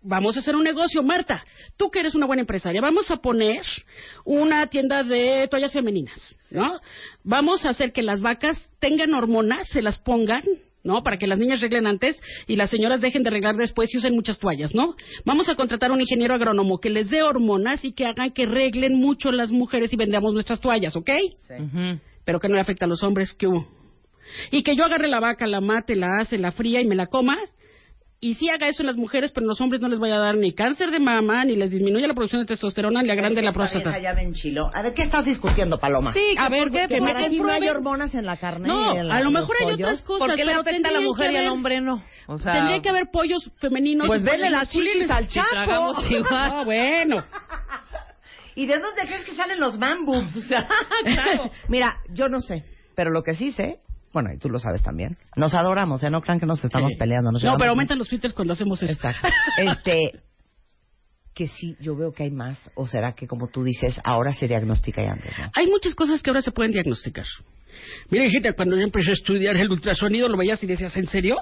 vamos 0.02 0.36
a 0.36 0.40
hacer 0.40 0.56
un 0.56 0.64
negocio, 0.64 1.04
Marta, 1.04 1.44
tú 1.76 1.90
que 1.90 2.00
eres 2.00 2.16
una 2.16 2.26
buena 2.26 2.42
empresaria, 2.42 2.82
vamos 2.82 3.10
a 3.12 3.18
poner 3.18 3.62
una 4.26 4.68
tienda 4.68 5.04
de 5.04 5.48
toallas 5.50 5.74
femeninas, 5.74 6.36
¿no? 6.52 6.80
Vamos 7.24 7.66
a 7.66 7.70
hacer 7.70 7.92
que 7.92 8.02
las 8.02 8.22
vacas 8.22 8.58
tengan 8.80 9.14
hormonas, 9.14 9.68
se 9.70 9.82
las 9.82 10.00
pongan, 10.00 10.42
¿no? 10.84 11.04
Para 11.04 11.18
que 11.18 11.28
las 11.28 11.40
niñas 11.40 11.62
reglen 11.62 11.86
antes 11.86 12.20
y 12.48 12.56
las 12.56 12.70
señoras 12.70 13.02
dejen 13.02 13.24
de 13.24 13.30
reglar 13.30 13.56
después 13.56 13.94
y 13.94 13.98
usen 13.98 14.16
muchas 14.16 14.40
toallas, 14.40 14.74
¿no? 14.74 14.96
Vamos 15.26 15.50
a 15.50 15.56
contratar 15.56 15.92
a 15.92 15.94
un 15.94 16.02
ingeniero 16.02 16.34
agrónomo 16.34 16.80
que 16.80 16.90
les 16.90 17.10
dé 17.10 17.22
hormonas 17.22 17.84
y 17.84 17.94
que 17.94 18.06
hagan 18.06 18.32
que 18.32 18.46
reglen 18.46 18.96
mucho 18.96 19.32
las 19.32 19.52
mujeres 19.52 19.94
y 19.94 19.98
vendamos 19.98 20.34
nuestras 20.34 20.62
toallas, 20.62 20.96
¿ok? 20.96 21.10
Sí. 21.48 22.00
Pero 22.26 22.40
que 22.40 22.48
no 22.48 22.56
le 22.56 22.62
afecte 22.62 22.86
a 22.86 22.88
los 22.88 23.04
hombres, 23.04 23.34
¿qué 23.34 23.48
hubo? 23.48 23.68
Y 24.52 24.64
que 24.64 24.76
yo 24.76 24.84
agarre 24.84 25.08
la 25.08 25.20
vaca, 25.20 25.48
la 25.48 25.62
mate, 25.62 25.96
la 25.96 26.20
hace, 26.20 26.38
la 26.38 26.52
fría 26.52 26.82
y 26.82 26.86
me 26.86 26.96
la 26.96 27.08
coma 27.08 27.38
y 28.20 28.36
sí 28.36 28.50
haga 28.50 28.68
eso 28.68 28.82
en 28.82 28.88
las 28.88 28.96
mujeres, 28.96 29.32
pero 29.32 29.44
en 29.44 29.50
los 29.50 29.62
hombres 29.62 29.80
no 29.80 29.88
les 29.88 30.00
vaya 30.00 30.16
a 30.16 30.20
dar 30.20 30.38
ni 30.38 30.52
cáncer 30.54 30.90
de 30.90 31.00
mama, 31.00 31.46
ni 31.46 31.56
les 31.56 31.70
disminuye 31.70 32.08
la 32.08 32.16
producción 32.16 32.42
de 32.42 32.48
testosterona, 32.48 33.04
ni 33.04 33.12
agrande 33.12 33.42
la 33.44 33.52
próstata. 33.52 34.00
Ya 34.00 34.16
chilo. 34.34 34.72
A 34.74 34.82
ver, 34.82 34.94
¿qué 34.96 35.04
estás 35.04 35.26
discutiendo, 35.26 35.80
Paloma? 35.80 36.14
Sí, 36.14 36.36
a 36.38 36.50
ver, 36.50 36.70
¿qué? 36.72 36.88
Porque 36.90 37.26
aquí 37.26 37.40
no 37.40 37.50
hay 37.50 37.68
hormonas 37.68 38.16
en 38.16 38.26
la 38.26 38.38
carne. 38.38 38.68
No, 38.68 38.92
a 38.92 39.22
lo 39.22 39.32
mejor 39.32 39.56
hay 39.60 39.74
otras 39.74 40.02
cosas. 40.02 40.28
¿Por 40.28 40.36
qué 40.36 40.46
le 40.46 40.54
afecta 40.54 40.90
a 40.90 40.94
la 40.94 41.02
mujer 41.02 41.32
y 41.32 41.38
al 41.38 41.48
hombre 41.50 41.82
no? 41.82 42.04
O 42.28 42.38
sea, 42.40 42.54
tendría 42.54 42.82
que 42.82 42.90
haber 42.90 43.06
pollos 43.12 43.52
femeninos. 43.60 44.08
Pues 44.08 44.24
vele 44.24 44.50
las 44.50 44.70
chilis 44.70 45.10
al 45.10 45.28
chapo. 45.28 45.94
Ah, 46.30 46.64
bueno. 46.66 47.24
¿Y 48.56 48.66
de 48.66 48.80
dónde 48.80 49.02
crees 49.06 49.24
que 49.24 49.36
salen 49.36 49.60
los 49.60 49.78
man 49.78 49.98
claro. 50.48 51.52
Mira, 51.68 51.98
yo 52.10 52.28
no 52.28 52.42
sé, 52.42 52.66
pero 52.96 53.12
lo 53.12 53.22
que 53.22 53.36
sí 53.36 53.52
sé 53.52 53.82
bueno, 54.14 54.34
y 54.34 54.38
tú 54.38 54.50
lo 54.50 54.60
sabes 54.60 54.82
también. 54.82 55.18
Nos 55.36 55.54
adoramos, 55.54 56.04
¿eh? 56.04 56.10
No 56.10 56.22
crean 56.22 56.40
que 56.40 56.46
nos 56.46 56.64
estamos 56.64 56.94
peleando. 56.98 57.32
no, 57.32 57.58
pero 57.58 57.72
aumentan 57.72 57.98
los 57.98 58.08
twitters 58.08 58.34
cuando 58.34 58.54
hacemos 58.54 58.82
eso. 58.82 58.94
Exacto. 58.94 59.28
Este, 59.58 60.12
que 61.34 61.48
sí, 61.48 61.76
yo 61.80 61.96
veo 61.96 62.12
que 62.12 62.24
hay 62.24 62.32
más, 62.32 62.60
o 62.76 62.88
será 62.88 63.14
que 63.14 63.28
como 63.28 63.48
tú 63.48 63.64
dices, 63.64 64.00
ahora 64.04 64.34
se 64.34 64.48
diagnostica 64.48 65.04
y 65.04 65.06
antes, 65.06 65.32
Hay 65.56 65.68
muchas 65.68 65.94
cosas 65.94 66.22
que 66.22 66.30
ahora 66.32 66.42
se 66.42 66.52
pueden 66.52 66.72
diagnosticar. 66.72 67.26
Mira, 68.10 68.26
hijita, 68.26 68.54
cuando 68.54 68.76
yo 68.76 68.82
empecé 68.82 69.12
a 69.12 69.14
estudiar 69.14 69.56
el 69.56 69.70
ultrasonido, 69.70 70.30
lo 70.30 70.38
veías 70.38 70.64
y 70.64 70.68
decías, 70.68 70.96
¿en 70.98 71.08
serio? 71.08 71.38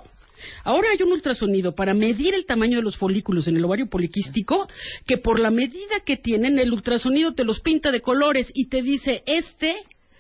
Ahora 0.63 0.89
hay 0.89 1.01
un 1.01 1.13
ultrasonido 1.13 1.75
para 1.75 1.93
medir 1.93 2.33
el 2.33 2.45
tamaño 2.45 2.77
de 2.77 2.83
los 2.83 2.97
folículos 2.97 3.47
en 3.47 3.55
el 3.55 3.63
ovario 3.63 3.87
poliquístico, 3.87 4.67
que 5.07 5.17
por 5.17 5.39
la 5.39 5.49
medida 5.49 6.01
que 6.05 6.17
tienen, 6.17 6.59
el 6.59 6.73
ultrasonido 6.73 7.33
te 7.33 7.45
los 7.45 7.61
pinta 7.61 7.91
de 7.91 8.01
colores 8.01 8.51
y 8.53 8.67
te 8.67 8.81
dice, 8.81 9.23
este 9.25 9.77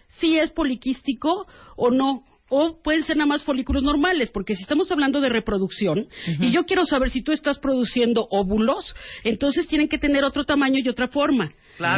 sí 0.07 0.39
es 0.39 0.51
poliquístico 0.51 1.47
o 1.75 1.91
no 1.91 2.23
o 2.49 2.81
pueden 2.81 3.03
ser 3.03 3.17
nada 3.17 3.27
más 3.27 3.43
folículos 3.43 3.83
normales, 3.83 4.29
porque 4.29 4.55
si 4.55 4.61
estamos 4.61 4.91
hablando 4.91 5.19
de 5.19 5.29
reproducción 5.29 6.07
y 6.39 6.51
yo 6.51 6.65
quiero 6.65 6.85
saber 6.85 7.09
si 7.09 7.23
tú 7.23 7.31
estás 7.31 7.57
produciendo 7.57 8.27
óvulos, 8.29 8.95
entonces 9.23 9.67
tienen 9.67 9.87
que 9.87 9.97
tener 9.97 10.23
otro 10.23 10.45
tamaño 10.45 10.79
y 10.79 10.89
otra 10.89 11.07
forma. 11.07 11.51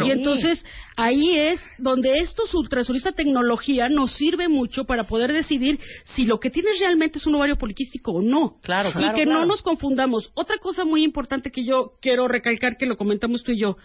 Y 0.05 0.11
entonces 0.11 0.63
ahí 0.95 1.35
es 1.35 1.61
donde 1.77 2.13
estos 2.19 2.53
ultrasonidos, 2.53 3.13
tecnología 3.15 3.89
nos 3.89 4.11
sirve 4.15 4.47
mucho 4.47 4.85
para 4.85 5.05
poder 5.05 5.33
decidir 5.33 5.79
si 6.15 6.25
lo 6.25 6.39
que 6.39 6.49
tienes 6.49 6.79
realmente 6.79 7.19
es 7.19 7.27
un 7.27 7.35
ovario 7.35 7.57
poliquístico 7.57 8.11
o 8.11 8.21
no. 8.21 8.57
Claro, 8.61 8.91
y 8.99 9.13
que 9.13 9.25
no 9.25 9.45
nos 9.45 9.61
confundamos. 9.61 10.31
Otra 10.33 10.57
cosa 10.57 10.85
muy 10.85 11.03
importante 11.03 11.51
que 11.51 11.65
yo 11.65 11.93
quiero 12.01 12.27
recalcar, 12.27 12.77
que 12.77 12.85
lo 12.85 12.97
comentamos 12.97 13.43
tú 13.43 13.51
y 13.51 13.59
yo, 13.59 13.77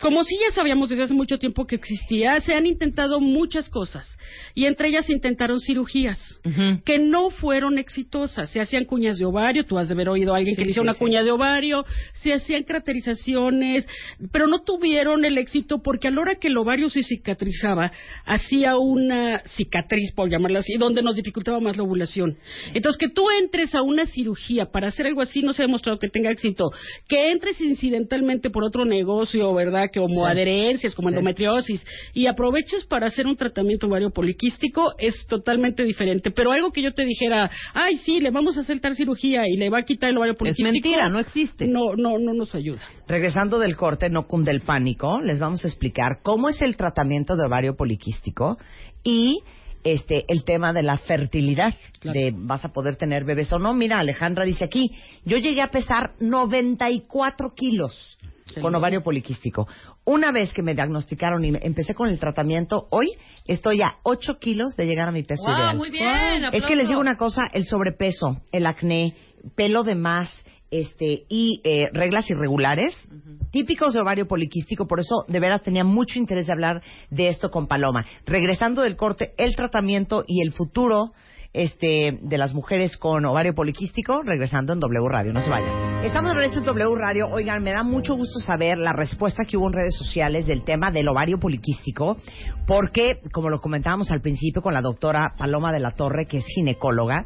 como 0.00 0.24
si 0.24 0.36
ya 0.38 0.52
sabíamos 0.52 0.88
desde 0.88 1.04
hace 1.04 1.14
mucho 1.14 1.38
tiempo 1.38 1.66
que 1.66 1.76
existía, 1.76 2.40
se 2.40 2.54
han 2.54 2.66
intentado 2.66 3.20
muchas 3.20 3.68
cosas. 3.68 4.06
Y 4.54 4.66
entre 4.66 4.88
ellas 4.88 5.06
se 5.06 5.12
intentaron 5.12 5.60
cirugías 5.60 6.18
que 6.84 6.98
no 6.98 7.30
fueron 7.30 7.78
exitosas. 7.78 8.50
Se 8.50 8.60
hacían 8.60 8.84
cuñas 8.84 9.18
de 9.18 9.24
ovario, 9.24 9.64
tú 9.64 9.78
has 9.78 9.88
de 9.88 9.94
haber 9.94 10.08
oído 10.08 10.34
a 10.34 10.38
alguien 10.38 10.56
que 10.56 10.68
hizo 10.68 10.82
una 10.82 10.94
cuña 10.94 11.22
de 11.22 11.30
ovario, 11.30 11.84
se 12.14 12.32
hacían 12.32 12.64
craterizaciones, 12.64 13.86
pero 14.32 14.46
no 14.46 14.60
tuvieron 14.66 15.24
el 15.24 15.38
éxito 15.38 15.80
porque 15.82 16.08
a 16.08 16.10
la 16.10 16.20
hora 16.20 16.34
que 16.34 16.48
el 16.48 16.58
ovario 16.58 16.90
se 16.90 17.02
cicatrizaba, 17.02 17.90
hacía 18.26 18.76
una 18.76 19.38
cicatriz, 19.56 20.12
por 20.14 20.30
llamarla 20.30 20.58
así, 20.58 20.76
donde 20.76 21.02
nos 21.02 21.16
dificultaba 21.16 21.60
más 21.60 21.78
la 21.78 21.84
ovulación. 21.84 22.36
Entonces, 22.74 22.98
que 22.98 23.08
tú 23.08 23.24
entres 23.40 23.74
a 23.74 23.80
una 23.80 24.04
cirugía 24.06 24.66
para 24.66 24.88
hacer 24.88 25.06
algo 25.06 25.22
así 25.22 25.40
no 25.40 25.54
se 25.54 25.62
ha 25.62 25.66
demostrado 25.66 25.98
que 25.98 26.08
tenga 26.08 26.30
éxito. 26.30 26.70
Que 27.08 27.30
entres 27.30 27.58
incidentalmente 27.60 28.50
por 28.50 28.64
otro 28.64 28.84
negocio, 28.84 29.54
¿verdad? 29.54 29.90
Que 29.90 30.00
como 30.00 30.26
adherencias, 30.26 30.94
como 30.94 31.08
endometriosis, 31.08 31.86
y 32.12 32.26
aproveches 32.26 32.84
para 32.84 33.06
hacer 33.06 33.26
un 33.26 33.36
tratamiento 33.36 33.86
ovario 33.86 34.10
poliquístico 34.10 34.94
es 34.98 35.26
totalmente 35.26 35.84
diferente. 35.84 36.30
Pero 36.30 36.52
algo 36.52 36.72
que 36.72 36.82
yo 36.82 36.92
te 36.92 37.04
dijera, 37.04 37.50
ay, 37.72 37.98
sí, 37.98 38.20
le 38.20 38.30
vamos 38.30 38.56
a 38.56 38.60
hacer 38.60 38.80
tal 38.80 38.96
cirugía 38.96 39.42
y 39.46 39.56
le 39.56 39.70
va 39.70 39.78
a 39.78 39.82
quitar 39.82 40.10
el 40.10 40.18
ovario 40.18 40.34
poliquístico. 40.34 40.68
Es 40.68 40.72
mentira, 40.72 41.08
no 41.08 41.18
existe. 41.18 41.66
No, 41.66 41.94
no, 41.96 42.18
no 42.18 42.34
nos 42.34 42.54
ayuda. 42.54 42.82
Regresando 43.08 43.58
del 43.60 43.76
corte, 43.76 44.10
no 44.10 44.26
cunde 44.26 44.50
el 44.50 44.62
pánico, 44.62 45.20
les 45.20 45.38
vamos 45.38 45.64
a 45.64 45.68
explicar 45.68 46.18
cómo 46.22 46.48
es 46.48 46.60
el 46.60 46.76
tratamiento 46.76 47.36
de 47.36 47.46
ovario 47.46 47.76
poliquístico 47.76 48.58
y 49.04 49.38
este 49.84 50.24
el 50.26 50.42
tema 50.44 50.72
de 50.72 50.82
la 50.82 50.96
fertilidad, 50.96 51.72
de 52.02 52.32
vas 52.34 52.64
a 52.64 52.72
poder 52.72 52.96
tener 52.96 53.24
bebés 53.24 53.52
o 53.52 53.60
no. 53.60 53.74
Mira, 53.74 54.00
Alejandra 54.00 54.44
dice 54.44 54.64
aquí, 54.64 54.90
yo 55.24 55.38
llegué 55.38 55.62
a 55.62 55.70
pesar 55.70 56.14
94 56.18 57.54
kilos 57.54 58.18
con 58.60 58.74
ovario 58.74 59.02
poliquístico. 59.04 59.68
Una 60.04 60.32
vez 60.32 60.52
que 60.52 60.62
me 60.62 60.74
diagnosticaron 60.74 61.44
y 61.44 61.52
empecé 61.60 61.94
con 61.94 62.08
el 62.08 62.18
tratamiento, 62.18 62.88
hoy 62.90 63.12
estoy 63.46 63.82
a 63.82 63.98
8 64.02 64.38
kilos 64.40 64.74
de 64.76 64.86
llegar 64.86 65.08
a 65.08 65.12
mi 65.12 65.22
peso 65.22 65.44
Wow, 65.46 65.56
ideal. 65.58 65.76
muy 65.76 65.90
bien, 65.90 66.44
Es 66.52 66.64
que 66.66 66.74
les 66.74 66.88
digo 66.88 67.00
una 67.00 67.16
cosa, 67.16 67.42
el 67.52 67.64
sobrepeso, 67.66 68.40
el 68.50 68.66
acné, 68.66 69.14
pelo 69.54 69.84
de 69.84 69.94
más, 69.94 70.28
este 70.70 71.24
y 71.28 71.60
eh, 71.64 71.88
reglas 71.92 72.28
irregulares 72.30 72.94
típicos 73.50 73.94
de 73.94 74.00
ovario 74.00 74.26
poliquístico, 74.26 74.86
por 74.86 75.00
eso 75.00 75.24
de 75.28 75.40
veras 75.40 75.62
tenía 75.62 75.84
mucho 75.84 76.18
interés 76.18 76.46
de 76.46 76.52
hablar 76.52 76.82
de 77.10 77.28
esto 77.28 77.50
con 77.50 77.66
Paloma. 77.66 78.04
Regresando 78.26 78.82
del 78.82 78.96
corte, 78.96 79.32
el 79.38 79.56
tratamiento 79.56 80.24
y 80.26 80.42
el 80.42 80.52
futuro 80.52 81.12
este, 81.56 82.18
de 82.20 82.38
las 82.38 82.52
mujeres 82.52 82.98
con 82.98 83.24
ovario 83.24 83.54
poliquístico, 83.54 84.20
regresando 84.22 84.74
en 84.74 84.80
W 84.80 85.08
Radio, 85.08 85.32
no 85.32 85.40
se 85.40 85.48
vayan. 85.48 86.04
Estamos 86.04 86.32
de 86.32 86.34
regreso 86.34 86.58
en 86.58 86.64
W 86.66 86.94
Radio. 86.96 87.28
Oigan, 87.28 87.62
me 87.62 87.72
da 87.72 87.82
mucho 87.82 88.14
gusto 88.14 88.40
saber 88.40 88.76
la 88.76 88.92
respuesta 88.92 89.44
que 89.44 89.56
hubo 89.56 89.68
en 89.68 89.72
redes 89.72 89.96
sociales 89.96 90.46
del 90.46 90.64
tema 90.64 90.90
del 90.90 91.08
ovario 91.08 91.38
poliquístico, 91.38 92.18
porque, 92.66 93.20
como 93.32 93.48
lo 93.48 93.60
comentábamos 93.60 94.10
al 94.10 94.20
principio 94.20 94.60
con 94.60 94.74
la 94.74 94.82
doctora 94.82 95.34
Paloma 95.38 95.72
de 95.72 95.80
la 95.80 95.92
Torre, 95.92 96.26
que 96.26 96.38
es 96.38 96.44
ginecóloga, 96.44 97.24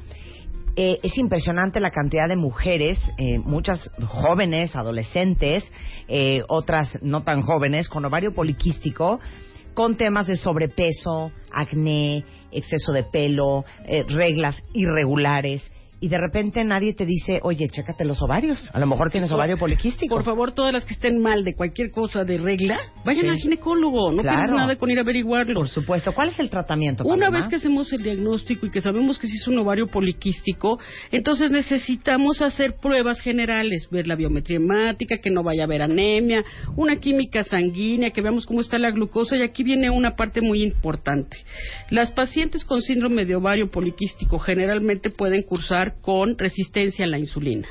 eh, 0.77 1.01
es 1.03 1.19
impresionante 1.19 1.81
la 1.81 1.91
cantidad 1.91 2.29
de 2.29 2.37
mujeres, 2.37 2.99
eh, 3.19 3.39
muchas 3.39 3.91
jóvenes, 4.07 4.77
adolescentes, 4.77 5.71
eh, 6.09 6.43
otras 6.49 6.99
no 7.03 7.23
tan 7.23 7.43
jóvenes, 7.43 7.89
con 7.89 8.05
ovario 8.05 8.33
poliquístico, 8.33 9.21
con 9.75 9.97
temas 9.97 10.27
de 10.27 10.37
sobrepeso, 10.37 11.33
acné, 11.53 12.25
exceso 12.53 12.93
de 12.93 13.05
pelo, 13.05 13.65
eh, 13.87 14.05
reglas 14.09 14.63
irregulares. 14.75 15.63
Y 16.03 16.09
de 16.09 16.17
repente 16.19 16.65
nadie 16.65 16.95
te 16.95 17.05
dice, 17.05 17.41
oye, 17.43 17.69
chécate 17.69 18.05
los 18.07 18.23
ovarios. 18.23 18.71
A 18.73 18.79
lo 18.79 18.87
mejor 18.87 19.11
tienes 19.11 19.31
ovario 19.33 19.59
poliquístico. 19.59 20.15
Por 20.15 20.25
favor, 20.25 20.53
todas 20.53 20.73
las 20.73 20.85
que 20.87 20.95
estén 20.95 21.21
mal 21.21 21.45
de 21.45 21.55
cualquier 21.55 21.91
cosa 21.91 22.25
de 22.25 22.39
regla, 22.39 22.79
vayan 23.05 23.23
Sí. 23.25 23.29
al 23.29 23.37
ginecólogo. 23.37 24.11
No 24.13 24.23
Claro. 24.23 24.55
nada 24.57 24.77
con 24.77 24.91
ir 24.91 24.97
a 24.99 25.03
averiguarlo. 25.03 25.55
Por 25.55 25.69
supuesto. 25.69 26.13
¿Cuál 26.13 26.31
es 26.31 26.39
el 26.39 26.49
tratamiento? 26.49 27.05
Una 27.05 27.29
vez 27.29 27.49
que 27.49 27.57
hacemos 27.57 27.93
el 27.93 28.03
diagnóstico 28.03 28.67
y 28.67 28.71
que 28.71 28.81
sabemos 28.81 29.19
que 29.19 29.27
sí 29.27 29.37
es 29.37 29.47
un 29.47 29.59
ovario 29.59 29.89
poliquístico, 29.89 30.79
entonces 31.13 31.51
necesitamos 31.51 32.41
hacer 32.41 32.77
pruebas 32.81 33.21
generales, 33.21 33.87
ver 33.91 34.07
la 34.07 34.15
biometría 34.17 34.57
hemática, 34.57 35.19
que 35.23 35.31
no 35.31 35.43
vaya 35.43 35.63
a 35.63 35.67
haber 35.67 35.83
anemia, 35.83 36.43
una 36.77 36.97
química 36.97 37.43
sanguínea, 37.45 38.11
que 38.11 38.23
veamos 38.23 38.47
cómo 38.47 38.63
está 38.63 38.79
la 38.79 38.91
glucosa 38.91 39.37
y 39.37 39.43
aquí 39.43 39.63
viene 39.63 39.91
una 39.91 40.17
parte 40.17 40.41
muy 40.41 40.63
importante. 40.63 41.37
Las 41.91 42.11
pacientes 42.13 42.65
con 42.65 42.81
síndrome 42.81 43.27
de 43.27 43.37
ovario 43.37 43.71
poliquístico 43.71 44.39
generalmente 44.39 45.11
pueden 45.11 45.43
cursar 45.43 45.90
con 46.01 46.39
resistencia 46.39 47.05
a 47.05 47.09
la 47.09 47.19
insulina. 47.19 47.69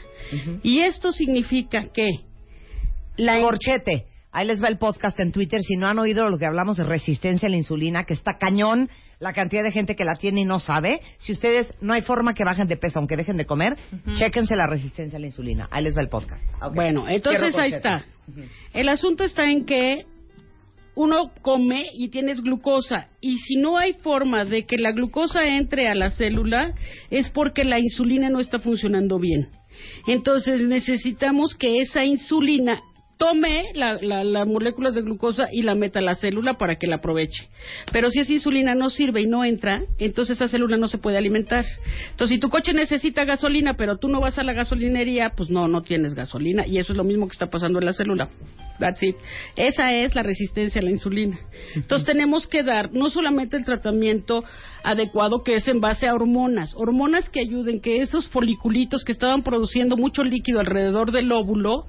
Y 0.63 0.79
esto 0.79 1.11
significa 1.11 1.85
que 1.93 2.09
la 3.17 3.39
Corchete. 3.41 4.05
Ahí 4.31 4.45
les 4.45 4.61
va 4.63 4.67
el 4.67 4.77
podcast 4.77 5.19
en 5.19 5.31
Twitter. 5.31 5.61
Si 5.61 5.75
no 5.75 5.87
han 5.87 5.97
oído 5.97 6.29
lo 6.29 6.37
que 6.37 6.45
hablamos 6.45 6.77
de 6.77 6.83
resistencia 6.83 7.47
a 7.47 7.49
la 7.49 7.57
insulina, 7.57 8.03
que 8.03 8.13
está 8.13 8.37
cañón 8.39 8.89
la 9.19 9.33
cantidad 9.33 9.63
de 9.63 9.71
gente 9.71 9.95
que 9.95 10.05
la 10.05 10.15
tiene 10.15 10.41
y 10.41 10.45
no 10.45 10.59
sabe. 10.59 11.01
Si 11.17 11.31
ustedes 11.31 11.73
no 11.81 11.93
hay 11.93 12.01
forma 12.01 12.33
que 12.33 12.43
bajen 12.43 12.67
de 12.67 12.77
peso 12.77 12.99
aunque 12.99 13.17
dejen 13.17 13.37
de 13.37 13.45
comer, 13.45 13.75
chéquense 14.15 14.55
la 14.55 14.67
resistencia 14.67 15.17
a 15.17 15.19
la 15.19 15.25
insulina. 15.25 15.67
Ahí 15.71 15.83
les 15.83 15.95
va 15.95 16.01
el 16.01 16.09
podcast. 16.09 16.43
Bueno, 16.73 17.09
entonces 17.09 17.55
ahí 17.55 17.73
está. 17.73 18.05
El 18.73 18.87
asunto 18.89 19.23
está 19.23 19.49
en 19.49 19.65
que 19.65 20.05
uno 20.99 21.31
come 21.41 21.85
y 21.93 22.09
tienes 22.09 22.41
glucosa 22.41 23.07
y 23.21 23.37
si 23.37 23.55
no 23.55 23.77
hay 23.77 23.93
forma 23.93 24.43
de 24.43 24.65
que 24.65 24.75
la 24.77 24.91
glucosa 24.91 25.47
entre 25.47 25.87
a 25.87 25.95
la 25.95 26.09
célula 26.09 26.75
es 27.09 27.29
porque 27.29 27.63
la 27.63 27.79
insulina 27.79 28.29
no 28.29 28.41
está 28.41 28.59
funcionando 28.59 29.17
bien. 29.17 29.47
Entonces 30.07 30.59
necesitamos 30.59 31.55
que 31.55 31.79
esa 31.79 32.03
insulina 32.03 32.81
tome 33.19 33.65
la- 33.75 33.99
la- 34.01 34.23
las 34.23 34.47
moléculas 34.47 34.95
de 34.95 35.01
glucosa 35.01 35.49
y 35.51 35.61
la 35.61 35.75
meta 35.75 35.99
a 35.99 36.01
la 36.01 36.15
célula 36.15 36.57
para 36.57 36.77
que 36.77 36.87
la 36.87 36.95
aproveche. 36.95 37.49
Pero 37.91 38.09
si 38.09 38.19
esa 38.21 38.31
insulina 38.31 38.75
no 38.75 38.89
sirve 38.89 39.21
y 39.21 39.27
no 39.27 39.43
entra, 39.43 39.83
entonces 39.97 40.37
esa 40.37 40.47
célula 40.47 40.77
no 40.77 40.87
se 40.87 40.99
puede 40.99 41.17
alimentar. 41.17 41.65
Entonces, 42.11 42.35
si 42.35 42.39
tu 42.39 42.49
coche 42.49 42.71
necesita 42.71 43.25
gasolina, 43.25 43.73
pero 43.75 43.97
tú 43.97 44.07
no 44.07 44.21
vas 44.21 44.39
a 44.39 44.43
la 44.45 44.53
gasolinería, 44.53 45.33
pues 45.35 45.49
no, 45.49 45.67
no 45.67 45.81
tienes 45.81 46.15
gasolina. 46.15 46.65
Y 46.65 46.77
eso 46.77 46.93
es 46.93 46.97
lo 46.97 47.03
mismo 47.03 47.27
que 47.27 47.33
está 47.33 47.47
pasando 47.47 47.79
en 47.79 47.85
la 47.85 47.93
célula. 47.93 48.29
That's 48.79 49.03
it. 49.03 49.17
Esa 49.57 49.93
es 49.93 50.15
la 50.15 50.23
resistencia 50.23 50.79
a 50.79 50.83
la 50.85 50.91
insulina. 50.91 51.37
Entonces, 51.75 52.05
tenemos 52.07 52.47
que 52.47 52.63
dar 52.63 52.93
no 52.93 53.09
solamente 53.09 53.57
el 53.57 53.65
tratamiento 53.65 54.45
adecuado 54.81 55.43
que 55.43 55.55
es 55.57 55.67
en 55.67 55.81
base 55.81 56.07
a 56.07 56.13
hormonas, 56.13 56.73
hormonas 56.77 57.29
que 57.29 57.41
ayuden 57.41 57.81
que 57.81 58.01
esos 58.01 58.29
foliculitos 58.29 59.03
que 59.03 59.11
estaban 59.11 59.43
produciendo 59.43 59.97
mucho 59.97 60.23
líquido 60.23 60.61
alrededor 60.61 61.11
del 61.11 61.29
óvulo, 61.33 61.85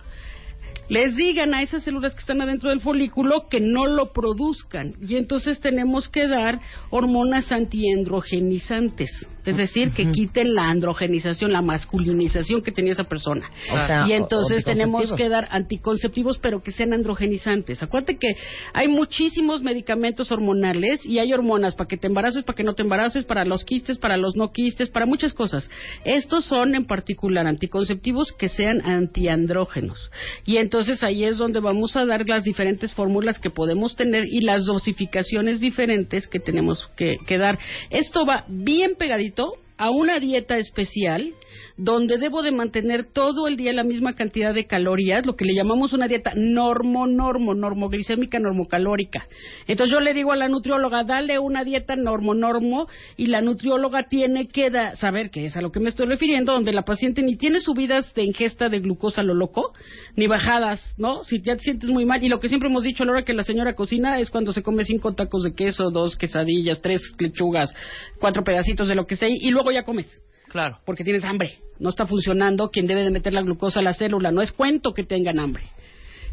les 0.91 1.15
digan 1.15 1.55
a 1.55 1.63
esas 1.63 1.85
células 1.85 2.15
que 2.15 2.21
están 2.21 2.43
adentro 2.43 2.69
del 2.69 2.81
folículo 2.81 3.47
que 3.49 3.61
no 3.61 3.87
lo 3.87 4.13
produzcan. 4.13 4.95
Y 5.01 5.15
entonces 5.17 5.61
tenemos 5.61 6.09
que 6.09 6.27
dar 6.27 6.61
hormonas 6.91 7.53
antiandrogenizantes. 7.53 9.09
Es 9.45 9.57
decir, 9.57 9.93
que 9.93 10.11
quiten 10.13 10.55
la 10.55 10.69
androgenización, 10.69 11.53
la 11.53 11.63
masculinización 11.63 12.63
que 12.63 12.73
tenía 12.73 12.93
esa 12.93 13.05
persona. 13.05 13.49
O 13.73 13.87
sea, 13.87 14.07
y 14.07 14.13
entonces 14.13 14.65
tenemos 14.65 15.13
que 15.15 15.29
dar 15.29 15.49
anticonceptivos, 15.51 16.39
pero 16.39 16.63
que 16.63 16.73
sean 16.73 16.93
androgenizantes. 16.93 17.83
Acuérdate 17.83 18.19
que 18.19 18.35
hay 18.73 18.89
muchísimos 18.89 19.63
medicamentos 19.63 20.31
hormonales 20.31 21.05
y 21.07 21.19
hay 21.19 21.33
hormonas 21.33 21.75
para 21.75 21.89
que 21.89 21.97
te 21.97 22.07
embaraces, 22.07 22.45
para 22.45 22.57
que 22.57 22.65
no 22.65 22.75
te 22.75 22.83
embaraces, 22.83 23.25
para 23.25 23.45
los 23.45 23.65
quistes, 23.65 23.99
para 23.99 24.17
los 24.17 24.37
no 24.37 24.53
quistes, 24.53 24.91
para 24.91 25.07
muchas 25.07 25.33
cosas. 25.33 25.71
Estos 26.05 26.45
son 26.45 26.75
en 26.75 26.85
particular 26.85 27.47
anticonceptivos 27.47 28.33
que 28.33 28.49
sean 28.49 28.83
antiandrógenos. 28.83 30.11
Y 30.45 30.59
entonces 30.59 31.03
ahí 31.03 31.25
es 31.25 31.39
donde 31.39 31.61
vamos 31.61 31.97
a 31.97 32.05
dar 32.05 32.29
las 32.29 32.45
diferentes 32.45 32.95
fórmulas 32.95 33.39
que 33.39 33.51
podemos 33.51 33.97
tener 33.97 34.27
y 34.31 34.43
las 34.43 34.67
dosificaciones 34.67 35.61
diferentes 35.61 36.29
que 36.29 36.41
tenemos 36.41 36.89
que, 36.97 37.19
que 37.27 37.39
dar. 37.39 37.59
Esto 37.91 38.27
va 38.27 38.45
bien 38.49 38.97
pegadito 38.99 39.30
a 39.77 39.91
una 39.91 40.19
dieta 40.19 40.59
especial 40.59 41.35
donde 41.77 42.19
debo 42.19 42.43
de 42.43 42.53
mantener 42.53 43.05
todo 43.05 43.47
el 43.49 43.57
día 43.57 43.73
la 43.73 43.85
misma 43.85 44.15
cantidad 44.15 44.55
de 44.55 44.67
calorías, 44.67 45.27
lo 45.27 45.37
que 45.37 45.45
le 45.45 45.55
llamamos 45.55 45.93
una 45.93 46.09
dieta 46.09 46.33
normo, 46.37 47.07
normo, 47.07 47.55
normoglicémica, 47.55 48.39
normocalórica. 48.39 49.27
Entonces 49.67 49.93
yo 49.93 50.01
le 50.01 50.15
digo 50.15 50.33
a 50.33 50.37
la 50.37 50.49
nutrióloga, 50.49 51.05
dale 51.05 51.39
una 51.39 51.65
dieta 51.65 51.97
normo, 51.97 52.35
normo, 52.35 52.89
y 53.17 53.27
la 53.27 53.41
nutrióloga 53.41 54.09
tiene 54.09 54.49
que 54.49 54.71
saber 54.97 55.31
que 55.31 55.47
es 55.47 55.57
a 55.57 55.61
lo 55.61 55.71
que 55.73 55.81
me 55.81 55.89
estoy 55.89 56.07
refiriendo, 56.07 56.53
donde 56.53 56.73
la 56.73 56.83
paciente 56.83 57.23
ni 57.23 57.37
tiene 57.37 57.61
subidas 57.61 58.13
de 58.15 58.25
ingesta 58.25 58.69
de 58.69 58.81
glucosa 58.81 59.23
lo 59.23 59.35
loco, 59.35 59.73
ni 60.17 60.27
bajadas, 60.27 60.81
¿no? 60.99 61.25
Si 61.25 61.41
ya 61.41 61.57
te 61.57 61.63
sientes 61.63 61.91
muy 61.91 62.05
mal, 62.05 62.23
y 62.23 62.29
lo 62.29 62.41
que 62.41 62.49
siempre 62.49 62.69
hemos 62.69 62.83
dicho 62.83 63.03
a 63.03 63.07
la 63.07 63.13
hora 63.13 63.25
que 63.25 63.35
la 63.35 63.45
señora 63.45 63.75
cocina 63.75 64.21
es 64.21 64.31
cuando 64.31 64.53
se 64.53 64.63
come 64.63 64.85
cinco 64.85 65.15
tacos 65.15 65.45
de 65.45 65.53
queso, 65.53 65.91
dos 65.91 66.17
quesadillas, 66.17 66.81
tres 66.81 67.03
lechugas, 67.19 67.75
cuatro 68.19 68.45
pedacitos 68.45 68.89
de 68.89 68.95
lo 68.95 69.07
que 69.07 69.17
sea, 69.17 69.29
y 69.29 69.51
luego 69.51 69.71
ya 69.71 69.85
comes 69.85 70.21
Claro. 70.51 70.79
porque 70.85 71.05
tienes 71.05 71.25
hambre. 71.25 71.59
No 71.79 71.89
está 71.89 72.07
funcionando 72.07 72.71
quien 72.71 72.87
debe 72.87 73.05
de 73.05 73.11
meter 73.11 73.33
la 73.33 73.43
glucosa 73.43 73.81
a 73.81 73.83
la 73.83 73.95
célula. 73.95 74.31
No 74.31 74.43
es 74.43 74.53
cuento 74.53 74.93
que 74.93 75.05
tengan 75.05 75.39
hambre. 75.39 75.63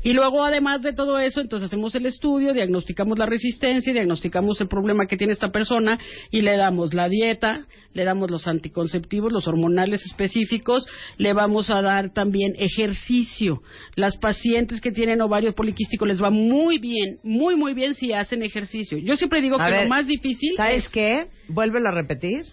Y 0.03 0.13
luego, 0.13 0.43
además 0.43 0.81
de 0.83 0.93
todo 0.93 1.19
eso, 1.19 1.41
entonces 1.41 1.67
hacemos 1.67 1.93
el 1.95 2.05
estudio, 2.05 2.53
diagnosticamos 2.53 3.17
la 3.17 3.25
resistencia, 3.25 3.91
diagnosticamos 3.93 4.61
el 4.61 4.67
problema 4.67 5.07
que 5.07 5.17
tiene 5.17 5.33
esta 5.33 5.49
persona 5.49 5.99
y 6.31 6.41
le 6.41 6.55
damos 6.55 6.93
la 6.93 7.09
dieta, 7.09 7.65
le 7.93 8.03
damos 8.03 8.29
los 8.29 8.47
anticonceptivos, 8.47 9.31
los 9.31 9.47
hormonales 9.47 10.05
específicos, 10.05 10.85
le 11.17 11.33
vamos 11.33 11.69
a 11.69 11.81
dar 11.81 12.13
también 12.13 12.53
ejercicio. 12.57 13.61
Las 13.95 14.17
pacientes 14.17 14.81
que 14.81 14.91
tienen 14.91 15.21
ovario 15.21 15.53
poliquístico 15.53 16.05
les 16.05 16.21
va 16.21 16.29
muy 16.29 16.77
bien, 16.77 17.19
muy, 17.23 17.55
muy 17.55 17.73
bien 17.73 17.95
si 17.95 18.13
hacen 18.13 18.43
ejercicio. 18.43 18.97
Yo 18.99 19.17
siempre 19.17 19.41
digo 19.41 19.57
que 19.57 19.83
lo 19.83 19.89
más 19.89 20.05
difícil. 20.07 20.53
¿Sabes 20.55 20.87
qué? 20.89 21.27
Vuélvelo 21.47 21.89
a 21.89 21.91
repetir. 21.91 22.45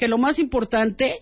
Que 0.00 0.08
lo 0.08 0.16
más 0.16 0.38
importante 0.38 1.18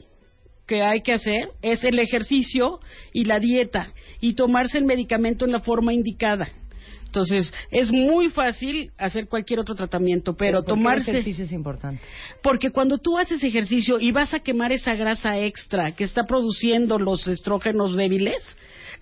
que 0.65 0.83
hay 0.83 1.03
que 1.03 1.13
hacer 1.13 1.51
es 1.63 1.83
el 1.83 1.99
ejercicio 1.99 2.79
y 3.13 3.25
la 3.25 3.41
dieta 3.41 3.93
y 4.21 4.35
tomarse 4.35 4.79
el 4.79 4.85
medicamento 4.85 5.45
en 5.45 5.51
la 5.51 5.59
forma 5.59 5.93
indicada. 5.93 6.49
Entonces, 7.05 7.53
es 7.73 7.91
muy 7.91 8.29
fácil 8.29 8.93
hacer 8.97 9.27
cualquier 9.27 9.59
otro 9.59 9.75
tratamiento, 9.75 10.37
pero, 10.37 10.63
tomarse... 10.63 11.11
El 11.11 11.17
ejercicio 11.17 11.45
es 11.45 11.51
importante. 11.51 12.01
Porque 12.41 12.71
cuando 12.71 12.99
tú 12.99 13.19
haces 13.19 13.43
ejercicio 13.43 13.99
y 13.99 14.13
vas 14.13 14.33
a 14.33 14.39
quemar 14.39 14.71
esa 14.71 14.95
grasa 14.95 15.41
extra 15.41 15.97
que 15.97 16.05
está 16.05 16.23
produciendo 16.23 17.01
los 17.01 17.27
estrógenos 17.27 17.97
débiles, 17.97 18.45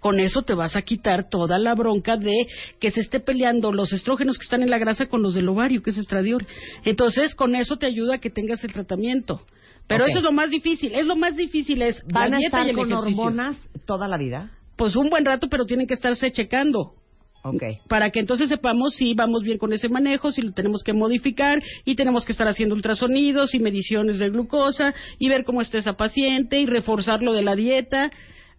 con 0.00 0.20
eso 0.20 0.40
te 0.42 0.54
vas 0.54 0.74
a 0.74 0.82
quitar 0.82 1.28
toda 1.28 1.58
la 1.58 1.74
bronca 1.74 2.16
de 2.16 2.46
que 2.80 2.90
se 2.90 3.00
esté 3.00 3.20
peleando 3.20 3.72
los 3.72 3.92
estrógenos 3.92 4.38
que 4.38 4.44
están 4.44 4.62
en 4.62 4.70
la 4.70 4.78
grasa 4.78 5.06
con 5.06 5.20
los 5.20 5.34
del 5.34 5.50
ovario, 5.50 5.82
que 5.82 5.90
es 5.90 5.98
estradiol. 5.98 6.46
Entonces, 6.84 7.34
con 7.34 7.54
eso 7.54 7.76
te 7.76 7.84
ayuda 7.84 8.14
a 8.14 8.18
que 8.18 8.30
tengas 8.30 8.64
el 8.64 8.72
tratamiento. 8.72 9.42
Pero 9.86 10.06
eso 10.06 10.18
es 10.18 10.24
lo 10.24 10.32
más 10.32 10.50
difícil. 10.50 10.94
Es 10.94 11.06
lo 11.06 11.16
más 11.16 11.36
difícil 11.36 11.80
es 11.82 12.02
¿Van 12.12 12.32
la 12.32 12.38
dieta 12.38 12.58
a 12.58 12.60
estar 12.60 12.66
y 12.66 12.70
el 12.70 12.76
con 12.76 12.92
ejercicio. 12.92 13.22
hormonas 13.22 13.56
toda 13.84 14.08
la 14.08 14.16
vida? 14.16 14.50
Pues 14.76 14.96
un 14.96 15.08
buen 15.08 15.24
rato, 15.24 15.48
pero 15.48 15.64
tienen 15.64 15.86
que 15.86 15.94
estarse 15.94 16.30
checando. 16.32 16.94
Okay. 17.42 17.78
Para 17.88 18.10
que 18.10 18.18
entonces 18.18 18.48
sepamos 18.48 18.94
si 18.96 19.14
vamos 19.14 19.44
bien 19.44 19.58
con 19.58 19.72
ese 19.72 19.88
manejo, 19.88 20.32
si 20.32 20.42
lo 20.42 20.52
tenemos 20.52 20.82
que 20.82 20.92
modificar 20.92 21.62
y 21.84 21.94
tenemos 21.94 22.24
que 22.24 22.32
estar 22.32 22.48
haciendo 22.48 22.74
ultrasonidos 22.74 23.54
y 23.54 23.60
mediciones 23.60 24.18
de 24.18 24.30
glucosa 24.30 24.92
y 25.20 25.28
ver 25.28 25.44
cómo 25.44 25.62
está 25.62 25.78
esa 25.78 25.92
paciente 25.92 26.58
y 26.58 26.66
reforzar 26.66 27.22
lo 27.22 27.32
de 27.32 27.42
la 27.42 27.54
dieta. 27.54 28.10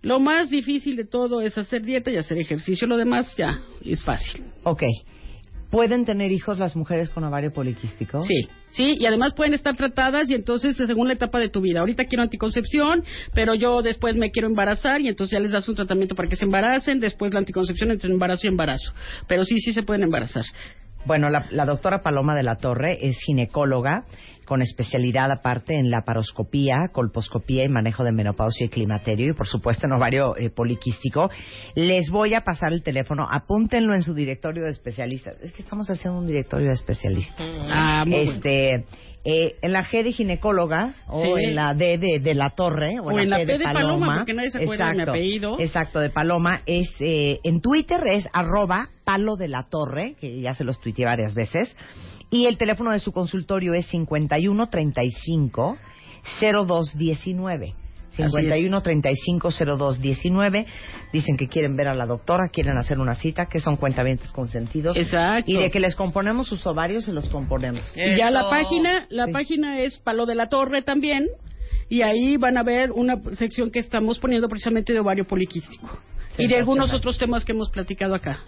Lo 0.01 0.21
más 0.21 0.49
difícil 0.49 0.95
de 0.95 1.03
todo 1.03 1.41
es 1.41 1.57
hacer 1.57 1.81
dieta 1.81 2.11
y 2.11 2.15
hacer 2.15 2.37
ejercicio. 2.37 2.87
Lo 2.87 2.95
demás 2.95 3.35
ya 3.35 3.59
es 3.83 4.01
fácil. 4.05 4.45
Ok. 4.63 4.83
¿Pueden 5.69 6.05
tener 6.05 6.31
hijos 6.31 6.59
las 6.59 6.75
mujeres 6.75 7.09
con 7.09 7.25
ovario 7.25 7.51
poliquístico? 7.51 8.21
Sí, 8.21 8.47
sí, 8.69 8.95
y 8.99 9.05
además 9.05 9.33
pueden 9.33 9.53
estar 9.53 9.75
tratadas 9.75 10.29
y 10.29 10.33
entonces 10.33 10.77
según 10.77 11.07
la 11.07 11.13
etapa 11.13 11.39
de 11.39 11.49
tu 11.49 11.59
vida. 11.59 11.81
Ahorita 11.81 12.05
quiero 12.05 12.23
anticoncepción, 12.23 13.03
pero 13.33 13.53
yo 13.53 13.81
después 13.81 14.15
me 14.15 14.31
quiero 14.31 14.47
embarazar 14.47 15.01
y 15.01 15.09
entonces 15.09 15.33
ya 15.33 15.39
les 15.41 15.51
das 15.51 15.67
un 15.67 15.75
tratamiento 15.75 16.15
para 16.15 16.29
que 16.29 16.37
se 16.37 16.45
embaracen, 16.45 16.99
después 17.01 17.33
la 17.33 17.39
anticoncepción 17.39 17.91
entre 17.91 18.09
embarazo 18.09 18.47
y 18.47 18.49
embarazo. 18.49 18.93
Pero 19.27 19.43
sí, 19.43 19.59
sí 19.59 19.73
se 19.73 19.83
pueden 19.83 20.03
embarazar. 20.03 20.45
Bueno, 21.05 21.29
la, 21.29 21.47
la 21.51 21.65
doctora 21.65 22.01
Paloma 22.01 22.35
de 22.35 22.43
la 22.43 22.55
Torre 22.55 22.97
es 23.01 23.17
ginecóloga 23.19 24.05
con 24.47 24.61
especialidad 24.61 25.29
aparte 25.31 25.75
en 25.75 25.91
laparoscopía, 25.91 26.89
colposcopía 26.91 27.65
y 27.65 27.69
manejo 27.69 28.03
de 28.03 28.11
menopausia 28.11 28.65
y 28.65 28.69
climaterio 28.69 29.31
y 29.31 29.33
por 29.33 29.47
supuesto 29.47 29.85
en 29.85 29.93
ovario 29.93 30.35
eh, 30.37 30.49
poliquístico. 30.49 31.29
Les 31.75 32.09
voy 32.09 32.33
a 32.33 32.41
pasar 32.41 32.73
el 32.73 32.81
teléfono, 32.81 33.27
apúntenlo 33.29 33.93
en 33.93 34.03
su 34.03 34.13
directorio 34.13 34.63
de 34.63 34.71
especialistas. 34.71 35.35
Es 35.41 35.51
que 35.53 35.61
estamos 35.61 35.89
haciendo 35.89 36.19
un 36.19 36.27
directorio 36.27 36.67
de 36.67 36.73
especialistas. 36.73 37.47
Ah, 37.69 38.03
muy 38.05 38.15
bueno. 38.15 38.31
este, 38.31 38.85
eh, 39.25 39.55
en 39.61 39.73
la 39.73 39.83
G 39.83 40.03
de 40.03 40.13
ginecóloga 40.13 40.95
o 41.07 41.21
Sí. 41.21 41.29
en 41.47 41.55
la 41.55 41.73
D 41.73 41.97
de, 41.97 42.19
de 42.21 42.33
la 42.33 42.51
Torre 42.51 42.97
o, 43.01 43.11
en 43.11 43.29
la 43.29 43.37
P 43.39 43.45
de, 43.45 43.59
Paloma, 43.59 44.19
porque 44.19 44.33
nadie 44.33 44.51
se 44.51 44.59
acuerda 44.59 44.87
de 44.87 44.95
mi 44.95 45.01
apellido. 45.01 45.59
Exacto, 45.59 45.99
de 45.99 46.09
Paloma. 46.09 46.61
Es, 46.65 46.89
eh, 47.01 47.39
en 47.43 47.59
Twitter 47.59 48.01
es 48.07 48.25
arroba 48.31 48.87
palo 49.03 49.35
de 49.35 49.49
la 49.49 49.63
torre, 49.63 50.15
que 50.19 50.39
ya 50.39 50.53
se 50.53 50.63
los 50.63 50.79
tuiteé 50.79 51.03
varias 51.05 51.35
veces. 51.35 51.75
Y 52.29 52.45
el 52.45 52.57
teléfono 52.57 52.91
de 52.91 52.99
su 52.99 53.11
consultorio 53.11 53.73
es 53.73 53.85
5135 53.87 55.77
0219. 56.41 57.73
51 58.09 58.81
35 58.81 59.49
02 59.77 59.99
19 60.01 60.65
dicen 61.13 61.37
que 61.37 61.47
quieren 61.47 61.75
ver 61.75 61.87
a 61.87 61.93
la 61.93 62.05
doctora, 62.05 62.49
quieren 62.49 62.77
hacer 62.77 62.99
una 62.99 63.15
cita, 63.15 63.45
que 63.45 63.59
son 63.59 63.75
cuentavientes 63.75 64.31
consentidos. 64.31 64.97
Exacto. 64.97 65.51
Y 65.51 65.57
de 65.57 65.69
que 65.69 65.79
les 65.79 65.95
componemos 65.95 66.47
sus 66.47 66.65
ovarios, 66.65 67.05
se 67.05 67.13
los 67.13 67.29
componemos. 67.29 67.81
Y 67.95 68.17
ya 68.17 68.31
la 68.31 68.49
página, 68.49 69.05
la 69.09 69.25
Sí. 69.25 69.31
página 69.33 69.81
es 69.81 69.99
Palo 69.99 70.25
de 70.25 70.35
la 70.35 70.49
Torre 70.49 70.81
también, 70.81 71.27
y 71.89 72.01
ahí 72.01 72.37
van 72.37 72.57
a 72.57 72.63
ver 72.63 72.91
una 72.91 73.21
sección 73.35 73.69
que 73.71 73.79
estamos 73.79 74.19
poniendo 74.19 74.49
precisamente 74.49 74.93
de 74.93 74.99
ovario 74.99 75.25
poliquístico. 75.25 75.99
Y 76.39 76.47
de 76.47 76.57
algunos 76.57 76.93
otros 76.93 77.17
temas 77.17 77.43
que 77.45 77.51
hemos 77.51 77.69
platicado 77.69 78.13
acá. 78.13 78.39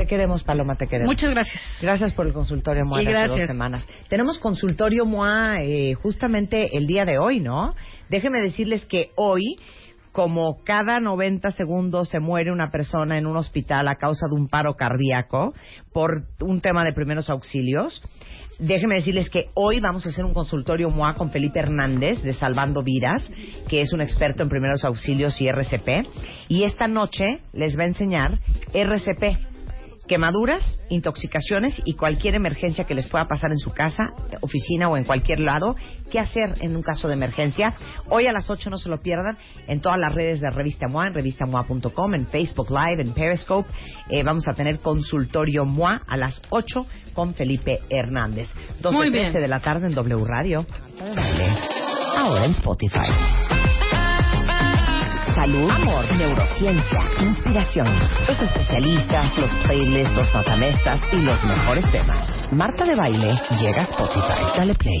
Te 0.00 0.06
queremos, 0.06 0.42
Paloma, 0.42 0.76
te 0.76 0.86
queremos. 0.86 1.12
Muchas 1.12 1.30
gracias. 1.30 1.60
Gracias 1.82 2.14
por 2.14 2.26
el 2.26 2.32
consultorio 2.32 2.86
MOA 2.86 3.02
de 3.02 3.14
hace 3.14 3.28
dos 3.28 3.46
semanas. 3.46 3.86
Tenemos 4.08 4.38
consultorio 4.38 5.04
MOA 5.04 5.60
eh, 5.60 5.92
justamente 5.92 6.74
el 6.74 6.86
día 6.86 7.04
de 7.04 7.18
hoy, 7.18 7.40
¿no? 7.40 7.74
Déjenme 8.08 8.40
decirles 8.40 8.86
que 8.86 9.10
hoy, 9.16 9.58
como 10.12 10.64
cada 10.64 11.00
90 11.00 11.50
segundos 11.50 12.08
se 12.08 12.18
muere 12.18 12.50
una 12.50 12.70
persona 12.70 13.18
en 13.18 13.26
un 13.26 13.36
hospital 13.36 13.88
a 13.88 13.96
causa 13.96 14.24
de 14.26 14.40
un 14.40 14.48
paro 14.48 14.74
cardíaco 14.74 15.52
por 15.92 16.22
un 16.40 16.62
tema 16.62 16.82
de 16.82 16.94
primeros 16.94 17.28
auxilios, 17.28 18.00
Déjenme 18.60 18.96
decirles 18.96 19.30
que 19.30 19.46
hoy 19.54 19.80
vamos 19.80 20.04
a 20.04 20.10
hacer 20.10 20.22
un 20.22 20.34
consultorio 20.34 20.90
MOA 20.90 21.14
con 21.14 21.30
Felipe 21.30 21.60
Hernández 21.60 22.22
de 22.22 22.34
Salvando 22.34 22.82
Vidas, 22.82 23.32
que 23.68 23.80
es 23.80 23.94
un 23.94 24.02
experto 24.02 24.42
en 24.42 24.50
primeros 24.50 24.84
auxilios 24.84 25.40
y 25.40 25.48
RCP. 25.48 26.06
Y 26.48 26.64
esta 26.64 26.86
noche 26.86 27.40
les 27.54 27.78
va 27.78 27.84
a 27.84 27.86
enseñar 27.86 28.38
RCP, 28.74 29.49
quemaduras, 30.10 30.80
intoxicaciones 30.88 31.80
y 31.84 31.94
cualquier 31.94 32.34
emergencia 32.34 32.82
que 32.82 32.96
les 32.96 33.06
pueda 33.06 33.28
pasar 33.28 33.52
en 33.52 33.58
su 33.58 33.70
casa, 33.70 34.12
oficina 34.40 34.88
o 34.88 34.96
en 34.96 35.04
cualquier 35.04 35.38
lado, 35.38 35.76
qué 36.10 36.18
hacer 36.18 36.56
en 36.62 36.74
un 36.74 36.82
caso 36.82 37.06
de 37.06 37.14
emergencia. 37.14 37.74
Hoy 38.08 38.26
a 38.26 38.32
las 38.32 38.50
8 38.50 38.70
no 38.70 38.78
se 38.78 38.88
lo 38.88 39.00
pierdan 39.00 39.38
en 39.68 39.80
todas 39.80 40.00
las 40.00 40.12
redes 40.12 40.40
de 40.40 40.50
Revista 40.50 40.88
MOA, 40.88 41.06
en 41.06 41.14
revistamoa.com, 41.14 42.14
en 42.14 42.26
Facebook 42.26 42.70
Live, 42.70 43.00
en 43.00 43.12
Periscope. 43.12 43.70
Eh, 44.08 44.24
vamos 44.24 44.48
a 44.48 44.54
tener 44.54 44.80
consultorio 44.80 45.64
MOA 45.64 46.02
a 46.08 46.16
las 46.16 46.42
8 46.50 46.86
con 47.14 47.34
Felipe 47.34 47.78
Hernández. 47.88 48.48
12 48.80 48.96
Muy 48.96 49.10
bien. 49.10 49.32
de 49.32 49.46
la 49.46 49.60
tarde 49.60 49.86
en 49.86 49.94
W 49.94 50.24
Radio. 50.24 50.66
Ahora 52.16 52.46
en 52.46 52.50
Spotify. 52.50 53.59
Salud, 55.40 55.70
amor, 55.70 56.04
neurociencia, 56.18 57.00
inspiración, 57.18 57.86
los 58.28 58.42
especialistas, 58.42 59.38
los 59.38 59.50
playlists, 59.64 60.14
los 60.14 60.34
notamestas 60.34 61.00
y 61.14 61.16
los 61.22 61.42
mejores 61.42 61.90
temas. 61.90 62.28
Marta 62.52 62.84
de 62.84 62.94
Baile 62.94 63.34
llega 63.58 63.80
a 63.80 63.84
Spotify. 63.84 64.58
Dale 64.58 64.74
play. 64.74 65.00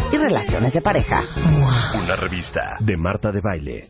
y 0.11 0.17
relaciones 0.17 0.73
de 0.73 0.81
pareja. 0.81 1.21
Una 1.95 2.15
revista 2.15 2.77
de 2.79 2.97
Marta 2.97 3.31
de 3.31 3.41
Baile. 3.41 3.89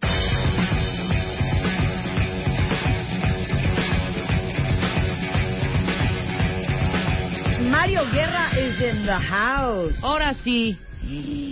Mario 7.69 8.01
Guerra 8.11 8.49
is 8.59 8.81
in 8.81 9.05
the 9.05 9.11
house. 9.11 9.95
Ahora 10.03 10.33
sí, 10.33 10.77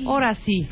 ahora 0.06 0.36
sí. 0.36 0.68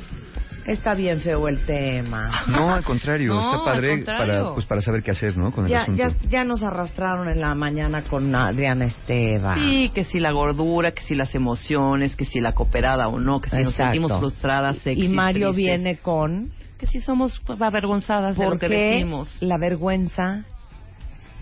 Está 0.68 0.94
bien 0.96 1.22
feo 1.22 1.48
el 1.48 1.66
tema. 1.66 2.30
No, 2.48 2.74
al 2.74 2.84
contrario, 2.84 3.34
No, 3.34 3.40
está 3.40 3.64
padre 3.64 3.96
contrario. 3.98 4.34
para 4.34 4.54
pues 4.54 4.66
para 4.66 4.82
saber 4.82 5.02
qué 5.02 5.12
hacer, 5.12 5.38
¿no? 5.38 5.52
Con 5.52 5.64
el 5.66 5.72
Ya, 5.72 5.84
asunto. 5.84 5.98
ya, 5.98 6.12
ya 6.30 6.44
nos 6.44 6.62
arrastraron 6.62 7.30
en 7.30 7.40
la 7.40 7.56
mañana 7.56 8.04
con 8.04 8.36
Adriana 8.36 8.84
Esteva. 8.86 9.56
Sí, 9.56 9.90
que 9.96 10.04
si 10.04 10.20
la 10.20 10.32
gordura, 10.32 10.92
que 10.92 11.04
si 11.04 11.16
las 11.16 11.34
emociones, 11.36 12.16
que 12.18 12.26
si 12.26 12.42
la 12.42 12.54
cooperada 12.54 13.08
o 13.08 13.18
no, 13.18 13.40
que 13.40 13.50
si 13.50 13.62
nos 13.64 13.76
sentimos 13.76 14.12
frustradas, 14.20 14.78
sexys, 14.80 15.06
y 15.06 15.08
Mario 15.08 15.52
tristes, 15.54 15.56
viene 15.56 15.98
con 15.98 16.52
que 16.78 16.86
si 16.86 17.00
somos 17.00 17.40
pues, 17.46 17.62
avergonzadas 17.62 18.38
de 18.38 18.46
lo 18.50 18.60
que 18.60 18.68
decimos. 18.68 19.38
la 19.42 19.58
vergüenza 19.58 20.44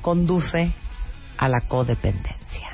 conduce 0.02 0.72
a 1.38 1.50
la 1.50 1.62
codependencia. 1.68 2.70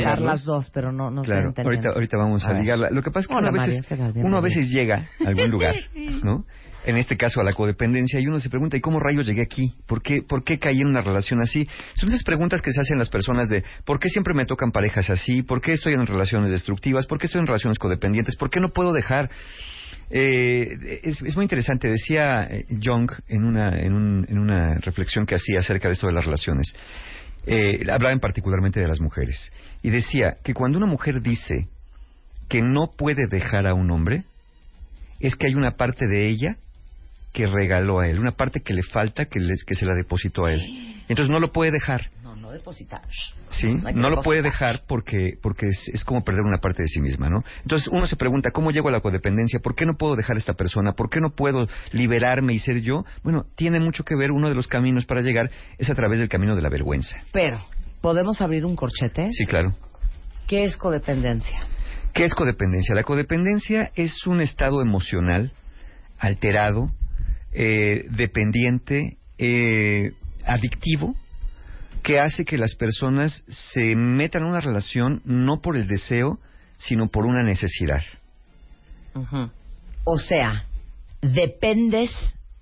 Ligar 0.00 0.20
las 0.20 0.44
dos, 0.44 0.70
pero 0.72 0.92
no, 0.92 1.10
no 1.10 1.22
Claro, 1.22 1.50
estoy 1.50 1.64
ahorita, 1.64 1.88
ahorita 1.94 2.16
vamos 2.16 2.44
a, 2.44 2.50
A 2.50 2.60
ligarla. 2.60 2.90
Lo 2.90 3.02
que 3.02 3.10
pasa 3.10 3.20
es 3.20 3.26
que 3.28 3.34
Hola, 3.34 3.50
uno, 3.50 3.62
a 3.62 3.66
veces, 3.66 3.86
uno 4.16 4.36
a 4.36 4.40
veces 4.40 4.68
llega 4.68 5.08
a 5.24 5.28
algún 5.28 5.50
lugar, 5.50 5.74
¿no? 6.22 6.44
En 6.82 6.96
este 6.96 7.14
caso 7.18 7.42
a 7.42 7.44
la 7.44 7.52
codependencia 7.52 8.18
y 8.20 8.26
uno 8.26 8.40
se 8.40 8.48
pregunta, 8.48 8.74
¿y 8.74 8.80
cómo 8.80 8.98
rayos 9.00 9.26
llegué 9.26 9.42
aquí? 9.42 9.74
¿Por 9.86 10.00
qué, 10.02 10.22
¿Por 10.22 10.42
qué 10.44 10.58
caí 10.58 10.80
en 10.80 10.86
una 10.88 11.02
relación 11.02 11.40
así? 11.42 11.68
Son 11.94 12.08
esas 12.08 12.22
preguntas 12.24 12.62
que 12.62 12.72
se 12.72 12.80
hacen 12.80 12.96
las 12.98 13.10
personas 13.10 13.50
de 13.50 13.62
¿por 13.84 13.98
qué 14.00 14.08
siempre 14.08 14.32
me 14.32 14.46
tocan 14.46 14.72
parejas 14.72 15.10
así? 15.10 15.42
¿Por 15.42 15.60
qué 15.60 15.72
estoy 15.74 15.92
en 15.92 16.06
relaciones 16.06 16.50
destructivas? 16.50 17.06
¿Por 17.06 17.18
qué 17.18 17.26
estoy 17.26 17.40
en 17.42 17.46
relaciones 17.46 17.78
codependientes? 17.78 18.34
¿Por 18.36 18.48
qué 18.48 18.60
no 18.60 18.70
puedo 18.70 18.92
dejar? 18.92 19.28
Eh, 20.12 21.00
es, 21.04 21.22
es 21.22 21.36
muy 21.36 21.44
interesante, 21.44 21.88
decía 21.88 22.44
eh, 22.50 22.64
Jung 22.82 23.10
en 23.28 23.44
una, 23.44 23.78
en, 23.78 23.92
un- 23.92 24.26
en 24.28 24.38
una 24.38 24.74
reflexión 24.78 25.24
que 25.26 25.36
hacía 25.36 25.58
acerca 25.60 25.88
de 25.88 25.94
esto 25.94 26.06
de 26.08 26.14
las 26.14 26.24
relaciones. 26.24 26.74
Eh, 27.46 27.80
hablaba 27.90 28.12
en 28.12 28.20
particularmente 28.20 28.80
de 28.80 28.88
las 28.88 29.00
mujeres. 29.00 29.50
Y 29.82 29.90
decía 29.90 30.36
que 30.44 30.54
cuando 30.54 30.78
una 30.78 30.86
mujer 30.86 31.20
dice 31.22 31.68
que 32.48 32.62
no 32.62 32.90
puede 32.96 33.26
dejar 33.30 33.66
a 33.66 33.74
un 33.74 33.90
hombre, 33.90 34.24
es 35.20 35.36
que 35.36 35.46
hay 35.46 35.54
una 35.54 35.72
parte 35.72 36.06
de 36.06 36.28
ella 36.28 36.56
que 37.32 37.46
regaló 37.46 38.00
a 38.00 38.08
él, 38.08 38.18
una 38.18 38.32
parte 38.32 38.60
que 38.60 38.74
le 38.74 38.82
falta 38.82 39.24
que, 39.26 39.38
les- 39.38 39.64
que 39.64 39.74
se 39.74 39.86
la 39.86 39.94
depositó 39.94 40.46
a 40.46 40.52
él. 40.52 40.60
Entonces 41.08 41.30
no 41.30 41.38
lo 41.38 41.52
puede 41.52 41.70
dejar. 41.70 42.10
No, 42.50 42.56
depositar. 42.56 43.02
Sí, 43.50 43.80
No 43.94 44.10
lo 44.10 44.22
puede 44.22 44.42
dejar 44.42 44.82
porque, 44.86 45.34
porque 45.40 45.68
es, 45.68 45.88
es 45.92 46.04
como 46.04 46.22
perder 46.24 46.42
una 46.42 46.58
parte 46.58 46.82
de 46.82 46.88
sí 46.88 47.00
misma, 47.00 47.28
¿no? 47.30 47.44
Entonces 47.62 47.88
uno 47.92 48.06
se 48.06 48.16
pregunta, 48.16 48.50
¿cómo 48.50 48.70
llego 48.70 48.88
a 48.88 48.92
la 48.92 49.00
codependencia? 49.00 49.60
¿Por 49.60 49.74
qué 49.74 49.86
no 49.86 49.94
puedo 49.96 50.16
dejar 50.16 50.36
a 50.36 50.38
esta 50.40 50.54
persona? 50.54 50.92
¿Por 50.92 51.10
qué 51.10 51.20
no 51.20 51.30
puedo 51.30 51.66
liberarme 51.92 52.52
y 52.52 52.58
ser 52.58 52.80
yo? 52.80 53.04
Bueno, 53.22 53.46
tiene 53.56 53.78
mucho 53.80 54.04
que 54.04 54.16
ver, 54.16 54.32
uno 54.32 54.48
de 54.48 54.54
los 54.54 54.66
caminos 54.66 55.06
para 55.06 55.20
llegar 55.20 55.50
es 55.78 55.90
a 55.90 55.94
través 55.94 56.18
del 56.18 56.28
camino 56.28 56.56
de 56.56 56.62
la 56.62 56.68
vergüenza. 56.68 57.16
Pero, 57.32 57.58
¿podemos 58.00 58.40
abrir 58.40 58.64
un 58.66 58.74
corchete? 58.74 59.28
Sí, 59.30 59.46
claro. 59.46 59.74
¿Qué 60.46 60.64
es 60.64 60.76
codependencia? 60.76 61.66
¿Qué 62.12 62.24
es 62.24 62.34
codependencia? 62.34 62.94
La 62.94 63.04
codependencia 63.04 63.92
es 63.94 64.26
un 64.26 64.40
estado 64.40 64.82
emocional 64.82 65.52
alterado, 66.18 66.90
eh, 67.52 68.04
dependiente, 68.10 69.18
eh, 69.38 70.12
adictivo, 70.44 71.14
que 72.02 72.18
hace 72.20 72.44
que 72.44 72.58
las 72.58 72.74
personas 72.76 73.44
se 73.48 73.94
metan 73.96 74.42
en 74.42 74.48
una 74.48 74.60
relación 74.60 75.22
no 75.24 75.60
por 75.60 75.76
el 75.76 75.86
deseo, 75.86 76.38
sino 76.76 77.08
por 77.08 77.26
una 77.26 77.42
necesidad. 77.42 78.02
O 80.04 80.18
sea, 80.18 80.64
dependes 81.20 82.10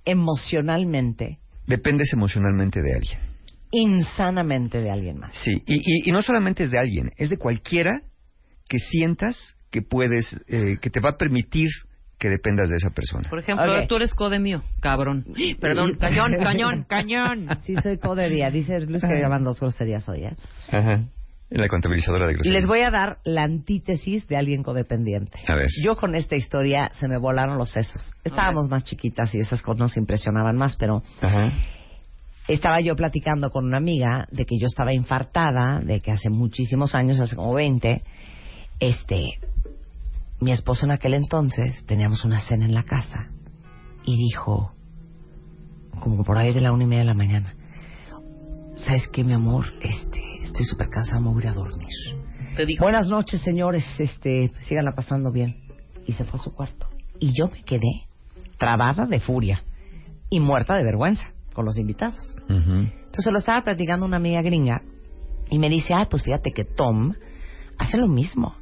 emocionalmente, 0.05 1.39
Dependes 1.67 2.13
emocionalmente 2.15 2.81
de 2.81 2.95
alguien. 2.95 3.19
insanamente 3.71 4.81
de 4.81 4.91
alguien 4.91 5.19
más. 5.19 5.37
Sí, 5.37 5.63
y, 5.67 5.75
y- 5.77 6.09
y 6.09 6.13
no 6.13 6.23
solamente 6.23 6.65
es 6.65 6.71
de 6.71 6.79
alguien, 6.79 7.13
es 7.19 7.29
de 7.29 7.37
cualquiera 7.37 8.01
que 8.69 8.79
sientas 8.79 9.55
que 9.71 9.83
puedes, 9.83 10.25
eh, 10.49 10.79
que 10.81 10.89
te 10.89 11.01
va 11.01 11.11
a 11.11 11.17
permitir 11.19 11.69
que 12.19 12.29
dependas 12.29 12.69
de 12.69 12.77
esa 12.77 12.91
persona. 12.91 13.29
Por 13.31 13.39
ejemplo, 13.39 13.73
Ok. 13.73 13.89
tú 13.89 13.97
eres 13.97 14.13
code 14.15 14.39
mío, 14.41 14.63
cabrón. 14.81 15.25
Perdón, 15.61 15.97
cañón, 15.99 16.37
cañón, 16.43 16.85
cañón. 16.89 17.49
Sí, 17.63 17.75
soy 17.77 17.99
codería. 17.99 18.51
Dice 18.51 18.81
Luis 18.81 19.03
que 19.05 19.21
llaman 19.21 19.45
dos 19.45 19.61
groserías 19.61 20.09
hoy, 20.09 20.25
¿eh? 20.25 20.37
Ajá. 20.71 21.05
En 21.51 21.63
la 21.63 21.69
contabilizadora 21.69 22.27
de 22.27 22.35
groserías. 22.35 22.55
Les 22.63 22.67
voy 22.67 22.81
a 22.81 22.91
dar 22.91 23.19
la 23.25 23.45
antítesis 23.45 24.27
de 24.29 24.37
alguien 24.37 24.63
codependiente. 24.63 25.39
A 25.47 25.55
ver. 25.55 25.69
Yo 25.83 25.97
con 25.97 26.15
esta 26.15 26.37
historia 26.37 26.91
se 26.95 27.09
me 27.09 27.17
volaron 27.17 27.57
los 27.57 27.71
sesos. 27.71 28.13
Estábamos 28.23 28.69
más 28.69 28.85
chiquitas 28.85 29.35
y 29.35 29.39
esas 29.39 29.63
cosas 29.63 29.79
nos 29.81 29.97
impresionaban 29.97 30.57
más, 30.57 30.77
pero 30.77 31.03
Ajá. 31.23 31.47
estaba 32.49 32.81
yo 32.81 32.97
platicando 32.97 33.51
con 33.51 33.65
una 33.65 33.79
amiga 33.79 34.27
de 34.31 34.45
que 34.45 34.59
yo 34.59 34.67
estaba 34.67 34.93
infartada, 34.93 35.81
de 35.81 36.01
que 36.01 36.11
hace 36.11 36.29
muchísimos 36.29 36.95
años, 36.95 37.19
hace 37.21 37.37
como 37.37 37.55
20, 37.55 38.03
este, 38.81 39.39
mi 40.41 40.53
esposo 40.53 40.87
en 40.87 40.93
aquel 40.93 41.15
entonces, 41.15 41.85
teníamos 41.87 42.25
una 42.25 42.41
cena 42.41 42.65
en 42.65 42.75
la 42.75 42.85
casa 42.85 43.31
y 44.05 44.17
dijo, 44.17 44.73
como 46.01 46.25
por 46.25 46.39
ahí 46.39 46.53
de 46.53 46.61
la 46.61 46.73
una 46.73 46.85
y 46.85 46.87
media 46.87 47.01
de 47.01 47.07
la 47.07 47.15
mañana, 47.15 47.55
¿sabes 48.77 49.09
qué, 49.09 49.25
mi 49.25 49.33
amor? 49.33 49.67
Este, 49.83 50.43
estoy 50.43 50.65
súper 50.65 50.89
cansada, 50.89 51.21
me 51.21 51.29
voy 51.29 51.43
a 51.43 51.47
ir 51.47 51.49
a 51.51 51.55
dormir. 51.55 51.89
Te 52.57 52.67
dijo. 52.67 52.85
Buenas 52.85 53.09
noches, 53.09 53.41
señores, 53.43 53.85
este, 53.99 54.51
síganla 54.61 54.93
pasando 54.95 55.31
bien. 55.33 55.57
Y 56.07 56.13
se 56.13 56.25
fue 56.25 56.41
a 56.41 56.43
su 56.43 56.55
cuarto. 56.55 56.89
Y 57.19 57.33
yo 57.37 57.49
me 57.49 57.63
quedé 57.63 58.07
trabada 58.59 59.07
de 59.07 59.21
furia 59.21 59.63
y 60.31 60.41
muerta 60.41 60.77
de 60.77 60.85
vergüenza 60.85 61.33
con 61.53 61.65
los 61.65 61.79
invitados. 61.79 62.37
Ujú. 62.45 62.89
Entonces 63.09 63.33
lo 63.33 63.39
estaba 63.39 63.63
platicando 63.63 64.07
una 64.07 64.17
amiga 64.17 64.43
gringa 64.43 64.83
y 65.51 65.59
me 65.59 65.69
dice, 65.69 65.95
ay, 65.95 66.07
pues 66.09 66.23
fíjate 66.23 66.53
que 66.55 66.65
Tom 66.65 67.15
hace 67.79 67.97
lo 67.97 68.07
mismo. 68.07 68.55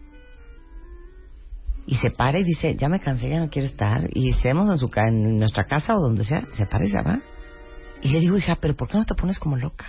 Y 1.86 1.96
se 1.96 2.10
para 2.10 2.40
y 2.40 2.44
dice, 2.44 2.74
ya 2.76 2.88
me 2.88 2.98
cansé, 3.00 3.28
ya 3.28 3.38
no 3.38 3.48
quiero 3.48 3.68
estar. 3.68 4.08
Y 4.12 4.30
estemos 4.30 4.68
en, 4.68 4.78
su 4.78 4.88
ca- 4.88 5.08
en 5.08 5.38
nuestra 5.38 5.64
casa 5.64 5.94
o 5.96 6.00
donde 6.00 6.24
sea, 6.24 6.44
se 6.56 6.66
para 6.66 6.84
y 6.84 6.90
se 6.90 7.00
va. 7.00 7.20
Y 8.02 8.08
le 8.10 8.20
digo, 8.20 8.36
hija, 8.36 8.56
pero 8.60 8.74
¿por 8.76 8.88
qué 8.88 8.98
no 8.98 9.04
te 9.04 9.14
pones 9.14 9.38
como 9.38 9.56
loca? 9.56 9.86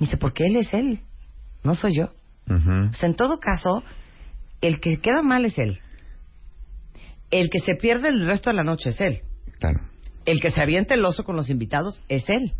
Me 0.00 0.06
dice, 0.06 0.16
porque 0.16 0.46
él 0.46 0.56
es 0.56 0.72
él, 0.72 1.00
no 1.62 1.74
soy 1.74 1.96
yo. 1.96 2.10
O 2.90 2.94
sea, 2.94 3.08
en 3.08 3.14
todo 3.16 3.38
caso, 3.38 3.82
el 4.60 4.80
que 4.80 4.98
queda 4.98 5.22
mal 5.22 5.44
es 5.44 5.58
él. 5.58 5.78
El 7.30 7.50
que 7.50 7.60
se 7.60 7.74
pierde 7.76 8.08
el 8.08 8.26
resto 8.26 8.50
de 8.50 8.56
la 8.56 8.64
noche 8.64 8.90
es 8.90 9.00
él. 9.00 9.20
Claro. 9.58 9.80
El 10.24 10.40
que 10.40 10.50
se 10.50 10.60
avienta 10.62 10.94
el 10.94 11.04
oso 11.04 11.22
con 11.24 11.36
los 11.36 11.50
invitados 11.50 12.02
es 12.08 12.24
él. 12.28 12.54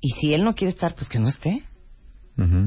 Y 0.00 0.10
si 0.20 0.32
él 0.34 0.44
no 0.44 0.54
quiere 0.54 0.72
estar, 0.72 0.94
pues 0.94 1.08
que 1.08 1.18
no 1.18 1.28
esté. 1.28 1.62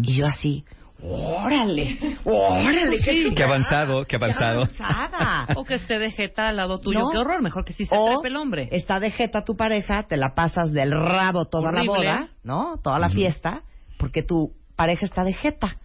Y 0.03 0.15
yo 0.15 0.25
así, 0.25 0.65
órale, 1.01 1.97
órale, 2.25 2.97
qué, 3.03 3.33
Qué 3.35 3.43
avanzado, 3.43 4.05
qué 4.05 4.15
avanzado. 4.17 4.61
avanzada. 4.79 5.47
O 5.55 5.63
que 5.63 5.75
esté 5.75 5.99
de 5.99 6.11
jeta 6.11 6.49
al 6.49 6.57
lado 6.57 6.79
tuyo. 6.79 6.99
No. 6.99 7.09
Qué 7.11 7.17
horror, 7.17 7.41
mejor 7.41 7.65
que 7.65 7.73
sí 7.73 7.85
se 7.85 7.95
O 7.95 8.13
trepe 8.15 8.27
el 8.29 8.35
hombre. 8.35 8.67
está 8.71 8.99
de 8.99 9.11
jeta 9.11 9.43
tu 9.43 9.55
pareja, 9.55 10.03
te 10.03 10.17
la 10.17 10.33
pasas 10.35 10.71
del 10.71 10.91
rabo 10.91 11.45
toda 11.45 11.69
Horrible. 11.69 11.85
la 11.87 11.97
boda, 11.97 12.29
¿no? 12.43 12.77
Toda 12.83 12.99
la 12.99 13.09
fiesta, 13.09 13.63
porque 13.97 14.23
tu 14.23 14.51
pareja 14.75 15.05
está 15.05 15.23
de 15.23 15.33
jeta. 15.33 15.75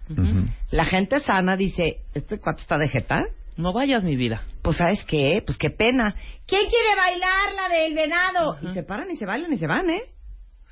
La 0.71 0.85
gente 0.85 1.21
sana 1.21 1.57
dice, 1.57 1.99
¿este 2.15 2.39
cuate 2.39 2.63
está 2.63 2.77
de 2.79 2.89
jeta? 2.89 3.21
No 3.57 3.73
vayas, 3.73 4.03
mi 4.05 4.17
vida. 4.17 4.43
Pues 4.63 4.79
¿sabes 4.79 5.05
qué? 5.05 5.41
Pues 5.47 5.59
qué 5.59 5.71
pena. 5.71 6.15
¿Quién 6.47 6.63
quiere 6.69 6.97
bailar 6.97 7.55
la 7.55 7.69
del 7.75 7.95
venado? 7.95 8.57
Y 8.63 8.69
se 8.75 8.83
paran 8.83 9.09
y 9.11 9.17
se 9.17 9.27
bailan 9.27 9.53
y 9.53 9.59
se 9.59 9.67
van, 9.69 9.89
¿eh? 9.91 10.01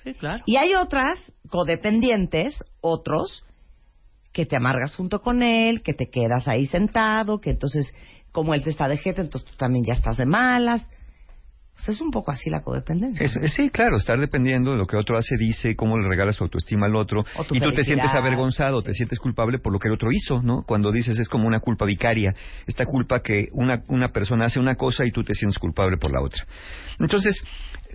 Sí, 0.02 0.14
claro. 0.14 0.42
Y 0.46 0.56
hay 0.56 0.74
otras 0.74 1.32
codependientes, 1.48 2.64
otros, 2.80 3.44
que 4.32 4.46
te 4.46 4.56
amargas 4.56 4.96
junto 4.96 5.20
con 5.20 5.42
él, 5.42 5.82
que 5.82 5.92
te 5.94 6.08
quedas 6.10 6.48
ahí 6.48 6.66
sentado, 6.66 7.40
que 7.40 7.50
entonces, 7.50 7.92
como 8.32 8.54
él 8.54 8.64
te 8.64 8.70
está 8.70 8.88
de 8.88 8.96
jeta, 8.96 9.20
entonces 9.22 9.50
tú 9.50 9.56
también 9.56 9.84
ya 9.84 9.92
estás 9.92 10.16
de 10.16 10.26
malas. 10.26 10.88
Pues 11.74 11.88
es 11.96 12.00
un 12.02 12.10
poco 12.10 12.30
así 12.30 12.48
la 12.50 12.62
codependencia. 12.62 13.24
Es- 13.24 13.36
es- 13.36 13.54
sí, 13.54 13.70
claro, 13.70 13.96
estar 13.96 14.18
dependiendo 14.18 14.72
de 14.72 14.76
lo 14.78 14.86
que 14.86 14.96
otro 14.96 15.16
hace, 15.18 15.36
dice, 15.36 15.74
cómo 15.74 15.98
le 15.98 16.06
regalas 16.06 16.36
su 16.36 16.44
autoestima 16.44 16.86
al 16.86 16.94
otro, 16.94 17.24
y 17.50 17.60
tú 17.60 17.72
te 17.72 17.82
sientes 17.82 18.10
avergonzado, 18.14 18.82
te 18.82 18.92
sientes 18.92 19.18
culpable 19.18 19.58
por 19.58 19.72
lo 19.72 19.78
que 19.78 19.88
el 19.88 19.94
otro 19.94 20.10
hizo, 20.12 20.42
¿no? 20.42 20.62
Cuando 20.64 20.92
dices 20.92 21.18
es 21.18 21.28
como 21.28 21.48
una 21.48 21.60
culpa 21.60 21.84
vicaria, 21.86 22.34
esta 22.66 22.84
culpa 22.84 23.20
que 23.20 23.48
una, 23.52 23.82
una 23.88 24.08
persona 24.08 24.44
hace 24.46 24.60
una 24.60 24.76
cosa 24.76 25.04
y 25.06 25.10
tú 25.12 25.24
te 25.24 25.34
sientes 25.34 25.58
culpable 25.58 25.96
por 25.96 26.12
la 26.12 26.20
otra. 26.22 26.44
Entonces, 27.00 27.42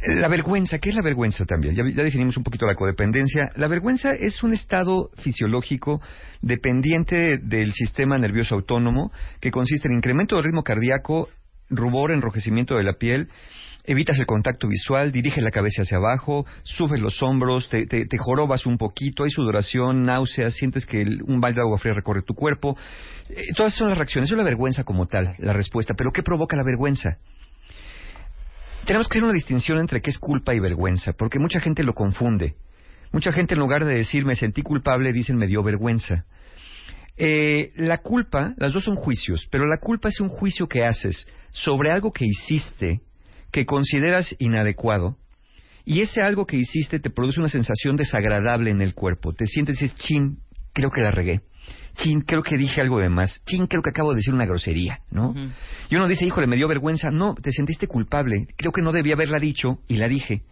la 0.06 0.28
vergüenza, 0.28 0.78
¿qué 0.80 0.90
es 0.90 0.95
la 0.95 1.02
vergüenza 1.02 1.45
también? 1.45 1.76
Ya, 1.76 1.84
ya 1.95 2.03
definimos 2.03 2.38
un 2.38 2.44
poquito 2.44 2.65
la 2.65 2.76
codependencia. 2.76 3.49
La 3.56 3.68
vergüenza 3.68 4.11
es 4.11 4.44
un 4.44 4.53
estado 4.53 5.10
fisiológico 5.24 6.02
dependiente 6.41 7.38
del 7.40 7.74
sistema 7.74 8.18
nervioso 8.18 8.56
autónomo 8.56 9.11
que 9.40 9.52
consiste 9.52 9.88
en 9.88 9.95
incremento 9.95 10.36
del 10.36 10.45
ritmo 10.45 10.64
cardíaco, 10.64 11.30
rubor, 11.69 12.11
enrojecimiento 12.11 12.76
de 12.76 12.84
la 12.84 12.94
piel, 12.94 13.28
evitas 13.84 14.19
el 14.19 14.26
contacto 14.26 14.68
visual, 14.68 15.11
diriges 15.11 15.44
la 15.44 15.52
cabeza 15.52 15.82
hacia 15.82 15.98
abajo, 15.98 16.45
subes 16.64 16.99
los 17.02 17.22
hombros, 17.24 17.69
te, 17.69 17.86
te- 17.88 18.06
te 18.06 18.18
jorobas 18.18 18.65
un 18.65 18.78
poquito, 18.78 19.24
hay 19.24 19.30
sudoración, 19.32 20.03
náuseas, 20.03 20.53
sientes 20.56 20.86
que 20.86 20.99
un 21.26 21.40
balde 21.41 21.56
de 21.56 21.61
agua 21.61 21.78
fría 21.78 21.94
recorre 21.94 22.22
tu 22.22 22.34
cuerpo. 22.34 22.78
Eh, 23.30 23.53
todas 23.56 23.74
son 23.74 23.90
las 23.90 23.98
reacciones, 23.98 24.30
es 24.30 24.38
la 24.38 24.44
vergüenza 24.44 24.84
como 24.84 25.07
tal, 25.07 25.36
la 25.40 25.53
respuesta. 25.53 25.94
Pero 25.98 26.11
¿qué 26.11 26.22
provoca 26.22 26.56
la 26.57 26.64
vergüenza? 26.64 27.18
Tenemos 28.88 29.09
que 29.09 29.18
hacer 29.18 29.26
una 29.26 29.34
distinción 29.34 29.80
entre 29.80 30.01
qué 30.01 30.09
es 30.09 30.18
culpa 30.18 30.55
y 30.55 30.61
vergüenza, 30.61 31.11
porque 31.11 31.39
mucha 31.39 31.59
gente 31.59 31.84
lo 31.84 31.93
confunde. 31.93 32.55
Mucha 33.11 33.34
gente 33.34 33.53
en 33.53 33.59
lugar 33.59 33.84
de 33.84 33.93
decir 33.93 34.23
me 34.23 34.35
sentí 34.35 34.61
culpable, 34.61 35.11
dicen 35.11 35.35
me 35.35 35.45
dio 35.45 35.61
vergüenza. 35.61 36.23
Eh, 37.18 37.73
la 37.76 37.97
culpa, 37.97 38.53
las 38.55 38.72
dos 38.72 38.85
son 38.85 38.95
juicios, 38.95 39.45
pero 39.51 39.68
la 39.68 39.80
culpa 39.80 40.07
es 40.07 40.22
un 40.22 40.30
juicio 40.30 40.69
que 40.69 40.85
haces 40.85 41.27
sobre 41.49 41.91
algo 41.91 42.14
que 42.14 42.23
hiciste 42.23 43.01
que 43.51 43.65
consideras 43.65 44.34
inadecuado 44.39 45.18
y 45.84 45.99
ese 45.99 46.22
algo 46.22 46.45
que 46.45 46.55
hiciste 46.55 47.01
te 47.01 47.09
produce 47.09 47.41
una 47.41 47.49
sensación 47.49 47.97
desagradable 47.97 48.69
en 48.69 48.80
el 48.80 48.93
cuerpo. 48.93 49.34
Te 49.34 49.47
sientes 49.47 49.81
y 49.81 49.89
chin, 49.89 50.38
creo 50.72 50.91
que 50.91 51.01
la 51.01 51.11
regué. 51.11 51.41
Chin, 51.98 52.22
creo 52.22 52.44
que 52.44 52.57
dije 52.57 52.80
algo 52.80 52.99
de 52.99 53.10
más. 53.10 53.41
Chin, 53.45 53.65
creo 53.65 53.82
que 53.82 53.90
acabo 53.90 54.11
de 54.11 54.18
decir 54.18 54.34
una 54.34 54.45
grosería, 54.45 54.99
¿no? 55.10 55.34
Y 55.90 55.95
uno 55.95 56.07
dice, 56.07 56.26
híjole, 56.26 56.48
me 56.48 56.56
dio 56.56 56.68
vergüenza. 56.68 57.10
No, 57.10 57.36
te 57.36 57.52
sentiste 57.52 57.88
culpable. 57.88 58.48
Creo 58.56 58.72
que 58.72 58.82
no 58.82 58.91
debía 58.91 59.15
haberla 59.15 59.40
dicho 59.40 59.80
y 59.88 59.98
la 59.98 60.07
dije. 60.07 60.44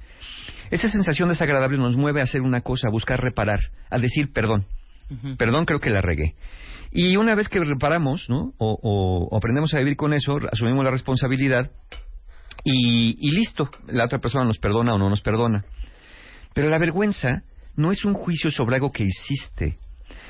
Esa 0.72 0.90
sensación 0.90 1.30
desagradable 1.30 1.78
nos 1.78 1.96
mueve 1.96 2.22
a 2.22 2.24
hacer 2.24 2.42
una 2.42 2.62
cosa, 2.62 2.88
a 2.88 2.92
buscar 2.92 3.20
reparar, 3.20 3.60
a 3.92 4.00
decir 4.00 4.32
perdón. 4.34 4.66
Perdón, 5.38 5.66
creo 5.66 5.80
que 5.80 5.92
la 5.92 6.02
regué. 6.02 6.34
Y 6.92 7.16
una 7.18 7.36
vez 7.36 7.48
que 7.48 7.60
reparamos, 7.60 8.26
¿no? 8.28 8.54
O, 8.58 9.30
aprendemos 9.38 9.74
a 9.76 9.80
vivir 9.80 9.96
con 9.96 10.14
eso, 10.14 10.38
asumimos 10.52 10.84
la 10.84 10.92
responsabilidad 10.92 11.70
y, 12.64 13.16
y 13.20 13.32
listo, 13.36 13.70
la 13.88 14.06
otra 14.06 14.18
persona 14.18 14.46
nos 14.46 14.58
perdona 14.58 14.96
o 14.96 14.98
no 14.98 15.10
nos 15.10 15.22
perdona. 15.22 15.64
Pero 16.56 16.70
la 16.70 16.80
vergüenza 16.80 17.44
no 17.76 17.92
es 17.92 18.04
un 18.04 18.16
juicio 18.16 18.50
sobre 18.50 18.78
algo 18.78 18.92
que 18.92 19.04
hiciste. 19.04 19.78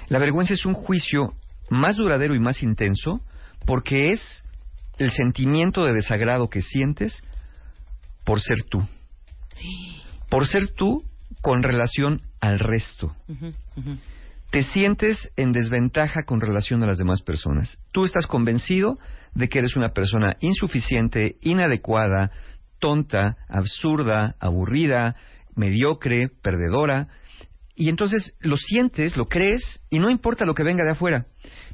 La 0.07 0.19
vergüenza 0.19 0.53
es 0.53 0.65
un 0.65 0.73
juicio 0.73 1.33
más 1.69 1.97
duradero 1.97 2.35
y 2.35 2.39
más 2.39 2.61
intenso 2.63 3.21
porque 3.65 4.11
es 4.11 4.43
el 4.97 5.11
sentimiento 5.11 5.83
de 5.83 5.93
desagrado 5.93 6.49
que 6.49 6.61
sientes 6.61 7.23
por 8.23 8.41
ser 8.41 8.63
tú. 8.63 8.83
Por 10.29 10.47
ser 10.47 10.69
tú 10.69 11.03
con 11.41 11.63
relación 11.63 12.21
al 12.39 12.59
resto. 12.59 13.15
Te 14.51 14.63
sientes 14.63 15.31
en 15.35 15.51
desventaja 15.51 16.23
con 16.23 16.39
relación 16.39 16.83
a 16.83 16.87
las 16.87 16.97
demás 16.97 17.21
personas. 17.21 17.79
Tú 17.91 18.05
estás 18.05 18.27
convencido 18.27 18.97
de 19.33 19.49
que 19.49 19.59
eres 19.59 19.75
una 19.75 19.89
persona 19.89 20.37
insuficiente, 20.39 21.35
inadecuada, 21.41 22.31
tonta, 22.79 23.35
absurda, 23.49 24.35
aburrida, 24.39 25.15
mediocre, 25.55 26.29
perdedora, 26.41 27.07
y 27.75 27.89
entonces 27.89 28.33
lo 28.39 28.55
sientes, 28.55 29.17
lo 29.17 29.25
crees, 29.25 29.81
y 29.89 29.99
no 29.99 30.09
importa 30.09 30.45
lo 30.45 30.53
que 30.53 30.63
venga 30.63 30.83
de 30.83 30.91
afuera. 30.91 31.25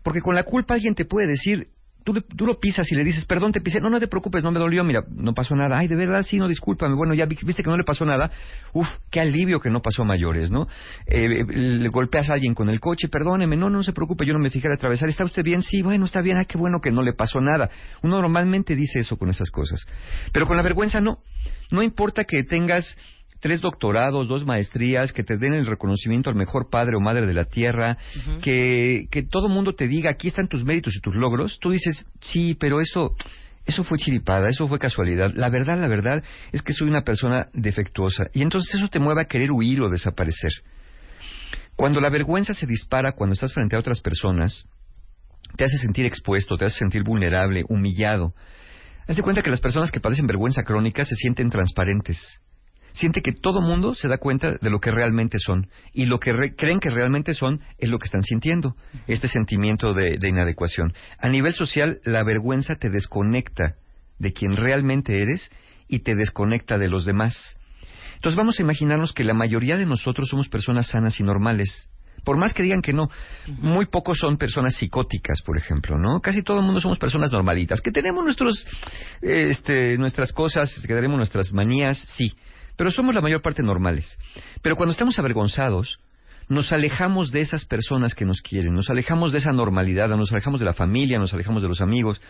Porque 0.03 0.22
con 0.22 0.36
la 0.36 0.44
culpa 0.44 0.73
alguien 0.73 0.95
te 0.95 1.06
puede 1.06 1.28
decir, 1.28 1.69
tú, 2.03 2.14
tú 2.22 2.45
lo 2.45 2.60
pisas 2.60 2.91
y 2.91 2.95
le 2.95 3.03
dices, 3.03 3.26
perdón, 3.26 3.52
te 3.52 3.61
pisé, 3.61 3.80
no, 3.80 3.90
no 3.90 3.99
te 3.99 4.07
preocupes, 4.07 4.44
no 4.44 4.52
me 4.52 4.60
dolió, 4.60 4.84
mira, 4.84 5.03
no 5.10 5.34
pasó 5.34 5.56
nada. 5.56 5.78
Ay, 5.78 5.88
de 5.88 5.95
verdad, 5.95 6.23
sí, 6.23 6.38
no, 6.38 6.48
discúlpame. 6.48 6.95
Bueno, 6.95 7.14
ya 7.14 7.26
viste 7.26 7.64
que 7.64 7.69
no 7.69 7.78
le 7.78 7.84
pasó 7.84 8.06
nada. 8.06 8.32
Uf, 8.73 8.88
qué 9.10 9.19
alivio 9.19 9.60
que 9.60 9.69
no 9.69 9.82
pasó 9.82 10.03
a 10.03 10.06
mayores, 10.06 10.52
¿no? 10.52 10.68
Eh, 11.06 11.45
le 11.45 11.90
golpeas 11.90 12.30
a 12.30 12.34
alguien 12.34 12.53
con 12.53 12.69
el 12.69 12.80
coche, 12.80 13.07
perdóneme, 13.07 13.56
no, 13.56 13.69
no 13.69 13.84
se 13.84 13.94
preocupe, 13.94 14.26
yo 14.26 14.34
no 14.34 14.40
me 14.40 14.49
fijé 14.49 14.68
a 14.69 14.73
atravesar. 14.73 15.10
¿Está 15.10 15.23
usted 15.23 15.44
bien? 15.44 15.61
Sí, 15.61 15.82
bueno, 15.82 16.06
está 16.06 16.22
bien, 16.22 16.38
ay, 16.38 16.45
qué 16.45 16.57
bueno 16.57 16.80
que 16.82 16.91
no 16.91 17.02
le 17.02 17.14
pasó 17.14 17.40
nada. 17.41 17.69
Uno 18.02 18.22
normalmente 18.22 18.76
dice 18.76 18.99
eso 18.99 19.18
con 19.18 19.30
esas 19.30 19.49
cosas. 19.52 19.86
Pero 20.32 20.48
con 20.48 20.57
la 20.57 20.64
vergüenza 20.64 20.99
no. 20.99 21.19
No 21.72 21.84
importa 21.84 22.23
que 22.26 22.44
tengas 22.44 22.98
tres 23.42 23.60
doctorados, 23.60 24.28
dos 24.28 24.46
maestrías, 24.46 25.12
que 25.12 25.24
te 25.24 25.38
den 25.38 25.54
el 25.54 25.66
reconocimiento 25.66 26.30
al 26.30 26.36
mejor 26.36 26.70
padre 26.70 26.96
o 26.96 27.02
madre 27.02 27.26
de 27.26 27.34
la 27.34 27.44
tierra, 27.44 27.98
que, 28.42 29.08
que 29.10 29.24
todo 29.24 29.50
mundo 29.50 29.74
te 29.74 29.88
diga, 29.88 30.12
aquí 30.12 30.28
están 30.30 30.48
tus 30.48 30.64
méritos 30.64 30.96
y 30.96 31.02
tus 31.02 31.16
logros, 31.16 31.58
tú 31.60 31.72
dices, 31.72 32.06
sí, 32.22 32.56
pero 32.60 32.80
eso, 32.80 33.16
eso 33.66 33.84
fue 33.84 33.98
chiripada, 33.98 34.48
eso 34.48 34.68
fue 34.68 34.78
casualidad. 34.78 35.32
La 35.36 35.50
verdad, 35.50 35.80
la 35.82 35.88
verdad 35.88 36.24
es 36.52 36.62
que 36.62 36.74
soy 36.74 36.88
una 36.88 37.02
persona 37.02 37.48
defectuosa. 37.54 38.28
Y 38.32 38.44
entonces 38.44 38.76
eso 38.76 38.88
te 38.88 39.00
mueve 39.00 39.24
a 39.24 39.26
querer 39.26 39.52
huir 39.52 39.82
o 39.82 39.90
desaparecer. 39.90 40.52
Cuando 41.76 42.00
la 42.00 42.12
vergüenza 42.12 42.54
se 42.54 42.68
dispara 42.68 43.14
cuando 43.14 43.34
estás 43.34 43.54
frente 43.54 43.76
a 43.76 43.80
otras 43.80 44.02
personas, 44.02 44.68
te 45.58 45.64
hace 45.64 45.78
sentir 45.78 46.06
expuesto, 46.06 46.58
te 46.58 46.66
hace 46.66 46.78
sentir 46.78 47.04
vulnerable, 47.04 47.64
humillado. 47.70 48.36
Haz 49.08 49.16
de 49.16 49.24
cuenta 49.24 49.42
que 49.42 49.50
las 49.50 49.62
personas 49.62 49.92
que 49.92 50.00
padecen 50.00 50.28
vergüenza 50.28 50.62
crónica 50.62 51.04
se 51.04 51.16
sienten 51.16 51.50
transparentes 51.50 52.40
siente 52.94 53.22
que 53.22 53.32
todo 53.32 53.62
mundo 53.62 53.94
se 53.94 54.08
da 54.08 54.18
cuenta 54.18 54.58
de 54.60 54.70
lo 54.70 54.80
que 54.80 54.92
realmente 54.92 55.38
son 55.40 55.70
y 55.94 56.06
lo 56.06 56.20
que 56.20 56.34
creen 56.56 56.80
que 56.80 56.90
realmente 56.90 57.34
son 57.34 57.62
es 57.78 57.90
lo 57.90 58.00
que 58.00 58.06
están 58.06 58.24
sintiendo, 58.24 58.76
este 59.08 59.28
sentimiento 59.28 59.94
de, 59.94 60.18
inadecuación. 60.22 60.94
A 61.18 61.30
nivel 61.30 61.54
social, 61.54 62.00
la 62.04 62.24
vergüenza 62.24 62.76
te 62.76 62.90
desconecta 62.90 63.76
de 64.20 64.34
quien 64.34 64.56
realmente 64.56 65.22
eres 65.22 65.50
y 65.88 66.00
te 66.00 66.16
desconecta 66.16 66.78
de 66.78 66.90
los 66.90 67.06
demás. 67.06 67.58
Entonces 68.16 68.38
vamos 68.38 68.60
a 68.60 68.62
imaginarnos 68.62 69.14
que 69.14 69.24
la 69.24 69.34
mayoría 69.34 69.78
de 69.78 69.86
nosotros 69.86 70.30
somos 70.30 70.48
personas 70.48 70.88
sanas 70.88 71.20
y 71.20 71.24
normales. 71.24 71.90
Por 72.24 72.38
más 72.38 72.54
que 72.54 72.62
digan 72.62 72.84
que 72.84 72.94
no, 72.94 73.10
muy 73.48 73.88
pocos 73.88 74.20
son 74.20 74.38
personas 74.38 74.76
psicóticas, 74.76 75.42
por 75.42 75.58
ejemplo, 75.58 75.98
¿no? 75.98 76.20
Casi 76.22 76.44
todo 76.44 76.60
el 76.60 76.66
mundo 76.66 76.80
somos 76.80 77.00
personas 77.00 77.32
normalitas, 77.32 77.82
que 77.82 77.92
tenemos 77.92 78.24
nuestros, 78.24 78.68
este, 79.22 79.98
nuestras 79.98 80.32
cosas, 80.32 80.72
que 80.82 80.94
tenemos 80.94 81.18
nuestras 81.18 81.52
manías, 81.52 81.98
sí, 82.16 82.36
pero 82.76 82.91
somos 82.91 83.15
la 83.15 83.22
mayor 83.22 83.41
parte 83.41 83.64
normales. 83.64 84.18
Pero 84.61 84.76
cuando 84.76 84.91
estamos 84.91 85.18
avergonzados, 85.19 85.99
nos 86.49 86.72
alejamos 86.73 87.31
de 87.31 87.41
esas 87.41 87.65
personas 87.65 88.14
que 88.14 88.26
nos 88.26 88.41
quieren, 88.41 88.73
nos 88.73 88.89
alejamos 88.89 89.31
de 89.31 89.39
esa 89.39 89.53
normalidad, 89.53 90.10
nos 90.10 90.31
alejamos 90.31 90.60
de 90.60 90.65
la 90.65 90.73
familia, 90.73 91.19
nos 91.19 91.34
alejamos 91.34 91.61
de 91.61 91.69
los 91.69 91.81
amigos, 91.81 92.22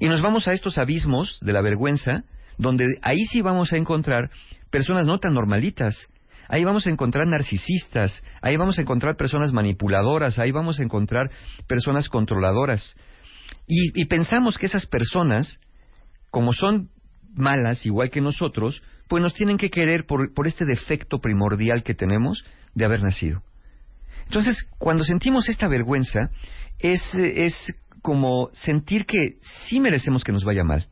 y 0.00 0.08
nos 0.08 0.20
vamos 0.20 0.48
a 0.48 0.52
estos 0.52 0.78
abismos 0.78 1.38
de 1.40 1.52
la 1.52 1.62
vergüenza, 1.62 2.24
donde 2.58 2.98
ahí 3.02 3.24
sí 3.26 3.42
vamos 3.42 3.72
a 3.72 3.76
encontrar 3.76 4.30
personas 4.70 5.06
no 5.06 5.18
tan 5.18 5.34
normalitas, 5.34 6.08
ahí 6.48 6.64
vamos 6.64 6.86
a 6.86 6.90
encontrar 6.90 7.26
narcisistas, 7.26 8.22
ahí 8.42 8.56
vamos 8.56 8.78
a 8.78 8.82
encontrar 8.82 9.16
personas 9.16 9.52
manipuladoras, 9.52 10.38
ahí 10.38 10.50
vamos 10.50 10.80
a 10.80 10.82
encontrar 10.82 11.30
personas 11.66 12.08
controladoras. 12.08 12.96
Y, 13.66 14.04
pensamos 14.06 14.58
que 14.58 14.66
esas 14.66 14.86
personas, 14.86 15.58
como 16.30 16.52
son 16.52 16.90
malas, 17.34 17.86
igual 17.86 18.10
que 18.10 18.20
nosotros, 18.20 18.82
pues 19.08 19.22
nos 19.22 19.34
tienen 19.34 19.58
que 19.58 19.70
querer 19.70 20.06
por, 20.06 20.32
por 20.32 20.46
este 20.46 20.64
defecto 20.64 21.18
primordial 21.18 21.82
que 21.82 21.94
tenemos 21.94 22.44
de 22.74 22.84
haber 22.84 23.02
nacido. 23.02 23.42
Entonces, 24.26 24.66
cuando 24.78 25.04
sentimos 25.04 25.48
esta 25.48 25.68
vergüenza, 25.68 26.30
es, 26.78 27.02
es 27.14 27.54
como 28.02 28.50
sentir 28.52 29.06
que 29.06 29.36
sí 29.66 29.80
merecemos 29.80 30.24
que 30.24 30.32
nos 30.32 30.44
vaya 30.44 30.64
mal, 30.64 30.88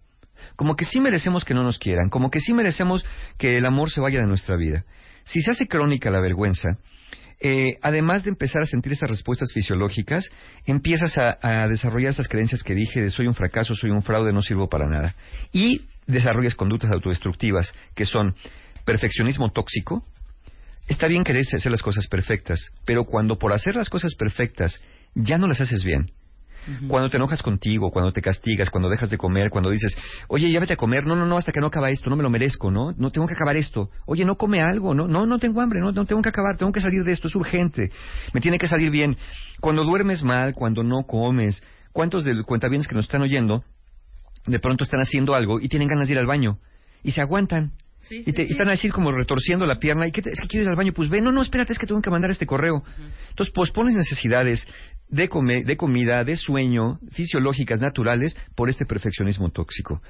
como 0.56 0.76
que 0.76 0.84
sí 0.84 1.00
merecemos 1.00 1.44
que 1.44 1.54
no 1.54 1.62
nos 1.62 1.78
quieran, 1.78 2.08
como 2.08 2.30
que 2.30 2.40
sí 2.40 2.52
merecemos 2.52 3.04
que 3.38 3.54
el 3.54 3.66
amor 3.66 3.90
se 3.90 4.00
vaya 4.00 4.20
de 4.20 4.26
nuestra 4.26 4.56
vida. 4.56 4.84
Si 5.24 5.40
se 5.42 5.50
hace 5.50 5.66
crónica 5.66 6.10
la 6.10 6.20
vergüenza, 6.20 6.78
eh, 7.40 7.76
además 7.82 8.22
de 8.22 8.30
empezar 8.30 8.62
a 8.62 8.66
sentir 8.66 8.92
esas 8.92 9.10
respuestas 9.10 9.52
fisiológicas, 9.52 10.28
empiezas 10.64 11.18
a, 11.18 11.38
a, 11.42 11.68
desarrollar 11.68 12.10
estas 12.10 12.28
creencias 12.28 12.62
que 12.62 12.74
dije 12.74 13.00
de 13.00 13.10
soy 13.10 13.26
un 13.26 13.34
fracaso, 13.34 13.74
soy 13.74 13.90
un 13.90 14.02
fraude, 14.02 14.32
no 14.32 14.42
sirvo 14.42 14.68
para 14.68 14.86
nada. 14.86 15.16
Y 15.52 15.82
desarrollas 16.12 16.54
conductas 16.54 16.90
autodestructivas 16.90 17.72
que 17.94 18.04
son 18.04 18.34
perfeccionismo 18.84 19.50
tóxico, 19.50 20.04
está 20.88 21.06
bien 21.06 21.24
querer 21.24 21.44
hacer 21.52 21.70
las 21.70 21.82
cosas 21.82 22.06
perfectas, 22.06 22.70
pero 22.84 23.04
cuando 23.04 23.38
por 23.38 23.52
hacer 23.52 23.76
las 23.76 23.88
cosas 23.88 24.14
perfectas 24.14 24.80
ya 25.14 25.38
no 25.38 25.46
las 25.46 25.60
haces 25.60 25.84
bien, 25.84 26.10
cuando 26.88 27.10
te 27.10 27.16
enojas 27.16 27.42
contigo, 27.42 27.90
cuando 27.90 28.12
te 28.12 28.22
castigas, 28.22 28.70
cuando 28.70 28.88
dejas 28.88 29.10
de 29.10 29.18
comer, 29.18 29.50
cuando 29.50 29.70
dices, 29.70 29.96
oye, 30.28 30.50
ya 30.50 30.60
vete 30.60 30.74
a 30.74 30.76
comer, 30.76 31.04
no, 31.04 31.16
no, 31.16 31.26
no, 31.26 31.36
hasta 31.36 31.50
que 31.50 31.60
no 31.60 31.66
acaba 31.66 31.90
esto, 31.90 32.08
no 32.08 32.16
me 32.16 32.22
lo 32.22 32.30
merezco, 32.30 32.70
¿no? 32.70 32.92
No 32.92 33.10
tengo 33.10 33.26
que 33.26 33.34
acabar 33.34 33.56
esto. 33.56 33.90
Oye, 34.06 34.24
no 34.24 34.36
come 34.36 34.62
algo, 34.62 34.94
no, 34.94 35.08
no, 35.08 35.26
no 35.26 35.38
tengo 35.38 35.60
hambre, 35.60 35.80
no, 35.80 35.90
no 35.90 36.04
tengo 36.04 36.22
que 36.22 36.28
acabar, 36.28 36.56
tengo 36.56 36.70
que 36.70 36.80
salir 36.80 37.02
de 37.04 37.12
esto, 37.12 37.26
es 37.26 37.34
urgente, 37.34 37.90
me 38.32 38.40
tiene 38.40 38.58
que 38.58 38.68
salir 38.68 38.90
bien. 38.90 39.16
Cuando 39.60 39.84
duermes 39.84 40.22
mal, 40.22 40.54
cuando 40.54 40.84
no 40.84 41.02
comes, 41.04 41.62
¿cuántos 41.92 42.24
de 42.24 42.42
cuentavientes 42.44 42.86
que 42.86 42.94
nos 42.94 43.06
están 43.06 43.22
oyendo 43.22 43.64
de 44.46 44.58
pronto 44.58 44.84
están 44.84 45.00
haciendo 45.00 45.34
algo 45.34 45.60
y 45.60 45.68
tienen 45.68 45.88
ganas 45.88 46.08
de 46.08 46.14
ir 46.14 46.18
al 46.18 46.26
baño 46.26 46.58
y 47.02 47.12
se 47.12 47.20
aguantan. 47.20 47.72
y, 48.10 48.32
te, 48.32 48.42
están 48.42 48.68
así 48.68 48.88
como 48.88 49.12
retorciendo 49.12 49.64
la 49.66 49.78
pierna. 49.78 50.06
¿Y 50.06 50.12
qué 50.12 50.20
es 50.20 50.40
que 50.40 50.48
quiero 50.48 50.64
ir 50.64 50.70
al 50.70 50.76
baño? 50.76 50.92
Pues 50.92 51.08
ve, 51.08 51.20
no, 51.20 51.32
no, 51.32 51.42
espérate, 51.42 51.72
es 51.72 51.78
que 51.78 51.86
tengo 51.86 52.00
que 52.00 52.10
mandar 52.10 52.30
este 52.30 52.46
correo. 52.46 52.82
Entonces, 53.30 53.52
pospones 53.54 53.94
necesidades 53.94 54.66
de, 55.08 55.28
de 55.64 55.76
comida, 55.76 56.24
de 56.24 56.36
sueño, 56.36 56.98
fisiológicas, 57.12 57.80
naturales, 57.80 58.36
por 58.54 58.68
este 58.68 58.84
perfeccionismo 58.86 59.50
tóxico. 59.50 60.02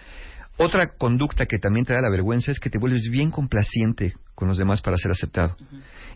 Otra 0.58 0.94
conducta 0.96 1.46
que 1.46 1.58
también 1.58 1.86
te 1.86 1.94
da 1.94 2.00
la 2.00 2.10
vergüenza 2.10 2.52
es 2.52 2.60
que 2.60 2.70
te 2.70 2.78
vuelves 2.78 3.08
bien 3.10 3.30
complaciente 3.30 4.14
con 4.34 4.48
los 4.48 4.58
demás 4.58 4.82
para 4.82 4.98
ser 4.98 5.10
aceptado. 5.10 5.56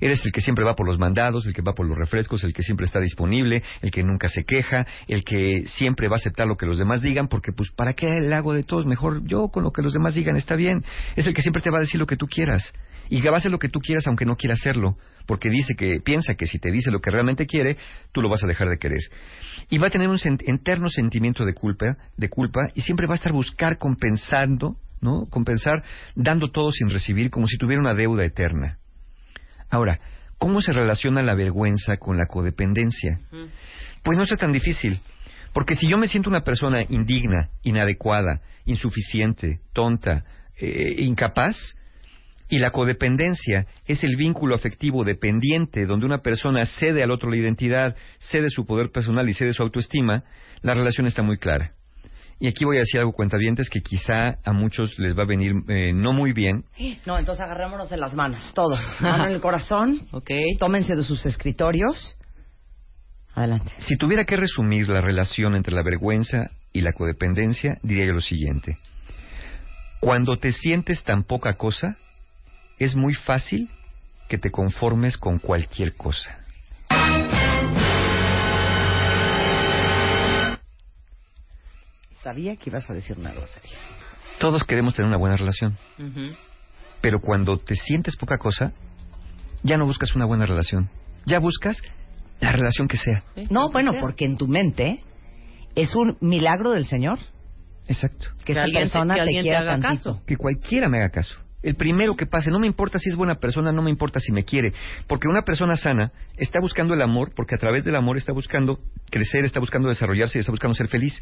Eres 0.01 0.25
el 0.25 0.33
que 0.33 0.41
siempre 0.41 0.65
va 0.65 0.75
por 0.75 0.87
los 0.87 0.99
mandados, 0.99 1.47
el 1.47 1.55
que 1.55 1.63
va 1.63 1.75
por 1.75 1.87
los 1.87 1.97
refrescos, 1.97 2.45
el 2.45 2.53
que 2.53 2.63
siempre 2.63 2.85
está 2.85 3.01
disponible, 3.01 3.63
el 3.83 3.91
que 3.91 4.03
nunca 4.03 4.29
se 4.29 4.45
queja, 4.45 4.87
el 5.09 5.25
que 5.25 5.65
siempre 5.67 6.09
va 6.09 6.17
a 6.17 6.19
aceptar 6.19 6.47
lo 6.47 6.57
que 6.57 6.67
los 6.67 6.79
demás 6.79 7.01
digan, 7.01 7.29
porque 7.29 7.53
pues 7.53 7.71
¿para 7.71 7.95
qué 7.95 8.09
el 8.09 8.33
hago 8.33 8.53
de 8.53 8.63
todos? 8.63 8.85
Mejor 8.85 9.25
yo 9.25 9.49
con 9.49 9.63
lo 9.63 9.73
que 9.73 9.83
los 9.83 9.93
demás 9.93 10.15
digan 10.15 10.37
está 10.37 10.55
bien. 10.55 10.85
Es 11.15 11.27
el 11.27 11.35
que 11.35 11.43
siempre 11.43 11.63
te 11.63 11.71
va 11.71 11.79
a 11.79 11.83
decir 11.83 11.99
lo 11.99 12.07
que 12.07 12.17
tú 12.17 12.27
quieras 12.27 12.73
y 13.09 13.23
que 13.23 13.31
va 13.31 13.37
a 13.37 13.39
hacer 13.39 13.51
lo 13.51 13.59
que 13.59 13.69
tú 13.69 13.81
quieras 13.81 14.07
aunque 14.07 14.27
no 14.27 14.37
quiera 14.37 14.55
hacerlo, 14.55 14.97
porque 15.27 15.51
dice 15.51 15.75
que 15.75 16.01
piensa 16.01 16.35
que 16.35 16.47
si 16.47 16.59
te 16.59 16.71
dice 16.71 16.91
lo 16.91 17.01
que 17.01 17.11
realmente 17.11 17.47
quiere, 17.47 17.77
tú 18.13 18.23
lo 18.23 18.29
vas 18.29 18.43
a 18.45 18.47
dejar 18.47 18.69
de 18.69 18.79
querer. 18.79 19.01
Y 19.69 19.79
va 19.79 19.89
a 19.89 19.91
tener 19.91 20.09
un 20.09 20.19
interno 20.47 20.89
sentimiento 20.89 21.45
de 21.45 21.53
culpa, 21.53 21.97
de 22.17 22.29
culpa 22.29 22.71
y 22.75 22.83
siempre 22.83 23.07
va 23.07 23.15
a 23.15 23.17
estar 23.17 23.33
buscar 23.33 23.79
compensando, 23.79 24.77
¿no? 25.01 25.27
Compensar 25.31 25.83
dando 26.15 26.51
todo 26.51 26.71
sin 26.71 26.91
recibir 26.91 27.31
como 27.31 27.47
si 27.47 27.59
tuviera 27.59 27.81
una 27.81 27.95
deuda 27.95 28.25
eterna. 28.25 28.79
Ahora, 29.69 30.01
¿cómo 30.39 30.61
se 30.61 30.73
relaciona 30.73 31.23
la 31.23 31.35
vergüenza 31.35 31.97
con 31.97 32.17
la 32.17 32.27
codependencia? 32.27 33.21
Pues 34.03 34.17
no 34.17 34.25
es 34.25 34.39
tan 34.39 34.53
difícil. 34.53 35.01
Porque 35.53 35.75
si 35.75 35.89
yo 35.89 35.97
me 35.97 36.07
siento 36.07 36.29
una 36.29 36.43
persona 36.43 36.83
indigna, 36.89 37.49
inadecuada, 37.63 38.43
insuficiente, 38.67 39.61
tonta, 39.73 40.25
eh, 40.59 40.97
incapaz, 40.99 41.57
y 42.49 42.59
la 42.59 42.71
codependencia 42.71 43.67
es 43.87 44.05
el 44.05 44.17
vínculo 44.17 44.55
afectivo 44.55 45.05
dependiente 45.05 45.87
donde 45.87 46.07
una 46.07 46.19
persona 46.19 46.65
cede 46.65 47.03
al 47.03 47.11
otro 47.11 47.31
la 47.31 47.37
identidad, 47.37 47.97
cede 48.19 48.51
su 48.51 48.67
poder 48.67 48.91
personal 48.91 49.29
y 49.29 49.35
cede 49.35 49.53
su 49.53 49.63
autoestima, 49.63 50.25
la 50.63 50.75
relación 50.75 51.07
está 51.07 51.23
muy 51.23 51.39
clara. 51.39 51.73
Y 52.39 52.49
aquí 52.49 52.65
voy 52.67 52.77
a 52.77 52.81
decir 52.81 53.01
algo 53.01 53.13
cuentavientes 53.13 53.71
que 53.71 53.81
quizá 53.81 54.37
a 54.45 54.53
muchos 54.53 54.99
les 54.99 55.17
va 55.17 55.23
a 55.23 55.27
venir 55.27 55.53
eh, 55.69 55.93
no 55.95 56.13
muy 56.13 56.33
bien. 56.33 56.65
No, 57.07 57.19
entonces 57.19 57.43
agarrémonos 57.43 57.89
de 57.89 57.97
las 57.97 58.15
manos, 58.15 58.53
todos. 58.55 58.81
Mano 59.01 59.27
en 59.27 59.33
el 59.33 59.41
corazón. 59.41 60.03
ok. 60.13 60.31
Tómense 60.59 60.95
de 60.95 61.03
sus 61.03 61.25
escritorios. 61.25 62.19
Adelante. 63.35 63.73
Si 63.79 63.97
tuviera 63.97 64.25
que 64.25 64.37
resumir 64.37 64.89
la 64.89 65.01
relación 65.01 65.55
entre 65.55 65.75
la 65.75 65.83
vergüenza 65.83 66.51
y 66.73 66.83
la 66.83 66.93
codependencia, 66.93 67.79
diría 67.83 68.07
yo 68.07 68.13
lo 68.13 68.21
siguiente. 68.21 68.79
Cuando 70.01 70.37
te 70.37 70.53
sientes 70.53 71.03
tan 71.05 71.25
poca 71.25 71.55
cosa, 71.55 71.97
es 72.79 72.95
muy 72.97 73.15
fácil 73.15 73.71
que 74.29 74.39
te 74.39 74.51
conformes 74.51 75.17
con 75.17 75.39
cualquier 75.39 75.95
cosa. 75.97 76.39
Sabía 82.23 82.57
que 82.57 82.71
ibas 82.71 82.89
a 82.91 82.95
decir 82.95 83.19
una 83.19 83.33
grosería. 83.33 83.77
Todos 84.39 84.65
queremos 84.65 84.95
tener 84.95 85.09
una 85.09 85.17
buena 85.17 85.37
relación, 85.37 85.79
pero 87.01 87.21
cuando 87.21 87.59
te 87.59 87.75
sientes 87.75 88.17
poca 88.17 88.39
cosa, 88.39 88.73
ya 89.63 89.79
no 89.79 89.87
buscas 89.87 90.15
una 90.15 90.27
buena 90.27 90.45
relación. 90.47 90.91
Ya 91.25 91.39
buscas 91.39 91.81
la 92.41 92.53
relación 92.53 92.89
que 92.89 92.97
sea. 92.99 93.23
No, 93.51 93.71
bueno, 93.71 93.93
porque 94.01 94.25
en 94.25 94.37
tu 94.37 94.47
mente 94.49 95.01
es 95.75 95.95
un 95.95 96.17
milagro 96.21 96.73
del 96.73 96.87
Señor 96.87 97.19
Exacto. 97.87 98.27
que, 98.45 98.53
esta 98.53 98.65
alguien 98.65 98.85
te- 98.85 98.91
persona 98.91 99.15
que 99.15 99.21
te, 99.21 99.27
te 99.33 99.41
quiera 99.41 99.59
haga 99.61 99.81
tantito. 99.81 100.13
caso. 100.13 100.27
Que 100.27 100.37
cualquiera 100.37 100.89
me 100.89 100.99
haga 100.99 101.11
caso. 101.11 101.37
El 101.67 101.75
primero 101.75 102.15
que 102.15 102.27
pase, 102.27 102.49
no 102.53 102.61
me 102.61 102.69
importa 102.69 103.01
si 103.01 103.09
es 103.09 103.17
buena 103.17 103.41
persona, 103.41 103.73
no 103.73 103.83
me 103.83 103.91
importa 103.91 104.21
si 104.21 104.31
me 104.31 104.45
quiere, 104.45 104.73
porque 105.09 105.27
una 105.27 105.43
persona 105.43 105.75
sana 105.75 106.13
está 106.37 106.61
buscando 106.61 106.95
el 106.95 107.03
amor, 107.03 107.31
porque 107.35 107.57
a 107.57 107.59
través 107.59 107.85
del 107.85 107.97
amor 107.97 108.17
está 108.17 108.33
buscando 108.33 108.79
crecer, 109.11 109.45
está 109.45 109.59
buscando 109.59 109.89
desarrollarse 109.89 110.39
está 110.39 110.53
buscando 110.53 110.77
ser 110.77 110.87
feliz. 110.87 111.21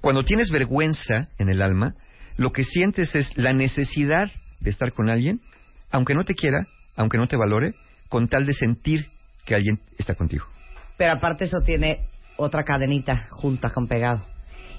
Cuando 0.00 0.24
tienes 0.24 0.50
vergüenza 0.50 1.28
en 1.38 1.48
el 1.48 1.62
alma, 1.62 1.94
lo 2.36 2.50
que 2.50 2.64
sientes 2.64 3.14
es 3.14 3.30
la 3.36 3.52
necesidad 3.52 4.32
de 4.58 4.70
estar 4.70 4.92
con 4.92 5.10
alguien, 5.10 5.40
aunque 5.92 6.14
no 6.14 6.24
te 6.24 6.34
quiera, 6.34 6.66
aunque 6.96 7.16
no 7.16 7.28
te 7.28 7.36
valore, 7.36 7.74
con 8.08 8.26
tal 8.26 8.46
de 8.46 8.54
sentir 8.54 9.06
que 9.44 9.54
alguien 9.54 9.78
está 9.96 10.16
contigo. 10.16 10.44
Pero 10.96 11.12
aparte 11.12 11.44
eso 11.44 11.58
tiene 11.64 12.00
otra 12.36 12.64
cadenita 12.64 13.28
junta 13.30 13.70
con 13.70 13.86
pegado. 13.86 14.26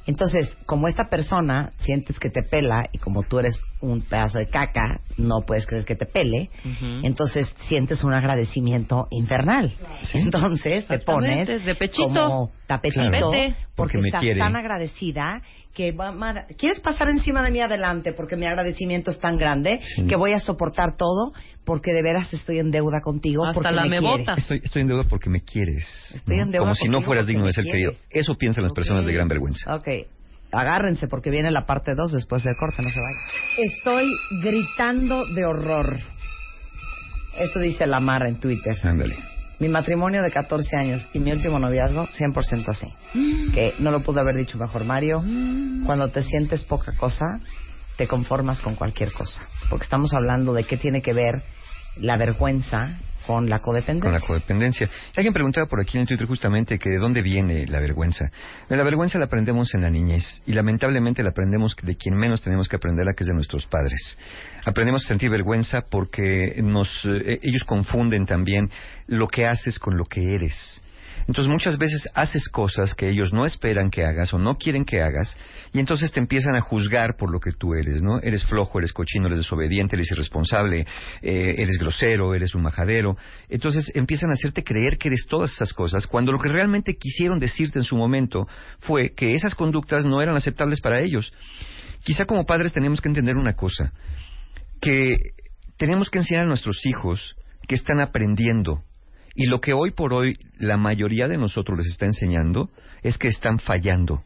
Entonces, 0.07 0.57
como 0.65 0.87
esta 0.87 1.09
persona 1.09 1.71
sientes 1.79 2.19
que 2.19 2.29
te 2.29 2.43
pela 2.43 2.89
y 2.91 2.99
como 2.99 3.23
tú 3.23 3.39
eres 3.39 3.61
un 3.81 4.01
pedazo 4.01 4.37
de 4.39 4.47
caca, 4.47 5.01
no 5.17 5.41
puedes 5.45 5.65
creer 5.65 5.85
que 5.85 5.95
te 5.95 6.05
pele, 6.05 6.49
entonces 7.03 7.53
sientes 7.67 8.03
un 8.03 8.13
agradecimiento 8.13 9.07
infernal. 9.09 9.73
Entonces 10.13 10.85
te 10.87 10.99
pones 10.99 11.47
de 11.47 11.75
pechito. 11.75 12.07
como 12.09 12.51
tapetito 12.67 13.01
Claro. 13.01 13.19
porque, 13.27 13.55
Porque 13.75 13.97
me 13.99 14.07
estás 14.09 14.21
quiere. 14.21 14.39
tan 14.39 14.55
agradecida 14.55 15.41
que 15.73 15.91
va- 15.91 16.45
quieres 16.57 16.79
pasar 16.79 17.09
encima 17.09 17.43
de 17.43 17.51
mí 17.51 17.59
adelante 17.59 18.13
porque 18.13 18.35
mi 18.37 18.45
agradecimiento 18.45 19.11
es 19.11 19.19
tan 19.19 19.37
grande 19.37 19.81
Sí. 19.95 20.07
que 20.07 20.15
voy 20.15 20.31
a 20.31 20.39
soportar 20.39 20.95
todo 20.95 21.33
porque 21.65 21.91
de 21.91 22.01
veras 22.01 22.31
estoy 22.33 22.59
en 22.59 22.71
deuda 22.71 23.01
contigo 23.01 23.45
Hasta 23.45 23.53
porque 23.55 23.71
la 23.71 23.83
me 23.83 23.89
me 23.89 23.99
quieres. 23.99 24.37
Estoy, 24.37 24.61
estoy 24.63 24.81
en 24.83 24.87
deuda 24.87 25.03
porque 25.09 25.29
me 25.29 25.41
quieres. 25.41 25.85
Estoy 26.13 26.37
¿no? 26.37 26.43
en 26.43 26.51
deuda 26.51 26.63
Como 26.63 26.75
si 26.75 26.87
no 26.87 27.01
fueras 27.01 27.27
digno 27.27 27.45
de 27.45 27.53
ser 27.53 27.65
querido. 27.65 27.91
Eso 28.09 28.35
piensan 28.35 28.63
las 28.63 28.71
personas 28.73 29.05
de 29.05 29.11
gran 29.13 29.27
vergüenza. 29.27 29.75
Ok, 29.75 29.87
agárrense 30.51 31.07
porque 31.09 31.29
viene 31.29 31.51
la 31.51 31.65
parte 31.65 31.91
2 31.95 32.13
después 32.13 32.41
del 32.43 32.55
corte, 32.57 32.81
no 32.81 32.89
se 32.89 32.99
vayan. 32.99 33.21
Estoy 33.57 34.05
gritando 34.43 35.25
de 35.33 35.45
horror. 35.45 35.97
Esto 37.37 37.59
dice 37.59 37.85
la 37.85 37.99
Mara 37.99 38.29
en 38.29 38.39
Twitter. 38.39 38.77
Ándale. 38.83 39.17
Mi 39.59 39.69
matrimonio 39.69 40.21
de 40.21 40.31
14 40.31 40.75
años 40.75 41.07
y 41.13 41.19
mi 41.19 41.31
último 41.31 41.59
noviazgo, 41.59 42.07
100% 42.07 42.67
así. 42.69 42.87
Que 43.53 43.73
no 43.79 43.91
lo 43.91 44.01
pudo 44.01 44.19
haber 44.19 44.35
dicho 44.35 44.57
mejor 44.57 44.83
Mario. 44.83 45.23
Cuando 45.85 46.09
te 46.09 46.21
sientes 46.23 46.63
poca 46.63 46.93
cosa, 46.97 47.39
te 47.95 48.07
conformas 48.07 48.61
con 48.61 48.75
cualquier 48.75 49.13
cosa. 49.13 49.47
Porque 49.69 49.85
estamos 49.85 50.13
hablando 50.13 50.53
de 50.53 50.65
qué 50.65 50.77
tiene 50.77 51.01
que 51.01 51.13
ver 51.13 51.41
la 51.97 52.17
vergüenza 52.17 52.99
con 53.25 53.49
la 53.49 53.59
codependencia. 53.59 54.11
Con 54.11 54.19
la 54.19 54.25
codependencia. 54.25 54.89
Alguien 55.15 55.33
preguntaba 55.33 55.67
por 55.67 55.79
aquí 55.79 55.97
en 55.97 56.05
Twitter 56.05 56.27
justamente 56.27 56.77
que 56.77 56.89
de 56.89 56.97
dónde 56.97 57.21
viene 57.21 57.65
la 57.67 57.79
vergüenza. 57.79 58.29
La 58.69 58.83
vergüenza 58.83 59.17
la 59.19 59.25
aprendemos 59.25 59.73
en 59.73 59.81
la 59.81 59.89
niñez 59.89 60.41
y 60.45 60.53
lamentablemente 60.53 61.23
la 61.23 61.29
aprendemos 61.29 61.75
de 61.81 61.95
quien 61.95 62.15
menos 62.15 62.41
tenemos 62.41 62.67
que 62.67 62.75
aprenderla, 62.75 63.13
que 63.13 63.23
es 63.23 63.27
de 63.27 63.33
nuestros 63.33 63.65
padres. 63.67 64.17
Aprendemos 64.65 65.05
a 65.05 65.07
sentir 65.07 65.29
vergüenza 65.29 65.81
porque 65.89 66.61
nos, 66.63 66.89
eh, 67.05 67.39
ellos 67.41 67.63
confunden 67.63 68.25
también 68.25 68.69
lo 69.07 69.27
que 69.27 69.45
haces 69.45 69.79
con 69.79 69.97
lo 69.97 70.05
que 70.05 70.33
eres. 70.35 70.81
Entonces 71.27 71.51
muchas 71.51 71.77
veces 71.79 72.07
haces 72.13 72.47
cosas 72.49 72.93
que 72.93 73.09
ellos 73.09 73.33
no 73.33 73.45
esperan 73.45 73.89
que 73.89 74.05
hagas 74.05 74.33
o 74.33 74.37
no 74.37 74.57
quieren 74.57 74.85
que 74.85 75.01
hagas 75.01 75.35
y 75.73 75.79
entonces 75.79 76.11
te 76.11 76.19
empiezan 76.19 76.55
a 76.55 76.61
juzgar 76.61 77.15
por 77.17 77.31
lo 77.31 77.39
que 77.39 77.51
tú 77.51 77.73
eres, 77.73 78.03
¿no? 78.03 78.19
Eres 78.19 78.45
flojo, 78.45 78.77
eres 78.77 78.93
cochino, 78.93 79.25
eres 79.27 79.39
desobediente, 79.39 79.95
eres 79.95 80.11
irresponsable, 80.11 80.85
eh, 81.21 81.55
eres 81.57 81.77
grosero, 81.79 82.35
eres 82.35 82.53
un 82.53 82.61
majadero. 82.61 83.17
Entonces 83.49 83.91
empiezan 83.95 84.29
a 84.29 84.33
hacerte 84.33 84.63
creer 84.63 84.97
que 84.99 85.07
eres 85.07 85.25
todas 85.27 85.51
esas 85.51 85.73
cosas 85.73 86.05
cuando 86.05 86.31
lo 86.31 86.39
que 86.39 86.49
realmente 86.49 86.95
quisieron 86.95 87.39
decirte 87.39 87.79
en 87.79 87.85
su 87.85 87.97
momento 87.97 88.47
fue 88.79 89.13
que 89.15 89.33
esas 89.33 89.55
conductas 89.55 90.05
no 90.05 90.21
eran 90.21 90.35
aceptables 90.35 90.79
para 90.79 91.01
ellos. 91.01 91.33
Quizá 92.03 92.25
como 92.25 92.45
padres 92.45 92.71
tenemos 92.71 93.01
que 93.01 93.09
entender 93.09 93.35
una 93.35 93.53
cosa, 93.53 93.93
que 94.79 95.15
tenemos 95.77 96.11
que 96.11 96.19
enseñar 96.19 96.43
a 96.43 96.47
nuestros 96.47 96.85
hijos 96.85 97.35
que 97.67 97.73
están 97.73 97.99
aprendiendo 97.99 98.83
y 99.35 99.45
lo 99.47 99.59
que 99.59 99.73
hoy 99.73 99.91
por 99.91 100.13
hoy 100.13 100.37
la 100.57 100.77
mayoría 100.77 101.27
de 101.27 101.37
nosotros 101.37 101.77
les 101.77 101.87
está 101.87 102.05
enseñando 102.05 102.69
es 103.03 103.17
que 103.17 103.27
están 103.27 103.59
fallando. 103.59 104.23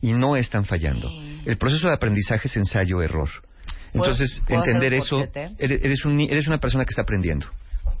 Y 0.00 0.12
no 0.12 0.36
están 0.36 0.64
fallando. 0.64 1.08
El 1.44 1.56
proceso 1.56 1.88
de 1.88 1.94
aprendizaje 1.94 2.48
es 2.48 2.56
ensayo-error. 2.56 3.28
Entonces, 3.94 4.42
¿Puedo 4.46 4.60
hacer 4.60 4.74
entender 4.74 4.94
eso, 4.94 5.24
eres, 5.58 6.04
un 6.04 6.20
eres 6.20 6.46
una 6.48 6.58
persona 6.58 6.84
que 6.84 6.90
está 6.90 7.02
aprendiendo. 7.02 7.46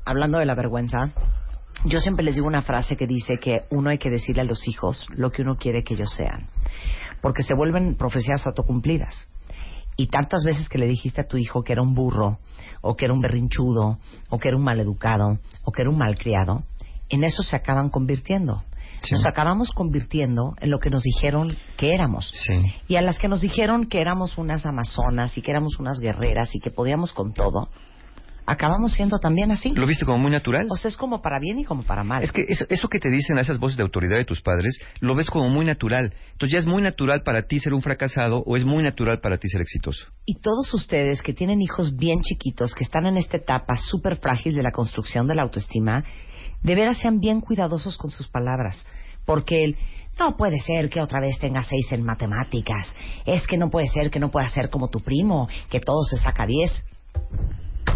hablando 0.04 0.38
de 0.38 0.46
la 0.46 0.54
vergüenza, 0.54 1.10
yo 1.84 2.00
siempre 2.00 2.24
les 2.24 2.34
digo 2.34 2.46
una 2.46 2.62
frase 2.62 2.96
que 2.96 3.06
dice 3.06 3.34
que 3.40 3.62
uno 3.70 3.90
hay 3.90 3.98
que 3.98 4.10
decirle 4.10 4.42
a 4.42 4.44
los 4.44 4.66
hijos 4.68 5.06
lo 5.14 5.30
que 5.30 5.42
uno 5.42 5.56
quiere 5.56 5.82
que 5.84 5.94
ellos 5.94 6.12
sean, 6.14 6.48
porque 7.20 7.42
se 7.42 7.54
vuelven 7.54 7.96
profecías 7.96 8.46
autocumplidas. 8.46 9.28
Y 9.96 10.06
tantas 10.06 10.42
veces 10.44 10.68
que 10.68 10.78
le 10.78 10.86
dijiste 10.86 11.20
a 11.20 11.28
tu 11.28 11.36
hijo 11.36 11.62
que 11.62 11.72
era 11.72 11.82
un 11.82 11.94
burro, 11.94 12.38
o 12.80 12.96
que 12.96 13.04
era 13.04 13.14
un 13.14 13.20
berrinchudo, 13.20 13.98
o 14.30 14.38
que 14.38 14.48
era 14.48 14.56
un 14.56 14.64
maleducado, 14.64 15.38
o 15.64 15.72
que 15.72 15.82
era 15.82 15.90
un 15.90 15.98
malcriado, 15.98 16.62
en 17.08 17.24
eso 17.24 17.42
se 17.42 17.56
acaban 17.56 17.90
convirtiendo. 17.90 18.64
Sí. 19.02 19.14
Nos 19.14 19.26
acabamos 19.26 19.70
convirtiendo 19.70 20.54
en 20.60 20.70
lo 20.70 20.78
que 20.78 20.88
nos 20.88 21.02
dijeron 21.02 21.56
que 21.76 21.92
éramos. 21.92 22.30
Sí. 22.46 22.54
Y 22.88 22.96
a 22.96 23.02
las 23.02 23.18
que 23.18 23.28
nos 23.28 23.40
dijeron 23.40 23.86
que 23.86 24.00
éramos 24.00 24.38
unas 24.38 24.64
amazonas 24.64 25.36
y 25.36 25.42
que 25.42 25.50
éramos 25.50 25.78
unas 25.78 25.98
guerreras 25.98 26.54
y 26.54 26.60
que 26.60 26.70
podíamos 26.70 27.12
con 27.12 27.32
todo, 27.32 27.68
acabamos 28.46 28.92
siendo 28.92 29.18
también 29.18 29.50
así. 29.50 29.72
¿Lo 29.74 29.86
viste 29.86 30.04
como 30.04 30.18
muy 30.18 30.30
natural? 30.30 30.66
O 30.70 30.76
sea, 30.76 30.88
es 30.88 30.96
como 30.96 31.22
para 31.22 31.38
bien 31.38 31.58
y 31.58 31.64
como 31.64 31.84
para 31.84 32.04
mal. 32.04 32.22
Es 32.22 32.32
que 32.32 32.44
eso, 32.48 32.64
eso 32.68 32.88
que 32.88 32.98
te 32.98 33.10
dicen 33.10 33.38
esas 33.38 33.58
voces 33.58 33.76
de 33.76 33.82
autoridad 33.82 34.16
de 34.16 34.24
tus 34.24 34.40
padres, 34.40 34.78
lo 35.00 35.14
ves 35.14 35.30
como 35.30 35.48
muy 35.48 35.64
natural. 35.64 36.14
Entonces 36.32 36.52
ya 36.52 36.58
es 36.58 36.66
muy 36.66 36.82
natural 36.82 37.22
para 37.22 37.42
ti 37.42 37.58
ser 37.58 37.74
un 37.74 37.82
fracasado 37.82 38.42
o 38.44 38.56
es 38.56 38.64
muy 38.64 38.82
natural 38.82 39.20
para 39.20 39.38
ti 39.38 39.48
ser 39.48 39.60
exitoso. 39.60 40.06
Y 40.26 40.40
todos 40.40 40.72
ustedes 40.74 41.22
que 41.22 41.32
tienen 41.32 41.60
hijos 41.60 41.96
bien 41.96 42.20
chiquitos, 42.22 42.74
que 42.74 42.84
están 42.84 43.06
en 43.06 43.16
esta 43.16 43.36
etapa 43.36 43.76
súper 43.76 44.16
frágil 44.16 44.54
de 44.54 44.62
la 44.62 44.72
construcción 44.72 45.26
de 45.26 45.34
la 45.34 45.42
autoestima, 45.42 46.04
de 46.62 46.74
veras 46.74 46.98
sean 46.98 47.18
bien 47.18 47.40
cuidadosos 47.40 47.96
con 47.96 48.10
sus 48.10 48.28
palabras. 48.28 48.86
Porque 49.24 49.64
el, 49.64 49.76
no 50.18 50.36
puede 50.36 50.58
ser 50.58 50.88
que 50.88 51.00
otra 51.00 51.20
vez 51.20 51.38
tenga 51.38 51.64
seis 51.64 51.90
en 51.92 52.04
matemáticas. 52.04 52.86
Es 53.24 53.46
que 53.46 53.56
no 53.56 53.70
puede 53.70 53.88
ser 53.88 54.10
que 54.10 54.20
no 54.20 54.30
pueda 54.30 54.48
ser 54.48 54.68
como 54.68 54.88
tu 54.88 55.00
primo, 55.00 55.48
que 55.70 55.80
todo 55.80 56.02
se 56.04 56.18
saca 56.18 56.46
diez. 56.46 56.84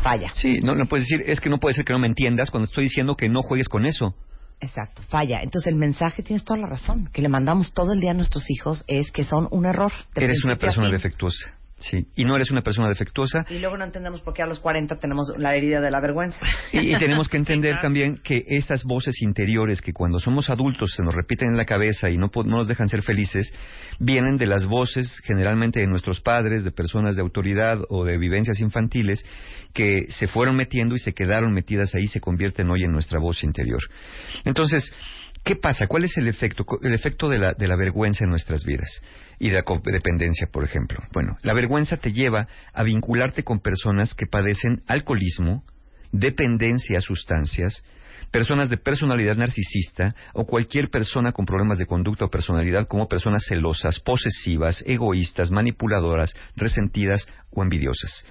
Falla. 0.03 0.33
Sí, 0.35 0.59
no, 0.63 0.75
no 0.75 0.87
puedes 0.87 1.07
decir, 1.07 1.25
es 1.27 1.41
que 1.41 1.51
no 1.51 1.59
puede 1.59 1.75
ser 1.75 1.85
que 1.85 1.93
no 1.93 1.99
me 1.99 2.07
entiendas 2.07 2.51
cuando 2.51 2.67
estoy 2.67 2.85
diciendo 2.85 3.17
que 3.17 3.29
no 3.29 3.43
juegues 3.43 3.69
con 3.69 3.87
eso. 3.87 4.15
Exacto, 4.61 5.03
falla. 5.09 5.41
Entonces 5.43 5.71
el 5.71 5.79
mensaje, 5.79 6.23
tienes 6.23 6.45
toda 6.45 6.61
la 6.61 6.67
razón, 6.67 7.11
que 7.13 7.21
le 7.21 7.29
mandamos 7.29 7.73
todo 7.75 7.93
el 7.93 8.01
día 8.01 8.13
a 8.13 8.15
nuestros 8.15 8.51
hijos 8.51 8.85
es 8.87 9.11
que 9.11 9.25
son 9.25 9.49
un 9.51 9.67
error. 9.67 9.93
Eres 10.15 10.45
una 10.45 10.57
persona 10.57 10.91
defectuosa. 10.91 11.53
Sí, 11.79 12.07
y 12.17 12.25
no 12.25 12.35
eres 12.35 12.51
una 12.51 12.63
persona 12.63 12.89
defectuosa. 12.89 13.45
Y 13.51 13.59
luego 13.59 13.77
no 13.77 13.85
entendemos 13.85 14.23
por 14.23 14.33
qué 14.33 14.43
a 14.43 14.47
los 14.47 14.61
40 14.61 14.99
tenemos 14.99 15.31
la 15.37 15.55
herida 15.55 15.83
de 15.83 15.91
la 15.91 16.01
vergüenza. 16.01 16.39
Y, 16.73 16.95
y 16.95 16.99
tenemos 16.99 17.29
que 17.29 17.37
entender 17.37 17.79
también 17.83 18.19
que 18.25 18.45
esas 18.47 18.85
voces 18.85 19.21
interiores 19.21 19.83
que 19.83 19.93
cuando 19.93 20.19
somos 20.19 20.49
adultos 20.49 20.95
se 20.97 21.03
nos 21.03 21.15
repiten 21.15 21.51
en 21.51 21.59
la 21.59 21.67
cabeza 21.67 22.09
y 22.09 22.17
no, 22.17 22.31
no 22.35 22.57
nos 22.59 22.69
dejan 22.69 22.89
ser 22.89 23.03
felices, 23.03 23.53
vienen 23.99 24.37
de 24.37 24.47
las 24.47 24.65
voces 24.67 25.21
generalmente 25.25 25.81
de 25.81 25.87
nuestros 25.87 26.21
padres, 26.23 26.65
de 26.65 26.73
personas 26.73 27.15
de 27.15 27.23
autoridad 27.23 27.79
o 27.91 28.07
de 28.07 28.17
vivencias 28.17 28.59
infantiles 28.61 29.23
que 29.75 30.07
se 30.09 30.29
fueron 30.29 30.57
metiendo 30.57 30.95
y 30.95 30.99
se 30.99 31.13
quedaron 31.13 31.53
metidas 31.53 31.95
ahí 31.95 32.05
y 32.05 32.09
se 32.09 32.21
convierten 32.21 32.71
hoy 32.71 32.85
en 32.85 32.93
nuestra 32.93 33.21
voz 33.21 33.45
interior. 33.45 33.83
Entonces, 34.45 34.91
¿Qué 35.47 35.55
pasa? 35.55 35.87
¿Cuál 35.87 36.03
es 36.03 36.17
el 36.17 36.27
efecto? 36.27 36.67
El 36.83 36.93
efecto 36.93 37.29
de 37.29 37.39
la, 37.39 37.55
de 37.57 37.69
la 37.69 37.77
vergüenza 37.77 38.25
en 38.25 38.31
nuestras 38.31 38.65
vidas 38.65 39.01
y 39.39 39.51
de 39.51 39.55
la 39.55 39.63
codependencia, 39.63 40.49
por 40.51 40.65
ejemplo. 40.65 40.99
Bueno, 41.13 41.39
la 41.43 41.55
vergüenza 41.55 41.99
te 41.99 42.13
lleva 42.13 42.49
a 42.73 42.83
vincularte 42.83 43.45
con 43.45 43.61
personas 43.61 44.13
que 44.15 44.27
padecen 44.27 44.83
alcoholismo, 44.89 45.63
dependencia 46.11 46.99
a 46.99 47.01
sustancias, 47.01 47.85
personas 48.31 48.69
de 48.69 48.77
personalidad 48.77 49.37
narcisista 49.37 50.15
o 50.35 50.47
cualquier 50.47 50.89
persona 50.89 51.33
con 51.33 51.47
problemas 51.47 51.79
de 51.79 51.87
conducta 51.87 52.25
o 52.25 52.31
personalidad 52.31 52.87
como 52.87 53.09
personas 53.09 53.45
celosas, 53.47 54.01
posesivas, 54.01 54.83
egoístas, 54.87 55.51
manipuladoras, 55.51 56.35
resentidas 56.57 57.27
o 57.51 57.63
envidiosas. 57.63 58.25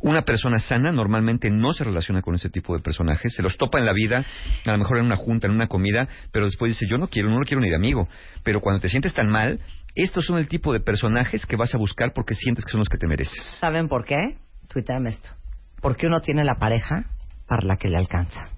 Una 0.00 0.22
persona 0.22 0.58
sana 0.58 0.92
normalmente 0.92 1.50
no 1.50 1.72
se 1.72 1.84
relaciona 1.84 2.22
con 2.22 2.34
ese 2.34 2.50
tipo 2.50 2.76
de 2.76 2.82
personajes, 2.82 3.34
se 3.34 3.42
los 3.42 3.56
topa 3.56 3.78
en 3.78 3.86
la 3.86 3.92
vida, 3.92 4.24
a 4.64 4.72
lo 4.72 4.78
mejor 4.78 4.98
en 4.98 5.06
una 5.06 5.16
junta, 5.16 5.46
en 5.46 5.54
una 5.54 5.68
comida, 5.68 6.08
pero 6.32 6.46
después 6.46 6.72
dice, 6.72 6.86
yo 6.88 6.98
no 6.98 7.08
quiero, 7.08 7.30
no 7.30 7.38
lo 7.38 7.44
quiero 7.44 7.60
ni 7.60 7.68
de 7.68 7.76
amigo. 7.76 8.08
Pero 8.42 8.60
cuando 8.60 8.80
te 8.80 8.88
sientes 8.88 9.14
tan 9.14 9.28
mal, 9.28 9.60
estos 9.94 10.24
son 10.24 10.38
el 10.38 10.48
tipo 10.48 10.72
de 10.72 10.80
personajes 10.80 11.44
que 11.46 11.56
vas 11.56 11.74
a 11.74 11.78
buscar 11.78 12.12
porque 12.14 12.34
sientes 12.34 12.64
que 12.64 12.70
son 12.70 12.80
los 12.80 12.88
que 12.88 12.98
te 12.98 13.06
mereces. 13.06 13.40
¿Saben 13.60 13.88
por 13.88 14.04
qué? 14.04 14.38
Tuiteame 14.68 15.10
esto. 15.10 15.30
Porque 15.80 16.06
uno 16.06 16.20
tiene 16.20 16.44
la 16.44 16.54
pareja 16.54 17.04
para 17.46 17.66
la 17.66 17.76
que 17.76 17.88
le 17.88 17.98
alcanza. 17.98 18.50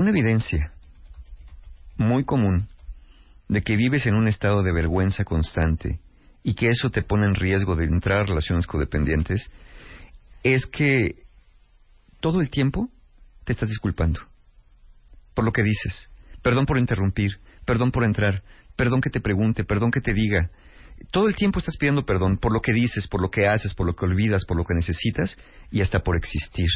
Una 0.00 0.12
evidencia 0.12 0.72
muy 1.98 2.24
común 2.24 2.68
de 3.48 3.60
que 3.60 3.76
vives 3.76 4.06
en 4.06 4.14
un 4.14 4.28
estado 4.28 4.62
de 4.62 4.72
vergüenza 4.72 5.24
constante 5.24 6.00
y 6.42 6.54
que 6.54 6.68
eso 6.68 6.88
te 6.88 7.02
pone 7.02 7.26
en 7.26 7.34
riesgo 7.34 7.76
de 7.76 7.84
entrar 7.84 8.20
a 8.20 8.24
relaciones 8.24 8.66
codependientes 8.66 9.52
es 10.42 10.64
que 10.64 11.26
todo 12.18 12.40
el 12.40 12.48
tiempo 12.48 12.88
te 13.44 13.52
estás 13.52 13.68
disculpando 13.68 14.20
por 15.34 15.44
lo 15.44 15.52
que 15.52 15.62
dices. 15.62 16.08
Perdón 16.40 16.64
por 16.64 16.78
interrumpir, 16.78 17.38
perdón 17.66 17.90
por 17.90 18.04
entrar, 18.04 18.42
perdón 18.76 19.02
que 19.02 19.10
te 19.10 19.20
pregunte, 19.20 19.64
perdón 19.64 19.90
que 19.90 20.00
te 20.00 20.14
diga. 20.14 20.48
Todo 21.10 21.28
el 21.28 21.36
tiempo 21.36 21.58
estás 21.58 21.76
pidiendo 21.76 22.06
perdón 22.06 22.38
por 22.38 22.54
lo 22.54 22.62
que 22.62 22.72
dices, 22.72 23.06
por 23.06 23.20
lo 23.20 23.30
que 23.30 23.46
haces, 23.46 23.74
por 23.74 23.86
lo 23.86 23.94
que 23.94 24.06
olvidas, 24.06 24.46
por 24.46 24.56
lo 24.56 24.64
que 24.64 24.72
necesitas 24.72 25.36
y 25.70 25.82
hasta 25.82 25.98
por 25.98 26.16
existir. 26.16 26.70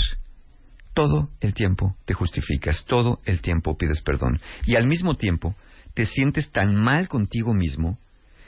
Todo 0.94 1.28
el 1.40 1.54
tiempo 1.54 1.96
te 2.04 2.14
justificas, 2.14 2.84
todo 2.86 3.20
el 3.24 3.42
tiempo 3.42 3.76
pides 3.76 4.00
perdón. 4.02 4.40
Y 4.64 4.76
al 4.76 4.86
mismo 4.86 5.16
tiempo 5.16 5.56
te 5.94 6.06
sientes 6.06 6.50
tan 6.50 6.76
mal 6.76 7.08
contigo 7.08 7.52
mismo 7.52 7.98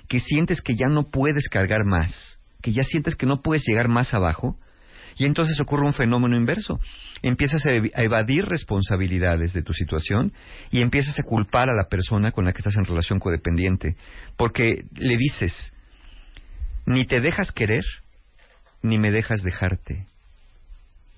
que 0.09 0.21
sientes 0.21 0.61
que 0.61 0.75
ya 0.75 0.87
no 0.87 1.11
puedes 1.11 1.49
cargar 1.49 1.85
más, 1.85 2.39
que 2.63 2.73
ya 2.73 2.85
sientes 2.85 3.17
que 3.17 3.27
no 3.27 3.43
puedes 3.43 3.65
llegar 3.67 3.89
más 3.89 4.15
abajo. 4.15 4.57
Y 5.19 5.25
entonces 5.25 5.59
ocurre 5.61 5.87
un 5.87 5.95
fenómeno 5.95 6.37
inverso. 6.37 6.79
Empiezas 7.23 7.65
a 7.67 7.71
evadir 7.73 8.45
responsabilidades 8.45 9.53
de 9.53 9.63
tu 9.63 9.73
situación 9.73 10.33
y 10.71 10.83
empiezas 10.83 11.19
a 11.19 11.23
culpar 11.23 11.69
a 11.71 11.75
la 11.75 11.89
persona 11.89 12.33
con 12.33 12.45
la 12.45 12.53
que 12.53 12.59
estás 12.59 12.77
en 12.77 12.85
relación 12.85 13.19
codependiente. 13.19 13.97
Porque 14.37 14.85
le 14.95 15.17
dices, 15.17 15.73
ni 16.85 17.07
te 17.07 17.21
dejas 17.21 17.51
querer, 17.51 17.85
ni 18.83 18.99
me 18.99 19.11
dejas 19.11 19.43
dejarte 19.43 20.07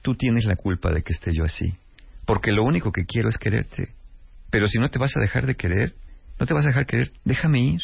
tú 0.02 0.14
tienes 0.14 0.44
la 0.44 0.56
culpa 0.56 0.92
de 0.92 1.02
que 1.02 1.12
esté 1.12 1.32
yo 1.32 1.44
así. 1.44 1.74
Porque 2.24 2.52
lo 2.52 2.64
único 2.64 2.92
que 2.92 3.04
quiero 3.04 3.28
es 3.28 3.38
quererte. 3.38 3.94
Pero 4.50 4.68
si 4.68 4.78
no 4.78 4.90
te 4.90 4.98
vas 4.98 5.16
a 5.16 5.20
dejar 5.20 5.46
de 5.46 5.54
querer, 5.54 5.94
no 6.38 6.46
te 6.46 6.54
vas 6.54 6.64
a 6.64 6.68
dejar 6.68 6.86
querer, 6.86 7.12
déjame 7.24 7.60
ir. 7.60 7.80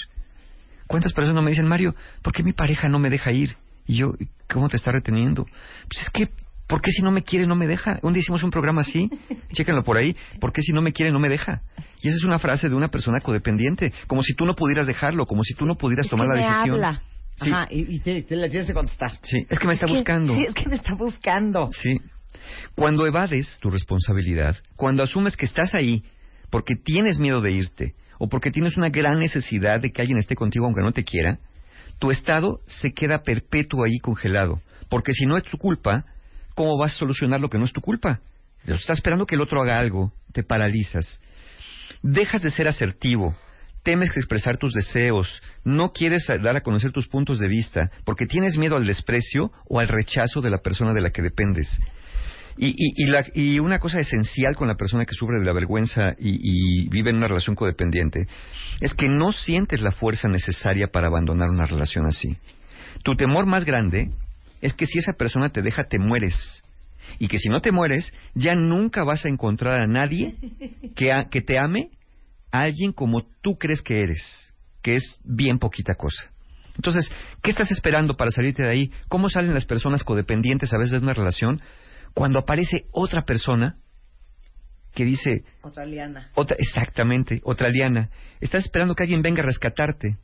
¿Cuántas 0.87 1.13
personas 1.13 1.43
me 1.43 1.51
dicen, 1.51 1.67
Mario, 1.67 1.95
¿por 2.23 2.33
qué 2.33 2.43
mi 2.43 2.53
pareja 2.53 2.89
no 2.89 2.99
me 2.99 3.11
deja 3.11 3.33
ir? 3.33 3.57
Y 3.87 3.97
yo, 3.97 4.15
¿cómo 4.53 4.69
te 4.69 4.77
está 4.77 4.93
reteniendo? 4.93 5.45
Pues 5.89 6.03
es 6.03 6.11
que, 6.11 6.29
¿por 6.67 6.81
qué 6.81 6.91
si 6.91 7.03
no 7.03 7.11
me 7.11 7.23
quiere 7.23 7.47
no 7.47 7.57
me 7.57 7.67
deja? 7.67 7.99
Un 8.03 8.13
día 8.13 8.21
hicimos 8.21 8.43
un 8.43 8.51
programa 8.51 8.83
así, 8.83 9.11
chéquenlo 9.53 9.83
por 9.83 9.97
ahí, 9.97 10.17
¿por 10.41 10.53
qué 10.53 10.63
si 10.63 10.73
no 10.73 10.83
me 10.83 10.93
quiere 10.93 11.11
no 11.11 11.21
me 11.21 11.29
deja? 11.29 11.63
Y 12.01 12.09
esa 12.09 12.17
es 12.17 12.25
una 12.25 12.39
frase 12.39 12.69
de 12.69 12.75
una 12.75 12.89
persona 12.89 13.21
codependiente, 13.21 13.93
como 14.07 14.23
si 14.23 14.35
tú 14.35 14.45
no 14.45 14.55
pudieras 14.55 14.87
dejarlo, 14.87 15.27
como 15.27 15.43
si 15.43 15.55
tú 15.55 15.67
no 15.67 15.77
pudieras 15.77 16.07
tomar 16.09 16.29
la 16.29 16.35
decisión. 16.35 16.75
Habla. 16.75 17.03
Sí. 17.37 17.51
Ajá, 17.51 17.67
y, 17.71 17.99
te, 18.01 18.25
le 18.37 18.49
tienes 18.49 18.67
que 18.67 18.75
contestar. 18.75 19.13
Sí, 19.23 19.47
es 19.49 19.59
que 19.59 19.67
me 19.67 19.75
está 19.75 19.87
buscando. 19.87 20.35
Sí, 20.35 20.45
es 20.49 20.55
que 20.55 20.69
me 20.69 20.77
está 20.77 20.95
buscando. 20.95 21.71
Sí. 21.73 22.01
Cuando 22.75 23.07
evades 23.07 23.59
tu 23.61 23.71
responsabilidad, 23.71 24.57
cuando 24.77 25.03
asumes 25.03 25.37
que 25.37 25.47
estás 25.47 25.75
ahí 25.75 26.05
porque 26.51 26.77
tienes 26.77 27.19
miedo 27.19 27.41
de 27.41 27.53
irte 27.53 27.95
o 28.19 28.29
porque 28.29 28.51
tienes 28.51 28.77
una 28.77 28.91
gran 28.91 29.19
necesidad 29.19 29.81
de 29.81 29.91
que 29.91 30.03
alguien 30.03 30.19
esté 30.19 30.37
contigo 30.37 30.67
aunque 30.67 30.83
no 30.83 30.93
te 30.93 31.05
quiera, 31.05 31.39
tu 31.99 32.11
estado 32.11 32.61
se 32.67 32.93
queda 32.93 33.23
perpetuo 33.23 33.85
ahí 33.85 33.99
congelado. 33.99 34.61
Porque 34.89 35.13
si 35.13 35.27
no 35.27 35.37
es 35.37 35.45
tu 35.45 35.59
culpa, 35.59 36.05
¿cómo 36.55 36.77
vas 36.79 36.95
a 36.95 36.99
solucionar 36.99 37.41
lo 37.41 37.49
que 37.49 37.59
no 37.59 37.65
es 37.65 37.73
tu 37.73 37.81
culpa? 37.81 38.21
Estás 38.67 38.99
esperando 38.99 39.27
que 39.27 39.35
el 39.35 39.43
otro 39.43 39.61
haga 39.63 39.79
algo, 39.79 40.13
te 40.33 40.43
paralizas. 40.43 41.21
Dejas 42.03 42.43
de 42.43 42.51
ser 42.51 42.69
asertivo, 42.69 43.37
temes 43.85 44.17
expresar 44.17 44.57
tus 44.57 44.73
deseos, 44.73 45.41
no 45.63 45.93
quieres 45.93 46.27
dar 46.43 46.57
a 46.57 46.63
conocer 46.63 46.91
tus 46.91 47.07
puntos 47.07 47.39
de 47.39 47.49
vista, 47.49 47.91
porque 48.05 48.27
tienes 48.27 48.59
miedo 48.59 48.77
al 48.77 48.87
desprecio 48.87 49.53
o 49.69 49.79
al 49.79 49.89
rechazo 49.89 50.41
de 50.41 50.51
la 50.51 50.59
persona 50.59 50.93
de 50.93 51.01
la 51.01 51.11
que 51.11 51.23
dependes. 51.23 51.79
Y, 52.57 53.59
una 53.59 53.79
cosa 53.81 53.99
esencial 54.01 54.55
con 54.55 54.69
la 54.69 54.77
persona 54.77 55.05
que 55.05 55.15
sufre 55.15 55.41
de 55.41 55.45
la 55.45 55.53
vergüenza 55.53 56.15
y, 56.19 56.89
vive 56.89 57.11
en 57.11 57.17
una 57.17 57.29
relación 57.29 57.57
codependiente 57.57 58.27
es 58.81 58.95
que 58.95 59.09
no 59.09 59.33
sientes 59.33 59.81
la 59.81 59.91
fuerza 59.91 60.29
necesaria 60.29 60.89
para 60.89 61.09
abandonar 61.09 61.49
una 61.51 61.67
relación 61.67 62.07
así. 62.07 62.37
Tu 63.03 63.17
temor 63.17 63.47
más 63.47 63.65
grande 63.65 64.11
es 64.61 64.73
que 64.75 64.87
si 64.87 64.99
esa 64.99 65.13
persona 65.13 65.51
te 65.51 65.63
deja, 65.63 65.85
te 65.85 65.99
mueres. 65.99 66.63
Y 67.19 67.29
que 67.29 67.39
si 67.39 67.49
no 67.49 67.61
te 67.61 67.73
mueres, 67.73 68.13
ya 68.35 68.55
nunca 68.55 69.05
vas 69.05 69.25
a 69.25 69.29
encontrar 69.29 69.81
a 69.81 69.87
nadie 69.87 70.35
que, 70.97 71.41
te 71.43 71.59
ame 71.59 71.91
alguien 72.63 72.93
como 72.93 73.27
tú 73.43 73.59
crees 73.59 73.83
que 73.83 73.99
eres, 73.99 74.55
que 74.81 74.95
es 74.95 75.19
bien 75.25 75.59
poquita 75.59 75.95
cosa. 75.95 76.31
Entonces, 76.77 77.11
¿qué 77.43 77.51
estás 77.51 77.71
esperando 77.71 78.17
para 78.17 78.31
salirte 78.31 78.63
de 78.63 78.71
ahí? 78.71 78.93
¿Cómo 79.09 79.29
salen 79.29 79.55
las 79.55 79.65
personas 79.65 80.05
codependientes 80.05 80.73
a 80.73 80.79
veces 80.79 80.93
de 80.93 80.99
una 80.99 81.15
relación? 81.15 81.61
Cuando 82.15 82.39
aparece 82.39 82.87
otra 82.93 83.25
persona 83.25 83.77
que 84.95 85.05
dice... 85.05 85.45
Otra 85.63 85.85
liana. 85.85 86.31
Otra, 86.35 86.57
exactamente, 86.59 87.41
otra 87.43 87.69
liana. 87.69 88.11
Estás 88.41 88.65
esperando 88.65 88.95
que 88.95 89.03
alguien 89.03 89.23
venga 89.23 89.43
a 89.43 89.47
rescatarte. 89.47 90.17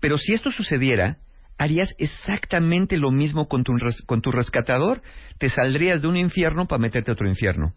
Pero 0.00 0.18
si 0.18 0.34
esto 0.34 0.50
sucediera, 0.50 1.16
harías 1.56 1.94
exactamente 1.98 2.98
lo 2.98 3.10
mismo 3.10 3.48
con 3.48 3.64
tu, 3.64 3.72
con 4.04 4.20
tu 4.20 4.30
rescatador. 4.30 5.00
Te 5.38 5.48
saldrías 5.48 6.02
de 6.02 6.08
un 6.08 6.16
infierno 6.18 6.66
para 6.66 6.80
meterte 6.80 7.10
a 7.10 7.14
otro 7.14 7.28
infierno. 7.28 7.72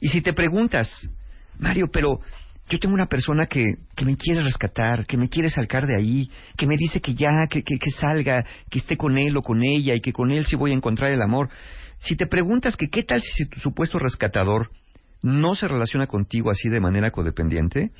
Y 0.00 0.08
si 0.08 0.20
te 0.20 0.34
preguntas, 0.34 0.90
Mario, 1.58 1.86
pero 1.90 2.20
yo 2.68 2.78
tengo 2.78 2.94
una 2.94 3.06
persona 3.06 3.46
que, 3.46 3.64
que, 3.96 4.04
me 4.04 4.16
quiere 4.16 4.42
rescatar, 4.42 5.06
que 5.06 5.16
me 5.16 5.28
quiere 5.28 5.48
sacar 5.48 5.86
de 5.86 5.96
ahí, 5.96 6.30
que 6.56 6.66
me 6.66 6.76
dice 6.76 7.00
que 7.00 7.14
ya, 7.14 7.46
que, 7.48 7.62
que, 7.62 7.78
que, 7.78 7.90
salga, 7.90 8.44
que 8.70 8.78
esté 8.78 8.96
con 8.96 9.16
él 9.16 9.36
o 9.36 9.42
con 9.42 9.62
ella 9.62 9.94
y 9.94 10.00
que 10.00 10.12
con 10.12 10.30
él 10.30 10.46
sí 10.46 10.56
voy 10.56 10.72
a 10.72 10.74
encontrar 10.74 11.12
el 11.12 11.22
amor. 11.22 11.48
Si 12.00 12.16
te 12.16 12.26
preguntas 12.26 12.76
que 12.76 12.88
qué 12.88 13.02
tal 13.02 13.22
si 13.22 13.46
tu 13.46 13.58
supuesto 13.60 13.98
rescatador 13.98 14.70
no 15.22 15.54
se 15.54 15.66
relaciona 15.66 16.06
contigo 16.06 16.50
así 16.50 16.68
de 16.68 16.80
manera 16.80 17.10
codependiente 17.10 17.90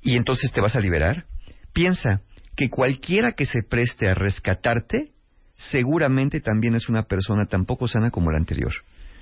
y 0.00 0.16
entonces 0.16 0.50
te 0.52 0.60
vas 0.60 0.74
a 0.74 0.80
liberar, 0.80 1.26
piensa 1.72 2.22
que 2.56 2.70
cualquiera 2.70 3.32
que 3.32 3.46
se 3.46 3.62
preste 3.62 4.08
a 4.08 4.14
rescatarte 4.14 5.12
seguramente 5.56 6.40
también 6.40 6.74
es 6.74 6.88
una 6.88 7.04
persona 7.04 7.46
tan 7.46 7.64
poco 7.64 7.86
sana 7.86 8.10
como 8.10 8.30
la 8.30 8.38
anterior. 8.38 8.72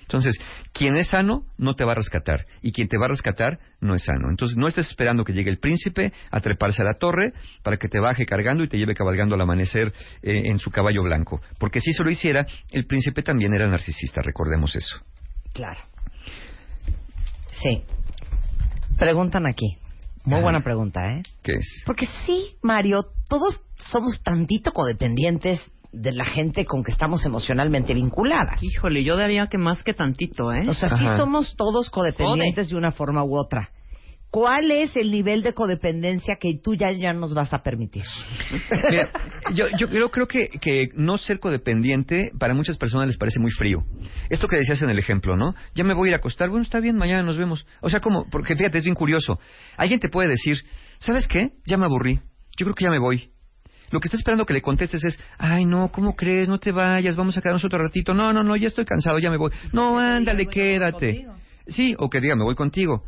Entonces, 0.05 0.39
quien 0.72 0.97
es 0.97 1.09
sano 1.09 1.44
no 1.59 1.74
te 1.74 1.85
va 1.85 1.93
a 1.93 1.94
rescatar 1.97 2.47
y 2.62 2.72
quien 2.72 2.89
te 2.89 2.98
va 2.98 3.06
a 3.06 3.09
rescatar 3.09 3.59
no 3.81 3.94
es 3.94 4.05
sano. 4.05 4.31
Entonces, 4.31 4.56
no 4.56 4.68
estés 4.68 4.86
esperando 4.89 5.24
que 5.24 5.32
llegue 5.32 5.51
el 5.51 5.59
príncipe 5.59 6.12
a 6.31 6.40
treparse 6.40 6.82
a 6.82 6.85
la 6.85 6.94
torre 6.94 7.32
para 7.62 7.76
que 7.76 7.89
te 7.89 8.01
baje 8.01 8.26
cargando 8.26 8.64
y 8.64 8.68
te 8.68 8.78
lleve 8.78 8.94
cabalgando 8.94 9.35
al 9.35 9.40
amanecer 9.40 9.93
eh, 10.22 10.43
en 10.44 10.59
su 10.59 10.70
caballo 10.70 11.02
blanco. 11.02 11.40
Porque 11.59 11.81
si 11.81 11.90
eso 11.90 12.05
lo 12.05 12.10
hiciera, 12.10 12.47
el 12.70 12.86
príncipe 12.86 13.22
también 13.22 13.55
era 13.55 13.66
narcisista, 13.66 14.20
recordemos 14.22 14.76
eso. 14.76 15.01
Claro. 15.52 15.81
Sí. 17.62 17.82
Preguntan 18.98 19.47
aquí. 19.47 19.78
Muy 20.24 20.40
buena 20.40 20.60
pregunta, 20.60 21.01
¿eh? 21.06 21.22
¿Qué 21.43 21.52
es? 21.52 21.82
Porque 21.85 22.06
sí, 22.24 22.56
Mario, 22.62 23.05
todos 23.28 23.60
somos 23.76 24.22
tantito 24.22 24.72
codependientes 24.72 25.60
de 25.94 26.12
la 26.12 26.24
gente 26.24 26.64
con 26.66 26.82
que 26.82 26.92
estamos 26.92 27.24
emocionalmente 27.24 27.94
vinculadas. 27.94 28.62
Híjole, 28.62 29.04
yo 29.04 29.16
daría 29.16 29.46
que 29.46 29.58
más 29.58 29.82
que 29.82 29.94
tantito, 29.94 30.52
¿eh? 30.52 30.68
O 30.68 30.74
sea, 30.74 30.96
sí 30.96 31.04
somos 31.16 31.54
todos 31.56 31.90
codependientes 31.90 32.68
de 32.68 32.76
una 32.76 32.92
forma 32.92 33.24
u 33.24 33.36
otra. 33.36 33.70
¿Cuál 34.34 34.72
es 34.72 34.96
el 34.96 35.12
nivel 35.12 35.44
de 35.44 35.54
codependencia 35.54 36.38
que 36.40 36.58
tú 36.60 36.74
ya, 36.74 36.90
ya 36.90 37.12
nos 37.12 37.34
vas 37.34 37.54
a 37.54 37.62
permitir? 37.62 38.02
yo, 39.54 39.66
yo, 39.78 40.10
creo 40.10 40.26
que, 40.26 40.48
que 40.60 40.88
no 40.96 41.18
ser 41.18 41.38
codependiente 41.38 42.32
para 42.36 42.52
muchas 42.52 42.76
personas 42.76 43.06
les 43.06 43.16
parece 43.16 43.38
muy 43.38 43.52
frío. 43.52 43.84
Esto 44.30 44.48
que 44.48 44.56
decías 44.56 44.82
en 44.82 44.90
el 44.90 44.98
ejemplo, 44.98 45.36
¿no? 45.36 45.54
Ya 45.76 45.84
me 45.84 45.94
voy 45.94 46.08
a 46.08 46.10
ir 46.10 46.14
a 46.14 46.16
acostar, 46.16 46.48
bueno, 46.48 46.64
está 46.64 46.80
bien, 46.80 46.96
mañana 46.96 47.22
nos 47.22 47.38
vemos. 47.38 47.64
O 47.80 47.88
sea, 47.88 48.00
como, 48.00 48.28
porque 48.28 48.56
fíjate, 48.56 48.78
es 48.78 48.84
bien 48.84 48.96
curioso. 48.96 49.38
Alguien 49.76 50.00
te 50.00 50.08
puede 50.08 50.30
decir, 50.30 50.56
¿sabes 50.98 51.28
qué? 51.28 51.52
Ya 51.64 51.76
me 51.76 51.84
aburrí. 51.84 52.18
Yo 52.56 52.66
creo 52.66 52.74
que 52.74 52.84
ya 52.86 52.90
me 52.90 52.98
voy. 52.98 53.30
Lo 53.90 54.01
que 54.01 54.09
está 54.09 54.16
esperando 54.16 54.44
que 54.47 54.55
le 54.55 54.62
contestes 54.62 55.05
es, 55.05 55.20
ay, 55.39 55.65
no, 55.65 55.90
¿cómo 55.93 56.16
crees? 56.16 56.48
No 56.48 56.59
te 56.59 56.73
vayas, 56.73 57.16
vamos 57.16 57.36
a 57.36 57.40
quedarnos 57.40 57.65
otro 57.65 57.78
ratito. 57.78 58.12
No, 58.15 58.32
no, 58.32 58.43
no, 58.43 58.56
ya 58.56 58.66
estoy 58.69 58.85
cansado, 58.85 59.19
ya 59.19 59.31
me 59.31 59.36
voy. 59.36 59.52
No, 59.73 59.98
ándale, 59.98 60.47
quédate. 60.47 61.27
Sí, 61.69 61.94
o 61.98 62.11
que 62.11 62.20
diga, 62.20 62.35
me 62.36 62.44
voy 62.44 62.55
contigo. 62.55 63.05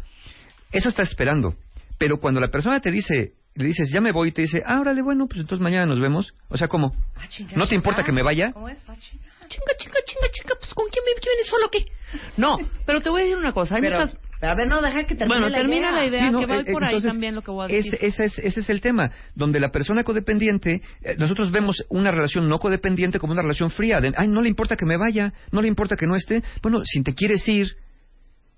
Eso 0.73 0.89
está 0.89 1.03
esperando. 1.03 1.55
Pero 1.99 2.19
cuando 2.19 2.41
la 2.41 2.49
persona 2.49 2.81
te 2.81 2.91
dice, 2.91 3.33
le 3.55 3.65
dices, 3.65 3.91
ya 3.93 4.01
me 4.01 4.13
voy, 4.13 4.29
y 4.29 4.33
te 4.33 4.43
dice, 4.43 4.63
ah, 4.67 4.81
órale, 4.81 5.03
bueno, 5.03 5.27
pues 5.27 5.41
entonces 5.41 5.63
mañana 5.63 5.87
nos 5.87 5.99
vemos. 5.99 6.35
O 6.49 6.57
sea, 6.57 6.69
¿cómo? 6.69 6.95
Ah, 7.17 7.27
chinga, 7.29 7.53
¿No 7.57 7.67
te 7.67 7.75
importa 7.75 7.99
chinga. 8.03 8.07
que 8.07 8.13
me 8.13 8.23
vaya? 8.23 8.53
¿Cómo 8.53 8.69
es? 8.69 8.79
Ah, 8.87 8.95
chinga, 8.99 9.25
chinga, 9.49 9.73
chinga, 9.79 9.99
chinga, 10.07 10.29
chinga, 10.31 10.55
pues 10.61 10.75
¿con 10.75 10.87
quién 10.91 11.05
me 11.05 11.13
vienes 11.21 11.47
solo 11.49 11.71
qué? 11.71 11.87
No, 12.37 12.59
pero 12.85 13.01
te 13.01 13.09
voy 13.11 13.23
a 13.23 13.25
decir 13.25 13.39
una 13.39 13.53
cosa, 13.53 13.77
hay 13.77 13.81
Pero- 13.83 14.01
muchas... 14.01 14.17
pero 14.41 14.53
a 14.53 14.55
ver, 14.55 14.69
no, 14.69 14.83
deja 14.83 15.05
que 15.05 15.15
termine 15.15 15.41
Bueno, 15.41 15.49
la 15.49 15.57
termina 15.57 15.89
idea. 15.89 15.93
la 15.93 16.07
idea, 16.07 16.27
Sí, 16.27 16.31
no, 16.31 16.41
que 16.41 16.47
va 16.47 16.61
eh, 16.61 16.73
por 16.73 16.85
ahí 16.85 17.01
también 17.01 17.35
lo 17.35 17.43
que 17.43 17.51
voy 17.51 17.65
a 17.65 17.69
decir. 17.69 17.95
Ese, 17.95 18.07
ese 18.07 18.25
es, 18.25 18.39
ese 18.39 18.61
es 18.61 18.71
el 18.71 18.81
tema, 18.81 19.11
donde 19.35 19.61
la 19.61 19.71
persona 19.71 20.05
codependiente, 20.05 20.83
eh, 21.03 21.17
nosotros 21.19 21.51
vemos 21.51 21.85
una 21.89 22.11
relación 22.11 22.49
no 22.49 22.59
codependiente 22.59 23.19
como 23.19 23.33
una 23.33 23.43
relación 23.43 23.71
fría, 23.71 24.01
de, 24.01 24.13
ay, 24.17 24.29
no 24.29 24.43
le 24.43 24.49
importa 24.49 24.77
que 24.77 24.85
me 24.87 24.97
vaya, 24.99 25.33
no 25.53 25.63
le 25.63 25.69
importa 25.69 25.97
que 25.97 26.07
no 26.07 26.15
esté. 26.17 26.43
Bueno, 26.63 26.81
si 26.85 27.03
te 27.03 27.15
quieres 27.15 27.47
ir, 27.49 27.69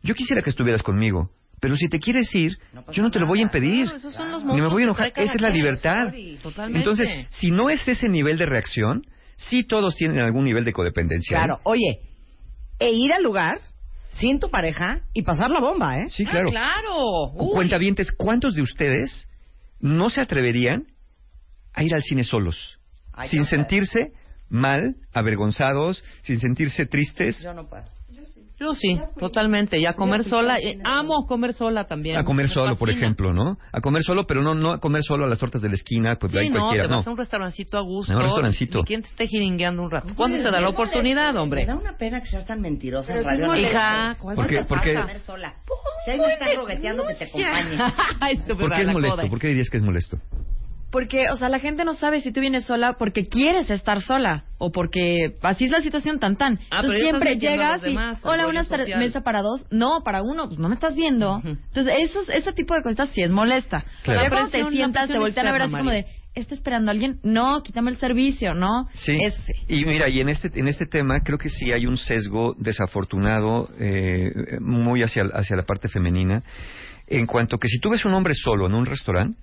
yo 0.02 0.14
quisiera 0.14 0.42
que 0.42 0.50
estuvieras 0.50 0.82
conmigo, 0.82 1.30
pero 1.60 1.76
si 1.76 1.88
te 1.88 1.98
quieres 2.00 2.32
ir, 2.34 2.58
yo 2.92 3.02
no 3.02 3.10
te 3.10 3.18
lo 3.18 3.26
voy 3.26 3.40
a 3.40 3.42
impedir. 3.42 3.84
Claro, 3.84 3.96
esos 3.98 4.14
son 4.14 4.30
los 4.30 4.44
Ni 4.44 4.60
me 4.60 4.68
voy 4.68 4.82
a 4.82 4.84
enojar, 4.86 5.12
esa 5.16 5.34
es 5.34 5.40
la 5.40 5.50
libertad. 5.50 6.06
sorry. 6.06 6.38
Entonces, 6.74 7.08
si 7.30 7.50
no 7.50 7.70
es 7.70 7.86
ese 7.86 8.08
nivel 8.08 8.38
de 8.38 8.46
reacción, 8.46 9.02
sí 9.36 9.64
todos 9.64 9.94
tienen 9.96 10.18
algún 10.20 10.44
nivel 10.44 10.64
de 10.64 10.72
codependencia. 10.72 11.36
¿eh? 11.36 11.38
Claro, 11.40 11.60
oye, 11.64 12.00
e 12.78 12.90
ir 12.92 13.12
al 13.12 13.22
lugar 13.22 13.60
sin 14.08 14.40
tu 14.40 14.50
pareja 14.50 15.02
y 15.12 15.22
pasar 15.22 15.50
la 15.50 15.60
bomba, 15.60 15.96
¿eh? 15.96 16.08
Sí, 16.10 16.24
Ah, 16.26 16.30
claro. 16.30 16.50
claro. 16.50 17.32
Uy. 17.34 17.52
Cuentavientes, 17.52 18.10
¿cuántos 18.12 18.54
de 18.54 18.62
ustedes 18.62 19.26
no 19.80 20.10
se 20.10 20.20
atreverían 20.20 20.86
a 21.72 21.84
ir 21.84 21.94
al 21.94 22.02
cine 22.02 22.24
solos? 22.24 22.78
Ay, 23.12 23.28
sin 23.28 23.44
sentirse 23.44 24.12
mal, 24.48 24.96
avergonzados, 25.12 26.04
sin 26.22 26.40
sentirse 26.40 26.86
tristes. 26.86 27.40
Yo 27.42 27.52
no 27.52 27.68
puedo. 27.68 27.84
Yo 28.60 28.72
sí, 28.74 28.98
totalmente. 29.20 29.78
Y 29.78 29.86
a 29.86 29.92
comer 29.92 30.24
sola, 30.24 30.56
eh, 30.58 30.78
amo 30.84 31.26
comer 31.26 31.54
sola 31.54 31.84
también. 31.84 32.16
A 32.16 32.24
comer 32.24 32.46
Me 32.46 32.52
solo, 32.52 32.76
por 32.76 32.90
ejemplo, 32.90 33.32
¿no? 33.32 33.56
A 33.72 33.80
comer 33.80 34.02
solo, 34.02 34.26
pero 34.26 34.42
no, 34.42 34.54
no 34.54 34.72
a 34.72 34.80
comer 34.80 35.02
solo 35.04 35.26
a 35.26 35.28
las 35.28 35.38
tortas 35.38 35.62
de 35.62 35.68
la 35.68 35.74
esquina, 35.74 36.16
pues 36.18 36.32
Sí, 36.32 36.38
ahí 36.38 36.48
no, 36.50 36.60
cualquiera, 36.60 36.84
te 36.84 36.90
no. 36.90 36.96
vas 36.96 37.06
a 37.06 37.10
un 37.10 37.16
restaurancito 37.18 37.78
a 37.78 37.82
gusto. 37.82 38.12
A 38.12 38.16
un 38.16 38.22
restaurancito. 38.22 38.80
Y 38.80 38.82
quien 38.84 39.02
te 39.02 39.08
esté 39.08 39.26
jiringueando 39.28 39.82
un 39.82 39.90
rato. 39.90 40.08
¿Cuándo 40.16 40.36
se 40.38 40.42
da 40.50 40.60
la 40.60 40.68
oportunidad, 40.70 41.36
hombre? 41.36 41.60
Me 41.62 41.66
da 41.68 41.76
una 41.76 41.96
pena 41.96 42.20
que 42.20 42.26
seas 42.26 42.46
tan 42.46 42.60
mentirosa. 42.60 43.14
Pero 43.14 43.20
es 43.30 43.40
Radio. 43.40 43.56
Hija, 43.56 44.16
¿cuál 44.20 44.34
¿Por 44.36 44.46
qué? 44.48 44.54
¿Cuánto 44.56 44.68
Porque- 44.74 44.94
pasa 44.94 45.06
comer 45.06 45.20
sola? 45.20 45.54
Si 46.04 46.18
me 46.18 46.32
están 46.32 46.56
rogueteando 46.56 47.06
que 47.06 47.14
te 47.14 47.24
acompañe. 47.28 47.76
¿Por 48.58 48.70
qué 48.74 48.80
es 48.80 48.88
molesto? 48.88 49.28
¿Por 49.28 49.38
qué 49.38 49.48
dirías 49.48 49.70
que 49.70 49.76
es 49.76 49.82
molesto? 49.84 50.18
Porque, 50.90 51.28
o 51.30 51.36
sea, 51.36 51.48
la 51.50 51.58
gente 51.58 51.84
no 51.84 51.92
sabe 51.92 52.20
si 52.22 52.32
tú 52.32 52.40
vienes 52.40 52.64
sola 52.64 52.94
porque 52.98 53.26
quieres 53.26 53.68
estar 53.70 54.00
sola 54.00 54.44
o 54.56 54.72
porque 54.72 55.36
así 55.42 55.66
es 55.66 55.70
la 55.70 55.82
situación 55.82 56.18
tan 56.18 56.36
tan. 56.36 56.58
Ah, 56.70 56.80
pero 56.80 56.94
Entonces 56.94 57.00
ya 57.02 57.06
estás 57.06 57.22
siempre 57.22 57.48
llegas 57.48 57.82
los 57.82 57.82
y, 57.82 57.94
demás, 57.94 58.20
hola, 58.22 58.32
rollo 58.36 58.46
buenas 58.46 58.68
tardes, 58.68 58.86
social. 58.86 59.00
mesa 59.00 59.20
para 59.20 59.42
dos. 59.42 59.66
No, 59.70 60.00
para 60.02 60.22
uno, 60.22 60.46
pues 60.46 60.58
no 60.58 60.68
me 60.68 60.74
estás 60.74 60.96
viendo. 60.96 61.36
Ujú. 61.36 61.48
Entonces, 61.48 61.94
esos, 61.98 62.28
ese 62.30 62.52
tipo 62.52 62.74
de 62.74 62.82
cosas 62.82 63.10
sí 63.10 63.20
es 63.20 63.30
molesta. 63.30 63.84
Claro. 64.02 64.22
Ya 64.22 64.28
cuando 64.30 64.50
te 64.50 64.62
una 64.62 64.70
sientas, 64.70 65.08
te 65.08 65.18
voltean 65.18 65.46
a 65.46 65.52
ver 65.52 65.62
así 65.62 65.72
como 65.72 65.90
de, 65.90 66.06
¿está 66.34 66.54
esperando 66.54 66.90
a 66.90 66.92
alguien? 66.92 67.20
No, 67.22 67.62
quítame 67.62 67.90
el 67.90 67.98
servicio, 67.98 68.54
¿no? 68.54 68.88
Sí. 68.94 69.14
Y 69.68 69.84
mira, 69.84 70.08
y 70.08 70.20
en 70.20 70.30
este, 70.30 70.50
en 70.58 70.68
este 70.68 70.86
tema 70.86 71.20
creo 71.22 71.36
que 71.36 71.50
sí 71.50 71.70
hay 71.70 71.86
un 71.86 71.98
sesgo 71.98 72.54
desafortunado 72.58 73.68
eh, 73.78 74.30
muy 74.60 75.02
hacia, 75.02 75.24
hacia 75.34 75.56
la 75.56 75.64
parte 75.64 75.88
femenina, 75.88 76.42
en 77.06 77.26
cuanto 77.26 77.58
que 77.58 77.68
si 77.68 77.78
tú 77.78 77.90
ves 77.90 78.04
un 78.06 78.14
hombre 78.14 78.32
solo 78.34 78.66
en 78.66 78.74
un 78.74 78.86
restaurante, 78.86 79.38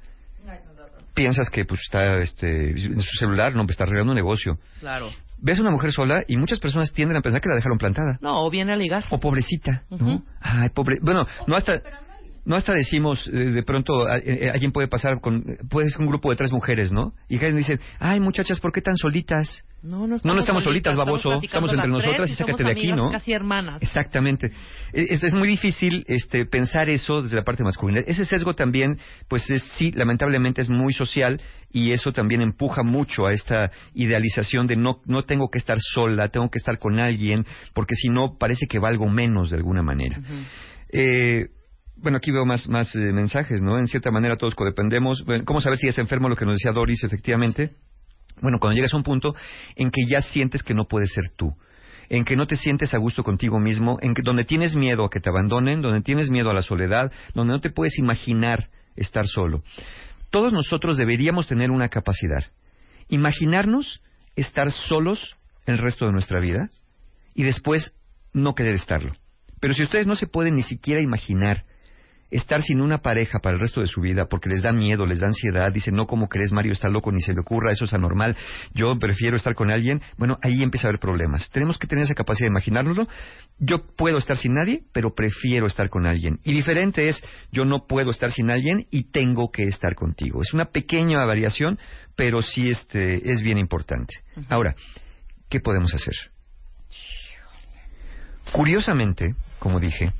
piensas 1.15 1.49
que 1.49 1.65
pues 1.65 1.81
está 1.81 2.19
este, 2.19 2.71
en 2.71 3.01
su 3.01 3.17
celular, 3.17 3.55
no, 3.55 3.63
pues, 3.63 3.71
está 3.71 3.85
arreglando 3.85 4.11
un 4.11 4.17
negocio. 4.17 4.59
Claro. 4.79 5.09
Ves 5.37 5.59
a 5.59 5.61
una 5.61 5.71
mujer 5.71 5.91
sola 5.91 6.23
y 6.27 6.37
muchas 6.37 6.59
personas 6.59 6.93
tienden 6.93 7.17
a 7.17 7.21
pensar 7.21 7.41
que 7.41 7.49
la 7.49 7.55
dejaron 7.55 7.77
plantada. 7.77 8.17
No, 8.21 8.45
o 8.45 8.49
viene 8.49 8.73
a 8.73 8.75
ligar. 8.75 9.03
O 9.09 9.19
pobrecita, 9.19 9.83
¿no? 9.89 10.23
Ay, 10.39 10.69
pobre. 10.69 10.97
Bueno, 11.01 11.25
no 11.47 11.55
hasta. 11.55 11.81
No 12.45 12.55
hasta 12.55 12.73
decimos, 12.73 13.27
eh, 13.27 13.31
de 13.31 13.63
pronto, 13.63 14.07
a- 14.07 14.19
eh, 14.19 14.51
alguien 14.53 14.71
puede 14.71 14.87
pasar 14.87 15.19
con, 15.19 15.43
puede 15.69 15.89
ser 15.89 16.01
un 16.01 16.07
grupo 16.07 16.29
de 16.29 16.35
tres 16.35 16.51
mujeres, 16.51 16.91
¿no? 16.91 17.13
Y 17.27 17.35
alguien 17.35 17.57
dice, 17.57 17.79
ay, 17.99 18.19
muchachas, 18.19 18.59
¿por 18.59 18.71
qué 18.71 18.81
tan 18.81 18.95
solitas? 18.95 19.63
No, 19.81 20.07
no 20.07 20.17
No, 20.23 20.33
no 20.33 20.39
estamos 20.39 20.63
solitas, 20.63 20.95
baboso. 20.95 21.29
platicando 21.29 21.67
Estamos 21.67 21.73
entre 21.73 21.89
nosotras 21.89 22.29
y 22.29 22.35
sácate 22.35 22.63
de 22.63 22.71
aquí, 22.71 22.91
¿no? 22.91 23.09
Casi 23.11 23.33
hermanas. 23.33 23.81
Exactamente. 23.83 24.51
Es, 24.93 25.23
es 25.23 25.33
muy 25.35 25.47
difícil 25.47 26.05
este, 26.07 26.45
pensar 26.45 26.89
eso 26.89 27.21
desde 27.21 27.35
la 27.35 27.43
parte 27.43 27.63
masculina. 27.63 28.01
Ese 28.07 28.25
sesgo 28.25 28.53
también, 28.55 28.97
pues 29.27 29.47
es, 29.49 29.61
sí, 29.77 29.91
lamentablemente 29.91 30.61
es 30.61 30.69
muy 30.69 30.93
social 30.93 31.39
y 31.71 31.91
eso 31.91 32.11
también 32.13 32.41
empuja 32.41 32.81
mucho 32.83 33.25
a 33.27 33.31
esta 33.31 33.69
idealización 33.93 34.65
de 34.67 34.75
no, 34.75 35.01
no 35.05 35.23
tengo 35.23 35.49
que 35.49 35.57
estar 35.59 35.77
sola, 35.79 36.29
tengo 36.29 36.49
que 36.49 36.57
estar 36.57 36.79
con 36.79 36.99
alguien, 36.99 37.45
porque 37.73 37.95
si 37.95 38.07
no 38.09 38.37
parece 38.39 38.65
que 38.67 38.79
valgo 38.79 39.07
menos 39.07 39.49
de 39.51 39.57
alguna 39.57 39.83
manera. 39.83 40.19
Eh, 40.91 41.47
bueno, 41.97 42.17
aquí 42.17 42.31
veo 42.31 42.45
más, 42.45 42.67
más 42.67 42.95
eh, 42.95 43.11
mensajes, 43.13 43.61
¿no? 43.61 43.79
En 43.79 43.87
cierta 43.87 44.11
manera 44.11 44.37
todos 44.37 44.55
codependemos. 44.55 45.23
Bueno, 45.25 45.45
¿Cómo 45.45 45.61
saber 45.61 45.77
si 45.77 45.87
es 45.87 45.97
enfermo? 45.97 46.29
Lo 46.29 46.35
que 46.35 46.45
nos 46.45 46.55
decía 46.55 46.71
Doris, 46.71 47.03
efectivamente. 47.03 47.71
Bueno, 48.41 48.59
cuando 48.59 48.75
llegas 48.75 48.93
a 48.93 48.97
un 48.97 49.03
punto 49.03 49.33
en 49.75 49.91
que 49.91 50.05
ya 50.05 50.21
sientes 50.21 50.61
que 50.61 50.73
no 50.73 50.85
puedes 50.85 51.11
ser 51.13 51.29
tú, 51.35 51.55
en 52.09 52.25
que 52.25 52.35
no 52.35 52.47
te 52.47 52.57
sientes 52.57 52.93
a 52.93 52.97
gusto 52.97 53.23
contigo 53.23 53.59
mismo, 53.59 53.97
en 54.01 54.13
que 54.13 54.21
donde 54.23 54.43
tienes 54.43 54.75
miedo 54.75 55.05
a 55.05 55.09
que 55.09 55.19
te 55.19 55.29
abandonen, 55.29 55.81
donde 55.81 56.01
tienes 56.01 56.29
miedo 56.29 56.49
a 56.49 56.53
la 56.53 56.61
soledad, 56.61 57.11
donde 57.33 57.53
no 57.53 57.61
te 57.61 57.69
puedes 57.69 57.97
imaginar 57.97 58.69
estar 58.95 59.25
solo. 59.25 59.63
Todos 60.31 60.51
nosotros 60.51 60.97
deberíamos 60.97 61.47
tener 61.47 61.71
una 61.71 61.87
capacidad. 61.87 62.43
Imaginarnos 63.07 64.01
estar 64.35 64.71
solos 64.71 65.37
el 65.65 65.77
resto 65.77 66.05
de 66.05 66.11
nuestra 66.11 66.39
vida 66.41 66.69
y 67.33 67.43
después 67.43 67.95
no 68.33 68.53
querer 68.53 68.75
estarlo. 68.75 69.13
Pero 69.61 69.73
si 69.73 69.83
ustedes 69.83 70.07
no 70.07 70.15
se 70.15 70.27
pueden 70.27 70.55
ni 70.55 70.63
siquiera 70.63 71.01
imaginar 71.01 71.63
estar 72.31 72.61
sin 72.61 72.81
una 72.81 72.99
pareja 72.99 73.39
para 73.39 73.55
el 73.55 73.59
resto 73.59 73.81
de 73.81 73.87
su 73.87 74.01
vida 74.01 74.25
porque 74.29 74.49
les 74.49 74.61
da 74.61 74.71
miedo, 74.71 75.05
les 75.05 75.19
da 75.19 75.27
ansiedad, 75.27 75.71
dicen, 75.71 75.95
no, 75.95 76.07
¿cómo 76.07 76.27
crees? 76.27 76.51
Mario 76.51 76.73
está 76.73 76.89
loco, 76.89 77.11
ni 77.11 77.21
se 77.21 77.33
le 77.33 77.41
ocurra, 77.41 77.71
eso 77.71 77.85
es 77.85 77.93
anormal, 77.93 78.35
yo 78.73 78.97
prefiero 78.99 79.37
estar 79.37 79.53
con 79.55 79.71
alguien, 79.71 80.01
bueno, 80.17 80.37
ahí 80.41 80.61
empieza 80.61 80.87
a 80.87 80.89
haber 80.89 80.99
problemas. 80.99 81.49
Tenemos 81.51 81.77
que 81.77 81.87
tener 81.87 82.05
esa 82.05 82.15
capacidad 82.15 82.47
de 82.47 82.51
imaginárnoslo. 82.51 83.07
Yo 83.59 83.85
puedo 83.95 84.17
estar 84.17 84.37
sin 84.37 84.53
nadie, 84.53 84.83
pero 84.91 85.13
prefiero 85.13 85.67
estar 85.67 85.89
con 85.89 86.05
alguien. 86.05 86.39
Y 86.43 86.53
diferente 86.53 87.07
es, 87.07 87.21
yo 87.51 87.65
no 87.65 87.85
puedo 87.87 88.11
estar 88.11 88.31
sin 88.31 88.49
alguien 88.49 88.87
y 88.91 89.11
tengo 89.11 89.51
que 89.51 89.63
estar 89.63 89.95
contigo. 89.95 90.41
Es 90.41 90.53
una 90.53 90.65
pequeña 90.65 91.23
variación, 91.25 91.79
pero 92.15 92.41
sí 92.41 92.69
este, 92.69 93.31
es 93.31 93.41
bien 93.41 93.57
importante. 93.57 94.15
Ahora, 94.49 94.75
¿qué 95.49 95.59
podemos 95.59 95.93
hacer? 95.93 96.13
Curiosamente, 98.51 99.35
como 99.59 99.79
dije, 99.79 100.11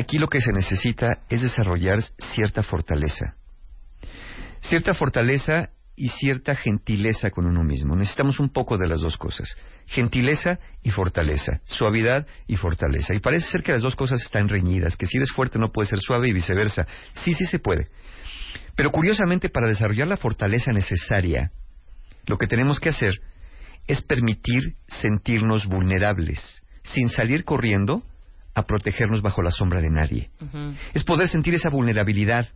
aquí 0.00 0.18
lo 0.18 0.28
que 0.28 0.40
se 0.40 0.52
necesita 0.52 1.18
es 1.28 1.42
desarrollar 1.42 2.02
cierta 2.34 2.62
fortaleza. 2.62 3.34
Cierta 4.62 4.94
fortaleza 4.94 5.70
y 5.96 6.08
cierta 6.08 6.54
gentileza 6.54 7.30
con 7.30 7.46
uno 7.46 7.62
mismo. 7.62 7.94
Necesitamos 7.94 8.40
un 8.40 8.48
poco 8.48 8.76
de 8.78 8.88
las 8.88 9.00
dos 9.00 9.16
cosas. 9.16 9.54
Gentileza 9.86 10.58
y 10.82 10.90
fortaleza. 10.90 11.60
Suavidad 11.64 12.26
y 12.46 12.56
fortaleza. 12.56 13.14
Y 13.14 13.20
parece 13.20 13.50
ser 13.50 13.62
que 13.62 13.72
las 13.72 13.82
dos 13.82 13.96
cosas 13.96 14.22
están 14.22 14.48
reñidas, 14.48 14.96
que 14.96 15.06
si 15.06 15.18
eres 15.18 15.30
fuerte 15.30 15.58
no 15.58 15.72
puedes 15.72 15.90
ser 15.90 15.98
suave 15.98 16.28
y 16.28 16.32
viceversa. 16.32 16.86
Sí, 17.12 17.34
sí 17.34 17.46
se 17.46 17.58
puede. 17.58 17.88
Pero 18.76 18.90
curiosamente, 18.90 19.50
para 19.50 19.66
desarrollar 19.66 20.08
la 20.08 20.16
fortaleza 20.16 20.72
necesaria, 20.72 21.50
lo 22.26 22.38
que 22.38 22.46
tenemos 22.46 22.80
que 22.80 22.88
hacer 22.88 23.20
es 23.86 24.02
permitir 24.02 24.76
sentirnos 24.88 25.66
vulnerables, 25.66 26.62
sin 26.84 27.08
salir 27.08 27.44
corriendo 27.44 28.02
a 28.54 28.62
protegernos 28.62 29.22
bajo 29.22 29.42
la 29.42 29.50
sombra 29.50 29.80
de 29.80 29.90
nadie. 29.90 30.30
Es 30.94 31.04
poder 31.04 31.28
sentir 31.28 31.54
esa 31.54 31.70
vulnerabilidad. 31.70 32.48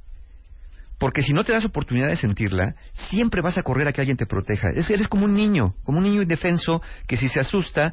Porque 0.99 1.23
si 1.23 1.33
no 1.33 1.43
te 1.43 1.53
das 1.53 1.65
oportunidad 1.65 2.09
de 2.09 2.17
sentirla, 2.17 2.77
siempre 2.93 3.43
vas 3.43 3.59
a 3.59 3.63
correr 3.63 3.89
a 3.89 3.93
que 3.93 4.01
alguien 4.01 4.17
te 4.17 4.27
proteja. 4.27 4.69
Es, 4.75 4.89
eres 4.91 5.09
como 5.09 5.25
un 5.25 5.35
niño, 5.35 5.75
como 5.83 5.99
un 5.99 6.05
niño 6.05 6.23
indefenso 6.23 6.83
que 7.09 7.17
si 7.17 7.29
se 7.29 7.41
asusta, 7.41 7.93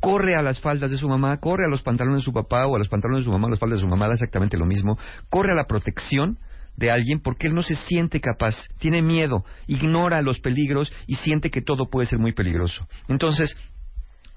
corre 0.00 0.36
a 0.36 0.42
las 0.42 0.60
faldas 0.60 0.90
de 0.90 0.98
su 0.98 1.08
mamá, 1.08 1.38
corre 1.38 1.64
a 1.66 1.70
los 1.70 1.82
pantalones 1.82 2.20
de 2.20 2.24
su 2.24 2.32
papá 2.32 2.66
o 2.66 2.76
a 2.76 2.78
los 2.78 2.88
pantalones 2.88 3.22
de 3.22 3.24
su 3.24 3.32
mamá, 3.32 3.46
a 3.46 3.50
las 3.50 3.58
faldas 3.58 3.78
de 3.78 3.82
su 3.82 3.88
mamá, 3.88 4.06
da 4.06 4.12
exactamente 4.12 4.58
lo 4.58 4.66
mismo. 4.66 4.98
Corre 5.30 5.52
a 5.52 5.56
la 5.56 5.66
protección 5.66 6.38
de 6.76 6.90
alguien 6.90 7.20
porque 7.20 7.46
él 7.46 7.54
no 7.54 7.62
se 7.62 7.74
siente 7.74 8.20
capaz, 8.20 8.54
tiene 8.78 9.02
miedo, 9.02 9.44
ignora 9.66 10.22
los 10.22 10.40
peligros 10.40 10.92
y 11.06 11.16
siente 11.16 11.50
que 11.50 11.62
todo 11.62 11.88
puede 11.90 12.06
ser 12.06 12.18
muy 12.18 12.32
peligroso. 12.32 12.86
Entonces, 13.08 13.56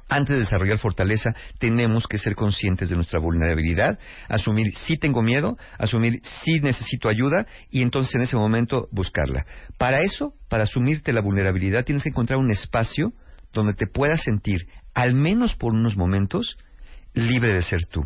antes 0.07 0.35
de 0.35 0.41
desarrollar 0.41 0.77
fortaleza, 0.77 1.33
tenemos 1.59 2.07
que 2.07 2.17
ser 2.17 2.35
conscientes 2.35 2.89
de 2.89 2.95
nuestra 2.95 3.19
vulnerabilidad, 3.19 3.97
asumir 4.29 4.75
si 4.75 4.97
tengo 4.97 5.21
miedo, 5.21 5.57
asumir 5.77 6.21
si 6.43 6.59
necesito 6.59 7.09
ayuda 7.09 7.47
y 7.71 7.81
entonces 7.81 8.13
en 8.15 8.21
ese 8.21 8.37
momento 8.37 8.87
buscarla. 8.91 9.45
Para 9.77 10.01
eso, 10.01 10.33
para 10.49 10.63
asumirte 10.63 11.13
la 11.13 11.21
vulnerabilidad, 11.21 11.85
tienes 11.85 12.03
que 12.03 12.09
encontrar 12.09 12.39
un 12.39 12.51
espacio 12.51 13.13
donde 13.53 13.73
te 13.73 13.87
puedas 13.87 14.21
sentir, 14.21 14.67
al 14.93 15.13
menos 15.15 15.55
por 15.55 15.73
unos 15.73 15.97
momentos, 15.97 16.57
libre 17.13 17.55
de 17.55 17.61
ser 17.61 17.85
tú. 17.85 18.05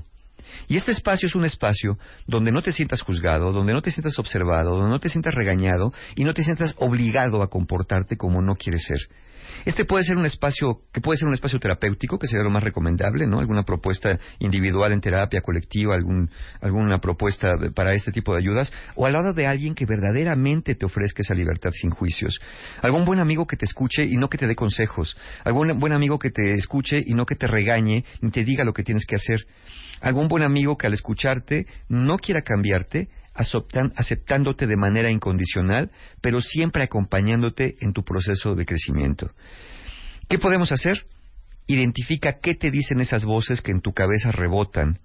Y 0.67 0.77
este 0.77 0.91
espacio 0.91 1.27
es 1.27 1.35
un 1.35 1.45
espacio 1.45 1.97
donde 2.27 2.51
no 2.51 2.61
te 2.61 2.71
sientas 2.71 3.01
juzgado, 3.01 3.51
donde 3.51 3.73
no 3.73 3.81
te 3.81 3.91
sientas 3.91 4.17
observado, 4.19 4.71
donde 4.71 4.91
no 4.91 4.99
te 4.99 5.09
sientas 5.09 5.35
regañado 5.35 5.93
y 6.15 6.23
no 6.23 6.33
te 6.33 6.43
sientas 6.43 6.75
obligado 6.77 7.43
a 7.43 7.49
comportarte 7.49 8.17
como 8.17 8.41
no 8.41 8.55
quieres 8.55 8.85
ser. 8.85 8.99
Este 9.65 9.85
puede 9.85 10.03
ser 10.03 10.17
un 10.17 10.25
espacio, 10.25 10.81
que 10.91 11.01
puede 11.01 11.17
ser 11.17 11.27
un 11.27 11.33
espacio 11.33 11.59
terapéutico, 11.59 12.17
que 12.17 12.27
sería 12.27 12.43
lo 12.43 12.49
más 12.49 12.63
recomendable, 12.63 13.27
¿no? 13.27 13.39
Alguna 13.39 13.63
propuesta 13.63 14.19
individual 14.39 14.91
en 14.91 15.01
terapia 15.01 15.41
colectiva, 15.41 15.95
algún, 15.95 16.29
alguna 16.61 16.99
propuesta 16.99 17.49
para 17.73 17.93
este 17.93 18.11
tipo 18.11 18.33
de 18.33 18.39
ayudas, 18.39 18.71
o 18.95 19.05
al 19.05 19.13
lado 19.13 19.33
de 19.33 19.47
alguien 19.47 19.75
que 19.75 19.85
verdaderamente 19.85 20.75
te 20.75 20.85
ofrezca 20.85 21.21
esa 21.21 21.33
libertad 21.33 21.71
sin 21.73 21.89
juicios. 21.89 22.39
Algún 22.81 23.05
buen 23.05 23.19
amigo 23.19 23.45
que 23.45 23.57
te 23.57 23.65
escuche 23.65 24.03
y 24.03 24.17
no 24.17 24.29
que 24.29 24.37
te 24.37 24.47
dé 24.47 24.55
consejos. 24.55 25.17
Algún 25.43 25.79
buen 25.79 25.93
amigo 25.93 26.19
que 26.19 26.31
te 26.31 26.53
escuche 26.53 26.97
y 27.05 27.13
no 27.13 27.25
que 27.25 27.35
te 27.35 27.47
regañe 27.47 28.05
ni 28.21 28.31
te 28.31 28.43
diga 28.43 28.63
lo 28.63 28.73
que 28.73 28.83
tienes 28.83 29.05
que 29.05 29.15
hacer. 29.15 29.45
Algún 30.01 30.27
buen 30.27 30.43
amigo 30.43 30.77
que 30.77 30.87
al 30.87 30.93
escucharte 30.93 31.65
no 31.89 32.17
quiera 32.17 32.41
cambiarte, 32.41 33.09
aceptándote 33.33 34.67
de 34.67 34.75
manera 34.75 35.09
incondicional, 35.11 35.91
pero 36.21 36.41
siempre 36.41 36.83
acompañándote 36.83 37.77
en 37.81 37.93
tu 37.93 38.03
proceso 38.03 38.55
de 38.55 38.65
crecimiento. 38.65 39.31
¿Qué 40.27 40.39
podemos 40.39 40.71
hacer? 40.71 41.05
Identifica 41.67 42.39
qué 42.41 42.55
te 42.55 42.71
dicen 42.71 42.99
esas 42.99 43.25
voces 43.25 43.61
que 43.61 43.71
en 43.71 43.81
tu 43.81 43.93
cabeza 43.93 44.31
rebotan, 44.31 44.99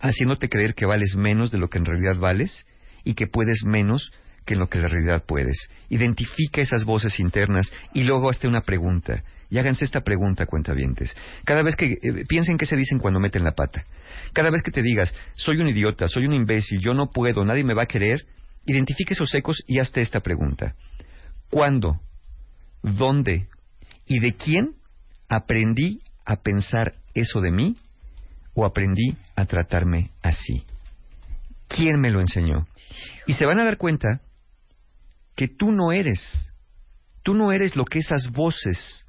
haciéndote 0.00 0.48
creer 0.48 0.74
que 0.74 0.86
vales 0.86 1.16
menos 1.16 1.50
de 1.50 1.58
lo 1.58 1.68
que 1.68 1.78
en 1.78 1.84
realidad 1.84 2.18
vales 2.18 2.66
y 3.04 3.14
que 3.14 3.26
puedes 3.26 3.64
menos 3.64 4.12
que 4.44 4.54
en 4.54 4.60
lo 4.60 4.68
que 4.68 4.78
en 4.78 4.88
realidad 4.88 5.24
puedes. 5.26 5.68
Identifica 5.88 6.60
esas 6.60 6.84
voces 6.84 7.18
internas 7.20 7.72
y 7.92 8.04
luego 8.04 8.30
hazte 8.30 8.48
una 8.48 8.62
pregunta. 8.62 9.24
Y 9.50 9.58
háganse 9.58 9.84
esta 9.84 10.00
pregunta, 10.00 10.46
cuentavientes. 10.46 11.14
Cada 11.44 11.62
vez 11.62 11.76
que 11.76 11.92
eh, 11.92 12.24
piensen 12.28 12.56
qué 12.56 12.66
se 12.66 12.76
dicen 12.76 12.98
cuando 12.98 13.20
meten 13.20 13.44
la 13.44 13.52
pata. 13.52 13.84
Cada 14.32 14.50
vez 14.50 14.62
que 14.62 14.70
te 14.70 14.82
digas, 14.82 15.14
soy 15.34 15.58
un 15.58 15.68
idiota, 15.68 16.08
soy 16.08 16.26
un 16.26 16.34
imbécil, 16.34 16.80
yo 16.80 16.94
no 16.94 17.08
puedo, 17.10 17.44
nadie 17.44 17.64
me 17.64 17.74
va 17.74 17.84
a 17.84 17.86
querer, 17.86 18.26
identifique 18.66 19.14
esos 19.14 19.34
ecos 19.34 19.62
y 19.66 19.78
hazte 19.78 20.00
esta 20.00 20.20
pregunta. 20.20 20.74
¿Cuándo, 21.50 22.00
dónde 22.82 23.48
y 24.06 24.18
de 24.20 24.34
quién 24.34 24.74
aprendí 25.28 26.00
a 26.24 26.36
pensar 26.36 26.94
eso 27.14 27.40
de 27.40 27.50
mí 27.50 27.76
o 28.54 28.64
aprendí 28.64 29.16
a 29.36 29.44
tratarme 29.44 30.10
así? 30.22 30.64
¿Quién 31.68 32.00
me 32.00 32.10
lo 32.10 32.20
enseñó? 32.20 32.66
Y 33.26 33.34
se 33.34 33.46
van 33.46 33.58
a 33.58 33.64
dar 33.64 33.76
cuenta 33.76 34.20
que 35.34 35.48
tú 35.48 35.72
no 35.72 35.92
eres, 35.92 36.20
tú 37.22 37.34
no 37.34 37.52
eres 37.52 37.76
lo 37.76 37.84
que 37.84 37.98
esas 37.98 38.30
voces 38.30 39.03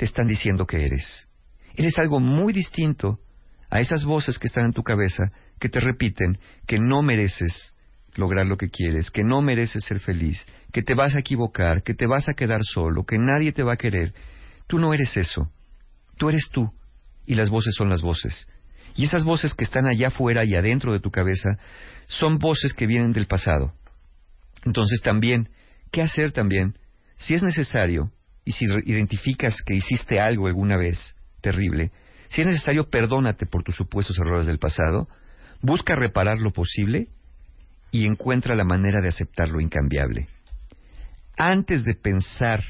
te 0.00 0.06
están 0.06 0.26
diciendo 0.26 0.66
que 0.66 0.86
eres. 0.86 1.28
Eres 1.74 1.98
algo 1.98 2.20
muy 2.20 2.54
distinto 2.54 3.18
a 3.68 3.80
esas 3.80 4.02
voces 4.02 4.38
que 4.38 4.46
están 4.46 4.64
en 4.64 4.72
tu 4.72 4.82
cabeza 4.82 5.24
que 5.58 5.68
te 5.68 5.78
repiten 5.78 6.38
que 6.66 6.78
no 6.78 7.02
mereces 7.02 7.74
lograr 8.14 8.46
lo 8.46 8.56
que 8.56 8.70
quieres, 8.70 9.10
que 9.10 9.22
no 9.22 9.42
mereces 9.42 9.84
ser 9.84 10.00
feliz, 10.00 10.46
que 10.72 10.82
te 10.82 10.94
vas 10.94 11.14
a 11.16 11.20
equivocar, 11.20 11.82
que 11.82 11.92
te 11.92 12.06
vas 12.06 12.30
a 12.30 12.32
quedar 12.32 12.60
solo, 12.62 13.04
que 13.04 13.18
nadie 13.18 13.52
te 13.52 13.62
va 13.62 13.74
a 13.74 13.76
querer. 13.76 14.14
Tú 14.66 14.78
no 14.78 14.94
eres 14.94 15.18
eso. 15.18 15.52
Tú 16.16 16.30
eres 16.30 16.48
tú. 16.50 16.72
Y 17.26 17.34
las 17.34 17.50
voces 17.50 17.74
son 17.74 17.90
las 17.90 18.00
voces. 18.00 18.48
Y 18.96 19.04
esas 19.04 19.22
voces 19.22 19.52
que 19.52 19.64
están 19.64 19.86
allá 19.86 20.08
afuera 20.08 20.46
y 20.46 20.54
adentro 20.54 20.94
de 20.94 21.00
tu 21.00 21.10
cabeza 21.10 21.58
son 22.06 22.38
voces 22.38 22.72
que 22.72 22.86
vienen 22.86 23.12
del 23.12 23.26
pasado. 23.26 23.74
Entonces 24.64 25.02
también, 25.02 25.50
¿qué 25.92 26.00
hacer 26.00 26.32
también? 26.32 26.78
Si 27.18 27.34
es 27.34 27.42
necesario, 27.42 28.10
y 28.50 28.52
si 28.52 28.64
identificas 28.84 29.62
que 29.64 29.76
hiciste 29.76 30.18
algo 30.18 30.48
alguna 30.48 30.76
vez 30.76 31.14
terrible, 31.40 31.92
si 32.30 32.40
es 32.40 32.48
necesario, 32.48 32.90
perdónate 32.90 33.46
por 33.46 33.62
tus 33.62 33.76
supuestos 33.76 34.18
errores 34.18 34.48
del 34.48 34.58
pasado, 34.58 35.06
busca 35.62 35.94
reparar 35.94 36.38
lo 36.38 36.50
posible 36.50 37.06
y 37.92 38.06
encuentra 38.06 38.56
la 38.56 38.64
manera 38.64 39.00
de 39.00 39.06
aceptar 39.06 39.50
lo 39.50 39.60
incambiable. 39.60 40.26
Antes 41.36 41.84
de 41.84 41.94
pensar 41.94 42.60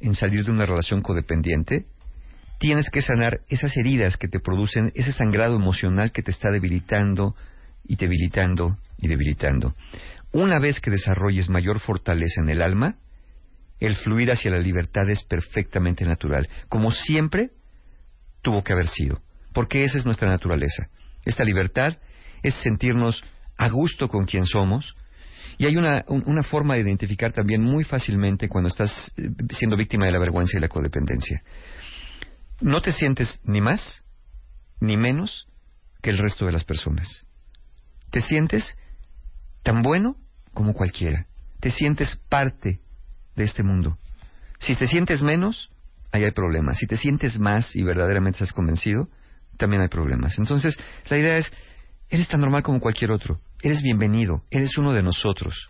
en 0.00 0.16
salir 0.16 0.44
de 0.44 0.50
una 0.50 0.66
relación 0.66 1.00
codependiente, 1.00 1.86
tienes 2.58 2.90
que 2.90 3.00
sanar 3.00 3.40
esas 3.48 3.76
heridas 3.76 4.16
que 4.16 4.26
te 4.26 4.40
producen 4.40 4.90
ese 4.96 5.12
sangrado 5.12 5.54
emocional 5.54 6.10
que 6.10 6.22
te 6.22 6.32
está 6.32 6.50
debilitando 6.50 7.36
y 7.84 7.94
debilitando 7.94 8.78
y 8.98 9.06
debilitando. 9.06 9.76
Una 10.32 10.58
vez 10.58 10.80
que 10.80 10.90
desarrolles 10.90 11.50
mayor 11.50 11.78
fortaleza 11.78 12.40
en 12.42 12.48
el 12.48 12.62
alma, 12.62 12.96
el 13.80 13.96
fluir 13.96 14.30
hacia 14.30 14.50
la 14.50 14.58
libertad 14.58 15.08
es 15.10 15.22
perfectamente 15.24 16.04
natural, 16.04 16.48
como 16.68 16.90
siempre 16.90 17.50
tuvo 18.42 18.62
que 18.62 18.72
haber 18.72 18.88
sido, 18.88 19.20
porque 19.52 19.82
esa 19.82 19.98
es 19.98 20.04
nuestra 20.04 20.28
naturaleza. 20.28 20.88
Esta 21.24 21.44
libertad 21.44 21.96
es 22.42 22.54
sentirnos 22.56 23.22
a 23.56 23.68
gusto 23.68 24.08
con 24.08 24.26
quien 24.26 24.46
somos, 24.46 24.94
y 25.56 25.66
hay 25.66 25.76
una, 25.76 26.04
una, 26.08 26.42
forma 26.42 26.74
de 26.74 26.80
identificar 26.80 27.32
también 27.32 27.62
muy 27.62 27.84
fácilmente 27.84 28.48
cuando 28.48 28.68
estás 28.68 29.12
eh, 29.16 29.28
siendo 29.50 29.76
víctima 29.76 30.06
de 30.06 30.12
la 30.12 30.18
vergüenza 30.18 30.58
y 30.58 30.60
la 30.60 30.68
codependencia. 30.68 31.42
No 32.60 32.80
te 32.80 32.90
sientes 32.90 33.40
ni 33.44 33.60
más 33.60 34.02
ni 34.80 34.96
menos 34.96 35.46
que 36.02 36.10
el 36.10 36.18
resto 36.18 36.46
de 36.46 36.52
las 36.52 36.64
personas. 36.64 37.24
Te 38.10 38.20
sientes 38.20 38.76
tan 39.62 39.82
bueno 39.82 40.16
como 40.52 40.74
cualquiera. 40.74 41.26
Te 41.60 41.70
sientes 41.70 42.16
parte 42.28 42.80
de 43.36 43.44
este 43.44 43.62
mundo. 43.62 43.96
Si 44.58 44.76
te 44.76 44.86
sientes 44.86 45.22
menos, 45.22 45.70
ahí 46.12 46.24
hay 46.24 46.30
problemas. 46.30 46.78
Si 46.78 46.86
te 46.86 46.96
sientes 46.96 47.38
más 47.38 47.74
y 47.74 47.82
verdaderamente 47.82 48.36
estás 48.36 48.52
convencido, 48.52 49.08
también 49.56 49.82
hay 49.82 49.88
problemas. 49.88 50.38
Entonces, 50.38 50.78
la 51.08 51.18
idea 51.18 51.36
es, 51.36 51.52
eres 52.08 52.28
tan 52.28 52.40
normal 52.40 52.62
como 52.62 52.80
cualquier 52.80 53.10
otro. 53.10 53.40
Eres 53.62 53.82
bienvenido, 53.82 54.42
eres 54.50 54.76
uno 54.78 54.92
de 54.92 55.02
nosotros. 55.02 55.68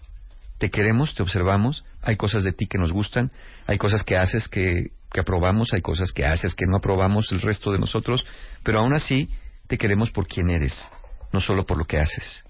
Te 0.58 0.70
queremos, 0.70 1.14
te 1.14 1.22
observamos, 1.22 1.84
hay 2.02 2.16
cosas 2.16 2.44
de 2.44 2.52
ti 2.52 2.66
que 2.66 2.78
nos 2.78 2.92
gustan, 2.92 3.32
hay 3.66 3.78
cosas 3.78 4.04
que 4.04 4.16
haces 4.16 4.48
que, 4.48 4.92
que 5.12 5.20
aprobamos, 5.20 5.72
hay 5.72 5.80
cosas 5.80 6.12
que 6.12 6.24
haces 6.24 6.54
que 6.54 6.66
no 6.66 6.76
aprobamos 6.76 7.32
el 7.32 7.40
resto 7.40 7.72
de 7.72 7.78
nosotros, 7.78 8.24
pero 8.62 8.80
aún 8.80 8.94
así 8.94 9.28
te 9.66 9.78
queremos 9.78 10.10
por 10.10 10.26
quien 10.26 10.50
eres, 10.50 10.90
no 11.32 11.40
solo 11.40 11.64
por 11.66 11.78
lo 11.78 11.84
que 11.84 11.98
haces. 11.98 12.44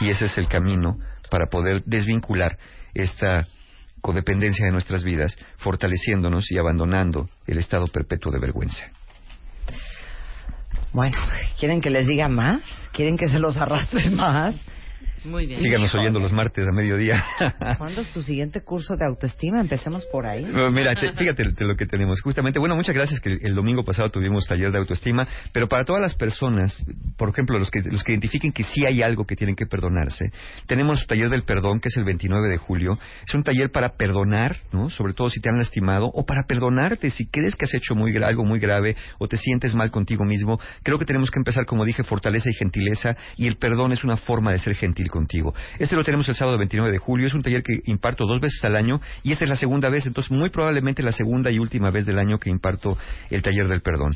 Y 0.00 0.08
ese 0.08 0.26
es 0.26 0.38
el 0.38 0.48
camino 0.48 0.98
para 1.30 1.46
poder 1.46 1.82
desvincular 1.84 2.58
esta 2.94 3.46
codependencia 4.00 4.64
de 4.64 4.72
nuestras 4.72 5.04
vidas, 5.04 5.36
fortaleciéndonos 5.58 6.50
y 6.50 6.58
abandonando 6.58 7.28
el 7.46 7.58
estado 7.58 7.86
perpetuo 7.86 8.32
de 8.32 8.38
vergüenza. 8.38 8.90
Bueno, 10.92 11.16
¿quieren 11.58 11.80
que 11.80 11.90
les 11.90 12.06
diga 12.06 12.28
más? 12.28 12.62
¿Quieren 12.92 13.16
que 13.16 13.28
se 13.28 13.38
los 13.38 13.56
arrastre 13.56 14.10
más? 14.10 14.56
Muy 15.24 15.46
bien. 15.46 15.60
Síganos 15.60 15.94
oyendo 15.94 16.18
los 16.18 16.32
martes 16.32 16.66
a 16.66 16.72
mediodía. 16.72 17.22
¿Cuándo 17.78 18.00
es 18.00 18.10
tu 18.10 18.22
siguiente 18.22 18.62
curso 18.62 18.96
de 18.96 19.04
autoestima? 19.04 19.60
Empecemos 19.60 20.06
por 20.06 20.26
ahí. 20.26 20.44
mira, 20.72 20.94
fíjate 20.94 21.44
lo 21.64 21.76
que 21.76 21.86
tenemos. 21.86 22.20
Justamente, 22.22 22.58
bueno, 22.58 22.74
muchas 22.74 22.94
gracias 22.94 23.20
que 23.20 23.38
el 23.42 23.54
domingo 23.54 23.84
pasado 23.84 24.10
tuvimos 24.10 24.46
taller 24.46 24.72
de 24.72 24.78
autoestima, 24.78 25.26
pero 25.52 25.68
para 25.68 25.84
todas 25.84 26.00
las 26.00 26.14
personas, 26.14 26.84
por 27.16 27.28
ejemplo, 27.28 27.58
los 27.58 27.70
que, 27.70 27.82
los 27.82 28.02
que 28.02 28.12
identifiquen 28.12 28.52
que 28.52 28.64
sí 28.64 28.84
hay 28.86 29.02
algo 29.02 29.26
que 29.26 29.36
tienen 29.36 29.56
que 29.56 29.66
perdonarse, 29.66 30.32
tenemos 30.66 31.02
el 31.02 31.06
taller 31.06 31.28
del 31.28 31.42
perdón, 31.42 31.80
que 31.80 31.88
es 31.88 31.96
el 31.96 32.04
29 32.04 32.48
de 32.48 32.56
julio. 32.56 32.98
Es 33.26 33.34
un 33.34 33.42
taller 33.42 33.70
para 33.70 33.96
perdonar, 33.96 34.58
¿no? 34.72 34.88
Sobre 34.88 35.12
todo 35.12 35.28
si 35.28 35.40
te 35.40 35.50
han 35.50 35.58
lastimado, 35.58 36.06
o 36.06 36.24
para 36.24 36.44
perdonarte 36.46 37.10
si 37.10 37.26
crees 37.26 37.56
que 37.56 37.66
has 37.66 37.74
hecho 37.74 37.94
muy, 37.94 38.16
algo 38.16 38.44
muy 38.44 38.58
grave 38.58 38.96
o 39.18 39.28
te 39.28 39.36
sientes 39.36 39.74
mal 39.74 39.90
contigo 39.90 40.24
mismo. 40.24 40.58
Creo 40.82 40.98
que 40.98 41.04
tenemos 41.04 41.30
que 41.30 41.38
empezar, 41.38 41.66
como 41.66 41.84
dije, 41.84 42.02
fortaleza 42.02 42.48
y 42.48 42.54
gentileza, 42.54 43.16
y 43.36 43.46
el 43.46 43.56
perdón 43.56 43.92
es 43.92 44.04
una 44.04 44.16
forma 44.16 44.52
de 44.52 44.58
ser 44.58 44.74
gentil 44.74 45.09
contigo. 45.10 45.54
Este 45.78 45.96
lo 45.96 46.04
tenemos 46.04 46.28
el 46.28 46.34
sábado 46.34 46.58
29 46.58 46.92
de 46.92 46.98
julio, 46.98 47.26
es 47.26 47.34
un 47.34 47.42
taller 47.42 47.62
que 47.62 47.80
imparto 47.86 48.26
dos 48.26 48.40
veces 48.40 48.64
al 48.64 48.76
año 48.76 49.00
y 49.22 49.32
esta 49.32 49.44
es 49.44 49.50
la 49.50 49.56
segunda 49.56 49.88
vez, 49.88 50.06
entonces 50.06 50.30
muy 50.30 50.50
probablemente 50.50 51.02
la 51.02 51.12
segunda 51.12 51.50
y 51.50 51.58
última 51.58 51.90
vez 51.90 52.06
del 52.06 52.18
año 52.18 52.38
que 52.38 52.50
imparto 52.50 52.96
el 53.30 53.42
taller 53.42 53.68
del 53.68 53.82
perdón. 53.82 54.12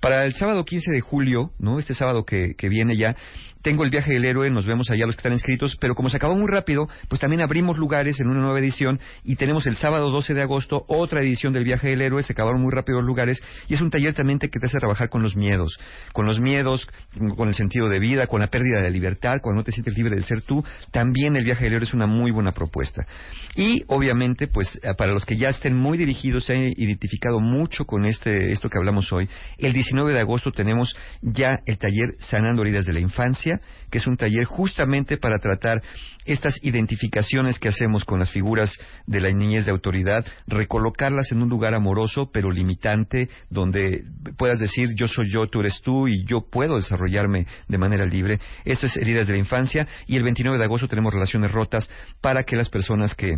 Para 0.00 0.24
el 0.24 0.34
sábado 0.34 0.64
15 0.64 0.92
de 0.92 1.00
julio, 1.00 1.50
¿no? 1.58 1.78
Este 1.78 1.94
sábado 1.94 2.24
que, 2.24 2.54
que 2.56 2.68
viene 2.68 2.96
ya, 2.96 3.16
tengo 3.62 3.84
el 3.84 3.90
viaje 3.90 4.12
del 4.12 4.24
héroe, 4.24 4.50
nos 4.50 4.66
vemos 4.66 4.90
allá 4.90 5.06
los 5.06 5.14
que 5.14 5.20
están 5.20 5.32
inscritos, 5.32 5.76
pero 5.80 5.94
como 5.94 6.08
se 6.08 6.16
acabó 6.16 6.34
muy 6.34 6.50
rápido, 6.50 6.88
pues 7.08 7.20
también 7.20 7.40
abrimos 7.42 7.78
lugares 7.78 8.20
en 8.20 8.28
una 8.28 8.40
nueva 8.40 8.58
edición 8.58 9.00
y 9.24 9.36
tenemos 9.36 9.66
el 9.66 9.76
sábado 9.76 10.10
12 10.10 10.34
de 10.34 10.42
agosto 10.42 10.84
otra 10.88 11.22
edición 11.22 11.52
del 11.52 11.64
viaje 11.64 11.88
del 11.88 12.02
héroe, 12.02 12.22
se 12.22 12.32
acabaron 12.32 12.60
muy 12.60 12.72
rápido 12.72 12.98
los 12.98 13.06
lugares 13.06 13.42
y 13.68 13.74
es 13.74 13.80
un 13.80 13.90
taller 13.90 14.14
también 14.14 14.38
que 14.38 14.48
te 14.48 14.66
hace 14.66 14.78
trabajar 14.78 15.08
con 15.08 15.22
los 15.22 15.36
miedos, 15.36 15.78
con 16.12 16.26
los 16.26 16.40
miedos, 16.40 16.88
con 17.36 17.48
el 17.48 17.54
sentido 17.54 17.88
de 17.88 18.00
vida, 18.00 18.26
con 18.26 18.40
la 18.40 18.48
pérdida 18.48 18.78
de 18.78 18.84
la 18.84 18.90
libertad, 18.90 19.36
cuando 19.42 19.60
no 19.60 19.64
te 19.64 19.72
sientes 19.72 19.96
libre 19.96 20.16
de 20.16 20.22
ser 20.22 20.42
tú, 20.42 20.64
también 20.90 21.36
el 21.36 21.44
viaje 21.44 21.64
del 21.64 21.74
héroe 21.74 21.86
es 21.86 21.94
una 21.94 22.06
muy 22.06 22.30
buena 22.30 22.52
propuesta. 22.52 23.06
Y 23.54 23.84
obviamente, 23.86 24.48
pues 24.48 24.78
eh, 24.82 24.94
para 24.96 25.12
los 25.12 25.24
que 25.24 25.36
ya 25.36 25.48
estén 25.48 25.76
muy 25.76 25.98
dirigidos, 25.98 26.46
se 26.46 26.54
han 26.54 26.72
identificado 26.76 27.40
mucho 27.40 27.84
con 27.84 28.04
este, 28.06 28.50
esto 28.50 28.68
que 28.68 28.78
hablamos 28.78 29.12
hoy, 29.12 29.28
el 29.58 29.72
19 29.72 30.12
de 30.12 30.20
agosto 30.20 30.50
tenemos 30.50 30.94
ya 31.20 31.58
el 31.66 31.78
taller 31.78 32.14
Sanando 32.18 32.62
Heridas 32.62 32.84
de 32.84 32.92
la 32.92 33.00
Infancia, 33.00 33.51
que 33.90 33.98
es 33.98 34.06
un 34.06 34.16
taller 34.16 34.44
justamente 34.44 35.16
para 35.16 35.38
tratar 35.38 35.82
estas 36.24 36.58
identificaciones 36.62 37.58
que 37.58 37.68
hacemos 37.68 38.04
con 38.04 38.18
las 38.18 38.30
figuras 38.30 38.78
de 39.06 39.20
la 39.20 39.30
niñez 39.30 39.66
de 39.66 39.72
autoridad, 39.72 40.24
recolocarlas 40.46 41.32
en 41.32 41.42
un 41.42 41.48
lugar 41.48 41.74
amoroso 41.74 42.30
pero 42.32 42.50
limitante, 42.50 43.28
donde 43.50 44.04
puedas 44.36 44.58
decir 44.58 44.90
yo 44.94 45.08
soy 45.08 45.30
yo, 45.30 45.46
tú 45.48 45.60
eres 45.60 45.80
tú 45.82 46.08
y 46.08 46.24
yo 46.26 46.42
puedo 46.42 46.76
desarrollarme 46.76 47.46
de 47.68 47.78
manera 47.78 48.06
libre. 48.06 48.40
Eso 48.64 48.86
es 48.86 48.96
heridas 48.96 49.26
de 49.26 49.34
la 49.34 49.38
infancia 49.38 49.86
y 50.06 50.16
el 50.16 50.22
29 50.22 50.58
de 50.58 50.64
agosto 50.64 50.88
tenemos 50.88 51.12
relaciones 51.12 51.50
rotas 51.50 51.90
para 52.20 52.44
que 52.44 52.56
las 52.56 52.68
personas 52.68 53.14
que 53.14 53.36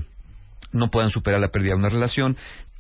no 0.73 0.91
puedan 0.91 1.11
superar 1.11 1.41
la 1.41 1.49
pérdida 1.49 1.73
de 1.73 1.79
una 1.79 1.89
relación 1.89 2.37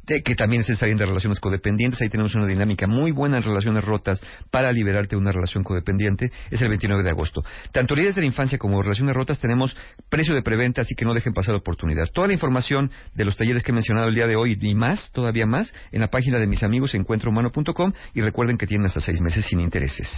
que 0.06 0.34
también 0.34 0.64
se 0.64 0.76
saliendo 0.76 1.02
de 1.02 1.08
relaciones 1.08 1.40
codependientes. 1.40 2.00
Ahí 2.02 2.08
tenemos 2.08 2.34
una 2.34 2.46
dinámica 2.46 2.86
muy 2.86 3.10
buena 3.10 3.38
en 3.38 3.42
relaciones 3.42 3.84
rotas 3.84 4.20
para 4.50 4.72
liberarte 4.72 5.16
de 5.16 5.20
una 5.20 5.32
relación 5.32 5.64
codependiente. 5.64 6.30
Es 6.50 6.60
el 6.62 6.68
29 6.68 7.02
de 7.02 7.10
agosto. 7.10 7.42
Tanto 7.72 7.94
líderes 7.94 8.14
de 8.14 8.22
la 8.22 8.26
infancia 8.26 8.58
como 8.58 8.82
relaciones 8.82 9.14
rotas 9.14 9.38
tenemos 9.38 9.76
precio 10.08 10.34
de 10.34 10.42
preventa, 10.42 10.82
así 10.82 10.94
que 10.94 11.04
no 11.04 11.14
dejen 11.14 11.32
pasar 11.32 11.52
la 11.54 11.58
oportunidad. 11.60 12.08
Toda 12.12 12.26
la 12.26 12.32
información 12.32 12.90
de 13.14 13.24
los 13.24 13.36
talleres 13.36 13.62
que 13.62 13.70
he 13.70 13.74
mencionado 13.74 14.08
el 14.08 14.14
día 14.14 14.26
de 14.26 14.36
hoy 14.36 14.58
y 14.60 14.74
más, 14.74 15.10
todavía 15.12 15.46
más, 15.46 15.72
en 15.92 16.00
la 16.00 16.08
página 16.08 16.38
de 16.38 16.46
mis 16.46 16.62
amigos 16.62 16.94
encuentrohumano.com 16.94 17.92
y 18.14 18.20
recuerden 18.20 18.58
que 18.58 18.66
tienen 18.66 18.86
hasta 18.86 19.00
seis 19.00 19.20
meses 19.20 19.44
sin 19.46 19.60
intereses. 19.60 20.08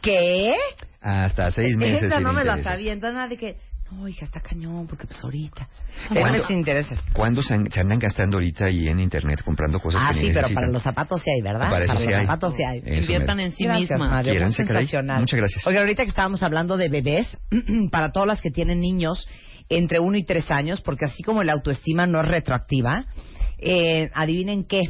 ¿Qué? 0.00 0.54
Hasta 1.00 1.50
seis 1.50 1.76
meses 1.76 2.04
Esa 2.04 2.16
sin 2.16 2.24
no 2.24 2.32
me 2.32 2.44
la 2.44 2.56
intereses. 2.56 2.72
sabía, 2.72 2.92
entonces 2.92 3.14
nada 3.14 3.28
de 3.28 3.36
que, 3.36 3.56
no, 3.92 4.08
hija, 4.08 4.24
está 4.24 4.40
cañón, 4.40 4.86
porque 4.86 5.06
pues 5.06 5.22
ahorita. 5.22 5.68
¿Cuándo? 6.08 6.44
Intereses. 6.50 7.00
¿Cuándo 7.12 7.42
se, 7.42 7.56
se 7.70 7.80
andan 7.80 7.98
gastando 7.98 8.36
ahorita 8.38 8.64
ahí 8.66 8.88
en 8.88 9.00
internet 9.00 9.42
comprando 9.44 9.78
cosas 9.80 10.02
Ah, 10.04 10.08
que 10.12 10.20
sí, 10.20 10.20
ni 10.20 10.28
pero 10.28 10.40
necesitan? 10.42 10.54
para 10.54 10.72
los 10.72 10.82
zapatos 10.82 11.22
sí 11.22 11.30
hay, 11.30 11.42
¿verdad? 11.42 11.70
Para 11.70 11.84
eso 11.84 11.94
los 11.94 12.02
sí 12.02 12.08
hay. 12.12 12.20
zapatos 12.26 12.54
sí 12.56 12.62
hay. 12.64 12.78
Eso 12.84 13.00
Inviertan 13.02 13.36
mero. 13.36 13.48
en 13.50 13.56
sí 13.56 13.64
Gracias, 13.64 13.90
misma. 13.90 14.08
Mario, 14.08 14.48
sensacional. 14.50 15.20
Muchas 15.20 15.38
gracias. 15.38 15.66
Oye, 15.66 15.78
ahorita 15.78 16.02
que 16.04 16.08
estábamos 16.10 16.42
hablando 16.42 16.76
de 16.76 16.88
bebés, 16.88 17.38
para 17.90 18.10
todas 18.12 18.26
las 18.26 18.40
que 18.40 18.50
tienen 18.50 18.80
niños 18.80 19.28
entre 19.68 20.00
1 20.00 20.18
y 20.18 20.24
3 20.24 20.50
años, 20.50 20.80
porque 20.80 21.04
así 21.04 21.22
como 21.22 21.42
la 21.44 21.52
autoestima 21.52 22.06
no 22.06 22.20
es 22.20 22.26
retroactiva, 22.26 23.06
eh, 23.58 24.10
adivinen 24.14 24.64
qué, 24.64 24.82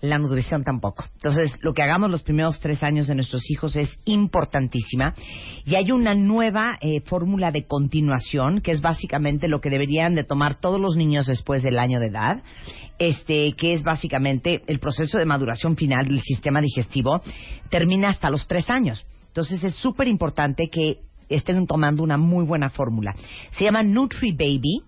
la 0.00 0.18
nutrición 0.18 0.64
tampoco. 0.64 1.04
Entonces, 1.14 1.52
lo 1.60 1.74
que 1.74 1.82
hagamos 1.82 2.10
los 2.10 2.22
primeros 2.22 2.58
tres 2.60 2.82
años 2.82 3.06
de 3.06 3.14
nuestros 3.14 3.50
hijos 3.50 3.76
es 3.76 3.98
importantísima. 4.04 5.14
Y 5.64 5.74
hay 5.74 5.90
una 5.92 6.14
nueva 6.14 6.78
eh, 6.80 7.00
fórmula 7.02 7.52
de 7.52 7.66
continuación, 7.66 8.60
que 8.60 8.72
es 8.72 8.80
básicamente 8.80 9.48
lo 9.48 9.60
que 9.60 9.70
deberían 9.70 10.14
de 10.14 10.24
tomar 10.24 10.60
todos 10.60 10.80
los 10.80 10.96
niños 10.96 11.26
después 11.26 11.62
del 11.62 11.78
año 11.78 12.00
de 12.00 12.06
edad, 12.06 12.42
este, 12.98 13.52
que 13.52 13.74
es 13.74 13.82
básicamente 13.82 14.62
el 14.66 14.80
proceso 14.80 15.18
de 15.18 15.26
maduración 15.26 15.76
final 15.76 16.06
del 16.06 16.20
sistema 16.20 16.60
digestivo, 16.60 17.20
termina 17.68 18.08
hasta 18.08 18.30
los 18.30 18.46
tres 18.46 18.70
años. 18.70 19.04
Entonces, 19.28 19.62
es 19.62 19.74
súper 19.76 20.08
importante 20.08 20.68
que 20.70 21.00
estén 21.28 21.66
tomando 21.66 22.02
una 22.02 22.16
muy 22.16 22.44
buena 22.44 22.70
fórmula. 22.70 23.14
Se 23.52 23.64
llama 23.64 23.82
Nutri 23.82 24.32
Baby 24.32 24.82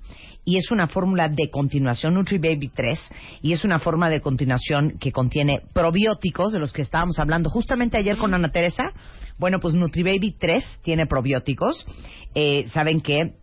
y 0.45 0.57
es 0.57 0.71
una 0.71 0.87
fórmula 0.87 1.29
de 1.29 1.51
continuación, 1.51 2.15
Nutri 2.15 2.39
Baby 2.39 2.71
3, 2.75 2.99
y 3.43 3.53
es 3.53 3.65
una 3.65 3.79
forma 3.79 4.11
de 4.11 4.21
continuación 4.21 4.99
que 4.99 5.13
contiene 5.13 5.63
probióticos, 5.73 6.53
de 6.53 6.59
los 6.59 6.73
que 6.73 6.83
estábamos 6.83 7.19
hablando 7.19 7.51
justamente 7.51 7.97
ayer 7.97 8.17
con 8.17 8.35
Ana 8.35 8.51
Teresa. 8.51 8.93
Bueno, 9.39 9.61
pues 9.61 9.75
Nutri 9.75 10.03
Baby 10.03 10.37
3 10.39 10.81
tiene 10.83 11.07
probióticos. 11.07 11.87
Eh, 12.35 12.65
Saben 12.69 13.01
que 13.01 13.35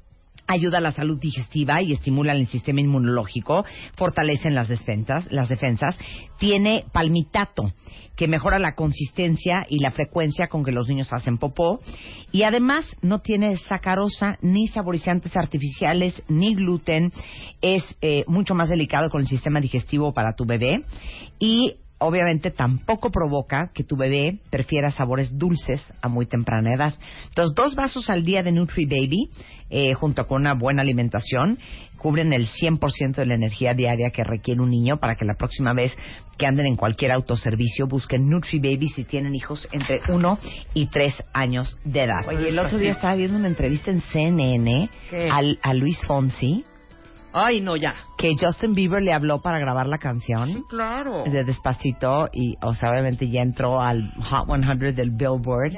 ayuda 0.49 0.79
a 0.79 0.81
la 0.81 0.91
salud 0.91 1.19
digestiva 1.19 1.81
y 1.81 1.93
estimula 1.93 2.33
el 2.33 2.47
sistema 2.47 2.81
inmunológico, 2.81 3.65
fortalecen 3.95 4.55
las 4.55 4.67
defensas, 4.67 5.27
las 5.31 5.47
defensas. 5.47 5.97
Tiene 6.39 6.85
palmitato, 6.91 7.71
que 8.15 8.27
mejora 8.27 8.59
la 8.59 8.75
consistencia 8.75 9.65
y 9.69 9.79
la 9.79 9.91
frecuencia 9.91 10.47
con 10.47 10.65
que 10.65 10.71
los 10.71 10.89
niños 10.89 11.13
hacen 11.13 11.37
popó. 11.37 11.79
Y 12.31 12.43
además 12.43 12.85
no 13.01 13.19
tiene 13.19 13.55
sacarosa, 13.55 14.37
ni 14.41 14.67
saborizantes 14.67 15.37
artificiales, 15.37 16.21
ni 16.27 16.55
gluten. 16.55 17.11
Es 17.61 17.83
eh, 18.01 18.23
mucho 18.27 18.55
más 18.55 18.69
delicado 18.69 19.09
con 19.09 19.21
el 19.21 19.27
sistema 19.27 19.61
digestivo 19.61 20.13
para 20.13 20.33
tu 20.35 20.45
bebé. 20.45 20.83
Y 21.39 21.75
obviamente 21.99 22.51
tampoco 22.51 23.11
provoca 23.11 23.71
que 23.73 23.83
tu 23.83 23.95
bebé 23.95 24.39
prefiera 24.49 24.91
sabores 24.91 25.37
dulces 25.37 25.93
a 26.01 26.07
muy 26.07 26.25
temprana 26.25 26.73
edad. 26.73 26.95
Entonces, 27.27 27.55
dos 27.55 27.75
vasos 27.75 28.09
al 28.09 28.23
día 28.23 28.41
de 28.41 28.51
Nutri 28.51 28.85
Baby, 28.85 29.29
eh, 29.69 29.93
junto 29.93 30.25
con 30.25 30.41
una 30.41 30.55
buena 30.55 30.81
alimentación, 30.81 31.59
cubren 31.97 32.33
el 32.33 32.47
100% 32.47 33.15
de 33.15 33.25
la 33.25 33.35
energía 33.35 33.73
diaria 33.73 34.09
que 34.11 34.23
requiere 34.23 34.61
un 34.61 34.69
niño 34.69 34.97
para 34.97 35.15
que 35.15 35.25
la 35.25 35.35
próxima 35.35 35.73
vez 35.73 35.95
que 36.37 36.47
anden 36.47 36.65
en 36.65 36.75
cualquier 36.75 37.11
autoservicio 37.11 37.87
busquen 37.87 38.29
Nutri 38.29 38.59
Baby 38.59 38.87
si 38.87 39.03
tienen 39.03 39.35
hijos 39.35 39.67
entre 39.73 40.01
1 40.07 40.39
y 40.73 40.87
3 40.87 41.23
años 41.33 41.77
de 41.83 42.03
edad. 42.03 42.27
Oye, 42.27 42.49
el 42.49 42.59
otro 42.59 42.77
día 42.77 42.91
estaba 42.91 43.15
viendo 43.15 43.37
una 43.37 43.49
entrevista 43.49 43.91
en 43.91 44.01
CNN 44.01 44.89
al, 45.29 45.59
a 45.61 45.73
Luis 45.73 45.99
Fonsi. 46.07 46.63
Ay, 47.31 47.61
no, 47.61 47.75
ya. 47.75 47.93
Que 48.17 48.33
Justin 48.39 48.73
Bieber 48.73 49.03
le 49.03 49.13
habló 49.13 49.41
para 49.41 49.59
grabar 49.59 49.87
la 49.87 49.97
canción 49.99 50.63
Claro. 50.69 51.23
de 51.25 51.43
Despacito 51.43 52.27
y, 52.33 52.55
o 52.61 52.73
sea, 52.73 52.89
obviamente 52.89 53.29
ya 53.29 53.41
entró 53.41 53.79
al 53.79 54.11
Hot 54.29 54.47
100 54.47 54.95
del 54.95 55.11
Billboard. 55.11 55.73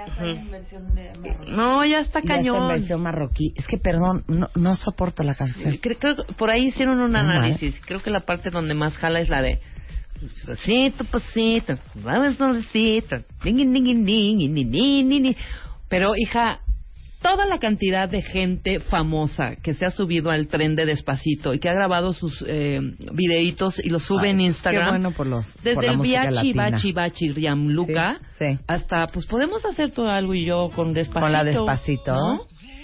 No, 1.48 1.84
ya 1.86 1.99
está 1.99 2.19
Y 2.19 2.28
ya 2.28 2.36
cañón. 2.36 2.61
en 2.64 2.68
versión 2.69 3.02
marroquí. 3.02 3.53
Es 3.56 3.68
que, 3.68 3.78
perdón, 3.78 4.23
no, 4.28 4.48
no 4.56 4.76
soporto 4.76 5.23
la 5.23 5.36
canción. 5.36 5.78
Creo, 5.78 5.98
creo 5.99 6.15
que 6.15 6.34
por 6.34 6.49
ahí 6.49 6.68
hicieron 6.68 6.95
un 6.99 7.11
Muy 7.11 7.22
mal. 7.22 7.30
análisis. 7.30 7.80
Creo 7.86 8.02
que 8.02 8.10
la 8.11 8.22
parte 8.22 8.49
donde 8.49 8.73
más 8.73 8.95
jala 8.98 9.19
es 9.19 9.30
la 9.30 9.41
de 9.41 9.60
pasito, 10.45 11.03
pasito, 11.06 11.73
vamos 11.95 12.40
ni, 13.95 14.64
ni, 14.64 15.03
ni, 15.03 15.19
ni. 15.19 15.36
Pero, 15.90 16.14
hija, 16.15 16.60
toda 17.22 17.45
la 17.45 17.60
cantidad 17.60 18.10
de 18.10 18.22
gente 18.22 18.80
famosa 18.80 19.56
que 19.61 19.73
se 19.73 19.85
ha 19.85 19.91
subido 19.91 20.31
al 20.31 20.48
tren 20.48 20.76
de 20.76 20.85
Despacito 20.85 21.53
y 21.53 21.60
que 21.60 21.69
ha 21.69 21.73
grabado 21.73 22.14
sus 22.14 22.43
eh, 22.48 22.80
videitos 23.14 23.80
y 23.84 23.89
los 23.89 24.03
sube 24.03 24.26
Ay, 24.27 24.31
en 24.31 24.41
Instagram. 24.41 24.84
Qué 24.85 24.89
bueno 24.89 25.11
por 25.11 25.27
los. 25.27 25.45
por 25.45 25.64
Desde 25.64 25.88
la 25.88 25.93
el 25.93 26.35
latina. 26.35 26.69
Bachi, 26.72 26.91
Bachi, 26.93 27.31
Riamluca, 27.31 28.19
Sí, 28.38 28.45
sí. 28.56 28.60
hasta, 28.68 29.06
pues 29.07 29.26
podemos 29.26 29.64
hacer 29.65 29.91
todo 29.91 30.10
algo 30.10 30.34
y 30.34 30.45
yo 30.45 30.69
con 30.76 30.93
Despacito. 30.93 31.19
Con 31.22 31.31
la 31.31 31.43
Despacito. 31.43 32.15
¿no? 32.15 32.41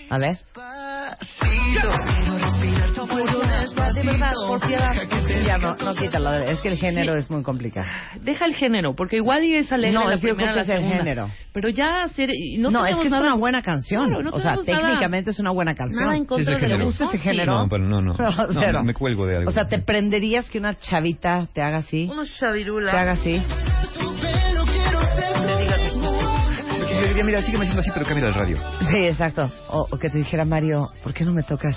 A 0.09 0.17
ver. 0.17 0.37
De 3.93 4.03
verdad, 4.03 4.33
por 4.47 4.59
piedad. 4.67 4.91
Ya 5.47 5.57
no, 5.57 5.75
no 5.75 5.95
quítalo. 5.95 6.33
Es 6.33 6.59
que 6.61 6.69
el 6.69 6.77
género 6.77 7.15
es 7.15 7.29
muy 7.29 7.41
complicado. 7.43 7.85
Deja 8.21 8.45
el 8.45 8.55
género, 8.55 8.95
porque 8.95 9.17
igual 9.17 9.43
y 9.43 9.55
es 9.55 9.71
alegre 9.71 9.93
No, 9.97 10.07
la 10.07 10.15
es 10.15 10.21
que 10.21 10.27
yo 10.29 10.35
primera, 10.35 10.53
creo 10.53 10.65
que 10.65 10.71
la 10.73 10.77
es 10.79 10.83
el 10.85 10.97
género. 10.97 11.29
Pero 11.53 11.69
ya 11.69 12.03
hacer... 12.03 12.29
No, 12.57 12.69
No, 12.71 12.85
es 12.85 12.95
que 12.97 13.03
es 13.05 13.11
nada- 13.11 13.23
una 13.27 13.35
buena 13.35 13.61
canción. 13.61 14.07
Claro, 14.07 14.23
no 14.23 14.29
o 14.31 14.39
sea, 14.39 14.51
nada- 14.53 14.63
técnicamente 14.65 15.31
es 15.31 15.39
una 15.39 15.51
buena 15.51 15.75
canción. 15.75 16.03
Nada 16.05 16.17
en 16.17 16.25
contra 16.25 16.45
Sí, 16.45 16.51
es 16.53 16.61
de 16.61 16.67
género. 16.67 16.83
Luis 16.85 16.97
¿Te 16.97 17.03
gusta 17.03 17.17
ese 17.17 17.23
género? 17.23 17.53
No, 17.53 17.69
pero 17.69 17.83
no, 17.85 18.01
no. 18.01 18.13
No, 18.53 18.71
No, 18.71 18.83
me 18.83 18.93
cuelgo 18.93 19.25
de 19.25 19.37
algo. 19.37 19.49
O 19.49 19.53
sea, 19.53 19.67
¿te 19.67 19.79
prenderías 19.79 20.49
que 20.49 20.57
una 20.57 20.75
chavita 20.77 21.47
te 21.53 21.61
haga 21.61 21.77
así? 21.77 22.09
Una 22.11 22.23
chavirula. 22.25 22.91
Te 22.91 22.97
haga 22.97 23.11
así. 23.13 23.41
Diría, 27.17 27.25
mira, 27.25 27.41
sígueme 27.41 27.63
haciendo 27.65 27.81
así, 27.81 27.89
pero 27.95 28.05
cambia 28.05 28.27
el 28.27 28.33
radio. 28.35 28.57
Sí, 28.91 28.97
exacto. 29.07 29.49
O, 29.69 29.87
o 29.89 29.97
que 29.97 30.07
te 30.11 30.19
dijera 30.19 30.45
Mario, 30.45 30.87
¿por 31.01 31.15
qué 31.15 31.25
no 31.25 31.31
me 31.33 31.41
tocas? 31.41 31.75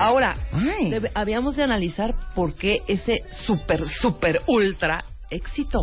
Ahora, 0.00 0.34
debe- 0.90 1.12
habíamos 1.14 1.54
de 1.54 1.62
analizar 1.62 2.12
por 2.34 2.56
qué 2.56 2.78
ese 2.88 3.20
super, 3.46 3.86
super, 3.86 4.40
ultra 4.48 4.98
éxito. 5.30 5.78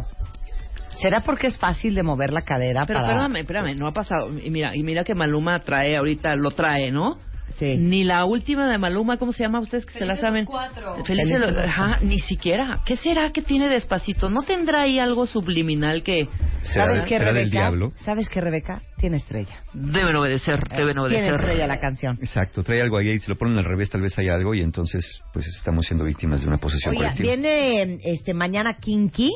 ¿Será 0.95 1.22
porque 1.22 1.48
es 1.48 1.57
fácil 1.57 1.95
de 1.95 2.03
mover 2.03 2.34
la 2.34 2.41
cadera 2.41 2.84
Pero 2.86 2.99
para...? 2.99 3.14
espérame, 3.14 3.36
espérame, 3.38 3.76
no 3.77 3.88
ha 3.88 3.94
pasado. 3.94 4.30
Y 4.38 4.49
mira, 4.49 4.76
y 4.76 4.84
mira 4.84 5.06
que 5.06 5.15
Maluma 5.15 5.60
trae 5.60 5.95
ahorita, 5.95 6.36
lo 6.36 6.52
trae, 6.52 6.91
¿no? 6.91 7.18
Sí. 7.60 7.76
Ni 7.77 8.03
la 8.06 8.23
última 8.26 8.68
de 8.72 8.77
Maluma, 8.77 9.18
¿cómo 9.18 9.34
se 9.34 9.44
llama? 9.44 9.60
Ustedes 9.60 9.86
que 9.86 9.99
se 9.99 10.06
la 10.06 10.15
saben. 10.15 10.45
Felices 10.48 11.06
Felices 11.06 11.40
los- 11.41 11.52
los 11.53 11.65
Ajá, 11.65 11.99
ni 12.02 12.18
siquiera. 12.19 12.80
¿Qué 12.86 12.95
será 12.95 13.31
que 13.31 13.41
tiene 13.41 13.68
despacito? 13.68 14.30
¿No 14.30 14.44
tendrá 14.44 14.81
ahí 14.81 14.98
algo 14.99 15.26
subliminal 15.27 16.02
que 16.03 16.27
¿Será, 16.64 16.86
¿Sabes 16.86 17.03
qué, 17.03 17.18
será 17.18 17.26
Rebeca? 17.26 17.40
del 17.41 17.52
diablo? 17.52 17.91
¿Sabes 17.98 18.30
qué, 18.30 18.40
Rebeca? 18.41 18.81
Tiene 18.99 19.17
estrella. 19.17 19.63
deben 19.73 20.15
obedecer, 20.15 20.59
deben 20.69 20.88
Tiene 20.95 21.01
obedecer? 21.01 21.34
estrella 21.35 21.67
la 21.67 21.80
canción. 21.80 22.17
Exacto, 22.19 22.63
trae 22.63 22.81
algo 22.81 22.97
ahí, 22.97 23.17
si 23.19 23.30
lo 23.30 23.38
ponen 23.38 23.57
al 23.57 23.63
revés 23.63 23.89
tal 23.89 24.01
vez 24.01 24.17
hay 24.19 24.27
algo 24.30 24.53
y 24.53 24.61
entonces 24.61 25.21
pues 25.34 25.47
estamos 25.47 25.85
siendo 25.85 26.03
víctimas 26.03 26.41
de 26.41 26.47
una 26.47 26.57
posesión 26.57 26.95
Oiga, 26.95 27.11
colectiva. 27.13 27.35
viene 27.35 27.99
este 28.03 28.34
mañana 28.34 28.76
Kinky. 28.76 29.31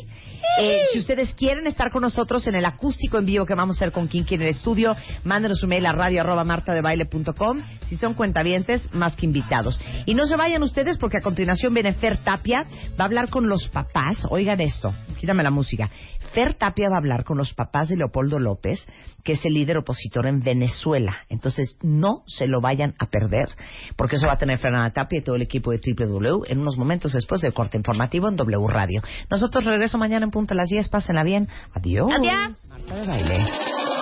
Eh, 0.59 0.81
si 0.91 0.99
ustedes 0.99 1.33
quieren 1.33 1.65
estar 1.67 1.89
con 1.91 2.01
nosotros 2.01 2.45
en 2.47 2.55
el 2.55 2.65
acústico 2.65 3.17
en 3.17 3.25
vivo 3.25 3.45
que 3.45 3.55
vamos 3.55 3.77
a 3.77 3.79
hacer 3.85 3.91
con 3.93 4.07
Kinky 4.07 4.35
en 4.35 4.41
el 4.41 4.49
estudio, 4.49 4.95
mándenos 5.23 5.63
un 5.63 5.69
mail 5.69 5.85
a 5.85 5.93
radio 5.93 6.21
arroba 6.21 6.43
martadebaile.com. 6.43 7.61
Si 7.85 7.95
son 7.95 8.13
cuentavientes, 8.13 8.93
más 8.93 9.15
que 9.15 9.25
invitados. 9.25 9.79
Y 10.05 10.13
no 10.13 10.25
se 10.25 10.35
vayan 10.35 10.61
ustedes 10.63 10.97
porque 10.97 11.17
a 11.17 11.21
continuación 11.21 11.73
viene 11.73 11.93
Fer 11.93 12.17
Tapia, 12.17 12.65
va 12.99 13.03
a 13.03 13.07
hablar 13.07 13.29
con 13.29 13.47
los 13.47 13.67
papás. 13.69 14.25
Oigan 14.29 14.59
esto, 14.61 14.93
quítame 15.19 15.43
la 15.43 15.51
música. 15.51 15.89
Fer 16.33 16.55
Tapia 16.55 16.89
va 16.89 16.95
a 16.95 16.99
hablar 16.99 17.23
con 17.23 17.37
los 17.37 17.53
papás 17.53 17.89
de 17.89 17.95
Leopoldo 17.97 18.39
López, 18.39 18.85
que 19.23 19.33
es 19.33 19.45
el 19.53 19.59
líder 19.59 19.77
opositor 19.77 20.25
en 20.25 20.39
Venezuela. 20.39 21.17
Entonces, 21.29 21.77
no 21.81 22.23
se 22.25 22.47
lo 22.47 22.59
vayan 22.59 22.95
a 22.99 23.05
perder, 23.05 23.49
porque 23.95 24.15
eso 24.15 24.27
va 24.27 24.33
a 24.33 24.37
tener 24.37 24.57
Fernanda 24.57 24.89
Tapia 24.91 25.19
y 25.19 25.23
todo 25.23 25.35
el 25.35 25.43
equipo 25.43 25.71
de 25.71 25.79
W 25.79 26.39
en 26.47 26.59
unos 26.59 26.77
momentos 26.77 27.13
después 27.13 27.41
del 27.41 27.53
corte 27.53 27.77
informativo 27.77 28.27
en 28.27 28.35
W 28.35 28.67
Radio. 28.67 29.01
Nosotros 29.29 29.63
regreso 29.65 29.97
mañana 29.97 30.25
en 30.25 30.31
punto 30.31 30.53
a 30.53 30.57
las 30.57 30.69
10. 30.69 30.89
Pásenla 30.89 31.23
bien. 31.23 31.47
Adiós. 31.73 32.07
Adiós. 32.17 32.69
Marta 32.69 32.95
de 32.95 33.07
baile. 33.07 33.45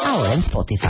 Ahora 0.05 0.33
en 0.33 0.39
Spotify. 0.39 0.87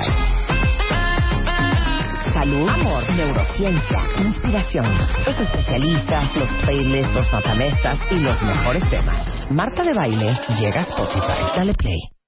Salud, 2.34 2.70
amor, 2.70 3.04
neurociencia, 3.14 4.00
inspiración, 4.24 4.86
los 5.26 5.38
especialistas, 5.38 6.36
los 6.38 6.50
playlists, 6.64 7.14
los 7.14 7.32
matamestas 7.32 8.00
y 8.10 8.20
los 8.20 8.42
mejores 8.42 8.90
temas. 8.90 9.52
Marta 9.52 9.84
de 9.84 9.94
baile 9.94 10.34
llega 10.60 10.82
a 10.82 10.84
Spotify. 10.84 11.58
Dale 11.58 11.74
play. 11.74 12.21